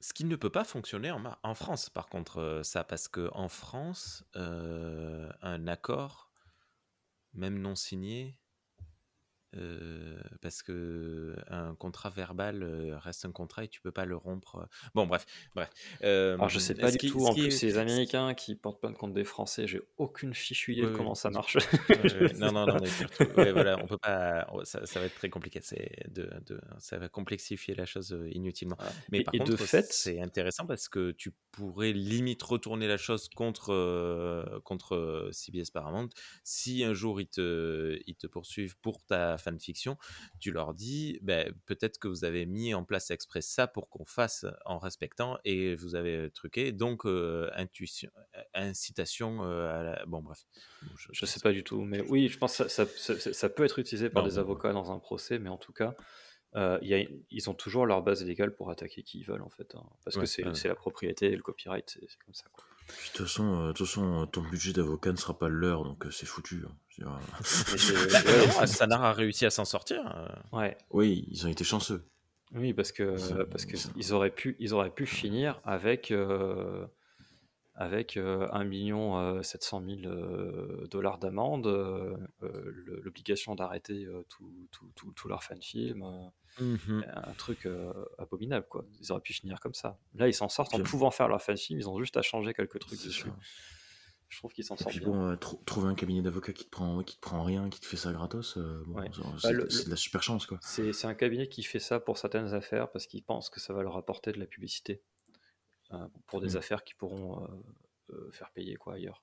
[0.00, 3.48] Ce qui ne peut pas fonctionner en France, par contre, euh, ça, parce que en
[3.48, 6.32] France, euh, un accord,
[7.34, 8.38] même non signé,
[9.56, 14.16] euh, parce que un contrat verbal euh, reste un contrat et tu peux pas le
[14.16, 14.68] rompre.
[14.94, 15.68] Bon, bref, bref.
[16.02, 18.80] Euh, Alors je sais pas ce du tout, en plus c'est les Américains qui portent
[18.80, 21.56] plainte contre des Français, j'ai aucune fichue idée de comment ça marche.
[22.38, 25.28] Non, non, non, mais surtout, ouais, voilà, on peut pas, ça, ça va être très
[25.30, 28.76] compliqué, c'est de, de- ça va complexifier la chose euh, inutilement.
[28.78, 28.92] Voilà.
[29.10, 32.88] Mais Et- par et de contre, fait- c'est intéressant parce que tu pourrais limite retourner
[32.88, 36.08] la chose contre, euh, contre euh, CBS Paramount.
[36.44, 39.98] Si un jour ils te, ils te poursuivent pour ta fanfiction,
[40.40, 44.04] tu leur dis, ben, peut-être que vous avez mis en place exprès ça pour qu'on
[44.06, 48.10] fasse en respectant et vous avez truqué, donc euh, intuition,
[48.54, 50.06] incitation euh, à la...
[50.06, 50.46] Bon, bref.
[50.82, 53.48] Bon, Je sais pas du tout, mais oui, je pense que ça, ça- ça- ça
[53.48, 55.94] peut être utilisé par Non, des avocats dans un procès, mais en tout cas,
[56.54, 59.42] euh, il y a- ils ont toujours leur base légale pour attaquer qui ils veulent
[59.42, 60.68] en fait, hein, parce Ouais, que c'est ouais.
[60.68, 62.44] la propriété et le copyright, c'est c'est comme ça.
[62.52, 62.64] quoi.
[62.88, 65.48] Puis, De toute façon, euh, de toute façon, euh, ton budget d'avocat ne sera pas
[65.48, 66.64] le leur, donc euh, c'est foutu.
[66.66, 66.72] hein.
[66.90, 67.36] Je veux dire, euh,
[67.72, 70.00] Mais c'est- Sanar a réussi à s'en sortir.
[70.16, 70.56] euh.
[70.58, 72.04] ouais, oui, ils ont été chanceux.
[72.54, 76.10] oui, parce que Ça- parce que ça- ils auraient pu ils auraient pu finir avec
[76.10, 76.84] euh,
[77.74, 82.72] avec euh, 1 million euh, 700 000 euh, dollars d'amende, euh, euh,
[83.02, 86.02] l'obligation d'arrêter euh, tout, tout, tout, tout leur fan film.
[86.02, 86.28] euh,
[87.14, 88.84] un truc euh, abominable quoi.
[89.00, 89.98] Ils auraient pu finir comme ça.
[90.14, 92.52] Là, ils s'en sortent en pouvant faire leur fan film, ils ont juste à changer
[92.52, 93.28] quelques trucs dessus.
[93.28, 93.36] ça.
[94.28, 95.08] Je trouve qu'ils s'en sortent puis bien.
[95.10, 97.86] bon, euh, trouver un cabinet d'avocat qui te prend, qui te prend rien, qui te
[97.86, 99.10] fait ça gratos, euh, bon, Ouais.
[99.12, 100.58] c'est- Bah, c'est de la super chance quoi.
[100.62, 103.82] C'est un cabinet qui fait ça pour certaines affaires parce qu'ils pensent que ça va
[103.82, 105.11] leur apporter de la publicité euh,
[106.26, 106.56] pour des Mm.
[106.58, 107.46] affaires qui pourront euh,
[108.14, 109.22] euh, faire payer quoi ailleurs.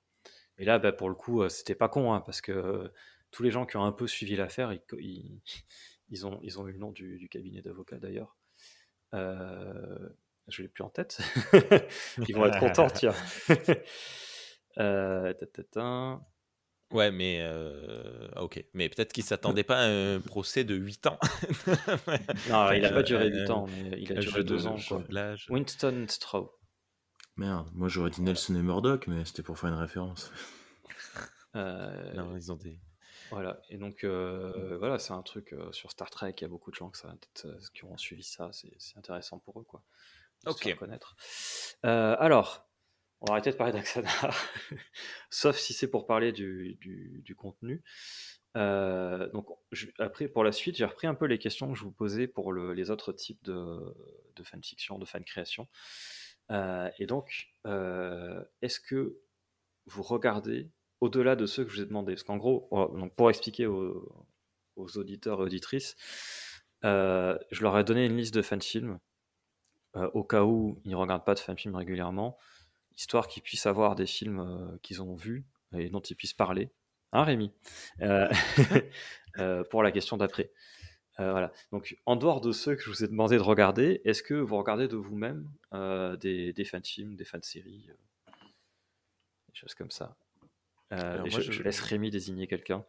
[0.58, 2.88] Et là, bah, pour le coup, euh, c'était pas con hein, parce que euh,
[3.30, 5.40] tous les gens qui ont un peu suivi l'affaire, ils, ils,
[6.10, 8.36] ils ont, ils ont eu le nom du, du cabinet d'avocats d'ailleurs.
[9.14, 10.08] Euh,
[10.48, 11.18] je l'ai plus en tête.
[12.28, 13.14] ils vont être contents, tiens.
[14.78, 16.24] Euh, tatatin.
[16.92, 18.64] Ouais, mais euh, ok.
[18.72, 21.18] Mais peut-être qu'il s'attendait pas à un procès de 8 ans.
[22.48, 24.56] Non, il a Euh, pas duré euh, 8 ans, mais il a duré jeu 2
[24.62, 24.76] de ans.
[24.88, 25.02] quoi.
[25.48, 26.50] Winston Straw.
[27.40, 30.30] Merde, moi j'aurais dit Nelson et Murdoch, mais c'était pour faire une référence.
[31.56, 32.78] Euh, Non, ils ont des.
[33.32, 36.48] Voilà, et donc euh, voilà, c'est un truc euh, sur Star Trek, il y a
[36.48, 39.82] beaucoup de gens que ça, peut-être, qui ont suivi ça, c'est intéressant pour eux, quoi.
[40.44, 40.62] de se Ok.
[40.62, 41.16] faire connaître.
[41.84, 42.68] Euh, alors,
[43.20, 44.32] on va arrêter de parler d'Axanar,
[45.30, 47.82] sauf si c'est pour parler du, du- du contenu.
[48.56, 51.82] Euh, donc, je- après, pour la suite, j'ai repris un peu les questions que je
[51.82, 53.92] vous posais pour le- les autres types de,
[54.36, 55.66] de fanfiction, de fan-création.
[56.50, 59.18] Euh, et donc, euh, est-ce que
[59.86, 60.70] vous regardez
[61.00, 63.66] au-delà de ceux que je vous ai demandé Parce qu'en gros, on- donc pour expliquer
[63.66, 64.08] aux,
[64.76, 65.96] auditeurs et auditrices,
[66.84, 68.98] euh, je leur ai donné une liste de fanfilms
[69.96, 72.38] euh, au cas où ils ne regardent pas de fanfilms régulièrement,
[72.96, 75.46] histoire qu'ils puissent avoir des films qu'ils ont vus
[75.76, 76.70] et dont ils puissent parler.
[77.12, 77.52] Hein, Rémi?
[79.70, 80.50] Pour la question d'après.
[81.20, 81.52] Euh, voilà.
[81.72, 84.56] Donc, en dehors de ceux que je vous ai demandé de regarder, est-ce que vous
[84.56, 88.32] regardez de vous-même euh, des, des fan-films, des fan-séries, euh,
[89.48, 90.16] des choses comme ça?
[90.90, 92.84] Alors et moi, je, je- je laisse Rémi désigner quelqu'un.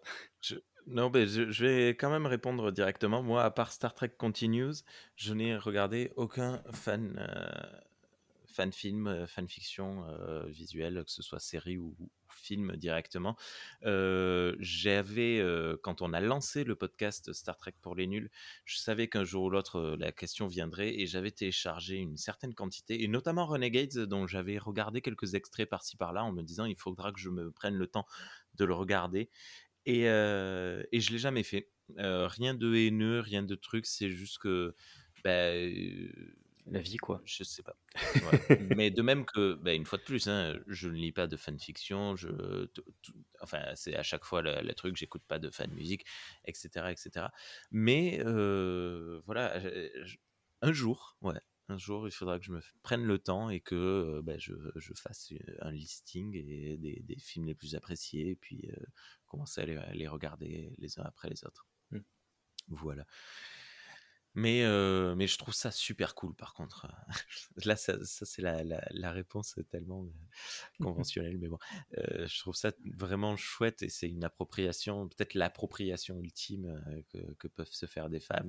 [0.87, 3.21] Non, mais je vais quand même répondre directement.
[3.21, 4.83] Moi, à part Star Trek Continues,
[5.15, 7.19] je n'ai regardé aucun fan,
[8.51, 11.95] euh, fan film, euh, fan fiction euh, que ce soit série ou,
[12.33, 13.35] film directement.
[13.83, 18.29] Euh, J'avais, euh, quand on a lancé le podcast Star Trek pour les nuls,
[18.65, 23.03] je savais qu'un jour ou l'autre la question viendrait et j'avais téléchargé une certaine quantité,
[23.03, 27.11] et notamment Renegades, dont j'avais regardé quelques extraits par-ci par-là en me disant il faudra
[27.11, 28.05] que je me prenne le temps
[28.55, 29.29] de le regarder.
[29.85, 31.69] Et, et je l'ai jamais fait.
[31.97, 34.75] Rien de haineux, rien de truc, c'est juste que.
[35.27, 36.11] euh,
[36.67, 37.21] La vie, quoi.
[37.25, 37.75] je sais pas.
[38.15, 38.39] Ouais.
[38.77, 41.35] Mais de même que, bah, une fois de plus, hein, je ne lis pas de
[41.35, 42.15] fanfiction.
[42.15, 45.71] Je, tout- tout- enfin, c'est à chaque fois le, le truc, j'écoute pas de fan
[45.73, 46.05] musique,
[46.45, 47.31] etc., etc.
[47.71, 50.17] Mais euh, voilà, je-
[50.61, 53.75] un jour, ouais, un jour, il faudra que je me prenne le temps et que
[53.75, 58.35] euh, bah, je, je fasse un listing et des, des films les plus appréciés, et
[58.35, 58.85] puis euh,
[59.25, 61.65] commencer à les, à les regarder les uns après les autres.
[61.91, 61.99] Mm.
[62.69, 63.05] Voilà.
[64.33, 66.87] Mais, euh, mais je trouve ça super cool, par contre.
[67.65, 70.07] Là, ça, ça, c'est la, la, la, réponse tellement
[70.79, 71.57] conventionnelle, mais bon.
[71.97, 77.47] Euh, je trouve ça vraiment chouette et c'est une appropriation, peut-être l'appropriation ultime que, que,
[77.49, 78.45] peuvent se faire des fans,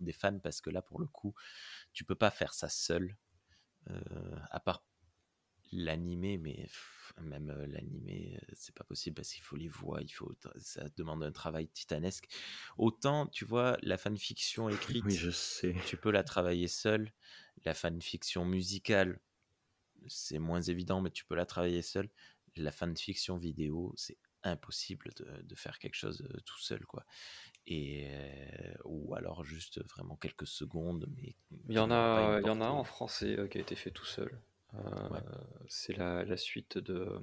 [0.00, 1.34] des fans, parce que là, pour le coup,
[1.92, 3.16] tu peux pas faire ça seul,
[3.88, 4.84] euh, à part
[5.72, 6.66] l'animer, mais
[7.22, 11.32] même l'animer, c'est pas possible parce qu'il faut les voix, il faut, ça demande un
[11.32, 12.28] travail titanesque.
[12.78, 15.74] Autant, tu vois, la fanfiction écrite, oui, je sais.
[15.86, 17.12] tu peux la travailler seule.
[17.64, 19.20] La fanfiction musicale,
[20.06, 22.08] c'est moins évident, mais tu peux la travailler seule.
[22.56, 27.04] La fanfiction vidéo, c'est impossible de, de, faire quelque chose tout seul, quoi.
[27.66, 31.36] Et euh, ou alors juste vraiment quelques secondes, mais
[31.68, 33.90] il y en a, il y en a un en français qui a été fait
[33.90, 34.40] tout seul.
[34.74, 35.20] Euh,
[35.68, 37.20] c'est la, la, suite de.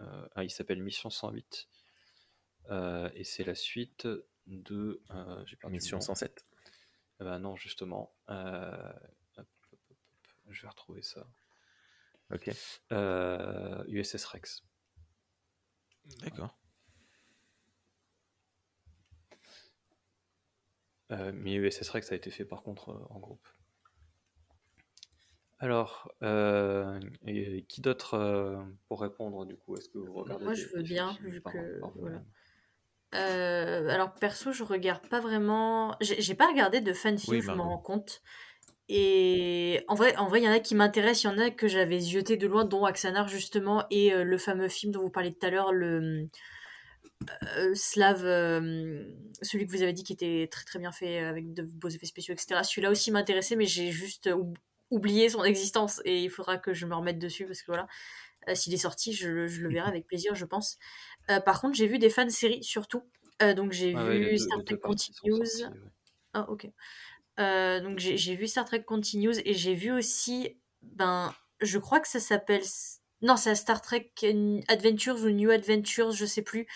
[0.00, 1.68] Euh, ah, il s'appelle Mission 108.
[2.70, 4.08] Euh, et c'est la suite
[4.46, 5.02] de.
[5.68, 6.44] Mission 107.
[7.20, 8.12] Eh ben non, justement.
[10.50, 11.26] Je vais retrouver ça.
[12.32, 12.50] Ok.
[13.88, 14.64] USS Rex.
[16.20, 16.58] D'accord.
[21.10, 23.46] mais USS Rex a été fait par contre en groupe.
[25.60, 28.56] Alors, euh, et qui d'autre euh,
[28.88, 29.76] pour répondre du coup?
[29.76, 32.22] Est-ce que vous regardez Moi, je veux bien, vu que voilà.
[33.14, 35.96] Euh, alors perso, je regarde pas vraiment.
[36.00, 38.22] J'ai pas regardé de fanfic, je m'en rends compte.
[38.88, 41.50] Et en vrai, en vrai, il y en a qui m'intéressent, il y en a
[41.50, 45.32] que j'avais zioté de loin, dont Axanar justement et le fameux film dont vous parliez
[45.32, 46.26] tout à l'heure, le
[47.74, 48.22] Slave,
[49.40, 52.06] celui que vous avez dit qui était très très bien fait avec de beaux effets
[52.06, 52.60] spéciaux, etc.
[52.64, 54.28] Celui-là aussi m'intéressait, mais j'ai juste
[54.94, 57.88] oublié son existence et il faudra que je me remette dessus parce que voilà,
[58.48, 60.78] euh, s'il est sorti, je, le verrai avec plaisir, je pense.
[61.30, 63.02] Euh, par contre, j'ai vu des fans séries surtout.
[63.42, 65.64] Euh, donc j'ai vu Star Trek Continues.
[66.32, 66.68] Ah, ok.
[67.38, 72.20] donc j'ai vu Star Trek Continues et j'ai vu aussi, ben, je crois que ça
[72.20, 72.62] s'appelle.
[73.22, 74.12] Non, c'est Star Trek
[74.68, 76.68] Adventures ou New Adventures, je sais plus.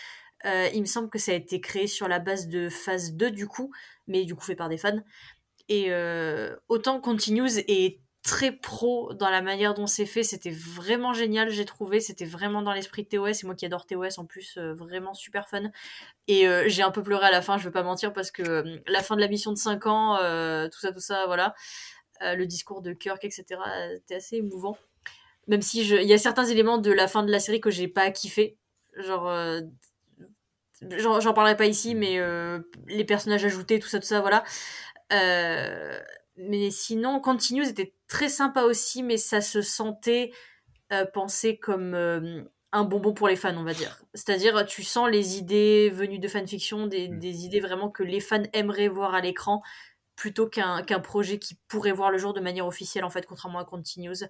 [0.44, 3.46] il me semble que ça a été créé sur la base de phase 2 du
[3.46, 3.72] coup,
[4.08, 5.00] mais du coup fait par des fans.
[5.68, 5.92] Et
[6.68, 10.22] autant Continues est très pro dans la manière dont c'est fait.
[10.22, 12.00] C'était vraiment génial, j'ai trouvé.
[12.00, 13.42] C'était vraiment dans l'esprit de TOS.
[13.42, 15.70] Et moi qui adore TOS en plus, euh, vraiment super fun.
[16.26, 18.42] Et euh, j'ai un peu pleuré à la fin, je vais pas mentir, parce que
[18.42, 21.54] euh, la fin de la mission de 5 ans, tout ça, tout ça, voilà.
[22.20, 23.44] le discours de Kirk, etc.,
[23.94, 24.76] c'était assez émouvant.
[25.46, 27.88] Même si il y a certains éléments de la fin de la série que j'ai
[27.88, 28.58] pas kiffé.
[28.96, 29.32] Genre.
[30.80, 32.20] J'en parlerai pas ici, mais
[32.86, 34.44] les personnages ajoutés, tout ça, tout ça, voilà.
[36.38, 40.32] Mais sinon, Continues était très sympa aussi, mais ça se sentait
[40.92, 42.42] euh, pensé comme euh,
[42.72, 44.00] un bonbon pour les fans, on va dire.
[44.14, 47.18] C'est-à-dire, tu sens les idées venues de fanfiction, des, mm.
[47.18, 49.62] des idées vraiment que les fans aimeraient voir à l'écran,
[50.16, 53.64] plutôt qu'un projet qui pourrait voir le jour de manière officielle, en fait, contrairement à
[53.64, 54.24] Continues.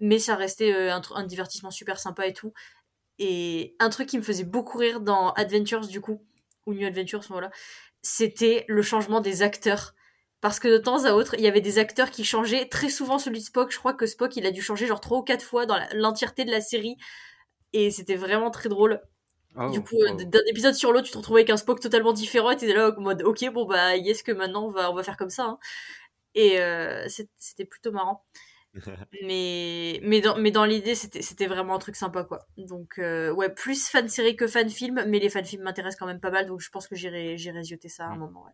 [0.00, 2.52] Mais ça restait euh, un, un, divertissement super sympa et tout.
[3.18, 6.20] Et un truc qui me faisait beaucoup rire dans Adventures, du coup,
[6.66, 7.50] ou New Adventures, voilà,
[8.02, 9.94] c'était le changement des acteurs
[10.44, 12.68] parce que de temps à autre, il y avait des acteurs qui changeaient.
[12.68, 15.16] Très souvent, celui de Spock, je crois que Spock, il a dû changer genre trois
[15.16, 16.98] ou quatre fois dans l'entièreté de la série.
[17.72, 19.00] Et c'était vraiment très drôle.
[19.56, 20.12] Oh, du coup, oh.
[20.12, 22.92] d'un épisode sur l'autre, tu te retrouvais avec un Spock totalement différent et t'étais là
[22.94, 25.44] en mode, ok, bon bah, est-ce que maintenant on va, on va faire comme ça
[25.44, 25.58] hein.
[26.34, 27.08] Et euh,
[27.38, 28.22] c'était plutôt marrant.
[29.22, 32.46] mais, mais dans, mais dans l'idée, c'était vraiment un truc sympa, quoi.
[32.58, 36.06] Donc, euh, ouais, plus fan série que fan film, mais les fan films m'intéressent quand
[36.06, 38.18] même pas mal, donc je pense que j'irai zioter ça à un mm.
[38.18, 38.52] moment, ouais.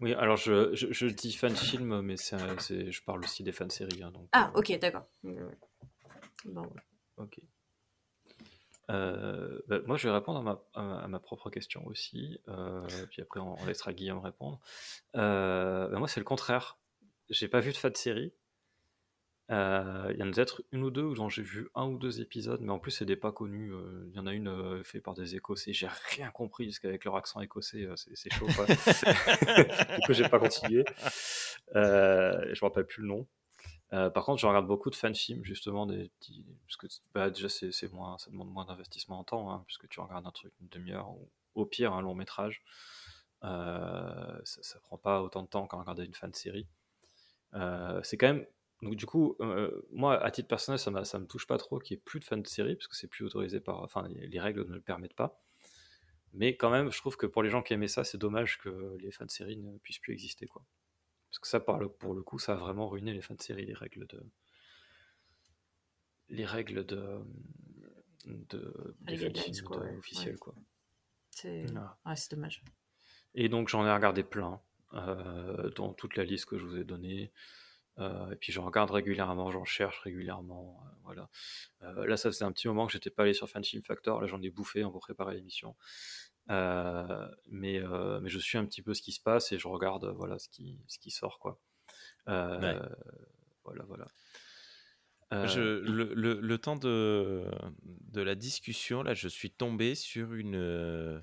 [0.00, 2.38] Oui, alors je, je, je dis fan film, mais c'est,
[2.90, 4.02] je parle aussi des fan séries.
[4.02, 5.06] Hein, donc, ah, euh, ok, d'accord.
[6.44, 6.70] Bon.
[7.16, 7.40] Ok.
[8.90, 13.22] Euh, bah, moi, je vais répondre à ma, à ma, propre question aussi, euh, puis
[13.22, 14.60] après on, laissera Guillaume répondre.
[15.14, 16.78] Bah, moi, c'est le contraire.
[17.30, 18.32] J'ai pas vu de fan série,
[19.52, 22.20] euh, il y en a peut-être une ou deux dont j'ai vu un ou deux
[22.20, 23.72] épisodes, mais en plus c'est des pas connus.
[23.72, 26.80] Euh, il y en a une euh, fait par des Écossais, j'ai rien compris parce
[26.80, 28.46] qu'avec leur accent écossais c'est chaud.
[28.48, 30.84] du coup j'ai pas continué.
[31.74, 33.26] je me rappelle plus le nom.
[33.90, 36.44] par contre, je regarde beaucoup de fan-films, justement, des petits...
[36.66, 40.00] parce que bah, déjà c'est moins, ça demande moins d'investissement en temps, hein, puisque tu
[40.00, 42.64] regardes un truc une demi-heure ou au pire un long métrage.
[43.42, 46.66] ça, ça prend pas autant de temps qu'à regarder une fan série.
[48.02, 48.44] c'est quand même
[48.82, 51.96] donc du coup, euh, moi, à titre personnel, ça, ça me touche pas trop qu'il
[51.96, 53.82] n'y ait plus de fans de série, parce que c'est plus autorisé par...
[53.82, 55.42] Enfin, les règles ne le permettent pas.
[56.32, 58.96] Mais quand même, je trouve que pour les gens qui aimaient ça, c'est dommage que
[59.00, 60.64] les fans de série ne puissent plus exister, quoi.
[61.30, 63.74] Parce que ça, pour le coup, ça a vraiment ruiné les fans de série, les
[63.74, 64.22] règles de...
[66.28, 67.20] Les règles de...
[68.26, 68.94] de...
[69.00, 70.54] des officiels, quoi.
[71.30, 71.66] C'est...
[72.14, 72.62] c'est dommage.
[73.34, 74.60] Et donc, j'en ai regardé plein.
[74.94, 77.32] euh, dans toute la liste que je vous ai donnée.
[77.98, 80.80] Euh, et puis j'en regarde régulièrement, j'en cherche régulièrement.
[80.84, 81.30] euh, voilà.
[81.82, 84.20] Euh, là, ça faisait un petit moment que j'étais pas allé sur Fanfilm Factor.
[84.20, 85.76] Là, j'en ai bouffé en pour préparer l'émission.
[86.48, 90.38] Mais, mais je suis un petit peu ce qui se passe et je regarde voilà
[90.38, 91.58] ce qui, ce qui sort quoi.
[92.26, 92.76] Ouais.
[93.64, 94.06] Voilà, voilà.
[95.32, 97.50] Je, le, le- le temps de,
[97.82, 101.20] de la discussion, là, je suis tombé sur une,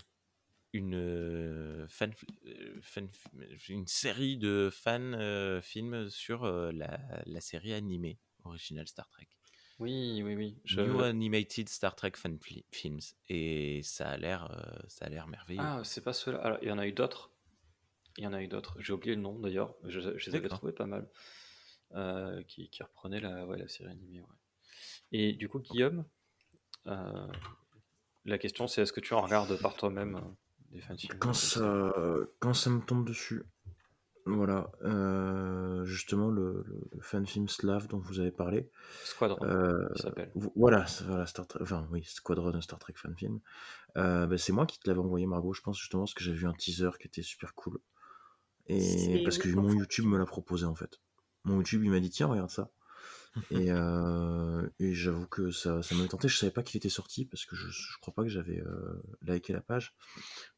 [0.74, 2.12] une, euh, fan,
[2.46, 3.10] euh, fan-
[3.70, 9.28] une série de fan euh, films sur euh, la, la série animée originale Star Trek.
[9.80, 10.58] oui, oui, oui.
[10.66, 10.82] Je...
[10.82, 12.38] New Animated Star Trek Fan
[12.72, 13.00] Films.
[13.30, 15.62] Et ça a l'air euh, ça a l'air merveilleux.
[15.64, 16.40] Ah, c'est pas cela.
[16.40, 17.32] Alors, il y en a eu d'autres.
[18.18, 18.76] Il y en a eu d'autres.
[18.80, 19.76] J'ai oublié le nom d'ailleurs.
[19.86, 21.08] Je, je les avais trouvés pas mal.
[21.96, 24.22] Euh, qui, qui reprenaient la, ouais, la série animée.
[24.22, 24.28] ouais.
[25.12, 26.06] Et du coup, Guillaume,
[26.88, 27.28] euh,
[28.26, 30.20] la question c'est est-ce que tu en regardes par toi-même
[31.20, 31.94] Quand ça,
[32.40, 33.44] quand ça me tombe dessus,
[34.26, 38.70] voilà, euh, justement le, le, le fan film slave dont vous avez parlé,
[39.04, 40.32] Squadron, euh, il s'appelle.
[40.36, 43.40] vo- voilà, c'est- voilà Star Trek, enfin oui, Squadron Star Trek fan film.
[43.98, 46.38] Euh, ben, c'est moi qui te l'avais envoyé Margot, je pense justement parce que j'avais
[46.38, 47.80] vu un teaser qui était super cool
[48.68, 49.70] et parce que mon.
[49.74, 51.02] YouTube me l'a proposé en fait.
[51.44, 52.72] Mon YouTube il m'a dit tiens regarde ça
[53.52, 56.28] et, euh, et j'avoue que ça, ça m'avait tenté.
[56.28, 59.02] Je savais pas qu'il était sorti parce que je, je crois pas que j'avais euh,
[59.22, 59.96] liké la page,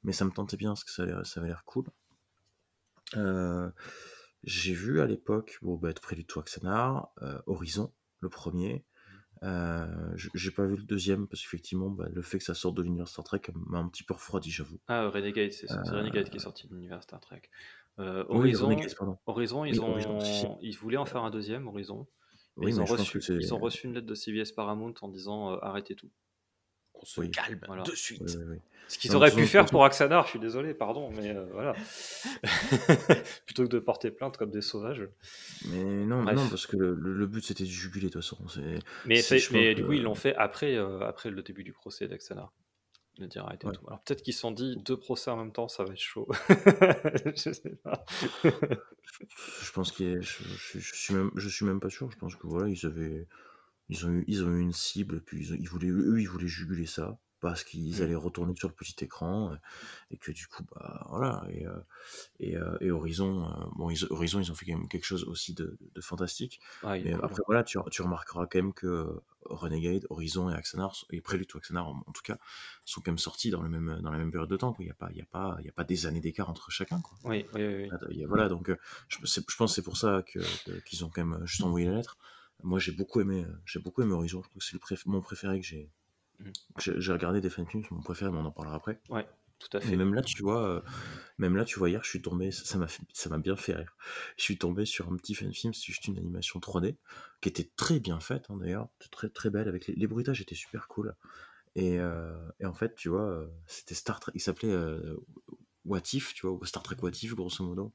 [0.03, 1.85] mais ça me tentait bien parce que ça, ça avait l'air cool.
[3.15, 3.69] Euh,
[4.43, 8.83] j'ai vu à l'époque, bon, bah, près du Toaxanar, euh, Horizon, le premier.
[10.33, 13.07] J'ai pas vu le deuxième parce qu'effectivement, bah, le fait que ça sorte de l'univers
[13.07, 14.79] Star Trek m'a un petit peu refroidi, j'avoue.
[14.87, 17.43] Ah, Renegade, c'est Renegade qui est sorti de l'univers Star Trek.
[17.99, 18.93] Euh, Oui, Horizon, Renegade.
[19.27, 20.47] Horizon, ils, Oui, ont, Horizon, si, si.
[20.61, 22.07] ils voulaient en faire un deuxième, Horizon.
[22.57, 23.33] Mais Oui, ils, mais ont reçu, que c'est.
[23.35, 26.09] ils ont reçu une lettre de CBS Paramount en disant euh, arrêtez tout.
[26.93, 27.29] On se Oui.
[27.31, 27.83] calme Voilà.
[27.83, 28.21] de suite.
[28.37, 28.57] oui, oui.
[28.87, 31.73] Ce qu'ils auraient pu faire pour Axanar, je suis désolé, pardon, mais euh, voilà.
[33.45, 35.07] Plutôt que de porter plainte comme des sauvages.
[35.69, 36.35] Mais non, Bref.
[36.35, 38.37] non, parce que le, but c'était de juguler de toute façon.
[39.05, 42.53] Mais, mais du coup, ils l'ont fait après, euh, après le début du procès d'Axanar.
[43.17, 43.73] De dire arrêtez Ouais.
[43.73, 43.81] tout.
[43.87, 46.27] Alors peut-être qu'ils se sont dit deux procès en même temps, ça va être chaud.
[46.49, 48.03] je sais pas.
[48.43, 52.11] Je pense qu'il est- je, je- je suis même, je suis même pas sûr.
[52.11, 53.27] Je pense que voilà, ils avaient,
[53.89, 56.27] ils ont eu, ils ont eu une cible, puis ils, ont- ils voulaient, eux, ils
[56.29, 57.17] voulaient juguler ça
[57.49, 58.03] parce qu'ils Mm.
[58.03, 59.55] allaient retourner sur le petit écran euh,
[60.11, 61.43] et que du coup, bah voilà.
[61.51, 61.73] Et, euh,
[62.39, 65.53] et, euh, et Horizon, bon, ils, Horizon, ils ont fait quand même quelque chose aussi
[65.53, 66.59] de, de fantastique.
[66.83, 71.21] Ah, Mais après, voilà, tu, tu remarqueras quand même que Renegade, Horizon et Axanar, et
[71.21, 72.37] Prélude ou Axanar en, en tout cas,
[72.83, 74.73] sont quand même sortis dans, le même, dans la même période de temps.
[74.73, 74.83] quoi.
[74.83, 76.49] Il n'y a, pas- il y a, pas- il y a pas des années d'écart
[76.49, 76.99] entre chacun.
[77.01, 77.15] Quoi.
[77.25, 77.75] Oui, oui, oui.
[77.91, 77.97] oui.
[78.09, 78.71] Il y a- Voilà, donc
[79.07, 81.95] je, je pense que c'est pour ça que- qu'ils ont quand même juste envoyé la
[81.97, 82.17] lettre.
[82.63, 84.41] Moi, j'ai beaucoup aimé, j'ai beaucoup aimé Horizon.
[84.57, 85.91] Je crois que c'est mon préféré que j'ai.
[86.77, 88.99] Que J'ai regardé des fan films, c'est mon préféré, mais on en parlera après.
[89.09, 89.27] Ouais,
[89.59, 89.95] tout à fait.
[89.95, 90.81] même là, tu vois, euh,
[91.37, 93.73] même là, tu vois, hier, je suis tombé, ça m'a fait- ça m'a bien fait
[93.73, 93.95] rire.
[94.37, 96.97] Je suis tombé sur un petit fan film, c'est juste une animation 3D
[97.41, 100.55] qui était très bien faite, hein, d'ailleurs, très très belle, avec les, les bruitages étaient
[100.55, 101.15] super cool.
[101.75, 105.17] Et, euh, et en fait, tu vois, euh, c'était Star Trek, il s'appelait euh,
[105.85, 107.93] What If, tu vois, ou Star Trek What If, grosso modo.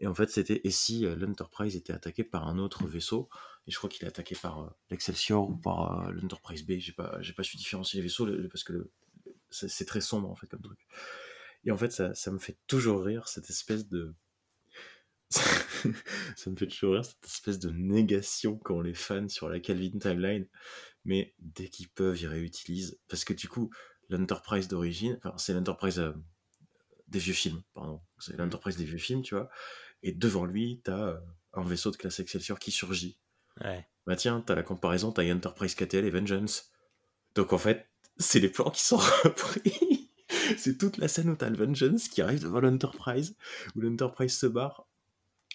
[0.00, 3.28] Et en fait, c'était et si euh, l'Enterprise était attaqué par un autre vaisseau,
[3.66, 6.92] et je crois qu'il est attaqué par euh, l'Excelsior ou par euh, l'Enterprise B, j'ai
[6.92, 8.90] pas, j'ai pas su différencier les vaisseaux parce que
[9.50, 10.86] c'est très sombre en fait comme truc.
[11.64, 14.14] Et en fait, ça, me fait toujours rire cette espèce de.
[15.30, 19.98] ça me fait toujours rire cette espèce de négation qu'ont les fans sur la Calvin
[19.98, 20.46] Timeline.
[21.04, 23.00] Mais dès qu'ils peuvent, ils réutilisent.
[23.08, 23.70] Parce que du coup,
[24.10, 26.02] l'Enterprise d'origine, enfin, c'est l'Enterprise
[27.08, 28.00] des vieux films, pardon.
[28.18, 29.48] C'est l'Enterprise des vieux films, tu vois.
[30.02, 31.20] Et devant lui, t'as euh,
[31.54, 33.18] un vaisseau de classe Excelsior qui surgit.
[33.62, 33.86] Ouais.
[34.06, 36.70] Bah tiens, t'as la comparaison, t'as Enterprise KTL et Vengeance.
[37.34, 40.10] Donc en fait, c'est les plans qui sont repris.
[40.56, 43.36] c'est toute la scène où t'as le Vengeance qui arrive devant l'Enterprise,
[43.74, 44.86] où l'Enterprise se barre,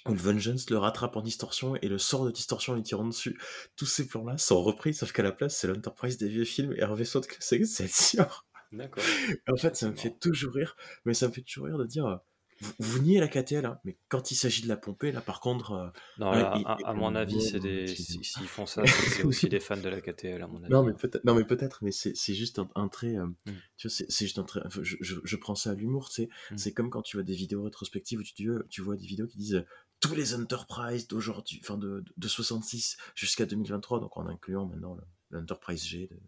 [0.07, 3.39] où le Vengeance le rattrape en distorsion et le sort de distorsion lui tirant dessus.
[3.75, 6.81] Tous ces plans-là sont repris, sauf qu'à la place, c'est l'Enterprise des vieux films et
[6.81, 8.45] un vaisseau de classe Excelsior.
[8.71, 9.03] D'accord.
[9.47, 12.19] En fait, ça me fait toujours rire, mais ça me fait toujours rire de dire...
[12.61, 15.21] euh, Vous, vous niez la KTL, hein, mais quand il s'agit de la pomper, là
[15.21, 17.83] par contre, euh, Non, Ouais, là, il- à, il- à mon avis, c'est des.
[17.91, 20.71] il- si- S'ils font ça, c'est aussi des fans de la KTL, à mon avis.
[20.71, 23.15] Non, mais peut-être, non, mais peut-être, mais c'est, c'est juste un, un trait.
[23.17, 23.51] euh, Mm.
[23.77, 24.61] Tu vois, c'est, c'est juste un trait.
[24.65, 26.29] enfin, Je, je, je prends ça à l'humour, tu sais.
[26.51, 26.57] Mm.
[26.57, 29.05] C'est comme quand tu vois des vidéos rétrospectives où tu, tu, vois- tu vois des
[29.07, 29.65] vidéos qui disent euh,
[29.99, 35.03] tous les Enterprise d'aujourd'hui, enfin de, de 66 jusqu'à 2023, donc en incluant maintenant le-
[35.37, 36.07] l'Enterprise G.
[36.11, 36.19] de-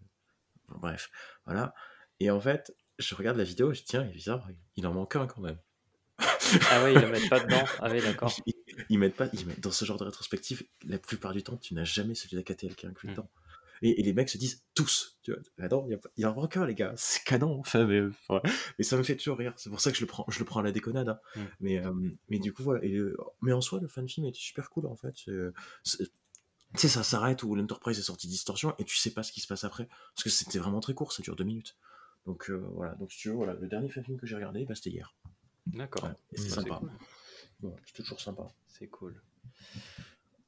[0.70, 1.10] enfin, bref,
[1.45, 1.74] voilà.
[2.20, 4.86] Et en fait, je regarde la vidéo et je dis, tiens, il est bizarre, il
[4.88, 5.58] en manque un quand même.
[6.69, 7.65] Ah ouais, ils le mettent pas dedans.
[7.80, 8.35] Ah oui, d'accord.
[8.45, 8.53] Ils,
[8.90, 11.73] ils mettent pas, ils mettent, dans ce genre de rétrospective, la plupart du temps, tu
[11.73, 13.11] n'as jamais celui de la KTL qui est inclus Mm.
[13.11, 13.30] dedans.
[13.82, 15.41] Et, et les mecs se disent tous, tu vois.
[15.69, 18.41] Non, il y a, y a un vainqueur, les gars, c'est canon, enfin, mais, enfin,
[18.80, 19.53] mais ça me fait toujours rire.
[19.57, 21.09] C'est pour ça que je le prends, je le prends à la déconnade.
[21.09, 21.19] hein.
[21.35, 21.41] Mm.
[21.59, 21.93] Mais, euh,
[22.30, 22.83] mais du coup, voilà.
[22.85, 25.15] Et, euh, mais en soi, le fan film était super cool, en fait.
[25.83, 26.11] C'est-
[26.75, 29.41] Tu sais, ça s'arrête où l'Enterprise est sorti Distorsion et tu sais pas ce qui
[29.41, 29.88] se passe après.
[30.15, 31.75] Parce que c'était vraiment très court, ça dure deux minutes.
[32.25, 34.73] Donc euh, voilà, donc si tu veux, voilà, le dernier film que j'ai regardé, bah,
[34.75, 35.14] c'était hier.
[35.67, 36.03] D'accord.
[36.03, 36.80] Ouais, et c'est Bah, sympa.
[36.80, 36.92] cool.
[37.61, 38.48] Ouais, c'est toujours sympa.
[38.67, 39.22] C'est cool.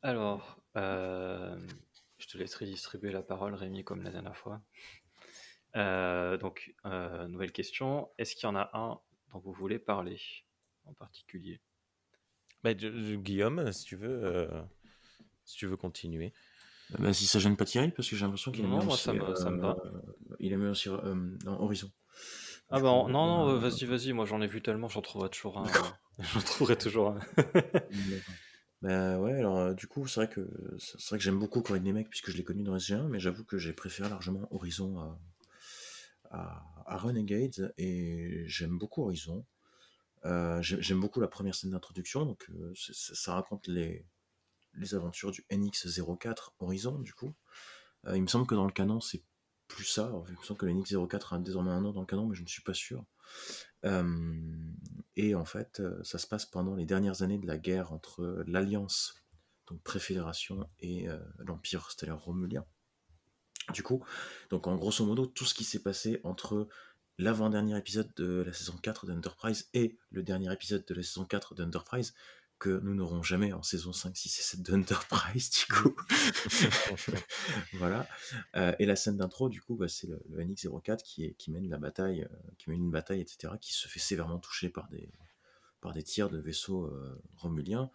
[0.01, 1.57] Alors, euh,
[2.19, 4.61] je te laisserai distribuer la parole, Rémi, comme la dernière fois.
[5.75, 8.09] Euh, donc, euh, nouvelle question.
[8.17, 8.99] Est-ce qu'il y en a un
[9.31, 10.19] dont vous voulez parler
[10.85, 11.59] en particulier?
[12.63, 14.61] Bah, je- je- Guillaume, si tu veux, euh,
[15.45, 16.33] si tu veux continuer.
[16.99, 18.95] Bah, si ça gêne pas Thierry, parce que j'ai l'impression qu'il aime Non, bien moi,
[18.95, 19.75] aussi, ça me- ça me va.
[19.85, 20.01] euh,
[20.39, 21.91] il aime aussi euh, Horizon.
[22.69, 25.29] Ah bah non, non, euh, euh, vas-y, vas-y, moi j'en ai vu tellement, j'en trouverai
[25.29, 25.65] toujours un.
[26.19, 27.19] J'en trouverai toujours un.
[28.81, 31.83] Bah ouais, alors euh, du coup, c'est vrai que c'est vrai que j'aime beaucoup Corinne
[31.83, 35.19] Nemec puisque je l'ai connu dans SG1, mais j'avoue que j'ai préféré largement Horizon à,
[36.31, 39.45] à, à Renegade et j'aime beaucoup Horizon.
[40.25, 44.05] Euh, j'ai- j'aime beaucoup la première scène d'introduction, donc euh, ça raconte les,
[44.75, 47.35] les aventures du NX04 Horizon, du coup.
[48.07, 49.23] Euh, il me semble que dans le canon, c'est
[49.75, 50.09] plus ça.
[50.29, 52.47] Il me que le NX04 a désormais un nom dans le canon, mais je ne
[52.47, 53.03] suis pas sûr.
[53.83, 54.23] Euh,
[55.17, 58.43] et en fait, euh, ça se passe pendant les dernières années de la guerre entre
[58.47, 59.21] l'Alliance,
[59.67, 62.65] donc Préfédération, et euh, l'Empire stellaire romulien.
[63.73, 64.01] Du coup,
[64.49, 66.69] donc en grosso modo, tout ce qui s'est passé entre
[67.17, 71.55] l'avant-dernier épisode de la saison 4 d'Enterprise et le dernier épisode de la saison 4
[71.55, 72.13] d'Enterprise,
[72.59, 75.95] que nous n'aurons jamais en saison 5, 6 et 7 d'Enterprise, du coup.
[77.73, 78.07] voilà.
[78.55, 81.51] Euh, et la scène d'intro, du coup, bah, c'est le, le NX-04 qui, est- qui
[81.51, 84.87] mène la bataille, euh, qui mène une bataille, etc., qui se fait sévèrement toucher par
[84.89, 85.09] des,
[85.81, 87.91] par des tirs de vaisseaux euh, romuliens.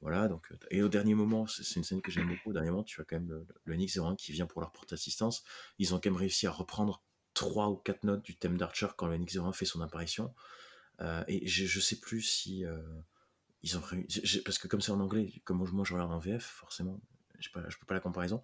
[0.00, 2.82] Voilà, donc, et au dernier moment, c'est une scène que j'aime beaucoup, au dernier moment,
[2.84, 5.44] tu as quand même le, le NX-01 qui vient pour leur porter assistance.
[5.78, 7.02] Ils ont quand même réussi à reprendre
[7.32, 10.34] trois ou quatre notes du thème d'Archer quand le NX-01 fait son apparition.
[11.26, 12.64] Et je, je sais plus si
[13.64, 13.82] ils ont
[14.44, 17.00] parce que comme c'est en anglais, comme moi, je regarde en VF, forcément,
[17.52, 18.42] pas, je peux pas la comparaison,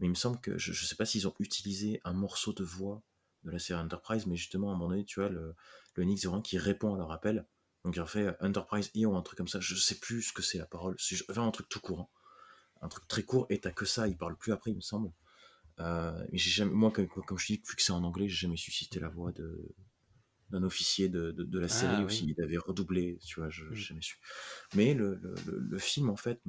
[0.00, 2.64] mais il me semble que je, je sais pas s'ils ont utilisé un morceau de
[2.64, 3.02] voix
[3.44, 5.54] de la série Enterprise, mais justement à un moment donné, tu vois, le,
[5.94, 7.46] le NX-01 qui répond à leur appel.
[7.84, 10.22] Donc il a fait euh, Enterprise E ou un truc comme ça, je sais plus
[10.22, 10.96] ce que c'est la parole,
[11.28, 12.10] vraiment un truc tout courant,
[12.80, 15.12] un truc très court, et t'as que ça, il parle plus après, il me semble.
[15.80, 18.56] Euh, mais jamais, moi, comme, comme je dis, vu que c'est en anglais, j'ai jamais
[18.56, 19.74] suscité la voix de
[20.52, 22.14] d'un officier de, de, de la série Ah, ou oui.
[22.14, 23.74] s'il avait redoublé, tu vois, je Mm.
[23.74, 24.20] j'ai jamais su.
[24.74, 26.40] Mais le, le, le- le film, en fait,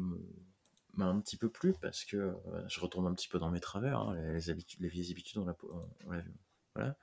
[0.96, 2.34] m'a un petit peu plu parce que euh,
[2.68, 5.40] je retombe un petit peu dans mes travers, hein, les, les habitudes, les vieilles habitudes,
[5.40, 6.32] on l'a, on, on l'a vu.
[6.76, 6.98] Voilà.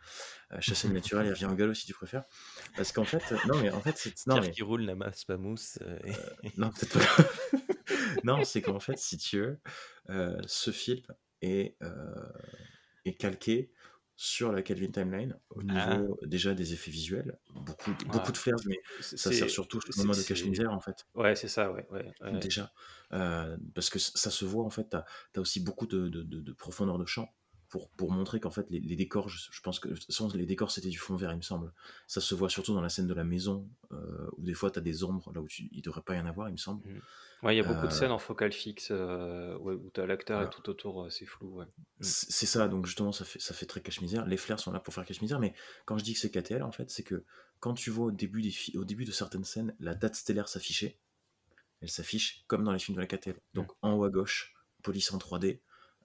[0.53, 2.25] Euh, chasse naturelle et revient au galop si tu préfères.
[2.77, 4.27] Parce qu'en fait, euh, non, mais en fait, c'est.
[4.27, 4.85] Non, mais, qui roule
[5.27, 5.79] pas mousse.
[5.83, 7.25] euh, et- non, peut-être pas.
[8.25, 9.61] non, c'est qu'en fait, si tu veux,
[10.11, 11.05] euh, ce film
[11.41, 12.33] est, euh,
[13.05, 13.73] est calqué
[14.23, 18.77] sur la Calvin Timeline au niveau déjà des effets visuels, beaucoup, beaucoup de flares, mais
[19.01, 21.07] ça sert surtout au moment de cache-misère en fait.
[21.15, 21.87] Ouais, c'est ça, ouais.
[21.91, 22.39] ouais, ouais.
[22.39, 22.71] Déjà,
[23.13, 26.41] Euh, parce que ça se voit en fait, t'as as aussi beaucoup de, de- de-
[26.43, 27.29] de profondeur de champ
[27.71, 30.89] pour, pour montrer qu'en fait les, les décors, je, pense que façon, les décors c'était
[30.89, 31.73] du fond vert il me semble.
[32.07, 34.81] Ça se voit surtout dans la scène de la maison euh, où des fois t'as
[34.81, 36.83] des ombres là où tu, il devrait pas y en avoir il me semble.
[37.43, 40.39] Ouais, il y a beaucoup de Euh, scènes en focal fixe euh, où t'as l'acteur
[40.41, 40.51] Voilà.
[40.51, 41.59] et tout autour, euh, c'est flou.
[41.59, 41.65] Ouais.
[41.65, 42.03] Mm.
[42.03, 44.27] C'est ça, donc justement, ça fait, ça fait très cache-misère.
[44.27, 45.55] Les flares sont là pour faire cache-misère, mais
[45.87, 47.25] quand je dis que c'est KTL, en fait, c'est que
[47.59, 50.99] quand tu vois au début, des au début de certaines scènes la date stellaire s'afficher,
[51.81, 53.37] elle s'affiche comme dans les films de la KTL.
[53.55, 55.59] Donc en haut à gauche, police en 3D, euh,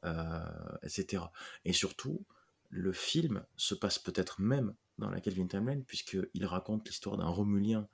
[0.04, 1.32] etc.
[1.66, 2.24] Et surtout,
[2.70, 7.88] le film se passe peut-être même dans la Kelvin Timeline, puisqu'il raconte l'histoire d'un Romulien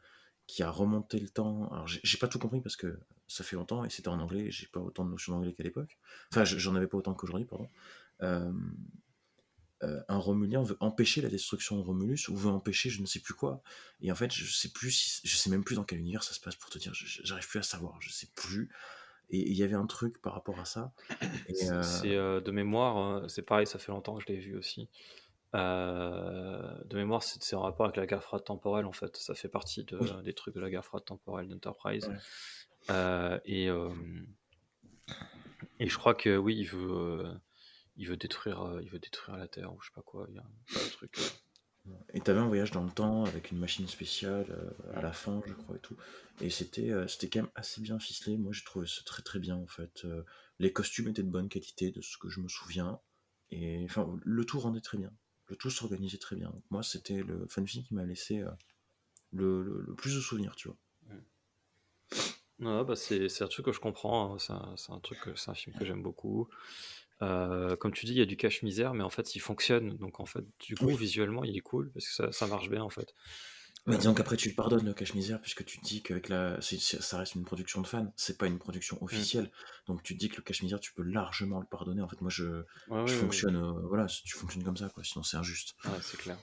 [0.48, 1.70] qui a remonté le temps.
[1.72, 4.68] Alors, j'ai pas tout compris parce que ça fait longtemps et c'était en anglais, j'ai
[4.68, 5.98] pas autant de notions d'anglais qu'à l'époque.
[6.32, 7.68] Enfin, je- j'en avais pas autant qu'aujourd'hui, pardon.
[8.24, 8.52] Euh,
[9.84, 13.20] euh, un Romulien veut empêcher la destruction de Romulus ou veut empêcher je ne sais
[13.20, 13.64] plus quoi.
[14.02, 16.34] Et en fait, je sais plus, si- je sais même plus dans quel univers ça
[16.34, 16.94] se passe pour te dire.
[16.94, 18.70] J'arrive plus à savoir, je sais plus.
[19.34, 20.92] Et il y avait un truc par rapport à ça.
[21.54, 21.72] C'est
[22.16, 24.90] euh, euh, de mémoire, euh, c'est pareil, ça fait longtemps que je l'ai vu aussi.
[25.56, 29.16] Euh, de mémoire, c'est en rapport avec la guerre froide temporelle en fait.
[29.18, 30.24] Ça fait partie de- Oui.
[30.24, 32.08] des trucs de la guerre froide temporelle d'Enterprise.
[32.08, 32.16] Ouais.
[32.90, 33.90] Euh, et, euh,
[35.80, 37.24] et je crois que oui, il veut,
[37.98, 40.26] il veut détruire, il veut détruire la Terre ou je sais pas quoi.
[40.30, 41.18] Il y a un truc.
[42.14, 45.42] Et t'avais un voyage dans le temps avec une machine spéciale euh, à la fin,
[45.48, 45.96] je crois, et tout.
[46.42, 48.38] Et c'était euh, c'était quand même assez bien ficelé.
[48.38, 50.04] Moi, j'ai trouvé ça très très bien, en fait.
[50.06, 50.24] Euh,
[50.60, 53.00] les costumes étaient de bonne qualité, de ce que je me souviens.
[53.50, 53.88] Et
[54.24, 55.12] le tout rendait très bien.
[55.48, 56.54] Le tout s'organisait très bien.
[56.70, 58.44] Moi, c'était le fanfic qui m'a laissé
[59.34, 60.78] le, le- plus de souvenirs, tu vois.
[62.60, 64.34] Non, bah c'est un truc que je comprends.
[64.34, 64.38] hein.
[64.40, 65.02] C'est un, un
[65.36, 66.48] c'est un film que j'aime beaucoup.
[67.22, 69.96] Euh, comme tu dis, il y a du cache-misère, mais en fait, il fonctionne.
[69.98, 70.98] Donc, en fait, du coup, Oui.
[70.98, 73.14] visuellement, il est cool parce que ça, ça marche bien, en fait.
[73.88, 77.18] Mais disons qu'après tu le pardonnes le cache-misère puisque tu te dis qu'avec la ça
[77.18, 79.50] reste une production de fans, c'est pas une production officielle.
[79.88, 82.00] Donc tu te dis que le cache-misère tu peux largement le pardonner.
[82.04, 85.38] En fait moi je, Ouais, fonctionne euh, voilà, tu fonctionnes comme ça quoi, sinon c'est
[85.38, 85.74] injuste.
[86.04, 86.38] c'est clair.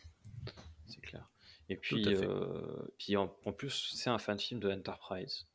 [0.88, 1.28] C'est clair.
[1.68, 2.60] Et puis, euh,
[2.98, 5.46] puis en, en plus, c'est un fan film de Enterprise.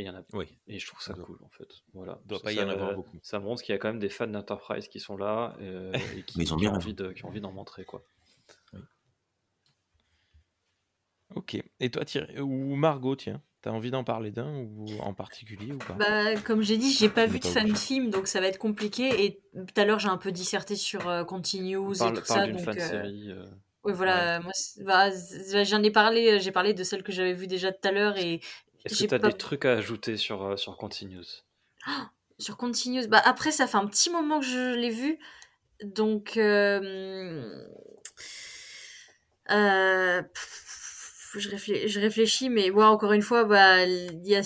[0.00, 0.46] Et il y en a Oui.
[0.66, 1.68] Et je trouve ça cool en fait.
[1.92, 2.18] Voilà.
[2.24, 3.18] doit Ça- pas y ça- en avoir beaucoup.
[3.22, 6.22] Ça montre qu'il y a quand même des fans d'Enterprise qui sont là euh, et
[6.22, 8.02] qui, Mais ils ont qui bien ont envie de- qui ont envie d'en montrer quoi.
[11.36, 11.62] Ok.
[11.78, 15.78] Et toi, Thierry, ou Margot, tiens, t'as envie d'en parler d'un ou en particulier ou
[15.78, 15.94] pas?
[15.94, 19.24] Bah, comme j'ai dit, j'ai pas vu de fan film, donc ça va être compliqué.
[19.26, 22.24] Et tout à l'heure, j'ai un peu disserté sur euh, Continues On et tout parle
[22.24, 22.46] ça.
[22.48, 23.30] Donc, fan euh, série.
[23.30, 23.44] euh,
[23.84, 24.40] oui, voilà.
[24.40, 25.10] Moi, bah,
[25.64, 26.40] j'en ai parlé.
[26.40, 28.40] J'ai parlé de celle que j'avais vue déjà tout à l'heure et
[28.84, 31.42] Est-ce que tu as pas- des trucs à ajouter sur, euh, sur Continuous?
[32.38, 33.06] Sur Continues.
[33.08, 35.18] Bah, après, ça fait un petit moment que je l'ai vue,
[35.84, 36.36] donc.
[36.36, 37.64] euh,
[39.50, 40.22] euh,
[41.36, 44.40] je, réfléchis, je réfléchis, mais ouais, encore une fois, bah, il y a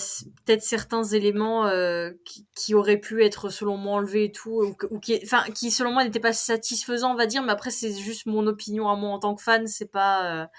[0.45, 4.75] peut-être certains éléments euh, qui, qui auraient pu être selon moi enlevés et tout, ou,
[4.91, 7.41] ou qui, enfin, qui selon moi n'étaient pas satisfaisants, on va dire.
[7.43, 10.49] Mais après, c'est juste mon opinion à moi en tant que fan, c'est pas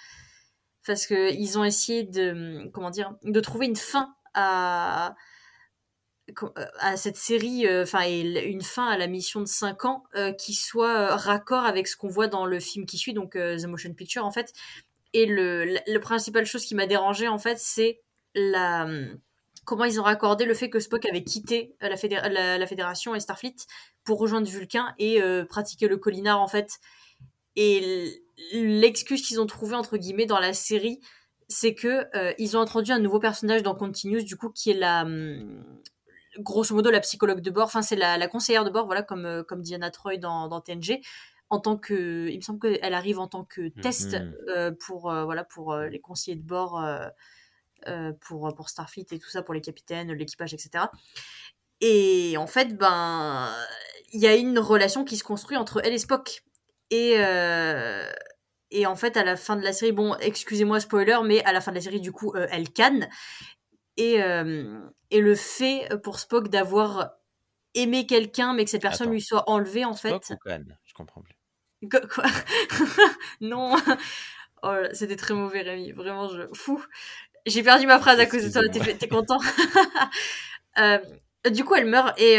[0.87, 5.15] parce que ils ont essayé de, comment dire, de trouver une fin à
[6.81, 10.55] à cette série, euh, enfin, une fin à la mission de 5 ans euh, qui
[10.55, 13.95] soit euh, raccord avec ce qu'on voit dans le film qui suit, donc The Motion
[13.95, 14.53] Picture en fait.
[15.13, 18.01] Et le, la, principale chose qui m'a dérangé en fait, c'est
[18.35, 19.19] la hum,
[19.65, 23.15] comment ils ont raccordé le fait que Spock avait quitté la, fédé- la, la fédération
[23.15, 23.55] et Starfleet
[24.05, 26.79] pour rejoindre Vulcain et pratiquer le collinard en fait.
[27.57, 31.01] Et l'excuse qu'ils ont trouvée entre guillemets dans la série,
[31.49, 34.75] c'est que euh, ils ont introduit un nouveau personnage dans Continuous du coup qui est
[34.75, 35.65] la hum,
[36.39, 39.25] grosso modo la psychologue de bord, enfin c'est la, la conseillère de bord, voilà comme
[39.25, 41.01] euh, comme Diana Troy dans, dans TNG,
[41.49, 44.35] en tant que, il me semble qu'elle arrive en tant que test Mhm.
[44.49, 46.85] euh, pour euh, voilà pour euh, les conseillers de bord,
[48.21, 50.87] pour pour Starfleet et tout ça, pour les capitaines, l'équipage, etc.
[51.81, 53.49] Et en fait, ben
[54.13, 56.43] il y a une relation qui se construit entre elle et Spock
[56.91, 58.05] et euh,
[58.71, 61.61] et en fait, à la fin de la série, bon, excusez-moi spoiler, mais à la
[61.61, 63.09] fin de la série, du coup, euh, elle canne.
[63.97, 67.13] Et, euh, et le fait pour Spock d'avoir
[67.75, 69.13] aimé quelqu'un, mais que cette personne Attends.
[69.13, 70.35] lui soit enlevée, en Spock fait.
[70.35, 70.65] ou Khan?
[70.85, 71.37] Je comprends plus.
[71.91, 72.25] Quoi, quoi
[73.41, 73.77] Non
[74.63, 75.93] Oh C'était très mauvais, Rémi.
[75.93, 76.43] Vraiment, je.
[76.53, 76.85] Fou
[77.47, 78.69] J'ai perdu ma phrase à cause de toi.
[78.69, 79.39] T'es content
[81.51, 82.39] Du coup, elle meurt et.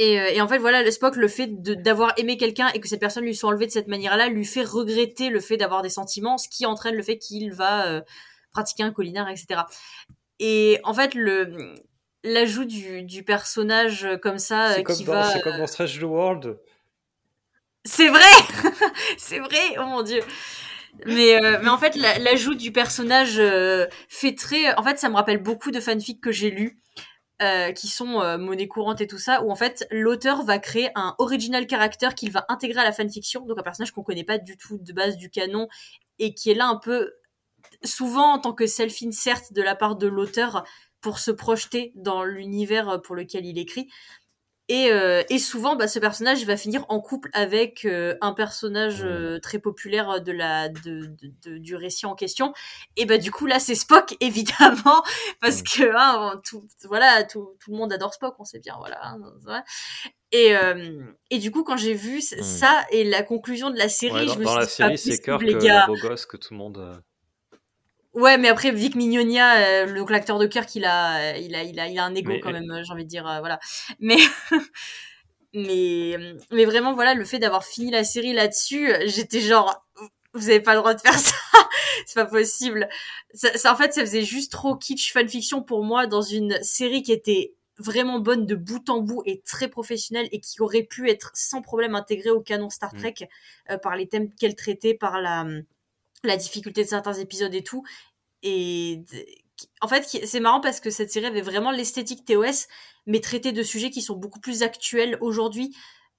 [0.00, 2.80] Euh, Et, euh, et en fait, voilà, le Spock, le fait d'avoir aimé quelqu'un et
[2.80, 5.82] que cette personne lui soit enlevée de cette manière-là, lui fait regretter le fait d'avoir
[5.82, 8.00] des sentiments, ce qui entraîne le fait qu'il va euh,
[8.52, 9.62] pratiquer un collinard, etc.
[10.40, 11.74] Et en fait, le
[12.26, 15.30] l'ajout du, du personnage comme ça euh, C'est comme, qui dans- va...
[15.30, 16.58] c'est comme dans Strange New World.
[17.84, 18.20] C'est vrai
[19.18, 20.20] C'est vrai Oh mon dieu
[21.06, 24.72] mais, euh, mais en fait, la- l'ajout du personnage euh, fait très...
[24.76, 26.78] En fait, ça me rappelle beaucoup de fanfics que j'ai lus,
[27.42, 30.90] euh, qui sont euh, monnaie courante et tout ça, où en fait, l'auteur va créer
[30.94, 34.38] un original character qu'il va intégrer à la fanfiction, donc un personnage qu'on connaît pas
[34.38, 35.66] du tout de base du canon,
[36.18, 37.12] et qui est là un peu,
[37.82, 40.64] souvent en tant que self-insert de la part de l'auteur,
[41.00, 43.88] pour se projeter dans l'univers pour lequel il écrit.
[44.68, 49.02] Et, euh, et souvent, bah, ce personnage va finir en couple avec euh, un personnage
[49.02, 49.06] Mmh.
[49.06, 52.54] euh, très populaire de la, de, de- de- du récit en question.
[52.96, 55.02] Et bah du coup là, c'est Spock évidemment
[55.42, 55.64] parce Mmh.
[55.76, 58.98] que hein, tout, voilà, tout, tout le monde adore Spock, on sait bien, voilà.
[59.04, 59.64] hein, voilà.
[60.32, 62.42] Et, euh, et du coup, quand j'ai vu Mmh.
[62.42, 64.70] ça et la conclusion de la série, Ouais, dans je me dans suis la dit,
[64.72, 65.86] série, pas c'est possible, Kirk, les euh, gars.
[65.86, 67.02] beau gosse que tout le monde.
[68.16, 71.62] Euh, Ouais, mais après Vic Mignonia, euh, le l'acteur de Kirk, il a, il a,
[71.62, 72.70] il a, il a un ego Mais- quand même.
[72.70, 73.58] euh, J'ai envie de dire, euh, voilà.
[74.00, 74.16] Mais,
[75.54, 76.16] mais,
[76.50, 79.86] mais vraiment, voilà, le fait d'avoir fini la série là-dessus, euh, j'étais genre,
[80.32, 81.34] vous avez pas le droit de faire ça,
[82.06, 82.88] c'est pas possible.
[83.34, 87.02] Ça, ça, en fait, ça faisait juste trop kitsch fanfiction pour moi dans une série
[87.02, 91.10] qui était vraiment bonne de bout en bout et très professionnelle et qui aurait pu
[91.10, 92.98] être sans problème intégrée au canon Star Mm.
[92.98, 93.14] Trek
[93.70, 95.44] euh, par les thèmes qu'elle traitait, par la
[96.26, 97.84] la difficulté de certains épisodes et tout.
[98.42, 99.04] Et
[99.80, 102.66] en fait, c'est marrant parce que cette série avait vraiment l'esthétique TOS,
[103.06, 105.74] mais traitait de sujets qui sont beaucoup plus actuels aujourd'hui.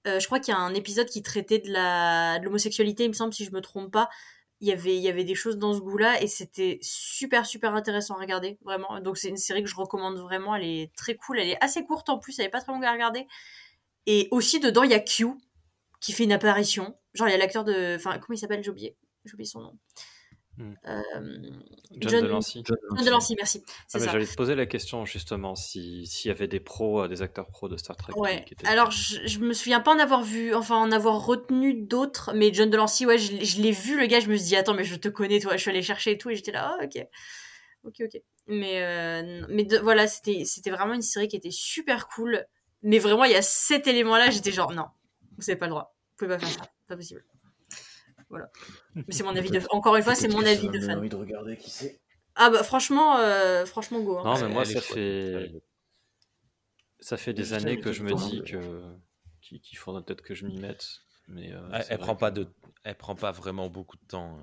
[0.08, 3.14] Euh, je crois qu'il y a un épisode qui traitait de la l'homosexualité, il me
[3.14, 4.10] semble, si je me trompe pas.
[4.62, 7.76] Il y avait, il y avait des choses dans ce goût-là et c'était super, super
[7.76, 9.00] intéressant à regarder, vraiment.
[9.02, 10.56] Donc c'est une série que je recommande vraiment.
[10.56, 11.40] Elle est très cool.
[11.40, 13.28] Elle est assez courte en plus, elle est pas très longue à regarder.
[14.06, 15.28] Et aussi, dedans, il y a Q
[16.00, 16.96] qui fait une apparition.
[17.14, 17.96] Genre, il y a l'acteur de.
[17.96, 18.64] Enfin, comment il s'appelle?
[18.64, 18.96] J'ai oublié.
[19.26, 19.78] J'ai oublié son nom.
[20.58, 20.74] Hmm.
[20.88, 21.50] Euh,
[21.98, 22.62] John, John- Delancey.
[22.64, 23.62] John John Delancey, merci.
[23.94, 24.00] Ah.
[24.00, 27.48] J'allais te poser la question justement si- s'il y avait des pros, euh, des acteurs
[27.48, 28.14] pros de Star Trek.
[28.16, 28.46] Ouais.
[28.46, 31.74] qui étaient- Alors, je, je me souviens pas en avoir vu, enfin en avoir retenu
[31.74, 34.48] d'autres, mais John Delancey, ouais, je, l'ai- je l'ai vu, le gars, je me suis
[34.48, 36.54] dit, attends, mais je te connais, toi, je suis allée chercher et tout, et j'étais
[36.54, 37.06] là, ah, ok.
[37.84, 38.22] Ok, ok.
[38.48, 42.46] Mais, euh, mais de- voilà, c'était c'était vraiment une série qui était super cool,
[42.82, 44.86] mais vraiment, il y a cet élément-là, j'étais genre, non,
[45.38, 47.26] vous avez pas le droit, vous pouvez pas faire ça, pas possible.
[48.30, 48.50] Voilà.
[48.96, 49.62] Mais c'est mon avis de.
[49.72, 50.98] Encore une fois, c'est mon avis de fan.
[51.00, 52.00] envie de regarder qui c'est.
[52.36, 54.18] Ah bah franchement, euh, franchement go.
[54.18, 54.24] hein.
[54.26, 55.52] Non, mais moi, ça fait,
[57.00, 58.98] ça fait des années que je me dis euh, que
[59.42, 60.86] qu'il qu'il faudrait peut-être que je m'y mette.
[61.28, 62.48] Mais euh, Elle, prend pas de,
[62.84, 64.40] elle prend pas vraiment beaucoup de temps.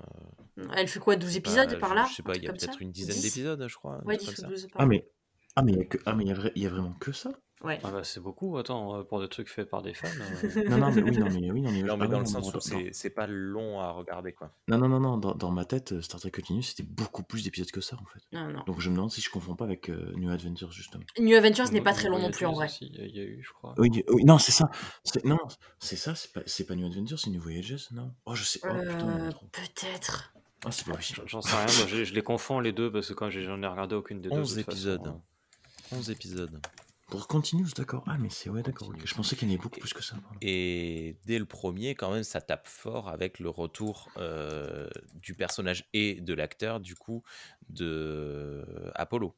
[0.57, 2.49] euh, Elle fait quoi 12 épisodes bah, par là Je sais pas, il y a
[2.49, 3.21] Comme ça peut-être une dizaine 10?
[3.21, 3.93] d'épisodes, je crois.
[3.95, 4.47] un Ouais, truc 10 comme ou ça.
[4.47, 5.07] 12 par Ah mais
[5.55, 6.69] ah mais il y a que ah mais il y a, vrai- il y a
[6.69, 7.31] vraiment que ça
[7.63, 7.79] Ouais.
[7.83, 10.07] Ah bah c'est beaucoup, attends, euh, pour des trucs faits par des fans.
[10.43, 12.49] euh, Non non mais oui non mais oui non mais, Non, mais dans le sens
[12.53, 14.51] où non, c'est pas long à regarder, quoi.
[14.67, 17.43] non non non non dans, dans ma tête euh, Star Trek Continuous c'était beaucoup plus
[17.43, 18.19] d'épisodes que ça en fait.
[18.33, 18.63] Non, non.
[18.67, 21.03] Donc je me demande si je confonds pas avec euh, New Adventures justement.
[21.19, 22.67] New Adventures n'est pas très long non plus en vrai.
[22.81, 23.73] Il y, a- il y a eu, je crois.
[23.77, 24.69] Oui, oui non c'est ça.
[25.05, 25.39] C'est- Non
[25.79, 26.13] c'est ça
[26.45, 28.11] c'est pas New Adventures c'est New Voyages non?
[28.25, 29.31] Oh je sais oh, Euh.
[29.51, 30.33] Peut-être.
[30.65, 31.21] Ah c'est pas possible.
[31.27, 33.67] J'en sais rien, moi je, je les confonds les deux parce que quand j'en ai
[33.67, 34.35] regardé aucune des deux.
[34.35, 35.07] de 11 toute façon, épisodes.
[35.07, 36.59] euh, 11 épisodes.
[37.07, 38.91] Pour Continuous d'accord ah mais c'est ouais d'accord.
[39.03, 40.15] Je pensais qu'il y en avait beaucoup plus que ça.
[40.15, 40.37] pardon.
[40.41, 45.85] Et dès le premier, quand même, ça tape fort avec le retour euh, du personnage
[45.93, 47.21] et de l'acteur, du coup,
[47.69, 48.65] de
[48.95, 49.35] Apollo.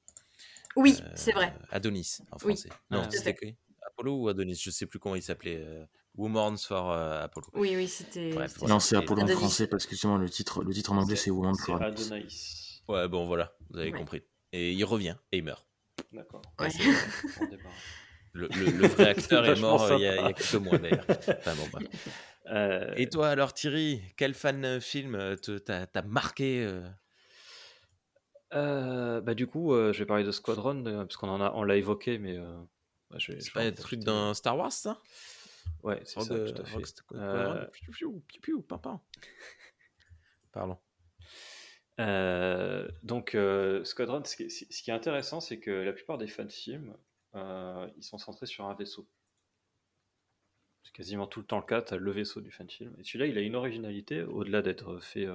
[0.78, 1.54] Oui, Euh, c'est vrai.
[1.72, 2.54] Adonis, en Oui.
[2.54, 2.70] français.
[2.72, 3.36] Ah, Non, c'était
[3.88, 5.58] Apollo ou Adonis Je sais plus comment il s'appelait.
[5.60, 5.86] euh,
[6.16, 7.48] Woman's for euh, Apollo.
[7.54, 8.32] Oui, oui, c'était.
[8.32, 8.48] Voilà.
[8.68, 8.96] Non c'est.
[8.96, 9.40] Apollo en Adonis.
[9.40, 12.06] français parce que justement le titre le titre en anglais c'est Woman for Adonis.
[12.14, 12.82] Adonis.
[12.88, 13.98] Ouais, bon, voilà, vous avez Ouais.
[13.98, 14.22] compris.
[14.54, 15.68] Et il revient et il meurt.
[16.12, 16.42] D'accord.
[16.60, 16.70] Ouais.
[18.34, 20.54] Le, le- le vrai acteur est mort euh, il y, a- il y a quelques
[20.56, 21.06] mois d'ailleurs.
[21.10, 21.88] Enfin, bon, bref.
[22.48, 26.88] Euh, Et toi alors Thierry, quel fan euh, film euh, t'a marqué euh
[28.54, 31.52] euh, bah du coup, euh, je vais parler de Squadron euh, parce qu'on en a,
[31.56, 32.56] on l'a évoqué, mais euh,
[33.10, 35.02] bah, C'est pas un truc dans Star Wars ça
[35.84, 36.74] Ouais, c'est ça, euh, tout à fait.
[36.74, 39.00] Rogue Squadron Euh, Piou, piou, piou, piou, pam, pam.
[40.52, 40.78] Pardon.
[42.00, 46.18] Euh, donc, euh, Squadron, ce qui, est, ce qui est intéressant, c'est que la plupart
[46.18, 46.96] des fan films,
[47.36, 49.08] euh, ils sont centrés sur un vaisseau.
[50.84, 52.96] C'est quasiment tout le temps le cas, tu as le vaisseau du fan film.
[53.00, 55.28] Et celui-là, il a une originalité, au-delà d'être fait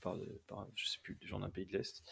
[0.00, 0.16] par,
[0.46, 2.02] par, je sais plus, des gens d'un pays de l'Est.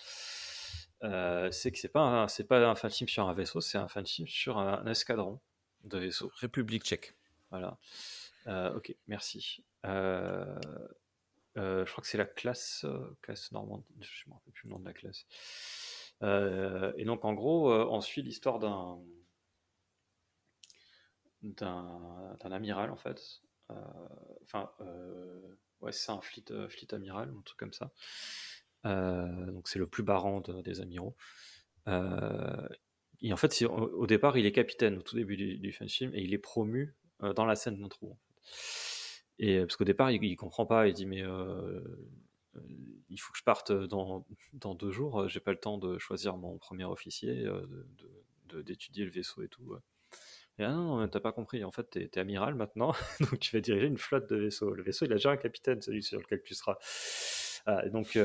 [1.52, 3.89] C'est que c'est pas un, c'est pas un fan film sur un vaisseau, c'est un
[3.89, 5.41] fan film sur un, un escadron
[5.85, 6.33] de vaisseaux.
[6.36, 7.15] République tchèque.
[7.51, 7.78] Voilà.
[8.75, 9.62] Ok, merci.
[11.57, 13.83] Euh, je crois que c'est la classe, euh, classe normande.
[14.01, 15.26] Je ne me rappelle plus le nom de la classe.
[16.23, 18.99] Euh, et donc, en gros, on suit l'histoire d'un
[21.43, 23.41] d'un amiral, en fait.
[24.43, 24.70] Enfin,
[25.81, 27.93] ouais, c'est un fleet, fleet amiral, un truc comme ça.
[28.85, 31.15] Donc, c'est le plus barrant de- des amiraux.
[33.20, 36.23] Et en fait, au, départ, il est capitaine au tout début du, du film et
[36.23, 38.12] il est promu dans la scène d'intro.
[38.12, 38.85] en fait.
[39.39, 41.81] Et euh, parce qu'au départ, il, il comprend pas, il dit mais euh,
[42.56, 42.60] euh,
[43.10, 46.36] il faut que je parte dans, dans deux jours, j'ai pas le temps de choisir
[46.36, 47.47] mon premier officier,
[48.65, 49.76] d'étudier le vaisseau et tout.
[50.58, 53.55] Et ah non, non, t'as pas compris, en fait, t'es es amiral maintenant, donc tu
[53.55, 54.73] vas diriger une flotte de vaisseaux.
[54.73, 56.78] Le vaisseau, il a déjà un capitaine, celui sur lequel tu seras.
[57.66, 58.16] Ah, et donc,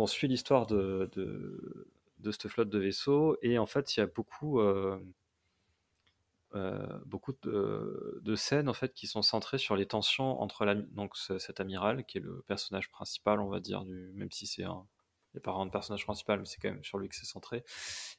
[0.00, 4.06] on suit l'histoire de, de, cette flotte de vaisseaux, et en fait, il y a
[4.06, 4.60] beaucoup,
[7.06, 11.38] beaucoup de, de scènes en fait, qui sont centrées sur les tensions entre donc, ce-
[11.38, 14.86] cet amiral, qui est le personnage principal, on va dire, du, même si c'est un.
[15.34, 17.26] Il n'est pas vraiment le personnage principal, mais c'est quand même sur lui que c'est
[17.26, 17.62] centré,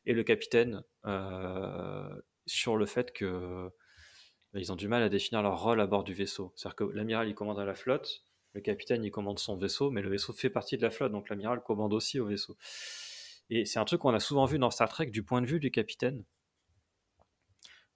[0.05, 3.71] et le capitaine, euh, sur le fait que
[4.53, 6.53] bah, ils ont du mal à définir leur rôle à bord du vaisseau.
[6.55, 10.01] C'est-à-dire que l'amiral il commande à la flotte, le capitaine il commande son vaisseau, mais
[10.01, 12.57] le vaisseau fait partie de la flotte, donc l'amiral commande aussi au vaisseau.
[13.49, 15.59] Et c'est un truc qu'on a souvent vu dans Star Trek du point de vue
[15.59, 16.23] du capitaine,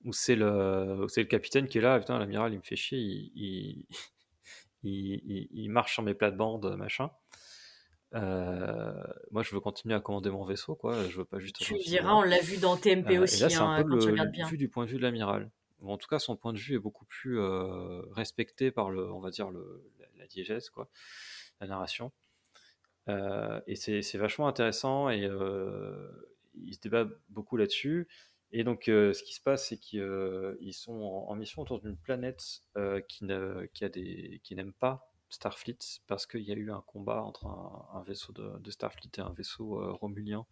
[0.04, 2.76] où c'est le, où c'est le capitaine qui est là, putain, l'amiral il me fait
[2.76, 3.86] chier, il, il,
[4.84, 7.12] il- il- il marche sur mes plates-bandes, machin.
[8.16, 8.94] Euh,
[9.32, 10.94] moi je veux continuer à commander mon vaisseau, quoi.
[11.10, 11.58] Je veux pas juste.
[11.60, 13.90] Tu diras, on l'a vu dans TMP Euh, et aussi, là, c'est un hein, peu
[13.90, 15.50] le, vu du point de vue de l'amiral.
[15.84, 19.20] En tout cas, son point de vue est beaucoup plus euh, respecté par le, on
[19.20, 20.90] va dire le, la, la diégèse, quoi,
[21.60, 22.12] la narration.
[23.68, 25.28] Et c'est c'est vachement intéressant et
[26.56, 28.08] il se débat beaucoup là-dessus.
[28.56, 32.62] Et donc, euh, ce qui se passe, c'est qu'ils sont en, mission autour d'une planète
[32.78, 33.68] euh, qui ne-
[34.52, 39.10] n'aime pas Starfleet parce qu'il y a eu un combat entre un, vaisseau de, Starfleet
[39.18, 40.46] et un vaisseau euh, romulien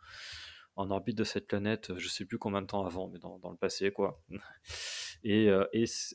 [0.76, 3.58] en orbite de cette planète, je sais plus combien de temps avant, mais dans, le
[3.58, 4.20] passé, quoi.
[5.24, 5.66] Et, euh,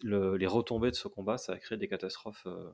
[0.03, 2.73] les retombées de ce combat, ça a créé des catastrophes euh,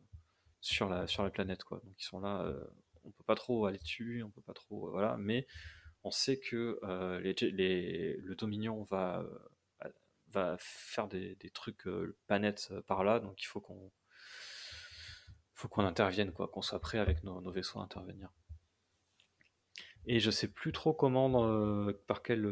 [0.62, 1.82] sur, la, sur la planète, quoi.
[1.84, 2.64] Donc ils sont là, euh,
[3.04, 5.46] on peut pas trop aller dessus, on peut pas trop, voilà, mais
[6.04, 6.80] on sait que
[7.20, 9.24] les, le Dominion va,
[10.28, 11.86] va faire des, trucs
[12.26, 13.92] pas nets par là, donc il faut qu'on
[15.84, 18.30] intervienne, quoi, qu'on soit prêt avec nos, vaisseaux à intervenir.
[20.06, 22.50] Et je sais plus trop comment, par quel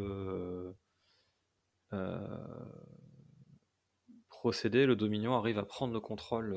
[4.28, 6.56] procédé le Dominion arrive à prendre le contrôle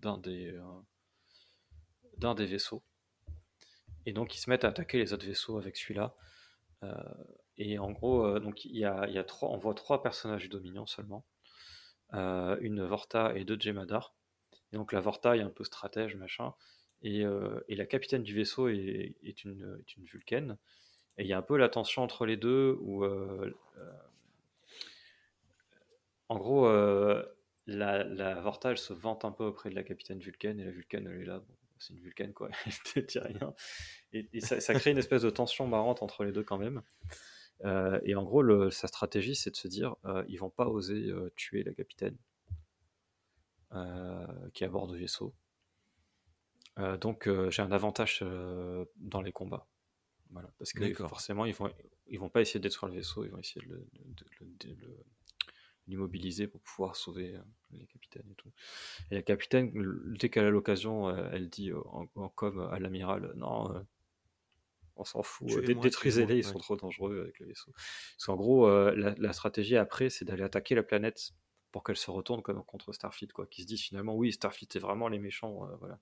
[0.00, 0.52] d'un des
[2.46, 2.82] vaisseaux.
[4.06, 6.14] Et donc ils se mettent à attaquer les autres vaisseaux avec celui-là.
[6.82, 6.92] Euh,
[7.56, 10.86] et en gros, euh, donc y a, y a, trois, on voit trois personnages Dominion
[10.86, 11.24] seulement.
[12.14, 14.14] Euh, une Vorta et deux Jemadar.
[14.72, 16.54] Et donc la Vorta est un peu stratège, machin.
[17.02, 17.22] Et,
[17.68, 20.56] et la capitaine du vaisseau est, une, est Vulcaine.
[21.18, 23.04] Et il y a un peu la tension entre les deux où,
[26.30, 26.66] en gros,
[27.66, 30.70] la, la Vorta elle se vante un peu auprès de la capitaine Vulcaine et la
[30.70, 31.42] Vulcaine elle est là
[31.84, 33.54] c'est une Vulcaine, quoi, elle te dit rien.
[34.12, 36.82] Et, ça, crée une espèce de tension marrante entre les deux quand même.
[37.64, 41.08] Euh, et en gros, sa stratégie, c'est de se dire, euh, ils vont pas oser
[41.08, 42.16] euh, tuer la capitaine
[44.52, 45.34] qui est à bord du vaisseau.
[47.00, 48.24] donc j'ai un avantage
[48.96, 49.66] dans les combats.
[50.30, 51.72] Voilà, parce que forcément, ils vont,
[52.06, 53.84] ils vont pas essayer de détruire le vaisseau, ils vont essayer de
[54.38, 55.04] le
[55.86, 57.40] l'immobiliser pour pouvoir sauver euh,
[57.72, 58.50] les capitaines et tout.
[59.10, 59.72] Et la capitaine,
[60.18, 63.80] dès qu'elle a l'occasion, euh, elle dit en, com à l'amiral Non, euh,
[64.96, 67.72] on s'en fout, détruisez-les, ils sont trop dangereux avec le vaisseau.
[67.72, 71.32] Parce qu'en gros, la, stratégie après, c'est d'aller attaquer la planète
[71.72, 73.46] pour qu'elle se retourne comme contre Starfleet, quoi.
[73.48, 75.98] Qui se dit finalement, oui, Starfleet est vraiment les méchants, voilà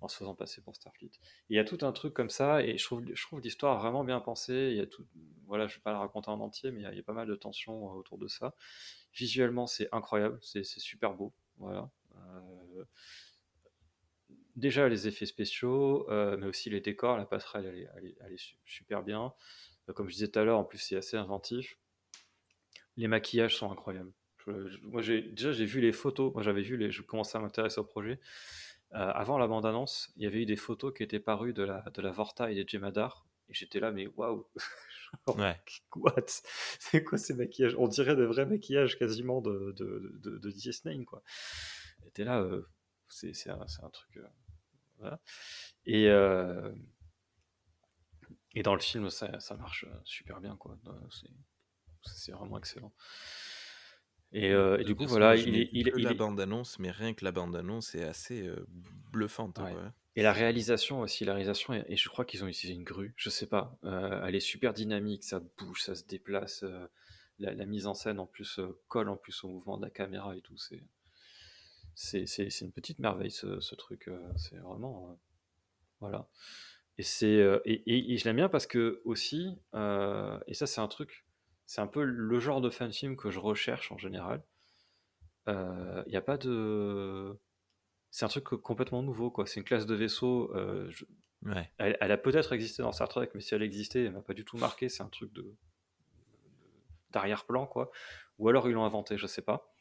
[0.00, 1.10] en se faisant passer pour Starfleet.
[1.48, 4.04] Il y a tout un truc comme ça, et je trouve, je trouve l'histoire vraiment
[4.04, 4.68] bien pensée.
[4.70, 5.06] Il y a tout,
[5.46, 7.26] voilà, je ne vais pas la raconter en entier, mais il y, a, pas mal
[7.26, 8.54] de tensions euh, autour de ça.
[9.14, 11.32] Visuellement, c'est incroyable, c'est super beau.
[11.58, 11.90] Voilà.
[12.16, 12.84] Euh,
[14.56, 19.32] déjà les effets spéciaux, euh, mais aussi les décors, la passerelle, elle est, super bien.
[19.94, 21.78] comme je disais tout à l'heure, en plus, c'est assez inventif.
[22.96, 24.12] Les maquillages sont incroyables.
[24.82, 26.32] moi, déjà, j'ai vu les photos.
[26.32, 26.90] Moi, j'avais vu les.
[26.90, 28.20] Je commençais à m'intéresser au projet.
[28.94, 31.82] Euh, avant la bande-annonce, il y avait eu des photos qui étaient parues de la,
[31.92, 33.26] de la Vorta et des Jemadar.
[33.48, 34.46] Et j'étais là, mais waouh!
[35.28, 35.60] ouais.
[35.94, 36.26] What?
[36.78, 37.74] C'est quoi ces maquillages?
[37.78, 41.22] On dirait de vrais maquillages quasiment de, de, de, de Disney, quoi.
[42.04, 42.68] J'étais là, euh,
[43.08, 44.16] c'est un, un, truc.
[44.16, 44.26] Euh,
[44.98, 45.20] voilà.
[45.84, 46.06] Et,
[48.54, 50.78] et dans le film, ça, ça marche super bien, quoi.
[52.02, 52.92] C'est vraiment excellent.
[54.36, 55.70] Et, euh, du coup, voilà, il est.
[55.72, 58.66] Il, la bande-annonce, mais rien que la bande-annonce est assez euh,
[59.10, 59.58] bluffante.
[60.14, 63.30] Et la réalisation aussi, la réalisation, et, je crois qu'ils ont utilisé une grue, je
[63.30, 63.78] sais pas.
[63.84, 66.66] Euh, elle est super dynamique, ça bouge, ça se déplace.
[67.38, 70.42] La, mise en scène en plus colle en plus au mouvement de la caméra et
[70.42, 70.56] tout.
[71.94, 74.10] C'est, c'est, une petite merveille ce, ce truc.
[74.36, 75.18] c'est vraiment.
[76.00, 76.28] voilà.
[76.98, 81.25] Et, c'est, et, et, je l'aime bien parce que aussi, et ça c'est un truc
[81.66, 84.42] c'est un peu le genre de fan film que je recherche en général.
[85.46, 87.36] Il euh, n'y a pas de.
[88.10, 89.46] C'est un truc complètement nouveau, quoi.
[89.46, 90.54] C'est une classe de vaisseau.
[90.56, 90.90] Euh,
[91.78, 94.44] elle, a peut-être existé dans Star Trek, mais si elle existait, elle m'a pas du
[94.44, 94.88] tout marqué.
[94.88, 95.54] C'est un truc de
[97.10, 97.90] d'arrière-plan, quoi.
[98.38, 99.72] Ou alors ils l'ont inventé, je sais pas.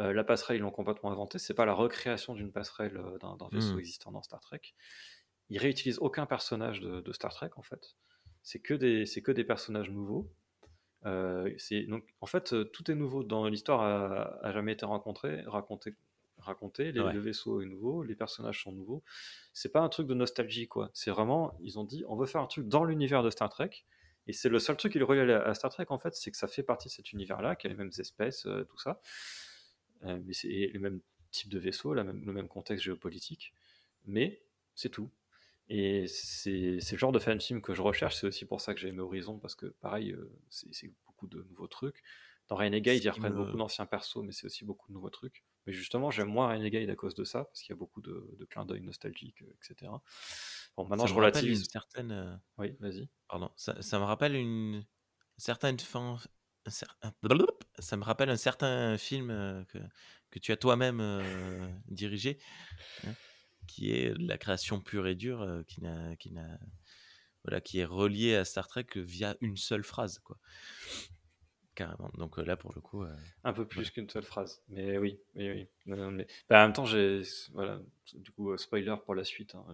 [0.00, 1.38] Euh, la passerelle, ils l'ont complètement inventé.
[1.38, 3.80] C'est pas la recréation d'une passerelle d'un vaisseau hmm.
[3.80, 4.60] existant dans Star Trek.
[5.50, 7.96] Ils réutilisent aucun personnage de, Star Trek, en fait.
[8.42, 10.32] C'est que des, c'est que des personnages nouveaux.
[11.04, 13.80] Euh, c'est donc en fait euh, tout est nouveau dans l'histoire
[14.42, 15.94] a, jamais été rencontré, raconté,
[16.38, 16.92] raconté.
[16.92, 19.02] Le vaisseau est nouveau, les personnages sont nouveaux.
[19.52, 20.90] C'est pas un truc de nostalgie quoi.
[20.94, 23.84] C'est vraiment ils ont dit on veut faire un truc dans l'univers de Star Trek.
[24.28, 26.36] Et c'est le seul truc qui le relie à, Star Trek en fait, c'est que
[26.36, 29.00] ça fait partie de cet univers-là, qu'il y a les mêmes espèces, euh, tout ça,
[30.02, 31.00] mais c'est le même
[31.32, 33.52] type de vaisseau, la même, le même contexte géopolitique,
[34.06, 34.40] mais
[34.76, 35.10] c'est tout.
[35.68, 38.80] Et c'est le genre de fan film que je recherche, c'est aussi pour ça que
[38.80, 42.02] j'ai aimé Horizon, parce que pareil, euh, c'est beaucoup de nouveaux trucs.
[42.48, 45.44] Dans Renegade, ils reprennent beaucoup d'anciens persos, mais c'est aussi beaucoup de nouveaux trucs.
[45.66, 48.36] Mais justement, j'aime moins Renegade à cause de ça, parce qu'il y a beaucoup de,
[48.38, 49.90] de clins d'œil nostalgiques, euh, etc.
[50.76, 51.66] Bon, maintenant je relativise.
[51.70, 52.12] Certaine...
[52.12, 53.08] Euh, oui, vas-y.
[53.28, 54.84] Pardon, ça, ça, me rappelle une
[55.36, 56.18] certaine fin.
[56.66, 59.28] Ça me rappelle un certain film
[59.68, 59.78] que,
[60.30, 61.02] que tu as toi-même
[61.88, 62.38] dirigé.
[63.62, 66.58] Hein qui est la création pure et dure, euh, qui n'a, qui n'a,
[67.44, 70.38] voilà, qui est reliée à Star Trek via une seule phrase, quoi.
[71.74, 72.10] Carrément.
[72.18, 75.18] Donc euh, là, pour le coup, euh, un peu plus qu'une seule phrase, mais oui,
[75.34, 75.68] oui, oui.
[75.86, 76.26] mais...
[76.48, 77.80] Bah, en même temps, j'ai, voilà,
[78.14, 79.54] du coup, spoiler pour la suite.
[79.54, 79.64] Hein,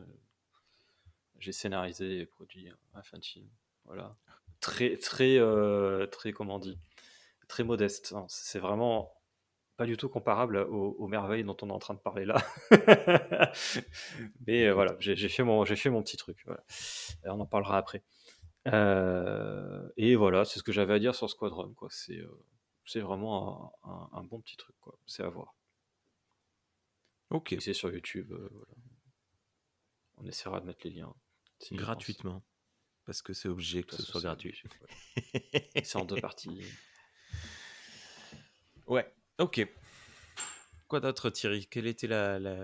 [1.41, 3.49] j'ai scénarisé et produit un fan film,
[3.85, 4.17] voilà,
[4.61, 5.39] très, très,
[6.11, 6.79] très, comment on dit,
[7.49, 8.13] très modeste.
[8.13, 8.27] Hein.
[8.29, 9.18] C'est vraiment
[9.79, 12.37] pas du tout comparable aux, aux, merveilles dont on est en train de parler là.
[14.47, 16.43] Mais euh, voilà, j'ai fait, mon, fait mon petit truc.
[16.45, 16.65] Voilà.
[17.25, 18.03] on en parlera après.
[18.67, 21.75] Euh, et voilà, c'est ce que j'avais à dire sur Squadron.
[21.91, 22.21] C'est
[22.85, 24.75] c'est vraiment un, un, bon petit truc.
[25.07, 25.55] C'est à voir.
[27.31, 27.55] Ok.
[27.61, 28.33] C'est sur YouTube.
[28.33, 28.73] voilà.
[30.17, 31.15] On essaiera de mettre les liens.
[31.71, 32.43] Gratuitement.
[33.07, 34.61] Parce que c'est obligé que ce soit gratuit.
[35.85, 36.63] c'est en deux parties.
[38.87, 39.07] Ouais,
[39.39, 39.67] ok.
[40.89, 41.67] Quoi d'autre, Thierry?
[41.67, 42.07] Quelle était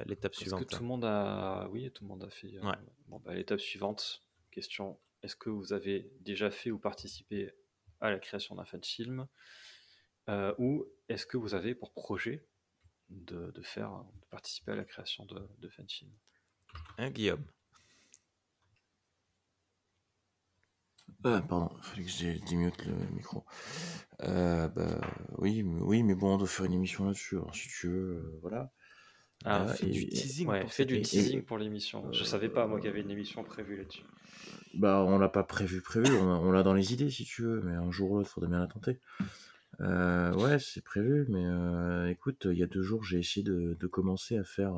[0.07, 2.57] l'étape suivante que tout le monde a, oui, tout le monde a fait.
[2.57, 2.73] Euh,
[3.09, 4.99] bon, bah, l'étape suivante, question.
[5.23, 7.53] Est-ce que vous avez déjà fait ou participé
[8.01, 9.27] à la création d'un fan film
[10.31, 12.47] euh, ou est-ce que vous avez pour projet
[13.11, 16.11] de, faire, de participer à la création de, de fan film
[16.99, 17.45] Hein, Guillaume?
[21.23, 23.45] Ah, pardon, il fallait que je dimute le micro.
[24.23, 25.01] Euh, bah,
[25.39, 27.37] oui, mais, oui, mais bon, on doit faire une émission là-dessus.
[27.53, 28.73] si tu veux, euh, voilà.
[29.45, 32.11] Ah, fait du teasing, pour, fait du teasing pour l'émission.
[32.13, 34.05] Je savais pas, moi, qu'il y avait une émission prévue là-dessus.
[34.75, 36.15] Bah, on l'a pas prévu, prévu.
[36.17, 38.61] on, l'a dans les idées, si tu veux, mais un jour ou l'autre, faudrait bien
[38.61, 38.99] la tenter.
[39.81, 43.87] Euh, ouais, c'est prévu, mais écoute, il y a deux jours, j'ai essayé de, de
[43.87, 44.75] commencer à faire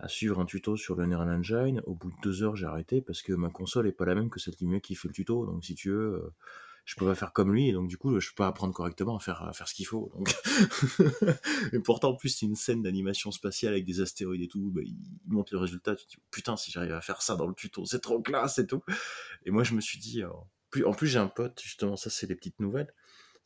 [0.00, 1.82] à suivre un tuto sur le Unreal Engine.
[1.84, 4.30] Au bout de deux heures, j'ai arrêté parce que ma console est pas la même
[4.30, 5.44] que celle du mec qui fait le tuto.
[5.44, 6.34] Donc, si tu veux, euh,
[6.84, 7.68] je peux pas faire comme lui.
[7.68, 10.12] Et donc, du coup, je peux pas apprendre correctement à faire, faire ce qu'il faut.
[10.16, 10.32] Donc...
[11.72, 14.70] et pourtant, en plus, c'est une scène d'animation spatiale avec des astéroïdes et tout.
[14.70, 14.96] Bah, il
[15.26, 15.96] montre le résultat.
[15.96, 18.58] Tu te dis, putain, si j'arrive à faire ça dans le tuto, c'est trop classe
[18.58, 18.82] et tout.
[19.46, 22.36] Et moi, je me suis dit, en plus, j'ai un pote, justement, ça, c'est les
[22.36, 22.92] petites nouvelles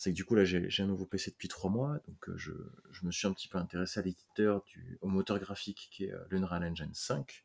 [0.02, 2.50] c'est que du coup là j'ai un nouveau PC depuis trois mois, donc euh, je,
[2.90, 6.12] je, me suis un petit peu intéressé à l'éditeur du au moteur graphique qui est
[6.12, 7.44] euh, l'Unreal Engine 5,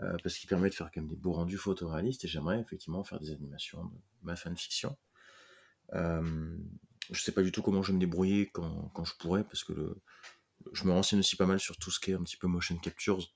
[0.00, 3.04] euh, parce qu'il permet de faire quand même des beaux rendus photoréalistes et j'aimerais effectivement
[3.04, 3.92] faire des animations de
[4.22, 4.96] ma fanfiction.
[5.92, 6.58] Euh,
[7.12, 9.62] je sais pas du tout comment je vais me débrouiller quand, quand je pourrais, parce
[9.62, 10.02] que le,
[10.72, 12.76] je me renseigne aussi pas mal sur tout ce qui est un petit peu motion
[12.78, 13.32] captures.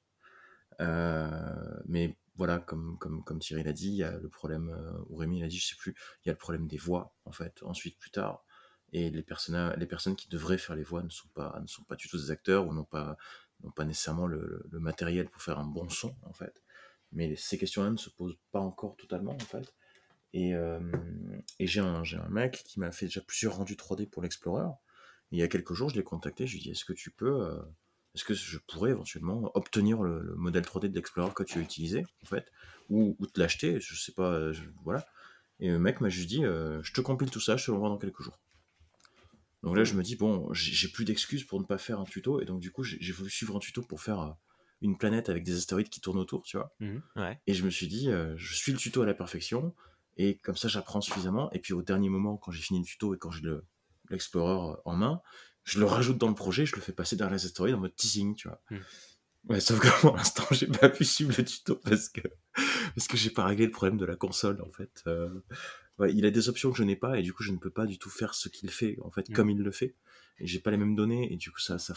[0.81, 5.17] mais voilà, comme, comme, comme Thierry l'a dit, il y a le problème, euh, ou
[5.17, 5.95] Rémi l'a dit, je sais plus,
[6.25, 8.47] il y a le problème des voix, en fait, ensuite, plus tard.
[8.95, 11.83] Et les, personnes, les personnes qui devraient faire les voix ne sont pas, ne sont
[11.83, 13.19] pas du tout des acteurs ou n'ont pas,
[13.63, 16.63] n'ont pas nécessairement le, matériel pour faire un bon son, en fait.
[17.13, 19.75] Mais ces questions-là ne se posent pas encore totalement, en fait.
[20.33, 20.81] Et, euh,
[21.59, 24.67] et j'ai un, un mec qui m'a fait déjà plusieurs rendus 3D pour l'Explorer.
[25.31, 27.11] Il y a quelques jours, je l'ai contacté, je lui ai dit, est-ce que tu
[27.11, 27.43] peux...
[27.49, 27.61] Euh,
[28.15, 32.05] est-ce que je pourrais éventuellement obtenir le, modèle 3D de l'Explorer que tu as utilisé,
[32.23, 32.51] en fait,
[32.89, 34.51] ou, te l'acheter, je sais pas,
[34.85, 35.07] voilà.
[35.61, 37.89] Et le mec m'a juste dit, euh, je te compile tout ça, je te l'envoie
[37.89, 38.39] dans quelques jours.
[39.63, 42.41] Donc là, je me dis, bon, j'ai plus d'excuses pour ne pas faire un tuto,
[42.41, 44.31] et donc du coup, j'ai voulu suivre un tuto pour faire euh,
[44.81, 46.75] une planète avec des astéroïdes qui tournent autour, tu vois.
[46.81, 46.99] Mmh
[47.47, 49.75] et je me suis dit, euh, je suis le tuto à la perfection,
[50.17, 53.15] et comme ça, j'apprends suffisamment, et puis au dernier moment, quand j'ai fini le tuto
[53.15, 53.47] et quand j'ai
[54.09, 55.21] l'Explorer en main,
[55.65, 57.95] je le rajoute dans le projet, je le fais passer derrière les astéroïdes en mode
[57.95, 58.61] teasing, tu vois.
[58.71, 58.79] Hmm.
[59.49, 62.21] Ouais, sauf que pour l'instant, j'ai pas pu suivre le tuto parce que
[62.95, 65.03] parce que j'ai pas réglé le problème de la console en fait.
[65.07, 65.31] Euh,
[65.99, 67.71] ouais, il a des options que je n'ai pas et du coup je ne peux
[67.71, 69.33] pas du tout faire ce qu'il fait en fait hmm.
[69.33, 69.95] comme il le fait
[70.39, 71.95] et j'ai pas les mêmes données et du coup ça ça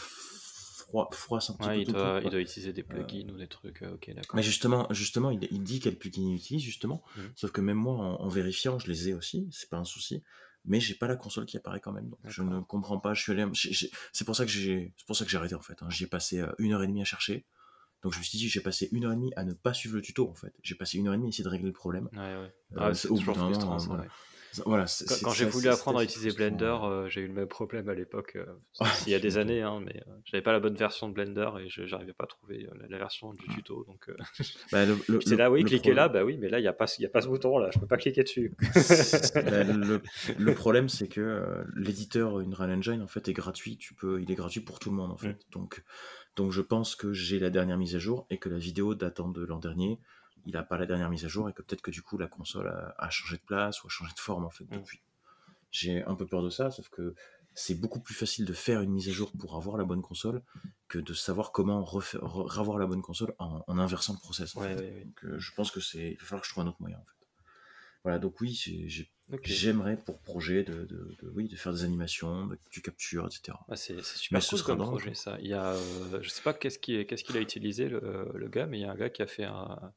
[1.10, 3.94] froisse un petit peu il, doit, il doit utiliser des plugins ou des trucs euh,
[3.94, 7.22] ok d'accord mais justement justement il, il dit quel plugin il utilise justement hmm.
[7.34, 10.22] sauf que même moi en, en, vérifiant je les ai aussi c'est pas un souci
[10.64, 12.08] mais j'ai pas la console qui apparaît quand même.
[12.08, 13.14] Donc je ne comprends pas.
[13.14, 13.44] Je suis allé,
[14.12, 15.82] c'est pour ça que j'ai, c'est pour ça que j'ai arrêté en fait.
[15.82, 15.90] Hein.
[15.90, 17.44] J'y ai passé euh, une heure et demie à chercher.
[18.02, 19.96] Donc je me suis dit, j'ai passé une heure et demie à ne pas suivre
[19.96, 20.54] le tuto en fait.
[20.62, 22.08] J'ai passé une heure et demie à essayer de régler le problème.
[22.12, 22.54] Ouais, ouais.
[22.72, 23.08] Euh, ah, c'est.
[24.66, 24.84] Voilà,
[25.22, 28.36] quand, j'ai voulu apprendre à utiliser Blender, euh, j'ai eu le même problème à l'époque,
[28.36, 28.46] euh,
[29.06, 31.48] il y a des années, hein, mais euh, j'avais pas la bonne version de Blender
[31.60, 33.84] et je n'arrivais pas à trouver la, version du tuto.
[33.84, 34.10] Donc,
[34.72, 34.84] bah,
[35.24, 37.08] c'est là, oui, cliquez là, bah oui, mais là, il n'y a, pas, y a
[37.08, 38.52] pas ce bouton là, je peux pas cliquer dessus.
[39.34, 44.30] Bah, le, problème, c'est que l'éditeur Unreal Engine, en fait, est gratuit, tu peux, il
[44.30, 45.32] est gratuit pour tout le monde, en fait.
[45.32, 45.52] Mm.
[45.52, 45.82] Donc,
[46.36, 49.28] donc, je pense que j'ai la dernière mise à jour et que la vidéo datant
[49.28, 49.98] de l'an dernier
[50.46, 52.26] il n'a pas la dernière mise à jour et que peut-être que du coup la
[52.26, 54.78] console a, changé de place ou a changé de forme en fait mm.
[54.78, 55.00] depuis.
[55.70, 57.14] J'ai un peu peur de ça, sauf que
[57.54, 60.42] c'est beaucoup plus facile de faire une mise à jour pour avoir la bonne console
[60.88, 62.22] que de savoir comment refaire,
[62.58, 64.54] avoir la bonne console en, inversant le process.
[64.54, 64.64] Donc,
[65.24, 67.04] euh, je pense que c'est, il va falloir que je trouve un autre moyen en
[67.04, 67.14] fait.
[68.02, 68.54] Voilà, donc oui,
[69.44, 70.86] j'aimerais pour projet de,
[71.34, 73.56] oui, de faire des animations, du capture, etc.
[73.68, 75.38] Ah, c'est super cool comme projet ça.
[75.40, 78.48] Il y a, euh, je sais pas qu'est-ce qu'il qu'est-ce qu'il a utilisé le, le,
[78.48, 79.94] gars, mais il y a un gars qui a fait un,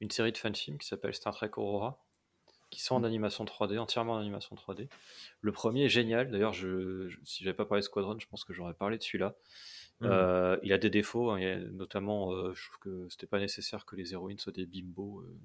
[0.00, 1.98] une série de fanfilms qui s'appelle Star Trek Aurora,
[2.70, 3.04] qui sont en mm.
[3.04, 4.88] animation 3D, entièrement en animation 3D.
[5.40, 8.44] Le premier est génial, d'ailleurs, je, je, si j'avais pas parlé de Squadron, je pense
[8.44, 9.34] que j'aurais parlé de celui-là.
[10.00, 10.06] Mm.
[10.06, 11.40] Euh, il a des défauts, hein,
[11.72, 15.20] notamment, euh, je trouve que c'était pas nécessaire que les héroïnes soient des bimbos.
[15.20, 15.38] Euh,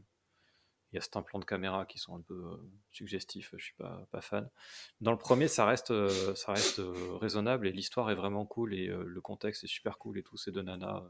[0.91, 2.43] il y a certains plans de caméra qui sont un peu
[2.91, 4.49] suggestifs, je suis pas, pas fan.
[4.99, 5.93] Dans le premier, ça reste,
[6.35, 6.81] ça reste
[7.21, 10.35] raisonnable et l'histoire est vraiment cool et le contexte est super cool et tout.
[10.35, 11.01] Ces deux nanas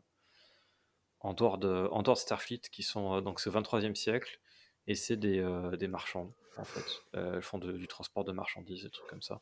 [1.22, 4.40] en dehors de, en dehors de Starfleet qui sont donc c'est au 23e siècle
[4.88, 5.42] et c'est des,
[5.78, 7.04] des marchands en fait.
[7.14, 9.42] elles font du transport de marchandises, des trucs comme ça.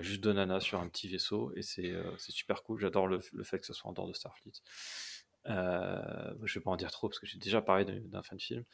[0.00, 2.80] juste deux nanas sur un petit vaisseau et c'est super cool.
[2.80, 4.52] J'adore le, le, fait que ce soit en dehors de Starfleet.
[5.48, 8.64] Euh, je vais pas en dire trop parce que j'ai déjà parlé d'un fan film.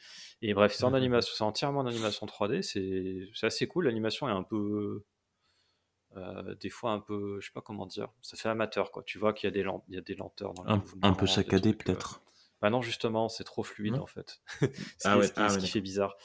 [0.41, 2.61] Et bref, c'est en animation, c'est entièrement en animation 3D.
[2.61, 3.85] C'est assez cool.
[3.85, 5.03] L'animation est un peu,
[6.17, 8.09] euh, des fois un peu, je sais pas comment dire.
[8.21, 9.03] Ça fait amateur quoi.
[9.03, 11.27] Tu vois qu'il y a des il y a des lenteurs dans un, un peu
[11.27, 12.21] saccadé euh, peut-être.
[12.61, 14.41] Bah non justement, c'est trop fluide en fait.
[15.05, 16.17] ah ouais, ah ce qui fait bizarre.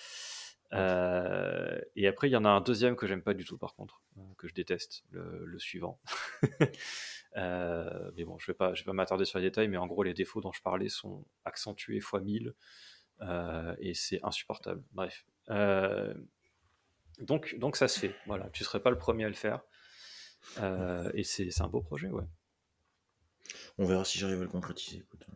[0.73, 3.75] Euh, et après, il y en a un deuxième que j'aime pas du tout, par
[3.75, 4.03] contre,
[4.39, 6.01] que je déteste, le, suivant.
[7.37, 9.89] Euh, mais bon, je vais pas, je vais pas m'attarder sur les détails, mais en
[9.89, 12.55] gros, les défauts dont je parlais sont accentués fois 1000
[13.81, 14.85] et c'est insupportable.
[14.93, 15.27] Bref.
[17.19, 18.15] donc, donc ça se fait.
[18.29, 19.65] Voilà, tu serais pas le premier à le faire.
[21.15, 22.25] Et c'est un beau projet, ouais.
[23.79, 24.99] On verra si j'arrive à le concrétiser.
[24.99, 25.27] Écoute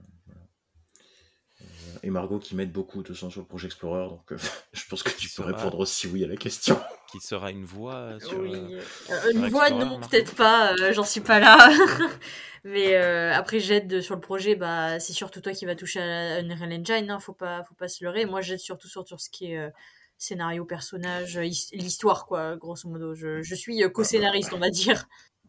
[2.03, 4.39] et Margot qui m'aide beaucoup de son sur le projet Explorer, donc euh,
[4.73, 6.81] je pense que tu peux répondre aussi oui à la question.
[7.11, 8.39] Qui sera une voix sur.
[8.39, 8.53] Oui.
[8.55, 11.57] Euh, euh, une voix, non, peut-être pas, j'en suis pas là.
[12.65, 16.71] Mais après, j'aide sur le projet, bah, c'est surtout toi qui vas toucher à Unreal
[16.71, 18.27] Engine, hein, faut, pas, faut pas se leurrer.
[18.27, 19.73] Moi, j'aide surtout sur, sur ce qui est
[20.19, 23.15] scénario, personnage, l'histoire, quoi, grosso modo.
[23.15, 25.07] Je, je suis co-scénariste, on va dire.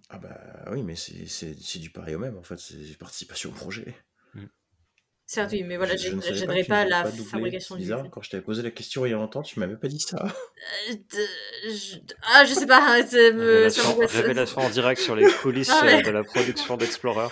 [0.09, 0.39] Ah bah
[0.71, 3.95] oui, mais c'est du pareil au même, en fait, c'est participation au projet.
[5.29, 8.09] Certes, oui, mais voilà, j'aiderai pas, la fabrication du bizarre.
[8.09, 10.25] Quand je t'avais posé la question il y a longtemps, tu m'avais pas dit ça.
[10.89, 10.95] Euh,
[11.65, 11.97] je...
[12.23, 12.79] Ah, je sais pas.
[12.81, 13.67] Hein, me...
[13.67, 17.27] révélation, révélation en direct sur les coulisses ah euh, de la production d'Explorer.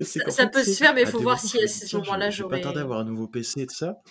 [0.00, 2.56] ça, ça peut se faire, mais il faut voir si à ce moment-là j'aurai.
[2.56, 4.02] Je vais pas tarder à avoir un nouveau PC et tout ça.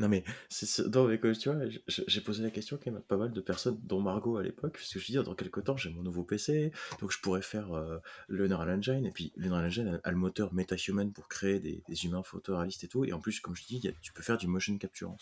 [0.00, 3.32] Non, mais, c'est dans tu vois, j'ai posé la question quand même à pas mal
[3.32, 6.02] de personnes, dont Margot à l'époque, parce que je dis, dans quelques temps, j'ai mon
[6.02, 10.00] nouveau PC, donc je pourrais faire euh, le Neural Engine, et puis le Neural Engine
[10.02, 13.54] a, le moteur MetaHuman pour créer des, humains photoréalistes et tout, et en plus, comme
[13.54, 15.14] je dis, tu peux faire du motion capture.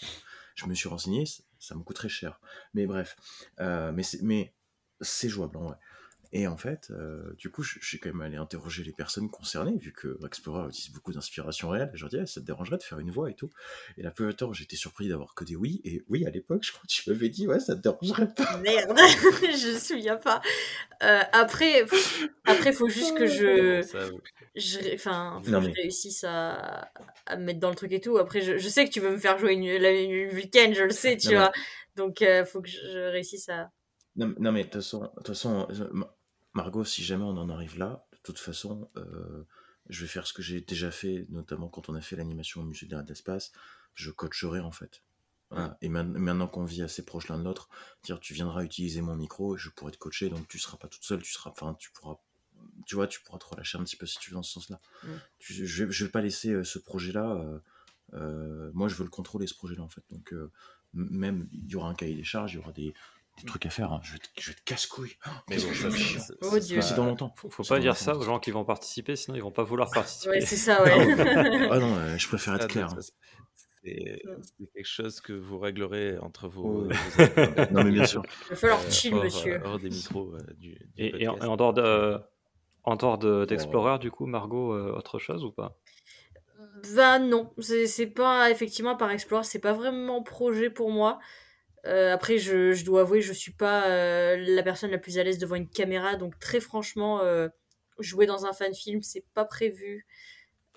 [0.54, 1.24] Je me suis renseigné,
[1.58, 2.40] ça, me coûterait cher.
[2.72, 3.16] Mais bref,
[3.58, 3.92] euh,
[4.22, 4.54] mais
[5.00, 5.76] c'est jouable en vrai.
[6.32, 9.78] Et en fait, euh, du coup, je, suis quand même allé interroger les personnes concernées,
[9.78, 11.90] vu que Explorer utilise beaucoup d'inspiration réelle.
[11.94, 13.48] Je leur dis, ça te dérangerait de faire une voix et tout?
[13.96, 15.80] Et la peu de temps, j'étais surpris d'avoir que des oui.
[15.84, 18.58] Et oui, à l'époque, je crois que tu m'avais dit, ouais, ça te dérangerait pas.
[18.58, 20.42] Merde, je me souviens pas.
[21.02, 21.86] Euh, après,
[22.44, 23.80] après, faut juste que je,
[24.54, 26.90] je enfin, que je réussisse à,
[27.24, 28.18] à, me mettre dans le truc et tout.
[28.18, 30.90] Après, je, je sais que tu veux me faire jouer une, une, week-end, je le
[30.90, 31.52] sais, tu vois.
[31.96, 33.70] Donc, euh, faut que je réussisse à.
[34.16, 35.68] Non, non mais de toute façon, de toute façon
[36.58, 39.44] Margot, si jamais on en arrive là, de toute façon, euh,
[39.88, 42.64] je vais faire ce que j'ai déjà fait, notamment quand on a fait l'animation au
[42.64, 43.52] musée de l'espace,
[43.94, 45.04] je coacherai en fait.
[45.80, 47.68] Et maintenant qu'on vit assez proche l'un de l'autre,
[48.02, 50.88] dire tu viendras utiliser mon micro et je pourrai te coacher, donc tu seras pas
[50.88, 52.16] toute seule, tu seras, enfin tu pourras,
[52.86, 54.80] tu vois, tu pourras te relâcher un petit peu si tu veux dans ce sens-là.
[55.38, 57.40] je, je vais pas laisser euh, ce projet-là.
[58.14, 60.02] Euh, moi, je veux le contrôler ce projet-là en fait.
[60.10, 60.34] Donc
[60.92, 62.92] même il y aura un cahier des charges, il y aura des,
[63.38, 63.92] des trucs à faire.
[63.92, 64.00] Hein.
[64.02, 65.16] Je, vais te, je casse-couille.
[65.48, 65.64] mais bon,
[66.42, 66.80] oh, Dieu.
[66.80, 67.32] C'est dans longtemps.
[67.36, 69.90] Faut, faut pas dire ça aux gens qui vont participer, sinon ils vont pas vouloir
[69.90, 70.30] participer.
[70.30, 71.68] Ouais, c'est ça, ouais.
[71.70, 72.88] ah non, euh, je préfère être ah, clair.
[72.92, 73.00] Hein.
[73.84, 74.22] C'est
[74.74, 76.84] quelque chose que vous réglerez entre vos.
[77.70, 78.22] non, mais bien sûr.
[78.46, 79.60] Il va falloir euh, chill, monsieur.
[79.64, 80.34] Hors des micros.
[80.34, 82.18] Euh, du, du et, et, en, en, dehors de.
[82.84, 85.76] En dehors d'Explorer, du coup, Margot, autre chose ou pas?
[86.94, 91.18] Bah non, c'est pas effectivement par Explorer, c'est pas vraiment projet pour moi.
[91.86, 95.38] Euh, après, je, dois avouer, je suis pas euh, la personne la plus à l'aise
[95.38, 97.48] devant une caméra, donc très franchement, euh,
[97.98, 100.06] jouer dans un fan film, c'est pas prévu.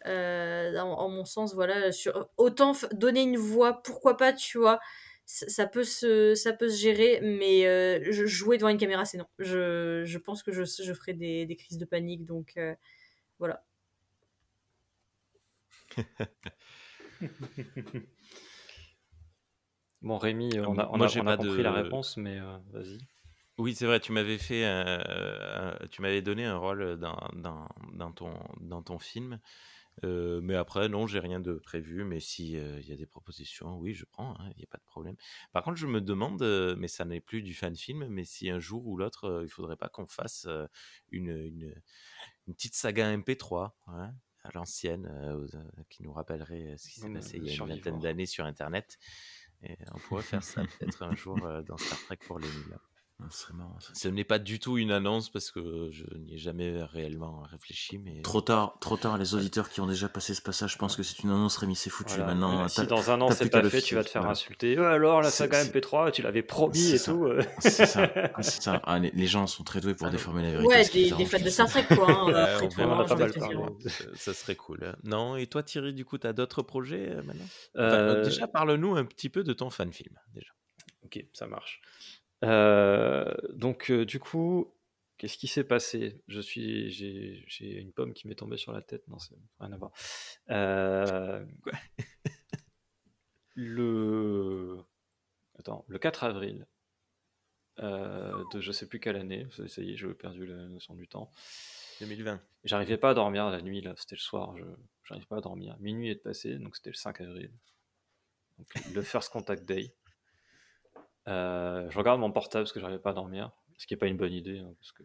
[0.06, 4.80] En, mon sens, voilà, sur, autant donner une voix, pourquoi pas, tu vois,
[5.26, 9.28] ça, peut se, ça peut se gérer, mais jouer devant une caméra, c'est non.
[9.38, 12.58] Je, pense que je, je ferai des, des crises de panique, donc
[13.40, 13.64] voilà.
[20.02, 22.98] Bon, Rémi, on a, on a, on a compris la réponse, mais euh, vas-y.
[23.58, 28.12] Oui, c'est vrai, tu m'avais fait, euh, tu m'avais donné un rôle dans, dans, dans,
[28.12, 29.40] ton, dans ton film.
[30.04, 32.04] Euh, mais après, non, j'ai rien de prévu.
[32.04, 34.36] Mais si il y a des propositions, oui, je prends.
[34.40, 35.16] Il hein, n'y a pas de problème.
[35.52, 36.42] Par contre, je me demande,
[36.78, 39.78] mais ça n'est plus du fan film, mais si un jour ou l'autre, il faudrait
[39.78, 40.48] pas qu'on fasse
[41.12, 41.76] une, une,
[42.48, 44.12] une, petite saga MP3 hein,
[44.44, 45.08] à l'ancienne,
[45.90, 48.98] qui nous rappellerait ce qui s'est passé il y a une vingtaine d'années sur Internet.
[49.64, 52.78] Et on pourrait faire ça peut-être un jour euh, dans Star Trek pour les nuls.
[53.53, 53.80] Marrant.
[53.80, 53.90] ça.
[53.93, 57.98] Ce n'est pas du tout une annonce parce que je n'y ai jamais réellement réfléchi,
[57.98, 60.95] mais Trop tard, trop tard, les auditeurs qui ont déjà passé ce passage, je pense
[60.95, 62.16] que c'est une annonce, Rémi, c'est foutu.
[62.16, 62.27] Voilà.
[62.33, 64.32] Maintenant, si t'as- dans un an c'est pas le fait, tu vas te faire, voilà.
[64.33, 64.77] insulter.
[64.77, 67.11] Alors la C'est- saga c'est- MP3, tu l'avais promis C'est et ça.
[67.14, 67.25] tout.
[67.25, 67.41] euh.
[67.59, 68.09] c'est ça.
[68.41, 68.82] c'est ça.
[68.85, 70.67] Ah, les, les gens sont très doués pour Ah déformer la vérité.
[70.67, 71.69] Ouais, des, fans de Star.
[71.69, 72.09] Trek, quoi.
[72.09, 72.17] hein,
[72.61, 73.40] on verra hein, on pas mal dire.
[73.40, 73.58] parlé.
[74.16, 74.83] ça, serait cool.
[74.85, 74.95] hein.
[75.03, 77.45] Non, et toi Thierry, du coup, tu as d'autres projets euh, maintenant?
[77.77, 80.16] Euh, Déjà, parle-nous un petit peu de ton fan film.
[80.33, 80.51] Déjà.
[81.03, 81.82] Ok, ça marche.
[82.44, 84.74] Euh, donc, euh, du coup,
[85.18, 86.22] qu'est-ce qui s'est passé?
[86.28, 89.08] Je suis, j'ai, j'ai une pomme qui m'est tombée sur la tête.
[89.08, 89.92] Non, c'est rien à voir.
[90.50, 91.45] Euh,
[93.56, 94.78] le,
[95.60, 96.68] attends, le 4 avril
[97.78, 99.48] de je sais plus quelle année.
[99.52, 101.32] Ça, ça y est, j'ai perdu la notion du temps.
[102.02, 102.42] 2020.
[102.64, 103.94] J'arrivais pas à dormir la nuit là.
[103.98, 104.56] C'était le soir.
[104.58, 104.64] Je,
[105.03, 105.78] j'arrivais pas à dormir.
[105.80, 107.52] Minuit est passé, donc c'était le 5 avril.
[108.58, 109.94] Donc, le First Contact Day.
[111.27, 114.08] Euh, je regarde mon portable parce que j'arrivais pas à dormir, ce qui est pas
[114.08, 115.03] une bonne idée, hein, parce que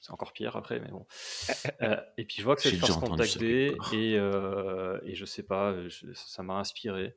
[0.00, 1.06] c'est encore pire après, mais bon.
[1.82, 3.66] Euh, et puis je vois que c'est J'ai le déjà First entendu Contact ça Day,
[3.68, 3.94] quelque part.
[3.94, 7.16] et, euh, et je sais pas, je- ça m'a inspiré.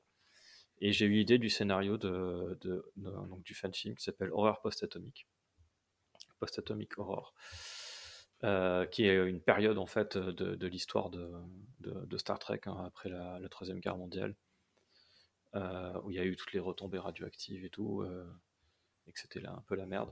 [0.81, 4.31] Et j'ai eu l'idée du scénario de, de- de- donc du fan film qui s'appelle
[4.31, 5.27] Horror Post-Atomique.
[6.39, 7.33] Post-Atomic Horror.
[8.43, 11.31] euh, qui est une période en fait de, de l'histoire de,
[12.17, 14.33] Star Trek hein, après la, la Troisième Guerre mondiale euh,
[15.53, 18.25] où il y a eu toutes les retombées radioactives et tout, euh,
[19.07, 20.11] et que c'était là un peu la merde.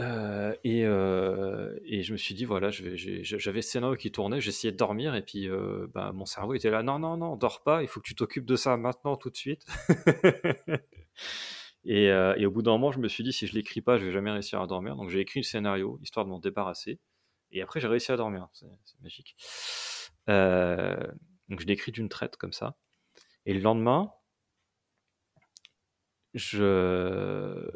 [0.00, 4.72] Euh, et, euh, et je me suis dit, voilà, j'avais ce scénario qui tournait, j'essayais
[4.72, 7.82] de dormir, et puis euh, bah, mon cerveau était là, non, non, non, dors pas,
[7.82, 9.64] il faut que tu t'occupes de ça maintenant, tout de suite.
[11.84, 13.96] et, euh, et au bout d'un moment, je me suis dit, si je l'écris pas,
[13.98, 14.96] je vais jamais réussir à dormir.
[14.96, 16.98] Donc j'ai écrit le scénario, histoire de m'en débarrasser.
[17.52, 18.66] Et après, j'ai réussi à dormir, c'est
[19.00, 19.36] magique.
[20.28, 20.96] Euh,
[21.48, 22.76] donc je l'écris d'une traite comme ça.
[23.46, 24.12] Et le lendemain,
[26.34, 27.70] je,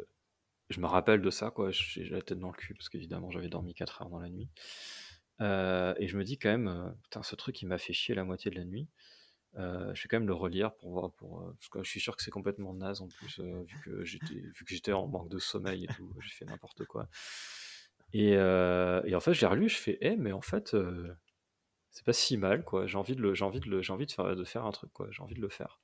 [0.69, 1.71] je me rappelle de ça, quoi.
[1.71, 4.49] J'ai la tête dans le cul, parce qu'évidemment, j'avais dormi 4 heures dans la nuit.
[5.41, 8.13] Euh, et je me dis quand même, euh, putain, ce truc, il m'a fait chier
[8.15, 8.87] la moitié de la nuit.
[9.57, 11.11] Euh, je vais quand même le relire pour voir,
[11.81, 15.29] je suis sûr que c'est complètement naze en plus, euh, vu que j'étais en manque
[15.29, 17.07] de sommeil et tout, j'ai fait n'importe quoi.
[18.13, 20.75] Et, et en fait, j'ai relu, je fais, eh, mais en fait,
[21.91, 22.87] c'est pas si mal, quoi.
[22.87, 24.71] J'ai envie de le, j'ai envie de le, j'ai envie de faire, de faire un
[24.71, 25.07] truc, quoi.
[25.11, 25.79] J'ai envie de le faire.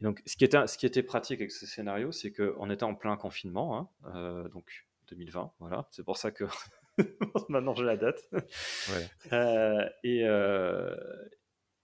[0.00, 2.84] Et donc, ce qui était, ce qui était pratique avec ce scénario, c'est qu'on était
[2.84, 5.88] en plein confinement, hein, euh, donc 2020, voilà.
[5.90, 6.44] C'est pour ça que
[7.48, 8.20] maintenant j'ai la date.
[8.32, 9.10] Ouais.
[9.32, 10.94] Euh, et, euh,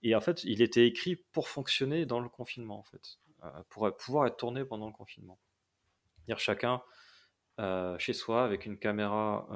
[0.01, 3.95] et en fait, il était écrit pour fonctionner dans le confinement, en fait, euh, pour
[3.97, 5.39] pouvoir être tourné pendant le confinement.
[6.17, 6.81] C'est-à-dire chacun
[7.99, 9.47] chez soi avec une caméra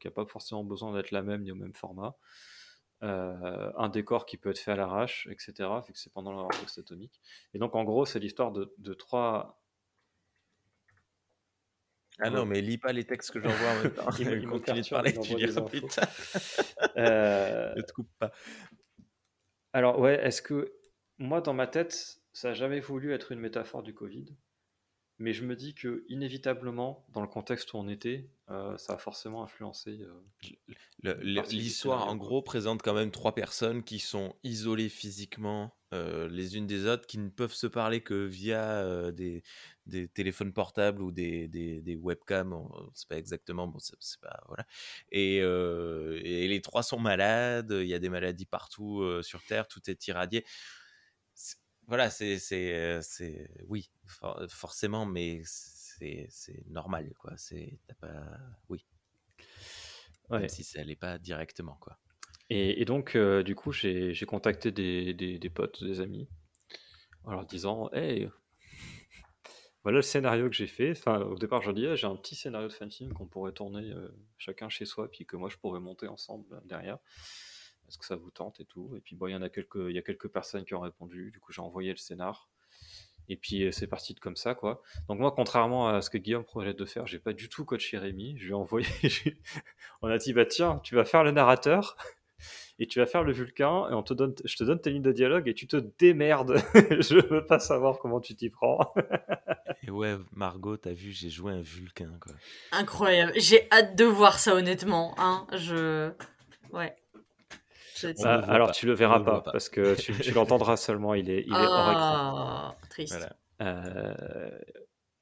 [0.00, 2.16] qui n'a pas forcément besoin d'être la même ni au même format,
[3.02, 5.68] euh, un décor qui peut être fait à l'arrache, etc.
[5.86, 7.20] Vu que c'est pendant la post atomique.
[7.54, 9.60] Et donc en gros, c'est l'histoire de, de trois.
[12.18, 14.08] Ah non, mais lis pas les textes que j'envoie en même temps.
[14.18, 15.68] Il me- il me Continue de parler, tu liras, infos.
[15.68, 16.02] putain.
[16.96, 18.32] Euh, Ne te coupe pas.
[19.74, 20.72] Alors ouais, est-ce que
[21.18, 24.34] moi dans ma tête, ça n'a jamais voulu être une métaphore du Covid,
[25.18, 28.98] mais je me dis que inévitablement, dans le contexte où on était, euh, ça a
[28.98, 29.98] forcément influencé.
[30.02, 30.22] euh,
[31.50, 36.66] L'histoire, en gros, présente quand même trois personnes qui sont isolées physiquement euh, les unes
[36.66, 39.42] des autres, qui ne peuvent se parler que via des,
[39.86, 42.52] des téléphones portables ou des, des, des webcams.
[42.52, 44.66] on- C'est pas exactement, bon, c'est pas voilà.
[45.12, 47.70] Et, et les trois sont malades.
[47.72, 49.68] Il y a des maladies partout sur Terre.
[49.68, 50.44] Tout est irradié.
[51.86, 57.32] Voilà, c'est c'est euh, c'est oui, for- forcément, mais c'est c'est normal quoi.
[57.36, 58.84] C'est t'as pas oui
[60.30, 60.38] ouais.
[60.38, 61.98] même si ça allait pas directement quoi.
[62.50, 66.28] Et, et donc, euh, du coup, j'ai j'ai contacté des, des- des potes, des amis,
[67.24, 68.28] en leur disant Hey,
[69.82, 70.90] voilà le scénario que j'ai fait.
[70.92, 73.90] Enfin, au départ, je dis Ah, J'ai un petit scénario de fanfilm qu'on pourrait tourner
[73.92, 74.08] euh,
[74.38, 76.98] chacun chez soi, puis que moi je pourrais monter ensemble euh, derrière.
[77.88, 79.76] Est-ce que ça vous tente et tout Et puis, bon, il y en a quelques,
[79.88, 81.30] il y a quelques personnes qui ont répondu.
[81.32, 82.48] Du coup, j'ai envoyé le scénar.
[83.28, 84.82] Et puis, euh, c'est parti de comme ça, quoi.
[85.08, 87.98] Donc, moi, contrairement à ce que Guillaume projette de faire, j'ai pas du tout coaché
[87.98, 88.36] Rémi.
[88.38, 88.86] Je lui ai envoyé.
[90.02, 91.96] On a dit Bah, tiens, tu vas faire le narrateur
[92.78, 95.02] et tu vas faire le vulcain et on te donne, je te donne tes lignes
[95.02, 96.56] de dialogue et tu te démerdes.
[96.74, 98.94] je veux pas savoir comment tu t'y prends.
[99.86, 102.32] Et ouais, Margot, t'as vu, j'ai joué un vulcain quoi.
[102.72, 103.32] Incroyable.
[103.36, 105.14] J'ai hâte de voir ça, honnêtement.
[105.18, 105.46] Hein.
[105.52, 106.10] Je.
[106.72, 106.96] Ouais.
[108.04, 108.72] On Ah, alors pas.
[108.74, 111.14] tu le verras le pas, parce que tu, tu l'entendras seulement.
[111.14, 112.36] Il est, il est hors écran.
[112.38, 113.16] Ah, triste.
[113.16, 113.36] Voilà.
[113.62, 114.50] Euh,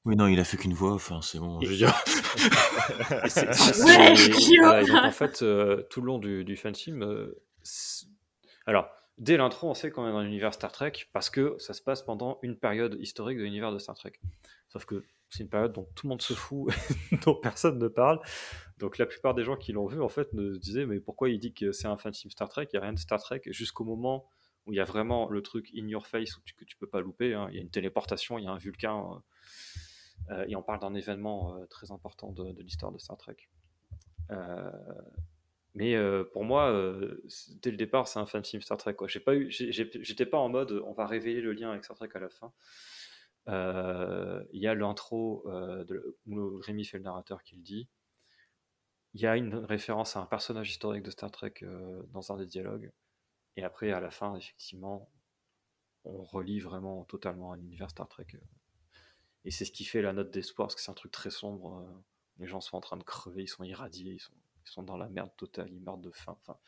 [0.04, 1.60] Oui, non, il a fait qu'une voix, enfin, c'est bon.
[1.62, 1.94] Je veux dire.
[3.28, 4.14] c'est- Ouais,
[4.60, 7.40] voilà, donc, en fait, euh, tout le long du, du fan film, euh,
[8.66, 8.88] alors
[9.18, 12.02] dès l'intro, on sait qu'on est dans l'univers Star Trek parce que ça se passe
[12.02, 14.12] pendant une période historique de l'univers de Star Trek.
[14.68, 16.72] Sauf que c'est une période dont tout le monde se fout,
[17.24, 18.20] dont personne ne parle.
[18.78, 21.38] Donc la plupart des gens qui l'ont vu, en fait, me disaient mais pourquoi il
[21.38, 22.68] dit que c'est un fan film Star Trek?
[22.72, 24.28] Il n'y a rien de Star Trek jusqu'au moment
[24.66, 27.34] où il y a vraiment le truc in your face que tu peux pas louper.
[27.34, 27.48] Hein.
[27.50, 29.22] Il y a une téléportation, il y a un Vulcain,
[30.30, 33.36] euh, et on parle d'un événement euh, très important de, l'histoire de Star Trek.
[34.30, 34.70] Euh,
[35.74, 35.96] mais
[36.32, 36.72] pour moi,
[37.62, 38.96] dès le départ, c'est un fan film Star Trek.
[39.08, 42.10] J'ai pas eu, j'étais pas en mode on va révéler le lien avec Star Trek
[42.14, 42.52] à la fin.
[43.48, 45.44] Il y a l'intro
[46.26, 47.88] où Rémi fait le narrateur qui le dit.
[49.14, 51.54] Il y a une référence à un personnage historique de Star Trek
[52.12, 52.92] dans un des dialogues.
[53.56, 55.10] Et après, à la fin, effectivement,
[56.04, 58.26] on relie vraiment totalement un univers Star Trek.
[59.44, 61.86] Et c'est ce qui fait la note d'espoir, parce que c'est un truc très sombre.
[62.38, 64.22] Les gens sont en train de crever, ils sont irradiés, ils
[64.64, 66.36] sont, dans la merde totale, ils meurent de faim.
[66.42, 66.58] Enfin,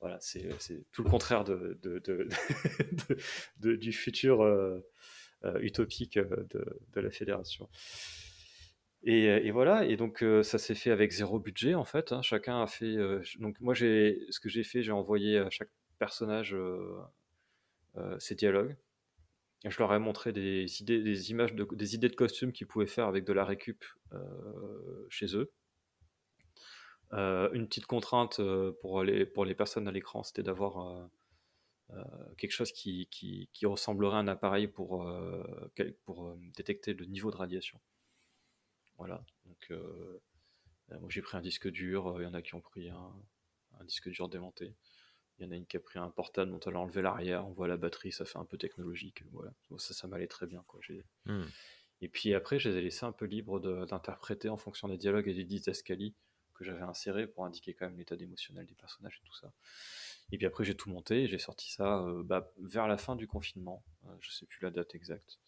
[0.00, 0.48] voilà, c'est
[0.92, 1.44] tout le contraire
[3.58, 4.42] du futur
[5.44, 7.68] euh, utopique euh, de, la fédération.
[9.06, 12.12] Et, et, voilà, et donc euh, ça s'est fait avec zéro budget en fait.
[12.12, 12.22] Hein.
[12.22, 12.96] Chacun a fait.
[13.38, 16.54] donc moi, j'ai, ce que j'ai fait, j'ai envoyé à chaque personnage
[18.18, 18.76] ses dialogues.
[19.64, 22.86] je leur ai montré des idées, des images, de, des idées de costumes qu'ils pouvaient
[22.86, 23.84] faire avec de la récup
[25.08, 25.50] chez eux.
[27.12, 28.40] une petite contrainte
[28.82, 31.08] pour les, pour les personnes à l'écran, c'était d'avoir
[31.92, 32.02] euh,
[32.36, 35.70] quelque chose qui, qui, ressemblerait à un appareil pour, euh,
[36.04, 37.78] pour euh, détecter le niveau de radiation.
[38.98, 39.24] Voilà.
[39.44, 39.72] Donc,
[40.90, 43.12] moi j'ai pris un disque dur, il y en a qui ont pris un,
[43.80, 44.74] un disque dur démonté.
[45.38, 47.46] Il y en a une qui a pris un portable dont elle a enlevé l'arrière,
[47.46, 49.22] on voit la batterie, ça fait un peu technologique.
[49.32, 49.52] Voilà.
[49.78, 50.64] ça, ça m'allait très bien.
[50.66, 50.80] Quoi.
[51.26, 51.44] Hmm.
[52.00, 55.28] Et puis après, je les ai laissés un peu libres d'interpréter en fonction des dialogues
[55.28, 56.14] et des didascalies
[56.54, 59.52] que j'avais insérés pour indiquer quand même l'état émotionnel des personnages et tout ça.
[60.32, 63.14] Et puis après, j'ai tout monté et j'ai sorti ça euh, bah, vers la fin
[63.14, 63.84] du confinement.
[64.04, 65.38] Je euh, je sais plus la date exacte.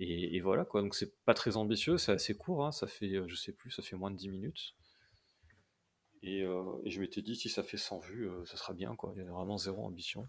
[0.00, 0.80] Et, voilà, quoi.
[0.80, 2.64] Donc, c'est pas très ambitieux, c'est assez court.
[2.64, 2.72] Hein.
[2.72, 4.74] Ça fait, euh, je sais plus, ça fait moins de 10 minutes.
[6.22, 6.40] Et,
[6.86, 9.12] je m'étais dit, si ça fait 100 vues, ça sera bien, quoi.
[9.14, 10.28] Il y a vraiment zéro ambition.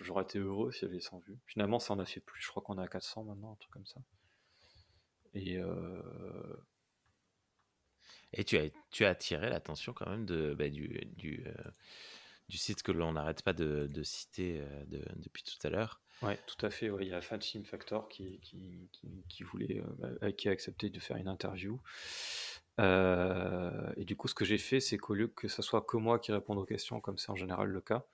[0.00, 1.38] J'aurais été heureux s'il y avait 100 vues.
[1.46, 2.42] Finalement, ça en a fait plus.
[2.42, 4.00] Je crois qu'on est à 400 maintenant, un truc comme ça.
[5.34, 5.58] Et.
[8.32, 11.44] Et tu as, tu as attiré l'attention quand même de, bah, du, du,
[12.48, 16.00] du site que l'on n'arrête pas de, citer euh, depuis tout à l'heure.
[16.22, 16.90] Oui, tout à fait.
[17.00, 18.88] Il y a Fansim Factor qui, qui,
[19.28, 21.80] qui, voulait, euh, bah, qui a accepté de faire une interview.
[22.78, 25.96] Euh, et du coup, ce que j'ai fait, c'est qu'au lieu que ce soit que
[25.96, 28.06] moi qui réponde aux questions, comme c'est en général le cas,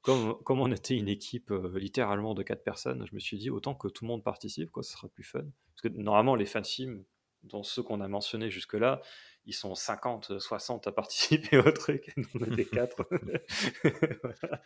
[0.00, 3.74] comme, comme on était une équipe littéralement de quatre personnes, je me suis dit autant
[3.74, 5.44] que tout le monde participe, quoi, ce sera plus fun.
[5.74, 7.04] Parce que normalement, les fansims,
[7.44, 9.00] dont ceux qu'on a mentionnés jusque-là,
[9.44, 13.08] ils sont 50, 60 à participer au truc, et on était 4.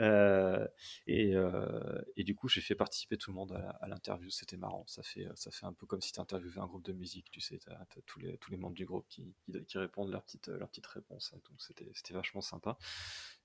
[0.00, 0.66] Euh,
[1.06, 4.84] et, euh, et, du coup, j'ai fait participer tout le monde à, l'interview, c'était marrant.
[4.86, 7.42] Ça fait, ça fait un peu comme si tu interviewais un groupe de musique, tu
[7.42, 9.34] sais, tu as, tous, les, tous les membres du groupe qui,
[9.68, 11.34] qui, répondent leurs petites, leur petite réponses.
[11.34, 12.78] Donc c'était vachement sympa.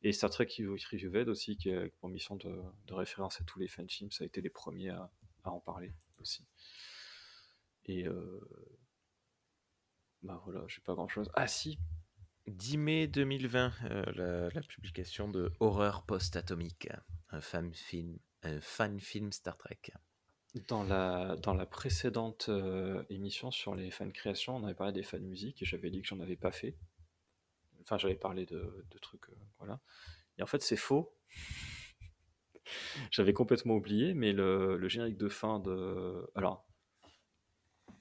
[0.03, 4.11] Et Star Trek Reviewed aussi, qui a pour mission de, de référencer tous les fanfilms,
[4.11, 5.11] ça a été les premiers à,
[5.43, 6.45] à en parler aussi.
[7.85, 8.40] Et, euh,
[10.24, 11.30] bah voilà, j'ai pas grand chose.
[11.34, 11.80] Ah si
[12.48, 16.90] 10 mai 2020, euh, la, publication de Horreur post-atomique,
[17.30, 19.80] un fan film, un fan film Star Trek.
[20.68, 25.03] Dans la, dans la précédente euh, émission sur les fan créations, on avait parlé des
[25.03, 26.77] fan musique et j'avais dit que j'en avais pas fait.
[27.82, 29.26] Enfin, j'avais parlé de, de trucs,
[29.58, 29.80] voilà.
[30.38, 31.16] Et en fait, c'est faux.
[33.11, 36.30] j'avais complètement oublié, mais le, le, générique de fin de.
[36.35, 36.68] Alors,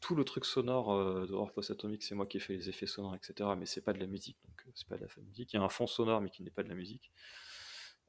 [0.01, 2.87] tout le truc sonore euh, de Horror Post-Atomique, c'est moi qui ai fait les effets
[2.87, 3.51] sonores, etc.
[3.57, 5.53] Mais c'est pas de la musique, donc euh, c'est pas de la musique.
[5.53, 7.13] Il y a un fond sonore, mais qui n'est pas de la musique,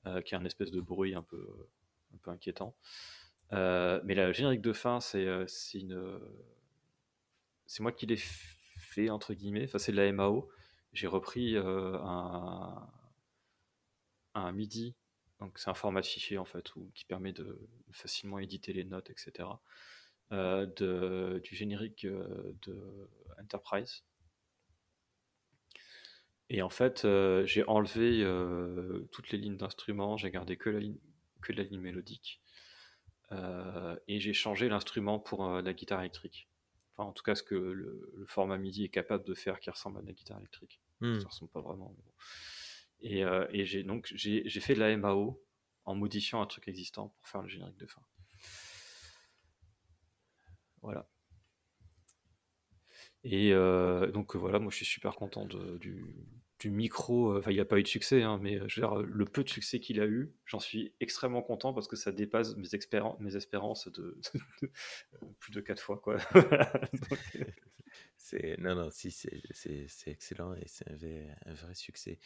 [0.07, 1.69] euh, qui est un espèce de bruit un peu,
[2.13, 2.75] un peu inquiétant.
[3.51, 5.25] mais la générique de fin, c'est
[5.73, 6.19] une,
[7.67, 9.65] c'est moi qui l'ai fait entre guillemets.
[9.65, 10.49] Enfin, c'est de la MAO.
[10.93, 12.89] J'ai repris un,
[14.33, 14.95] un MIDI,
[15.39, 19.09] donc c'est un format de fichier en fait, qui permet de facilement éditer les notes,
[19.09, 19.49] etc.
[20.31, 24.05] Euh, de, du générique euh, de Enterprise.
[26.49, 28.23] Et en fait, euh, j'ai enlevé
[29.11, 30.97] toutes les lignes d'instruments, j'ai gardé que la ligne,
[31.41, 32.41] que la ligne mélodique.
[34.07, 36.47] et j'ai changé l'instrument pour la guitare électrique.
[36.93, 39.99] Enfin, en tout cas, ce que le, format MIDI est capable de faire qui ressemble
[39.99, 40.79] à la guitare électrique.
[41.01, 41.19] Hmm.
[41.19, 41.93] Ça ressemble pas vraiment.
[43.01, 45.41] Et, et j'ai donc j'ai fait de la MAO
[45.83, 48.01] en modifiant un truc existant pour faire le générique de fin.
[50.81, 51.07] Voilà.
[53.23, 56.15] Et euh, donc voilà, moi je suis super content du,
[56.65, 57.37] micro.
[57.37, 59.99] Enfin, il n'a pas eu de succès, hein, mais je le peu de succès qu'il
[59.99, 62.67] a eu, j'en suis extrêmement content parce que ça dépasse mes,
[63.19, 64.19] mes espérances de,
[65.39, 65.99] plus de quatre fois.
[65.99, 66.17] Quoi.
[68.23, 70.89] c'est non, non, si, c'est excellent et c'est
[71.45, 72.19] un, vrai succès.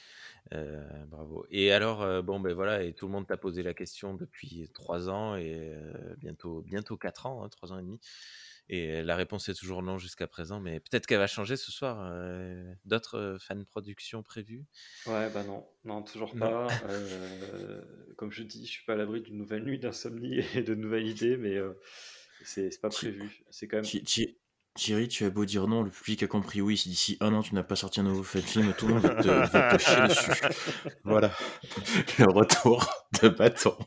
[1.07, 1.45] bravo.
[1.49, 5.09] Et alors, bon, ben voilà, et tout le monde t'a posé la question depuis trois
[5.09, 5.73] ans et
[6.17, 7.99] bientôt, bientôt quatre ans, hein, trois ans et demi.
[8.67, 11.99] Et la réponse est toujours non jusqu'à présent, mais peut-être qu'elle va changer ce soir.
[12.11, 14.65] Euh, d'autres euh, fan productions prévues
[15.05, 16.67] Ouais, bah non, non, toujours pas.
[16.89, 17.81] Euh,
[18.17, 21.07] comme je dis, je suis pas à l'abri d'une nouvelle nuit d'insomnie et de nouvelles
[21.07, 21.57] idées, mais
[22.43, 23.43] c'est pas prévu.
[23.51, 23.85] C'est quand même.
[24.75, 26.77] Thierry, tu as beau dire non, le public a compris oui.
[26.77, 29.15] Si d'ici un an tu n'as pas sorti un nouveau film, tout le monde va
[29.15, 30.31] te, va te chier dessus.
[31.03, 31.31] Voilà,
[32.19, 32.85] le retour
[33.21, 33.77] de bâton.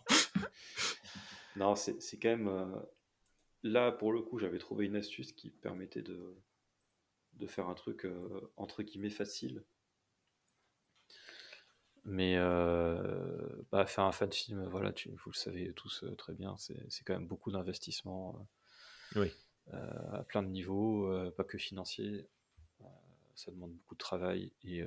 [1.56, 2.50] Non, c'est quand même
[3.62, 6.36] là, pour le coup, j'avais trouvé une astuce qui permettait de,
[7.34, 9.64] de faire un truc euh, entre guillemets facile.
[12.04, 16.32] Mais euh, bah, faire un fan film, voilà, tu, vous le savez tous euh, très
[16.32, 18.48] bien, c'est quand même beaucoup d'investissement
[19.16, 19.32] oui.
[19.72, 22.26] À plein de niveaux, pas que financier.
[23.34, 24.84] ça demande beaucoup de travail et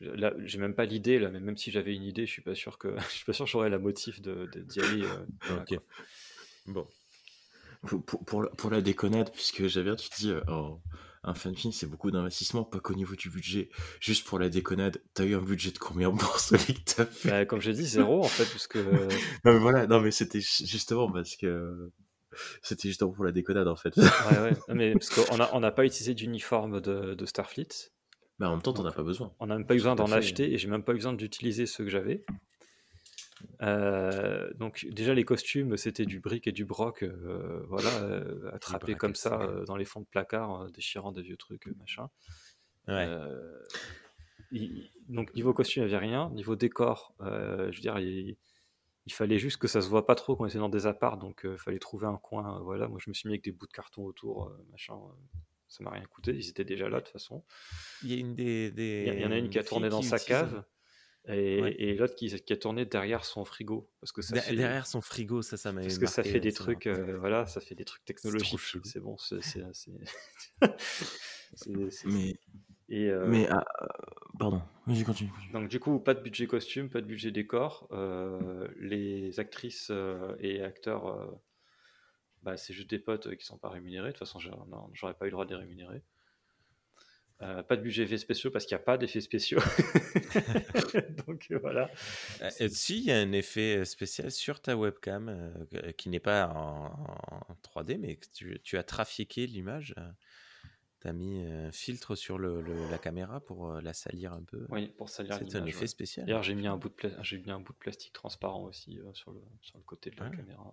[0.00, 2.54] Là, j'ai même pas l'idée là, mais même si j'avais une idée, je suis pas
[2.54, 5.04] sûr que je suis pas sûr j'aurais la motif de d'y aller.
[5.50, 5.80] ok.
[6.66, 6.86] Bon.
[7.82, 10.80] Pour, pour, pour, la, déconnade, puisque j'avais tu te dis, euh, oh,
[11.22, 13.68] un fan film, c'est beaucoup d'investissement, pas qu'au niveau du budget.
[14.00, 17.28] Juste pour la déconnade, t'as eu un budget de combien pour celui que t'as fait?
[17.28, 18.76] bah, Comme j'ai dit, zéro en fait, puisque.
[19.44, 21.90] non, mais voilà, non, mais c'était justement parce que.
[22.62, 23.96] C'était justement pour la déconnade en fait.
[23.96, 24.74] ouais, ouais.
[24.74, 27.90] mais parce qu'on n'a on a pas utilisé d'uniforme de, de Starfleet.
[28.38, 29.32] Mais en même temps, t'en as pas besoin.
[29.40, 31.90] On n'a même pas besoin d'en acheter et j'ai même pas besoin d'utiliser ceux que
[31.90, 32.24] j'avais.
[33.62, 38.94] Euh, donc déjà les costumes c'était du bric et du broc euh, voilà euh, attrapé
[38.94, 42.08] comme ça dans les fonds de placard déchirant des vieux trucs machin
[45.08, 48.38] donc niveau costume il n'y avait rien niveau décor je veux dire il,
[49.12, 51.42] fallait juste que ça se voit pas trop quand on était dans des apparts donc
[51.44, 52.88] il fallait trouver un coin voilà.
[52.88, 54.94] Moi je me suis mis avec des bouts de carton autour machin
[55.68, 57.44] ça m'a rien coûté ils étaient déjà là de toute façon.
[58.02, 60.18] Il y a une des, il y, en a une qui a tourné dans sa
[60.18, 60.64] cave
[61.28, 64.54] et, l'autre qui, qui, a tourné derrière son frigo parce que ça fait...
[64.54, 67.60] derrière son frigo ça ça m'a parce que ça fait des trucs euh, voilà ça
[67.60, 69.40] fait des trucs technologiques c'est bon c'est
[72.06, 72.38] mais
[72.88, 73.26] et euh...
[73.26, 73.64] mais ah,
[74.38, 78.68] pardon vas-y continue, donc du coup pas de budget costume pas de budget décor euh,
[78.78, 81.40] les actrices euh, et acteurs
[82.42, 84.38] bah, c'est juste des potes qui sont pas rémunérés de toute façon
[84.92, 86.02] j'aurais pas eu le droit de les rémunérer
[87.42, 89.58] euh, pas de budget effets spéciaux parce qu'il n'y a pas d'effets spéciaux.
[91.26, 91.90] Donc euh, voilà.
[92.40, 95.52] Euh, si, il y a un effet spécial sur ta webcam
[95.98, 99.94] qui n'est pas en, 3D, mais tu, tu, as trafiqué l'image.
[101.12, 104.66] Mis un filtre sur le, la caméra pour la salir un peu.
[104.70, 106.26] Oui, pour salir C'est un effet spécial.
[106.26, 109.32] D'ailleurs, j'ai mis, un bout de j'ai mis un bout de plastique transparent aussi sur,
[109.32, 110.36] le, sur le côté de la ah.
[110.36, 110.72] caméra.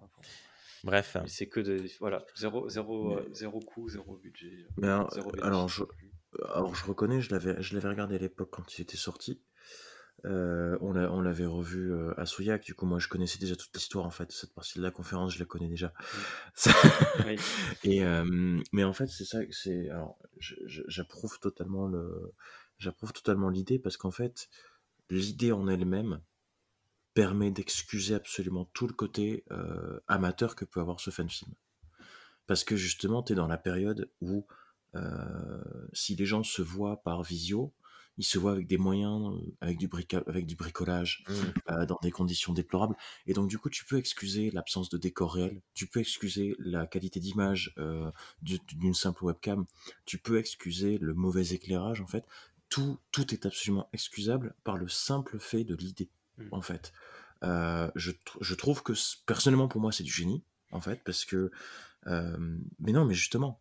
[0.83, 1.17] Bref.
[1.27, 4.65] C'est que de, voilà, zéro, zéro, zéro coût, zéro budget.
[4.77, 4.87] Mais
[5.41, 5.83] alors, je,
[6.53, 9.41] alors je reconnais, je l'avais, je l'avais regardé à l'époque quand il était sorti.
[10.25, 14.05] Euh, on, l'avait revu euh, à Souillac, du coup moi je connaissais déjà toute l'histoire
[14.05, 15.93] en fait, cette partie de la conférence je la connais déjà.
[17.83, 22.33] Et, euh, mais en fait c'est ça, c'est, alors j'approuve totalement le,
[22.77, 24.49] j'approuve totalement l'idée parce qu'en fait
[25.09, 26.21] l'idée en elle-même
[27.13, 29.43] permet d'excuser absolument tout le côté
[30.07, 31.53] amateur que peut avoir ce fan film.
[32.47, 34.47] Parce que justement tu es dans la période où
[35.91, 37.73] si les gens se voient par visio,
[38.17, 39.89] ils se voient avec des moyens, avec du,
[40.27, 41.85] avec du bricolage, mmh.
[41.85, 42.95] dans des conditions déplorables.
[43.25, 46.85] Et donc, du coup, tu peux excuser l'absence de décor réel, tu peux excuser la
[46.85, 47.75] qualité d'image
[48.41, 49.65] d'une simple webcam,
[50.05, 52.25] tu peux excuser le mauvais éclairage, en fait.
[52.69, 56.47] Tout, tout est absolument excusable par le simple fait de l'idée, mmh.
[56.51, 56.93] en fait.
[57.41, 58.11] je,
[58.41, 58.93] je, trouve que,
[59.25, 61.51] personnellement, pour moi, c'est du génie, en fait, parce que.
[62.05, 63.59] mais non, mais justement,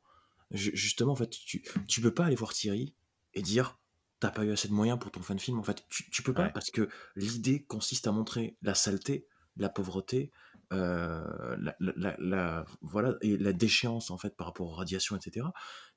[0.50, 2.94] justement, en fait, tu, tu peux pas aller voir Thierry
[3.34, 3.78] et dire
[4.22, 5.58] t'as pas eu assez de moyens pour ton fan film.
[5.58, 9.26] En fait, tu, tu peux pas parce que l'idée consiste à montrer la saleté,
[9.56, 10.30] la pauvreté,
[10.72, 15.48] euh, la, la, voilà, et la déchéance en fait par rapport aux radiations, etc.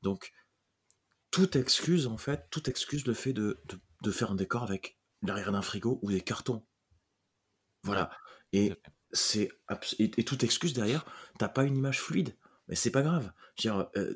[0.02, 0.34] Donc,
[1.30, 4.98] tout excuse en fait, tout excuse le fait de, de, de faire un décor avec
[5.22, 6.66] l'arrière d'un frigo ou des cartons.
[7.84, 8.10] Voilà.
[8.54, 8.74] Et
[9.12, 9.52] c'est
[10.00, 11.06] et, toute excuse derrière,
[11.38, 12.36] t'as pas une image fluide,
[12.68, 13.32] mais c'est pas grave.
[13.56, 14.16] Dire, euh,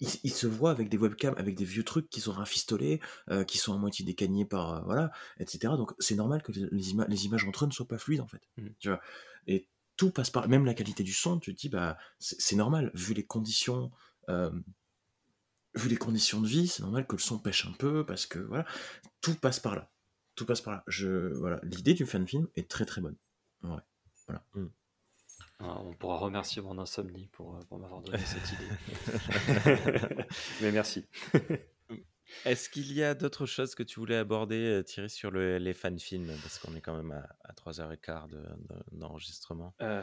[0.00, 3.58] ils, se voient avec des webcams, avec des vieux trucs qui sont rafistolés, euh, qui
[3.58, 5.74] sont à moitié décagnés par, euh, voilà, etc.
[5.76, 8.40] Donc c'est normal que les, les, images entre eux ne soient pas fluides en fait.
[8.56, 8.68] Mmh.
[8.78, 9.00] Tu vois
[9.46, 12.90] et tout passe par, même la qualité du son, tu te dis, bah c'est normal,
[12.94, 13.90] vu les conditions,
[14.28, 14.50] euh,
[15.74, 18.38] vu les conditions de vie, c'est normal que le son pêche un peu, parce que
[18.38, 18.64] voilà,
[19.20, 19.90] tout passe par là.
[20.36, 20.84] Tout passe par là.
[20.86, 23.16] Je, voilà, l'idée du fan film est très très bonne.
[23.62, 23.80] Ouais,
[24.26, 24.42] voilà.
[24.54, 24.66] Mm.
[25.62, 30.24] Ah, on pourra remercier mon insomnie pour, euh, pour m'avoir donné cette idée.
[30.62, 31.04] Mais merci.
[32.46, 35.74] Est-ce qu'il y a d'autres choses que tu voulais aborder, euh, Thierry, sur le, les
[35.74, 36.32] fan films?
[36.42, 38.30] Parce qu'on est quand même à, à 3h15
[38.92, 39.74] d'enregistrement.
[39.82, 40.02] Euh,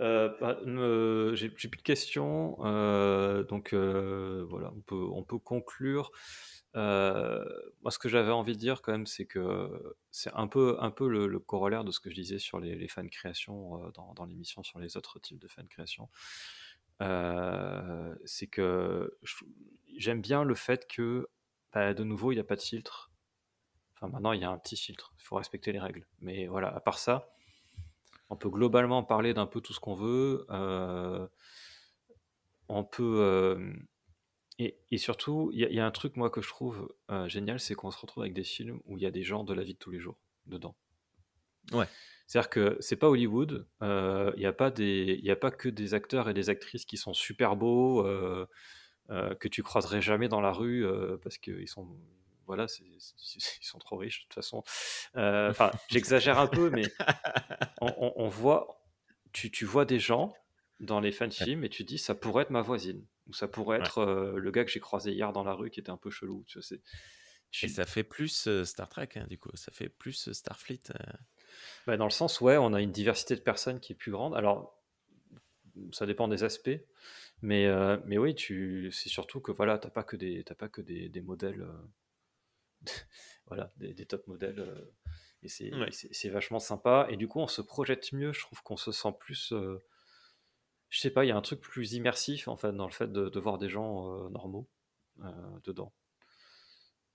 [0.00, 2.58] euh, bah, euh, J'ai plus de questions.
[2.64, 6.10] Euh, donc voilà, on peut, on peut conclure.
[6.78, 10.90] Moi, ce que j'avais envie de dire quand même, c'est que c'est un peu, un
[10.90, 14.24] peu le, corollaire de ce que je disais sur les, les fan créations dans, dans
[14.24, 16.08] l'émission sur les autres types de fan création.
[18.24, 19.18] c'est que
[19.98, 21.28] j'aime bien le fait que,
[21.72, 23.10] bah, de nouveau, il n'y a pas de filtre.
[23.94, 25.12] Enfin, maintenant, il y a un petit filtre.
[25.18, 26.06] Il faut respecter les règles.
[26.20, 27.34] Mais voilà, à part ça,
[28.30, 30.46] on peut globalement parler d'un peu tout ce qu'on veut.
[30.50, 31.26] Euh,
[32.68, 33.58] on peut.
[34.60, 37.74] Euh, et, surtout, il y, a un truc, moi, que je trouve euh, génial, c'est
[37.74, 39.74] qu'on se retrouve avec des films où il y a des gens de la vie
[39.74, 40.76] de tous les jours dedans.
[41.72, 41.86] Ouais.
[42.26, 46.28] C'est-à-dire que c'est pas Hollywood, il n'y a, pas des, a pas que des acteurs
[46.28, 48.02] et des actrices qui sont super beaux,
[49.08, 50.86] que tu croiserais jamais dans la rue
[51.22, 51.88] parce qu'ils sont
[52.48, 54.64] voilà, ils sont trop riches de toute façon.
[55.16, 56.82] Euh, enfin, j'exagère un peu, mais
[57.80, 58.82] on, voit,
[59.32, 60.32] tu, tu, vois des gens
[60.80, 63.78] dans les fan films et tu dis ça pourrait être ma voisine ou ça pourrait
[63.78, 66.10] être euh, le gars que j'ai croisé hier dans la rue qui était un peu
[66.10, 66.44] chelou.
[66.46, 66.80] Tu sais.
[67.62, 70.92] Et ça fait plus euh, Star Trek, hein, du coup, ça fait plus Starfleet.
[71.86, 74.34] Bah, dans le sens, ouais, on a une diversité de personnes qui est plus grande.
[74.34, 74.78] Alors,
[75.92, 76.78] ça dépend des aspects,
[77.40, 77.66] mais,
[78.04, 81.22] mais oui, tu, c'est surtout que voilà, t'as pas que des, pas que des, des
[81.22, 81.66] modèles
[83.46, 84.60] voilà, des, top modèles.
[84.60, 84.92] Euh,
[85.42, 87.06] et c'est vachement sympa.
[87.10, 88.32] Et du coup, on se projette mieux.
[88.32, 89.52] Je trouve qu'on se sent plus.
[90.88, 92.92] Euh, je sais pas, il y a un truc plus immersif en fait dans le
[92.92, 94.68] fait de, voir des gens euh, normaux
[95.64, 95.92] dedans.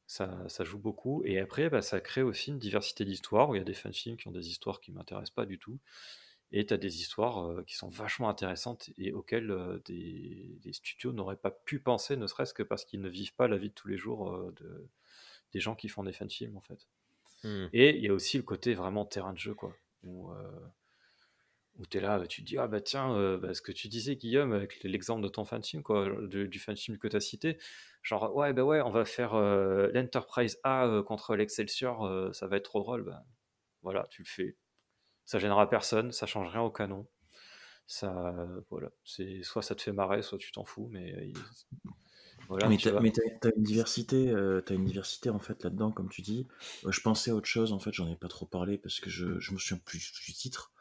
[0.06, 1.24] Ça, ça, joue beaucoup.
[1.24, 4.18] Et après, bah, ça crée aussi une diversité d'histoires où il y a des fanfilms
[4.18, 5.80] qui ont des histoires qui m'intéressent pas du tout.
[6.52, 11.38] Et tu as des histoires qui sont vachement intéressantes et auxquelles des, des, studios n'auraient
[11.38, 13.88] pas pu penser, ne serait-ce que parce qu'ils ne vivent pas la vie de tous
[13.88, 14.88] les jours de,
[15.53, 16.88] des gens qui font des fan films en fait.
[17.43, 17.68] Hmm.
[17.74, 20.68] Et il y a aussi le côté vraiment terrain de jeu quoi, où, euh,
[21.77, 23.88] où tu es là, tu te dis ah bah tiens, euh, bah, ce que tu
[23.88, 27.58] disais Guillaume avec l'exemple de ton fan quoi, du fan que tu as cité,
[28.03, 32.66] genre ouais bah ouais on va faire euh, l'Enterprise A contre l'Excelsior, ça va être
[32.66, 33.26] trop drôle, bah,
[33.82, 34.58] voilà tu le fais,
[35.26, 37.08] ça gênera personne, ça change rien au canon.
[37.85, 41.34] Ça voilà c'est soit ça te fait marrer soit tu t'en fous mais
[42.69, 46.48] mais tu as, une diversité, euh, as une diversité en fait là-dedans, comme tu dis.
[46.88, 49.40] je pensais à autre chose, en fait, j'en ai pas trop parlé parce que je,
[49.40, 50.73] je me souviens plus du titre,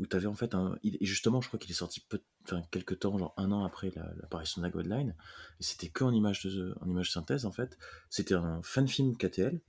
[0.00, 0.78] où tu avais en fait un.
[0.82, 3.92] Et justement, je crois qu'il est sorti peu, enfin, quelques temps, genre un an après
[4.20, 5.14] l'apparition de la Godline,
[5.60, 7.78] et c'était que en image, de, en image synthèse en fait.
[8.08, 9.60] C'était un fan film KTL,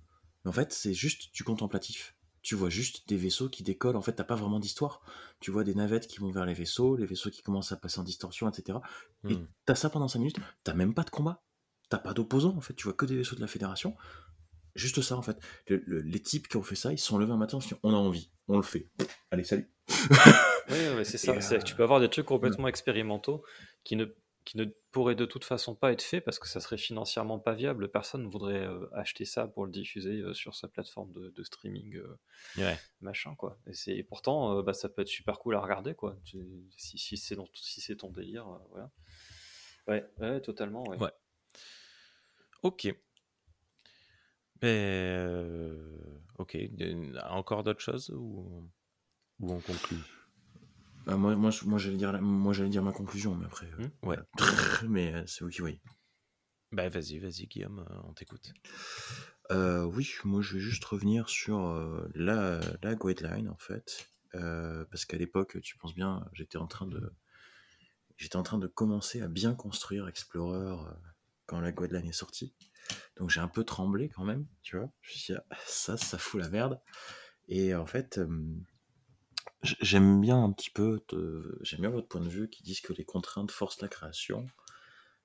[0.44, 2.16] mais en fait, c'est juste du contemplatif.
[2.42, 3.98] Tu vois juste des vaisseaux qui décollent.
[3.98, 5.02] En fait, t'as pas vraiment d'histoire.
[5.42, 8.00] Tu vois des navettes qui vont vers les vaisseaux, les vaisseaux qui commencent à passer
[8.00, 8.80] en distorsion, etc.
[9.30, 9.48] Et hmm.
[9.66, 10.38] t'as ça pendant 5 minutes.
[10.64, 11.44] T'as même pas de combat.
[11.90, 12.74] T'as pas d'opposants, en fait.
[12.74, 13.96] Tu vois que des vaisseaux de la Fédération.
[14.74, 15.38] Juste ça, en fait.
[15.68, 18.32] les types qui ont fait ça, ils se sont levés un matin, on a envie,
[18.48, 18.90] on le fait.
[19.30, 19.70] Allez, salut.
[20.70, 21.32] Oui, c'est ça.
[21.34, 23.44] Euh, tu peux avoir des trucs complètement expérimentaux
[23.84, 24.06] qui ne
[24.44, 27.54] qui ne pourrait de toute façon pas être fait parce que ça serait financièrement pas
[27.54, 27.90] viable.
[27.90, 31.98] Personne ne voudrait euh, acheter ça pour le diffuser euh, sur sa plateforme de, streaming,
[32.58, 33.58] euh, machin quoi.
[33.68, 36.18] Et, c'est, pourtant, bah, ça peut être super cool à regarder quoi.
[36.24, 38.92] si, si, c'est, si c'est ton délire, voilà.
[39.88, 40.84] Ouais, ouais, totalement.
[40.84, 41.12] Ouais.
[42.64, 42.94] Ok.
[44.62, 45.78] Ben,
[46.38, 46.58] ok.
[47.30, 48.70] Encore d'autres choses ou,
[49.42, 50.00] ou on conclut
[51.06, 53.68] bah, moi, moi, moi j'allais dire, moi, j'allais dire ma conclusion, mais après.
[53.80, 54.18] Euh, mmh, ouais.
[54.88, 55.82] mais euh, c'est vous qui voyez.
[56.72, 58.54] Bah, vas-y, vas-y, Guillaume, euh, on t'écoute.
[59.50, 61.60] oui, moi, je vais juste revenir sur
[62.14, 64.08] la, la guideline, en fait.
[64.32, 67.14] parce qu'à l'époque, tu penses bien, j'étais en train de.
[68.18, 70.78] J'étais en train de commencer à bien construire Explorer
[71.48, 72.54] quand la guideline est sortie.
[73.18, 74.92] Donc j'ai un peu tremblé quand même, tu vois.
[75.02, 76.80] Je me suis dit, ah, ça, ça fout la merde.
[77.48, 78.20] Et en fait,
[79.64, 81.04] J'aime bien un petit peu,
[81.62, 84.48] j'aime bien votre point de vue qui disent que les contraintes forcent la création.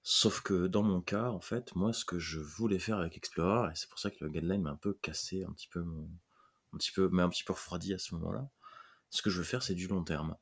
[0.02, 3.72] Sauf que dans mon cas, en fait, moi, ce que je voulais faire avec Explorer,
[3.72, 6.76] et c'est pour ça que le guideline m'a un peu cassé, un petit peu, un
[6.76, 8.48] petit peu, mais un petit peu refroidi à ce moment-là.
[9.10, 10.36] Ce que je veux faire, c'est du long terme.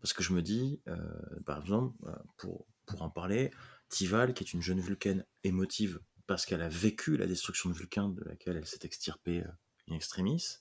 [0.00, 0.96] Parce que je me dis, euh,
[1.44, 3.50] par exemple, euh, pour, pour en parler,
[3.88, 8.08] Tival, qui est une jeune vulcaine émotive, parce qu'elle a vécu la destruction de Vulcain,
[8.08, 9.50] de laquelle elle s'est extirpée euh,
[9.90, 10.56] in extremis.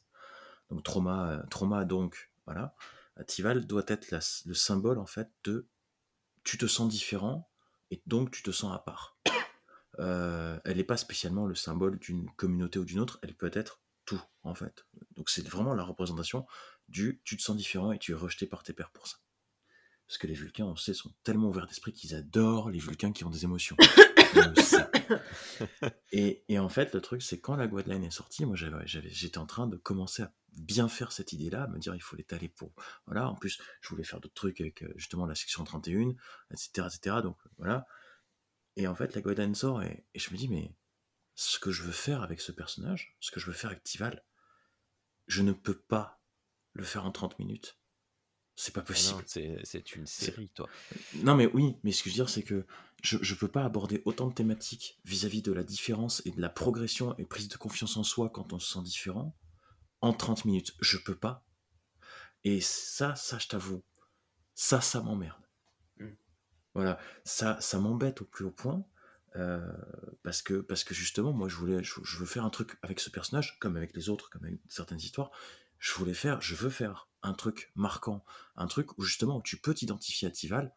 [0.69, 2.75] Donc trauma, trauma donc voilà.
[3.27, 4.11] Tival doit être
[4.45, 5.67] le symbole en fait de
[6.43, 7.49] tu te sens différent
[7.91, 9.17] et donc tu te sens à part.
[9.99, 13.81] euh, elle n'est pas spécialement le symbole d'une communauté ou d'une autre, elle peut être
[14.05, 14.85] tout, en fait.
[15.15, 16.45] Donc c'est vraiment la représentation
[16.89, 19.17] du tu te sens différent et tu es rejeté par tes pairs pour ça.
[20.07, 23.23] Parce que les Vulcains, on sait, sont tellement ouverts d'esprit qu'ils adorent les Vulcains qui
[23.23, 23.77] ont des émotions.
[26.11, 28.55] et, en fait, le truc, c'est quand la Guadeline est sortie, moi
[28.85, 32.49] j'étais en train de commencer à bien faire cette idée-là, me dire il faut l'étaler
[32.49, 32.73] pour.
[33.05, 36.13] Voilà, en plus, je voulais faire d'autres trucs avec euh, justement la section 31,
[36.51, 36.87] etc.
[36.87, 37.17] etc.
[37.23, 37.87] donc voilà.
[38.75, 40.75] Et en fait, la Guadeline sort et, et, je me dis, mais
[41.35, 44.23] ce que je veux faire avec ce personnage, ce que je veux faire avec Tival,
[45.27, 46.21] je ne peux pas
[46.73, 47.77] le faire en 30 minutes.
[48.55, 49.23] C'est pas ah possible.
[49.25, 50.69] c'est une série, toi.
[51.15, 52.65] Non, mais oui, mais ce que je veux dire, c'est que
[53.01, 56.49] je ne peux pas aborder autant de thématiques vis-à-vis de la différence et de la
[56.49, 59.35] progression et prise de confiance en soi quand on se sent différent
[60.01, 60.75] en 30 minutes.
[60.81, 61.45] Je peux pas.
[62.43, 63.83] Et ça, ça, je t'avoue,
[64.53, 65.41] ça, ça m'emmerde.
[65.97, 66.09] Mmh.
[66.75, 68.85] Voilà, ça, ça m'embête au plus haut point.
[69.35, 69.65] Euh,
[70.21, 73.09] parce que parce que justement moi je voulais je, veux faire un truc avec ce
[73.09, 75.31] personnage comme avec les autres comme avec certaines histoires
[75.79, 78.23] je voulais faire je veux faire un truc marquant
[78.55, 80.73] un truc où justement tu peux t'identifier à Tival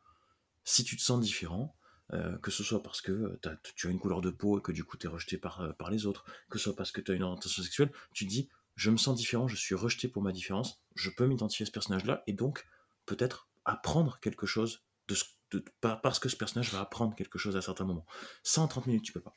[0.64, 1.76] si tu te sens différent
[2.12, 3.36] euh, que ce soit parce que
[3.74, 5.72] tu as une couleur de peau et que du coup tu es rejeté par, euh,
[5.72, 8.30] par les autres, que ce soit parce que tu as une orientation sexuelle, tu te
[8.30, 11.66] dis je me sens différent, je suis rejeté pour ma différence, je peux m'identifier à
[11.66, 12.64] ce personnage-là et donc
[13.06, 17.84] peut-être apprendre quelque chose de, parce que ce personnage va apprendre quelque chose à certains
[17.84, 18.06] moments.
[18.44, 19.34] Ça en 30 minutes, tu peux pas.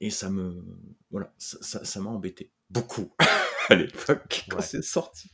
[0.00, 0.64] Et ça me.
[1.10, 2.52] Voilà, ça m'a embêté.
[2.70, 3.12] Beaucoup.
[3.68, 5.30] à l'époque, quand c'est sorti.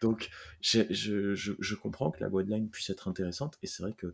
[0.00, 4.08] Donc, je, je, je, comprends que la Guideline puisse être intéressante, et c'est vrai que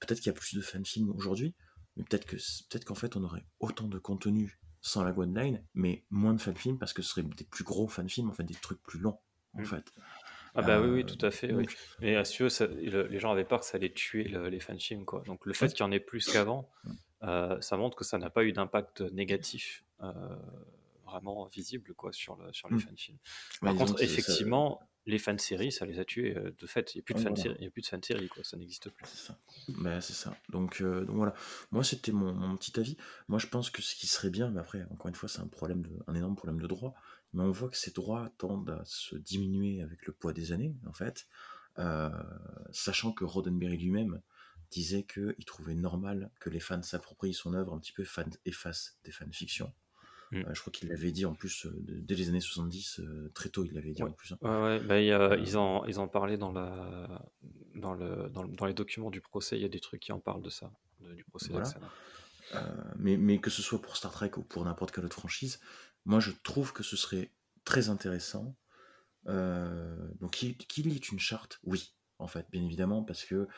[0.00, 1.54] peut-être qu'il y a plus de fan-films aujourd'hui,
[1.96, 6.04] mais peut-être que peut-être qu'en fait on aurait autant de contenu sans la Line, mais
[6.10, 8.82] moins de fan-films parce que ce serait des plus gros fan-films, en fait des trucs
[8.82, 9.18] plus longs
[9.54, 9.66] en mmh.
[9.66, 9.92] fait.
[10.54, 11.52] Ah bah oui, oui, tout à fait.
[11.52, 11.66] Oui.
[12.00, 15.04] Mais à ce ça, les gens avaient peur que ça allait tuer les fan-films.
[15.04, 15.22] Quoi.
[15.26, 16.68] Donc le fait qu'il y en ait plus qu'avant,
[17.22, 20.12] euh, ça montre que ça n'a pas eu d'impact négatif euh,
[21.10, 22.80] vraiment visible quoi, sur, le, sur les mmh.
[22.80, 23.18] fan-films.
[23.60, 26.94] Par contre, effectivement, les fan-séries, ça les a tués euh, de fait.
[26.94, 27.14] Il n'y a plus
[27.82, 28.44] de fan-séries, quoi.
[28.44, 29.06] Ça n'existe plus.
[29.06, 29.38] C'est ça.
[29.68, 30.36] Bah, c'est ça.
[30.50, 31.34] Donc, euh, donc, voilà.
[31.70, 32.96] Moi, c'était mon, petit avis.
[33.28, 35.46] Moi, je pense que ce qui serait bien, mais après, encore une fois, c'est un
[35.46, 36.94] problème, de, un énorme problème de droit.
[37.32, 40.74] Mais on voit que ces droits tendent à se diminuer avec le poids des années,
[40.86, 41.26] en fait.
[41.78, 42.10] Euh,
[42.72, 44.20] sachant que Roddenberry lui-même
[44.70, 48.98] disait qu'il trouvait normal que les fans s'approprient son œuvre un petit peu, fan, effacent
[49.04, 49.72] des fanfictions.
[50.32, 50.42] Mmh.
[50.52, 53.00] je crois qu'il l'avait dit en plus dès les années 70,
[53.34, 54.32] très tôt il l'avait dit en plus.
[54.32, 54.36] Hein.
[54.42, 57.26] Ouais, ouais, bah, ils, en, ils en parlaient dans, la,
[57.74, 60.20] dans, le, dans, dans, les documents du procès, il y a des trucs qui en
[60.20, 61.68] parlent de ça, du procès voilà.
[62.96, 65.58] mais, mais que ce soit pour Star Trek ou pour n'importe quelle autre franchise,
[66.04, 67.32] moi je trouve que ce serait
[67.64, 68.54] très intéressant.
[69.26, 73.48] donc qu'il y ait une charte, oui, en fait, bien évidemment, parce que.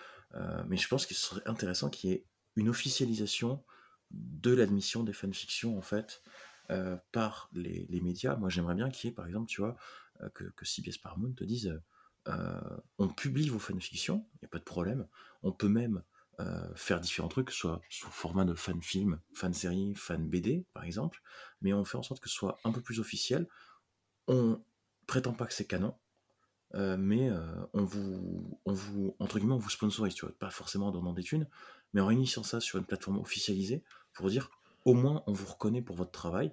[0.69, 2.25] mais je pense qu'il serait intéressant qu'il y ait
[2.57, 3.63] une officialisation
[4.11, 6.23] de l'admission des fanfictions, en fait,
[6.73, 8.37] euh, par les, médias.
[8.37, 9.77] Moi, j'aimerais bien qu'il y ait, par exemple, tu vois,
[10.23, 11.81] euh, que, que CBS Paramount te dise
[12.29, 12.61] euh,
[12.99, 15.07] on publie vos fanfictions, il n'y a pas de problème.
[15.43, 16.03] On peut même
[16.75, 21.23] faire différents trucs, soit sous format de fan film, fan série, fan BD, par exemple,
[21.61, 23.47] mais on fait en sorte que ce soit un peu plus officiel.
[24.27, 24.61] On
[25.07, 25.95] prétend pas que c'est canon,
[26.75, 27.31] mais
[27.75, 31.13] on vous, on vous, entre guillemets, on vous sponsorise, tu vois, pas forcément en donnant
[31.13, 31.47] des thunes,
[31.93, 34.51] mais en réunissant ça sur une plateforme officialisée pour dire
[34.85, 36.53] au moins on vous reconnaît pour votre travail.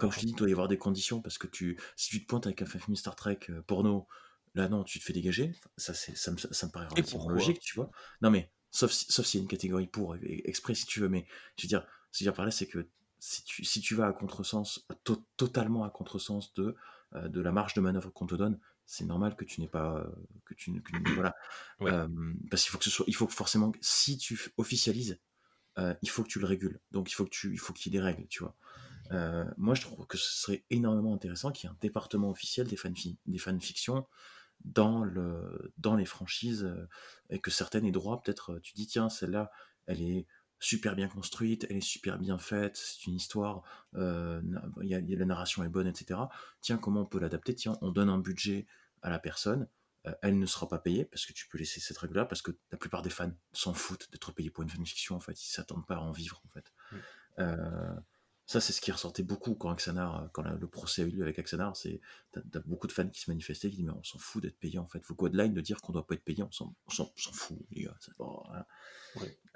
[0.00, 2.22] Comme je te dis, il doit y avoir des conditions parce que tu, si tu
[2.22, 4.06] te pointes avec un film Star Trek euh, porno,
[4.54, 5.52] là non, tu te fais dégager.
[5.76, 7.90] Ça, c'est, ça, me, ça me paraît relativement logique, tu vois.
[8.22, 11.26] Non mais, sauf, sauf s'il y a une catégorie pour, exprès si tu veux, mais
[11.56, 12.88] je veux dire, ce que je veux dire par là, c'est que
[13.18, 14.86] si tu, si tu vas à contresens,
[15.36, 16.74] totalement à contresens de,
[17.14, 19.98] euh, de la marge de manœuvre qu'on te donne, c'est normal que tu n'aies pas
[19.98, 20.10] euh,
[20.46, 20.72] que tu
[21.14, 21.36] voilà.
[22.50, 25.20] Parce qu'il faut que ce soit il faut que forcément si tu officialises
[26.02, 26.78] il faut que tu le régules.
[26.90, 28.54] Donc il faut que tu il faut qu'il y ait des règles tu vois
[29.12, 32.66] euh, moi, je trouve que ce serait énormément intéressant qu'il y ait un département officiel
[32.66, 34.06] des, fanfi des fanfictions
[34.64, 36.88] dans, le, dans les franchises euh,
[37.30, 38.22] et que certaines aient droit.
[38.22, 39.50] Peut-être, euh, tu dis, tiens, celle-là,
[39.86, 40.26] elle est
[40.58, 43.62] super bien construite, elle est super bien faite, c'est une histoire,
[43.94, 44.42] euh,
[44.82, 46.20] y a, la narration est bonne, etc.
[46.60, 47.54] Tiens, comment on peut l'adapter?
[47.54, 48.66] Tiens, on donne un budget
[49.00, 49.68] à la personne,
[50.22, 52.78] elle ne sera pas payée parce que tu peux laisser cette règle-là parce que la
[52.78, 55.96] plupart des fans s'en foutent d'être payés pour une fanfiction en fait, ils s'attendent pas
[55.96, 56.72] à en vivre en fait.
[58.50, 61.38] Ça, c'est ce qui ressortait beaucoup quand Axanar, quand le procès a eu lieu avec
[61.38, 61.76] Axanar.
[61.76, 62.00] C'est,
[62.32, 64.80] t'as, beaucoup de fans qui se manifestaient, qui disent mais on s'en fout d'être payé
[64.80, 64.98] en fait.
[65.04, 66.74] Faut Godline de dire qu'on doit pas être payé, on s'en,
[67.14, 67.96] fout les gars.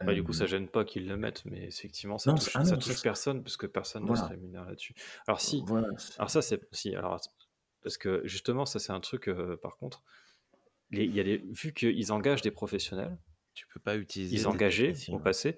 [0.04, 2.76] bah, du coup, ça euh, gêne pas qu'ils le mettent, mais effectivement, ça touche, ah
[2.76, 4.94] touche personne parce que personne ne se rémunère là-dessus.
[5.26, 5.64] Alors si,
[6.16, 7.20] alors ça c'est si, alors
[7.82, 9.26] parce que justement, ça c'est un truc.
[9.26, 10.04] Euh, par contre,
[10.92, 13.18] il y a des, vu qu'ils engagent des professionnels,
[13.54, 14.36] tu peux pas utiliser.
[14.36, 15.56] Ils engageaient au passé.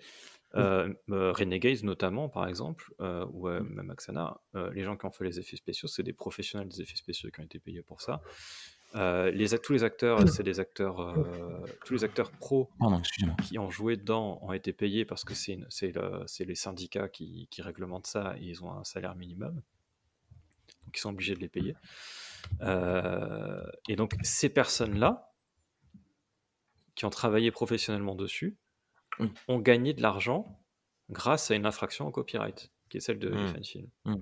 [0.57, 4.41] Euh, euh, Renegades notamment, par exemple, euh, ou même Axana,
[4.73, 7.41] les gens qui ont fait les effets spéciaux, c'est des professionnels des effets spéciaux qui
[7.41, 8.23] ont été payés pour ça.
[8.95, 11.15] les, tous les acteurs, c'est des acteurs,
[11.85, 12.71] tous les acteurs pros
[13.43, 15.59] qui ont joué dedans ont été payés parce que c'est
[16.41, 19.55] les syndicats qui, qui, réglementent ça et ils ont un salaire minimum,
[20.85, 21.75] donc ils sont obligés de les payer.
[23.89, 25.33] et donc ces personnes-là,
[26.95, 28.57] qui ont travaillé professionnellement dessus,
[29.49, 30.61] ont gagné de l'argent
[31.11, 33.65] grâce à une infraction au copyright, qui est celle de mmh.
[33.65, 33.89] Film.
[34.05, 34.15] Mmh.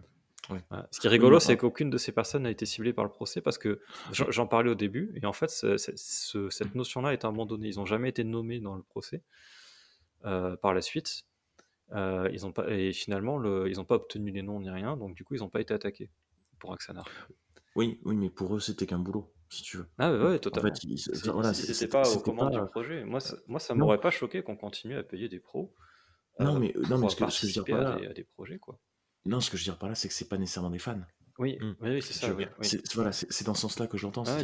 [0.90, 3.40] Ce qui est rigolo, c'est qu'aucune de ces personnes n'a été ciblée par le procès
[3.40, 3.80] parce que
[4.12, 7.68] j'en parlais au début, et en fait, cette notion-là est abandonnée.
[7.68, 9.22] Ils n'ont jamais été nommés dans le procès
[10.24, 11.24] euh, par la suite.
[11.92, 14.96] Euh, ils ont pas, et finalement, le, ils n'ont pas obtenu les noms ni rien,
[14.96, 16.10] donc du coup, ils n'ont pas été attaqués
[16.58, 17.06] pour Axanar.
[17.76, 19.86] Oui, oui, mais pour eux, c'était qu'un boulot si tu veux.
[19.98, 20.70] Ah ouais, totalement.
[20.70, 23.04] En fait, voilà, c'était pas aux commandes du projet.
[23.04, 25.74] Moi, ça, moi, ça m'aurait pas choqué qu'on continue à payer des pros.
[26.40, 28.12] Non, euh, mais, non, mais ce que, ce que, je veux dire par là, à
[28.12, 28.78] des, projets, quoi.
[29.24, 31.00] Non, ce que je veux dire par là, c'est que c'est pas nécessairement des fans.
[31.38, 31.74] Oui, mmh.
[31.80, 32.32] oui, c'est ça.
[32.32, 32.46] Oui,
[32.94, 34.22] Voilà, c'est dans ce sens-là que j'entends.
[34.26, 34.38] Ah.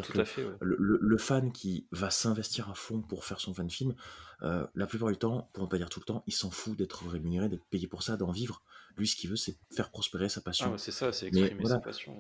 [0.61, 3.95] Le, le, fan qui va s'investir à fond pour faire son fan film,
[4.43, 6.77] euh, la plupart du temps, pour ne pas dire tout le temps, il s'en fout
[6.77, 8.63] d'être rémunéré, d'être payé pour ça, d'en vivre.
[9.01, 10.75] Lui, ce qu'il veut, c'est faire prospérer sa passion.
[10.75, 12.15] Ah, c'est ça, c'est exprimer sa passion.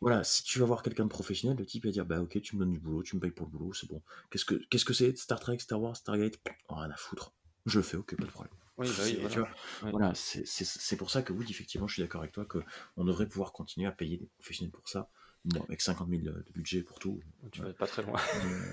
[0.00, 2.54] Voilà, si tu vas voir quelqu'un de professionnel, le type va dire Bah, ok, tu
[2.54, 4.00] me donnes du boulot, tu me payes pour le boulot, c'est bon.
[4.30, 6.38] Qu'est-ce que c'est -ce que Star Trek, Star Wars, Stargate?
[6.68, 7.34] Oh, Rien à foutre.
[7.66, 8.54] Je le fais, ok, pas de problème.
[8.78, 9.48] Oui, bah oui, voilà.
[9.82, 13.52] voilà c'est pour ça que oui, effectivement, je suis d'accord avec toi qu'on devrait pouvoir
[13.52, 15.10] continuer à payer des professionnels pour ça.
[15.64, 17.18] Avec 50 000 de budget pour tout.
[17.50, 18.20] Tu vas pas très loin.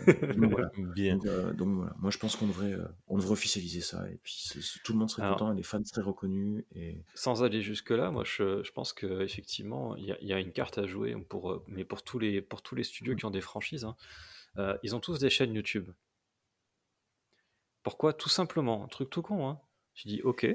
[0.07, 0.69] Euh, donc, voilà.
[0.77, 1.17] Bien.
[1.25, 1.95] Euh, donc, voilà.
[1.97, 4.09] Moi, je pense qu'on devrait, euh, on devrait officialiser ça.
[4.11, 4.49] Et puis,
[4.83, 6.65] tout le monde serait content et les fans seraient reconnus.
[6.75, 7.05] Et...
[7.15, 10.85] Sans aller jusque-là, moi, je, je pense qu'effectivement, il y, y, a une carte à
[10.85, 13.17] jouer, pour, mais pour tous les, pour tous les studios mm.
[13.17, 13.85] qui ont des franchises.
[13.85, 13.95] Hein.
[14.83, 15.89] ils ont tous des chaînes YouTube.
[17.81, 18.11] Pourquoi?
[18.11, 19.47] Tout simplement, un truc tout con.
[19.47, 19.61] Hein.
[19.93, 20.45] Je dis, ok,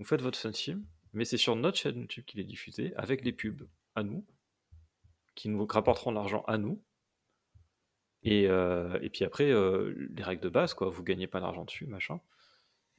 [0.00, 3.24] vous faites votre fan film, mais c'est sur notre chaîne YouTube qu'il est diffusé, avec
[3.24, 4.26] les pubs à nous,
[5.34, 6.82] qui nous rapporteront de l'argent à nous.
[8.22, 11.64] Et, euh, et puis après, euh, les règles de base, quoi, vous gagnez pas d'argent
[11.64, 12.20] dessus, machin.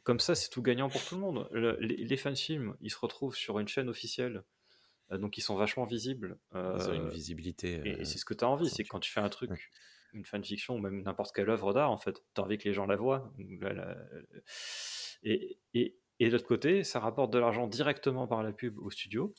[0.03, 1.47] Comme ça, c'est tout gagnant pour tout le monde.
[1.53, 4.43] les, les fan films, ils se retrouvent sur une chaîne officielle,
[5.11, 6.39] euh, donc ils sont vachement visibles.
[6.53, 7.81] ils ont une visibilité.
[7.85, 9.71] et, c'est ce que tu as envie, c'est quand tu fais un truc,
[10.13, 12.73] une fanfiction ou même n'importe quelle œuvre d'art, en fait, tu as envie que les
[12.73, 13.31] gens la voient.
[15.23, 18.89] Et, et, et de l'autre côté, ça rapporte de l'argent directement par la pub au
[18.89, 19.33] studio.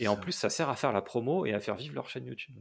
[0.00, 2.26] Et en plus, ça sert à faire la promo et à faire vivre leur chaîne
[2.26, 2.56] YouTube.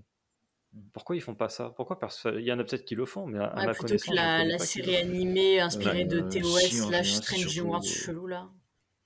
[0.73, 0.79] Mmh.
[0.93, 1.73] Pourquoi ils font pas ça?
[1.75, 4.43] Pourquoi Il y en a peut-être qui le font, mais à, ma plutôt que la,
[4.43, 8.49] la série animée inspirée de TOS slash Strange World chelou là.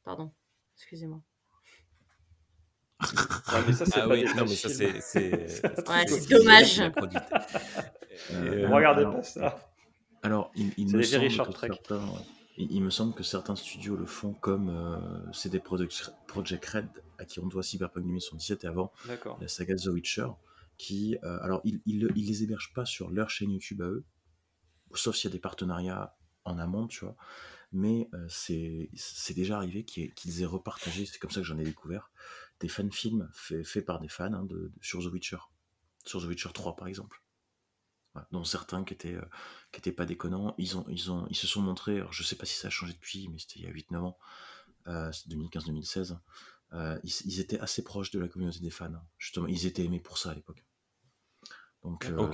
[0.04, 0.32] Pardon,
[0.78, 1.22] excusez-moi.
[3.48, 4.94] Ah, mais ça, c'est ah oui, non, mais ça, c'est.
[4.94, 6.82] ouais, c'est dommage.
[8.34, 9.72] Euh, regardez pas ça.
[10.22, 12.06] Alors, il, il me semble que certains,
[12.58, 17.26] il, me semble que certains studios le font comme euh, CD Projekt, Project Red, à
[17.26, 18.92] qui on doit Cyberpunk 2077 et avant
[19.40, 20.28] la saga The Witcher,
[20.78, 24.04] qui, euh, alors, ils, ils, les hébergent pas sur leur chaîne YouTube à eux,
[24.94, 27.16] sauf s'il y a des partenariats en amont, tu vois.
[27.72, 32.12] Mais euh, c'est déjà arrivé qu'ils aient repartagé, c'est comme ça que j'en ai découvert,
[32.60, 35.38] des fan-films faits fait par des fans hein, de, sur The Witcher.
[36.06, 37.22] Sur The Witcher 3, par exemple
[38.32, 39.26] dont certains qui étaient, euh,
[39.72, 40.56] qui étaient pas déconnants.
[40.58, 42.72] Ils, ont, ils, ont, ils se sont montrés, alors je sais pas si ça a
[42.72, 44.18] changé depuis, mais c'était il y a 8-9 ans,
[44.88, 46.18] euh, 2015-2016.
[46.74, 48.92] Euh, ils, étaient assez proches de la communauté des fans.
[49.18, 50.64] Justement, ils étaient aimés pour ça à l'époque.
[51.84, 52.30] Donc, euh,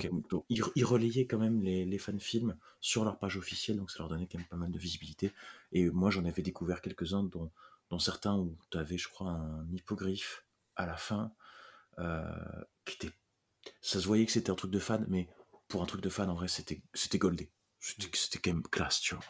[0.50, 4.26] ils, relayaient quand même les, les fan-films sur leur page officielle, donc ça leur donnait
[4.26, 5.32] quand même pas mal de visibilité.
[5.72, 7.50] Et moi, j'en avais découvert quelques-uns, dont,
[7.88, 10.44] dont certains où tu avais, je crois, un hippogriffe
[10.76, 11.32] à la fin,
[12.84, 13.12] qui était
[13.80, 15.28] ça se voyait que c'était un truc de fan, mais
[15.68, 17.52] pour un truc de fan, en vrai, c'était, c'était goldé.
[17.80, 19.24] C'était, quand même classe, tu vois.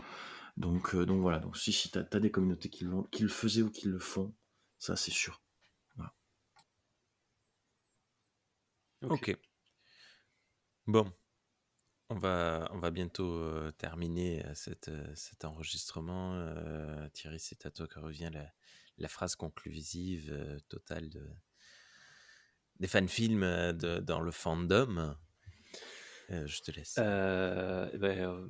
[0.57, 3.63] Donc, euh, donc voilà, donc si, si t'as, as des communautés qui, qui le faisaient
[3.63, 4.35] ou qui le font,
[4.79, 5.43] ça c'est sûr.
[9.03, 9.37] ok.
[10.87, 11.13] Bon,
[12.09, 16.41] on va, on va bientôt euh, terminer euh, cette, cet enregistrement.
[17.13, 18.51] Thierry, c'est à toi que revient la,
[18.97, 21.31] la phrase conclusive totale de,
[22.81, 25.17] des fan-films de, dans le fandom.
[26.31, 26.97] Euh, je te laisse.
[26.99, 28.49] Euh, eh ben, euh,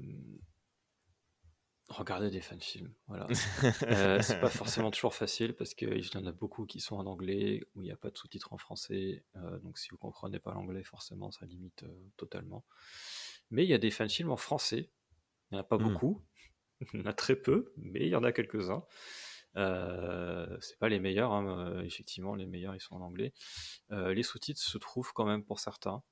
[1.89, 2.92] regardez des fan films.
[3.07, 3.26] Voilà.
[3.32, 7.62] c'est pas forcément toujours facile parce qu'il y en a beaucoup qui sont en anglais
[7.74, 9.24] où il n'y a pas de sous-titres en français.
[9.62, 11.84] donc si vous comprenez pas l'anglais, forcément, ça limite
[12.16, 12.65] totalement.
[13.50, 14.90] Mais il y a des fan films en français.
[15.50, 15.82] Il n'y en a pas mmh.
[15.82, 16.23] beaucoup.
[16.92, 18.84] il y en a très peu, mais il y en a quelques-uns.
[19.57, 23.32] Euh, c'est pas les meilleurs, hein, effectivement, les meilleurs ils sont en anglais.
[23.90, 26.02] les sous-titres se trouvent quand même pour certains.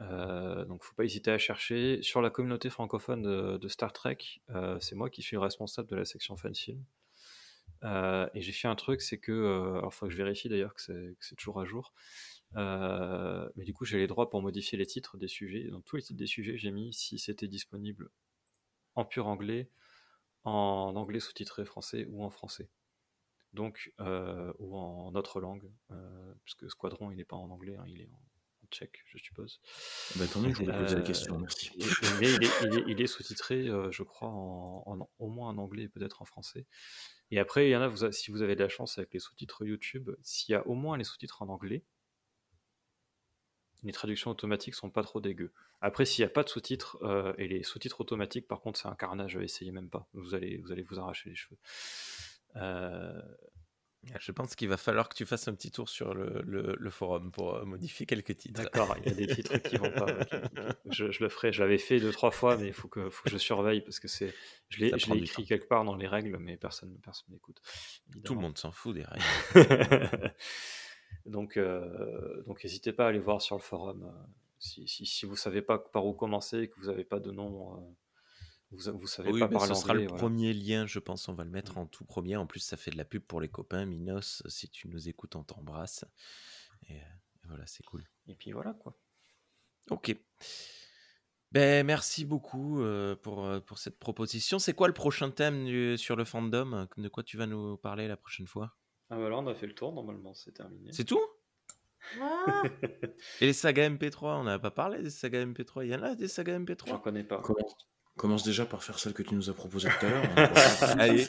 [0.00, 2.02] Euh, donc faut pas hésiter à chercher.
[2.02, 4.18] Sur la communauté francophone de, Star Trek,
[4.50, 6.84] euh, c'est moi qui suis responsable de la section fanfilm.
[7.84, 9.32] Euh, et j'ai fait un truc, c'est que,
[9.78, 11.92] alors il faut que je vérifie d'ailleurs que c'est toujours à jour.
[12.54, 15.64] Mais du coup, j'ai les droits pour modifier les titres des sujets.
[15.70, 18.10] Dans tous les titres des sujets, j'ai mis si c'était disponible
[18.94, 19.70] en pur anglais,
[20.44, 22.68] en anglais sous-titré français ou en français.
[23.52, 25.70] Donc, ou en autre langue,
[26.44, 28.20] puisque Squadron, il n'est pas en anglais, hein, il est en,
[28.70, 29.60] tchèque, je suppose.
[30.16, 31.70] Bah, je voulais poser la question, merci.
[32.20, 36.22] mais il est, il est, sous-titré, je crois, en, au moins en anglais et peut-être
[36.22, 36.66] en français.
[37.30, 39.20] Et après, il y en a, vous, si vous avez de la chance avec les
[39.20, 41.84] sous-titres YouTube, s'il y a au moins les sous-titres en anglais,
[43.82, 45.52] les traductions automatiques sont pas trop dégueu.
[45.80, 48.88] Après, s'il n'y a pas de sous-titres, euh, et les sous-titres automatiques, par contre, c'est
[48.88, 50.08] un carnage, essayez même pas.
[50.14, 51.58] Vous allez, vous allez vous arracher les cheveux.
[52.56, 53.20] Euh,
[54.18, 57.30] je pense qu'il va falloir que tu fasses un petit tour sur le, le, forum
[57.30, 58.62] pour euh, modifier quelques titres.
[58.62, 60.06] D'accord, il y a des titres qui vont pas.
[60.90, 63.24] Je, je, le ferai, je l'avais fait deux, trois fois, mais il faut que, faut
[63.24, 64.32] que je surveille parce que c'est.
[64.68, 65.44] Je l'ai écrit hein.
[65.46, 67.60] quelque part dans les règles, mais personne personne n'écoute.
[68.24, 70.32] Tout le monde s'en fout des règles.
[71.26, 74.04] donc, euh, donc n'hésitez pas à aller voir sur le forum.
[74.04, 74.26] Euh,
[74.58, 77.20] si, si, si vous ne savez pas par où commencer et que vous n'avez pas
[77.20, 77.96] de nom
[78.76, 81.28] vous, vous savez pas parler ce sera le premier lien, je pense.
[81.28, 82.36] On va le mettre en tout premier.
[82.36, 83.84] En plus, ça fait de la pub pour les copains.
[83.84, 86.04] Minos, si tu nous écoutes, on t'embrasse.
[86.88, 87.00] Et,
[87.44, 88.04] voilà, c'est cool.
[88.28, 88.96] Et puis voilà, quoi.
[89.90, 90.16] Ok.
[91.52, 94.58] Ben, merci beaucoup euh, pour, euh, pour cette proposition.
[94.58, 96.88] C'est quoi le prochain thème sur le fandom?
[96.96, 98.76] De quoi tu vas nous parler la prochaine fois?
[99.10, 100.90] Ah, bah là, on a fait le tour, normalement, c'est terminé.
[100.92, 101.22] C'est tout?
[102.20, 102.62] Ah.
[103.40, 105.84] Et les sagas MP3, on n'a pas parlé des sagas MP3.
[105.84, 107.42] Il y en a des sagas MP3 J'en connais pas.
[108.16, 110.24] Commence déjà par faire celle que tu nous as proposée tout à l'heure.
[110.36, 110.50] Hein,
[110.98, 111.26] Allez.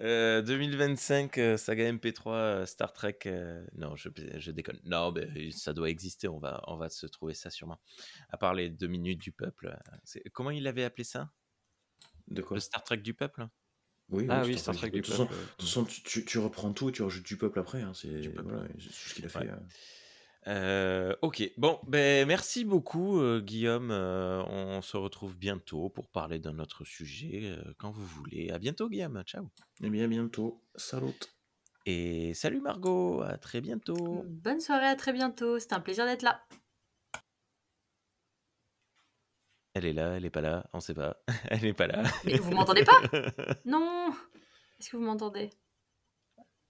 [0.00, 3.18] 2025, euh, euh, saga MP3, euh, Star Trek.
[3.76, 4.80] non, je, je, déconne.
[4.84, 6.26] Non, mais ça doit exister.
[6.26, 7.80] On va, on va se trouver ça sûrement.
[8.30, 9.76] À part les deux minutes du peuple.
[10.32, 11.30] Comment il avait appelé ça?
[12.28, 12.56] De quoi?
[12.56, 13.46] Le Star Trek du peuple?
[14.08, 15.20] Oui, ah oui, Star, Trek, du peuple.
[15.20, 15.26] De
[15.58, 17.82] toute façon, tu, tu, reprends tout et tu rajoutes du peuple après.
[17.82, 19.50] Hein, c'est voilà, ce qu'il a fait.
[20.46, 23.90] Euh, ok, bon, ben merci beaucoup euh, Guillaume.
[23.90, 28.50] Euh, on se retrouve bientôt pour parler d'un autre sujet quand vous voulez.
[28.50, 29.48] À bientôt Guillaume, ciao.
[29.82, 31.14] Eh bien bientôt, salut.
[31.86, 34.24] Et salut Margot, à très bientôt.
[34.26, 35.58] Bonne soirée, à très bientôt.
[35.58, 36.42] C'était un plaisir d'être là.
[39.74, 41.16] Elle est là, elle est pas là, on sait pas.
[41.48, 42.02] elle n'est pas là.
[42.24, 43.00] Mais vous m'entendez pas?
[43.64, 44.12] Non.
[44.78, 45.50] Est-ce que vous m'entendez?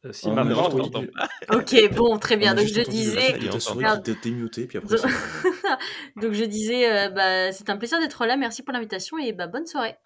[0.06, 0.70] Euh, si maintenant,
[1.52, 2.54] ok, bon, très bien.
[2.54, 3.38] Donc je disais.
[6.16, 8.36] Donc je disais, bah, c'est un plaisir d'être là.
[8.36, 9.96] Merci pour l'invitation et bah, bonne soirée.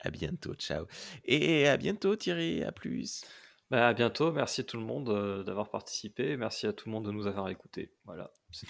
[0.00, 0.86] À bientôt, ciao.
[1.24, 2.62] Et à bientôt, Thierry.
[2.62, 3.24] À plus.
[3.70, 4.32] Bah, à bientôt.
[4.32, 6.36] Merci tout le monde euh, d'avoir participé.
[6.36, 7.92] Merci à tout le monde de nous avoir écoutés.
[8.04, 8.30] Voilà.
[8.50, 8.66] je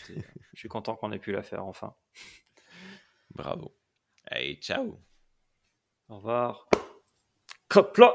[0.54, 1.94] suis content qu'on ait pu la faire enfin.
[3.34, 3.76] Bravo.
[4.26, 4.98] Allez, ciao.
[6.08, 6.68] Au revoir.
[7.68, 8.14] Copla.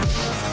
[0.00, 0.49] Thank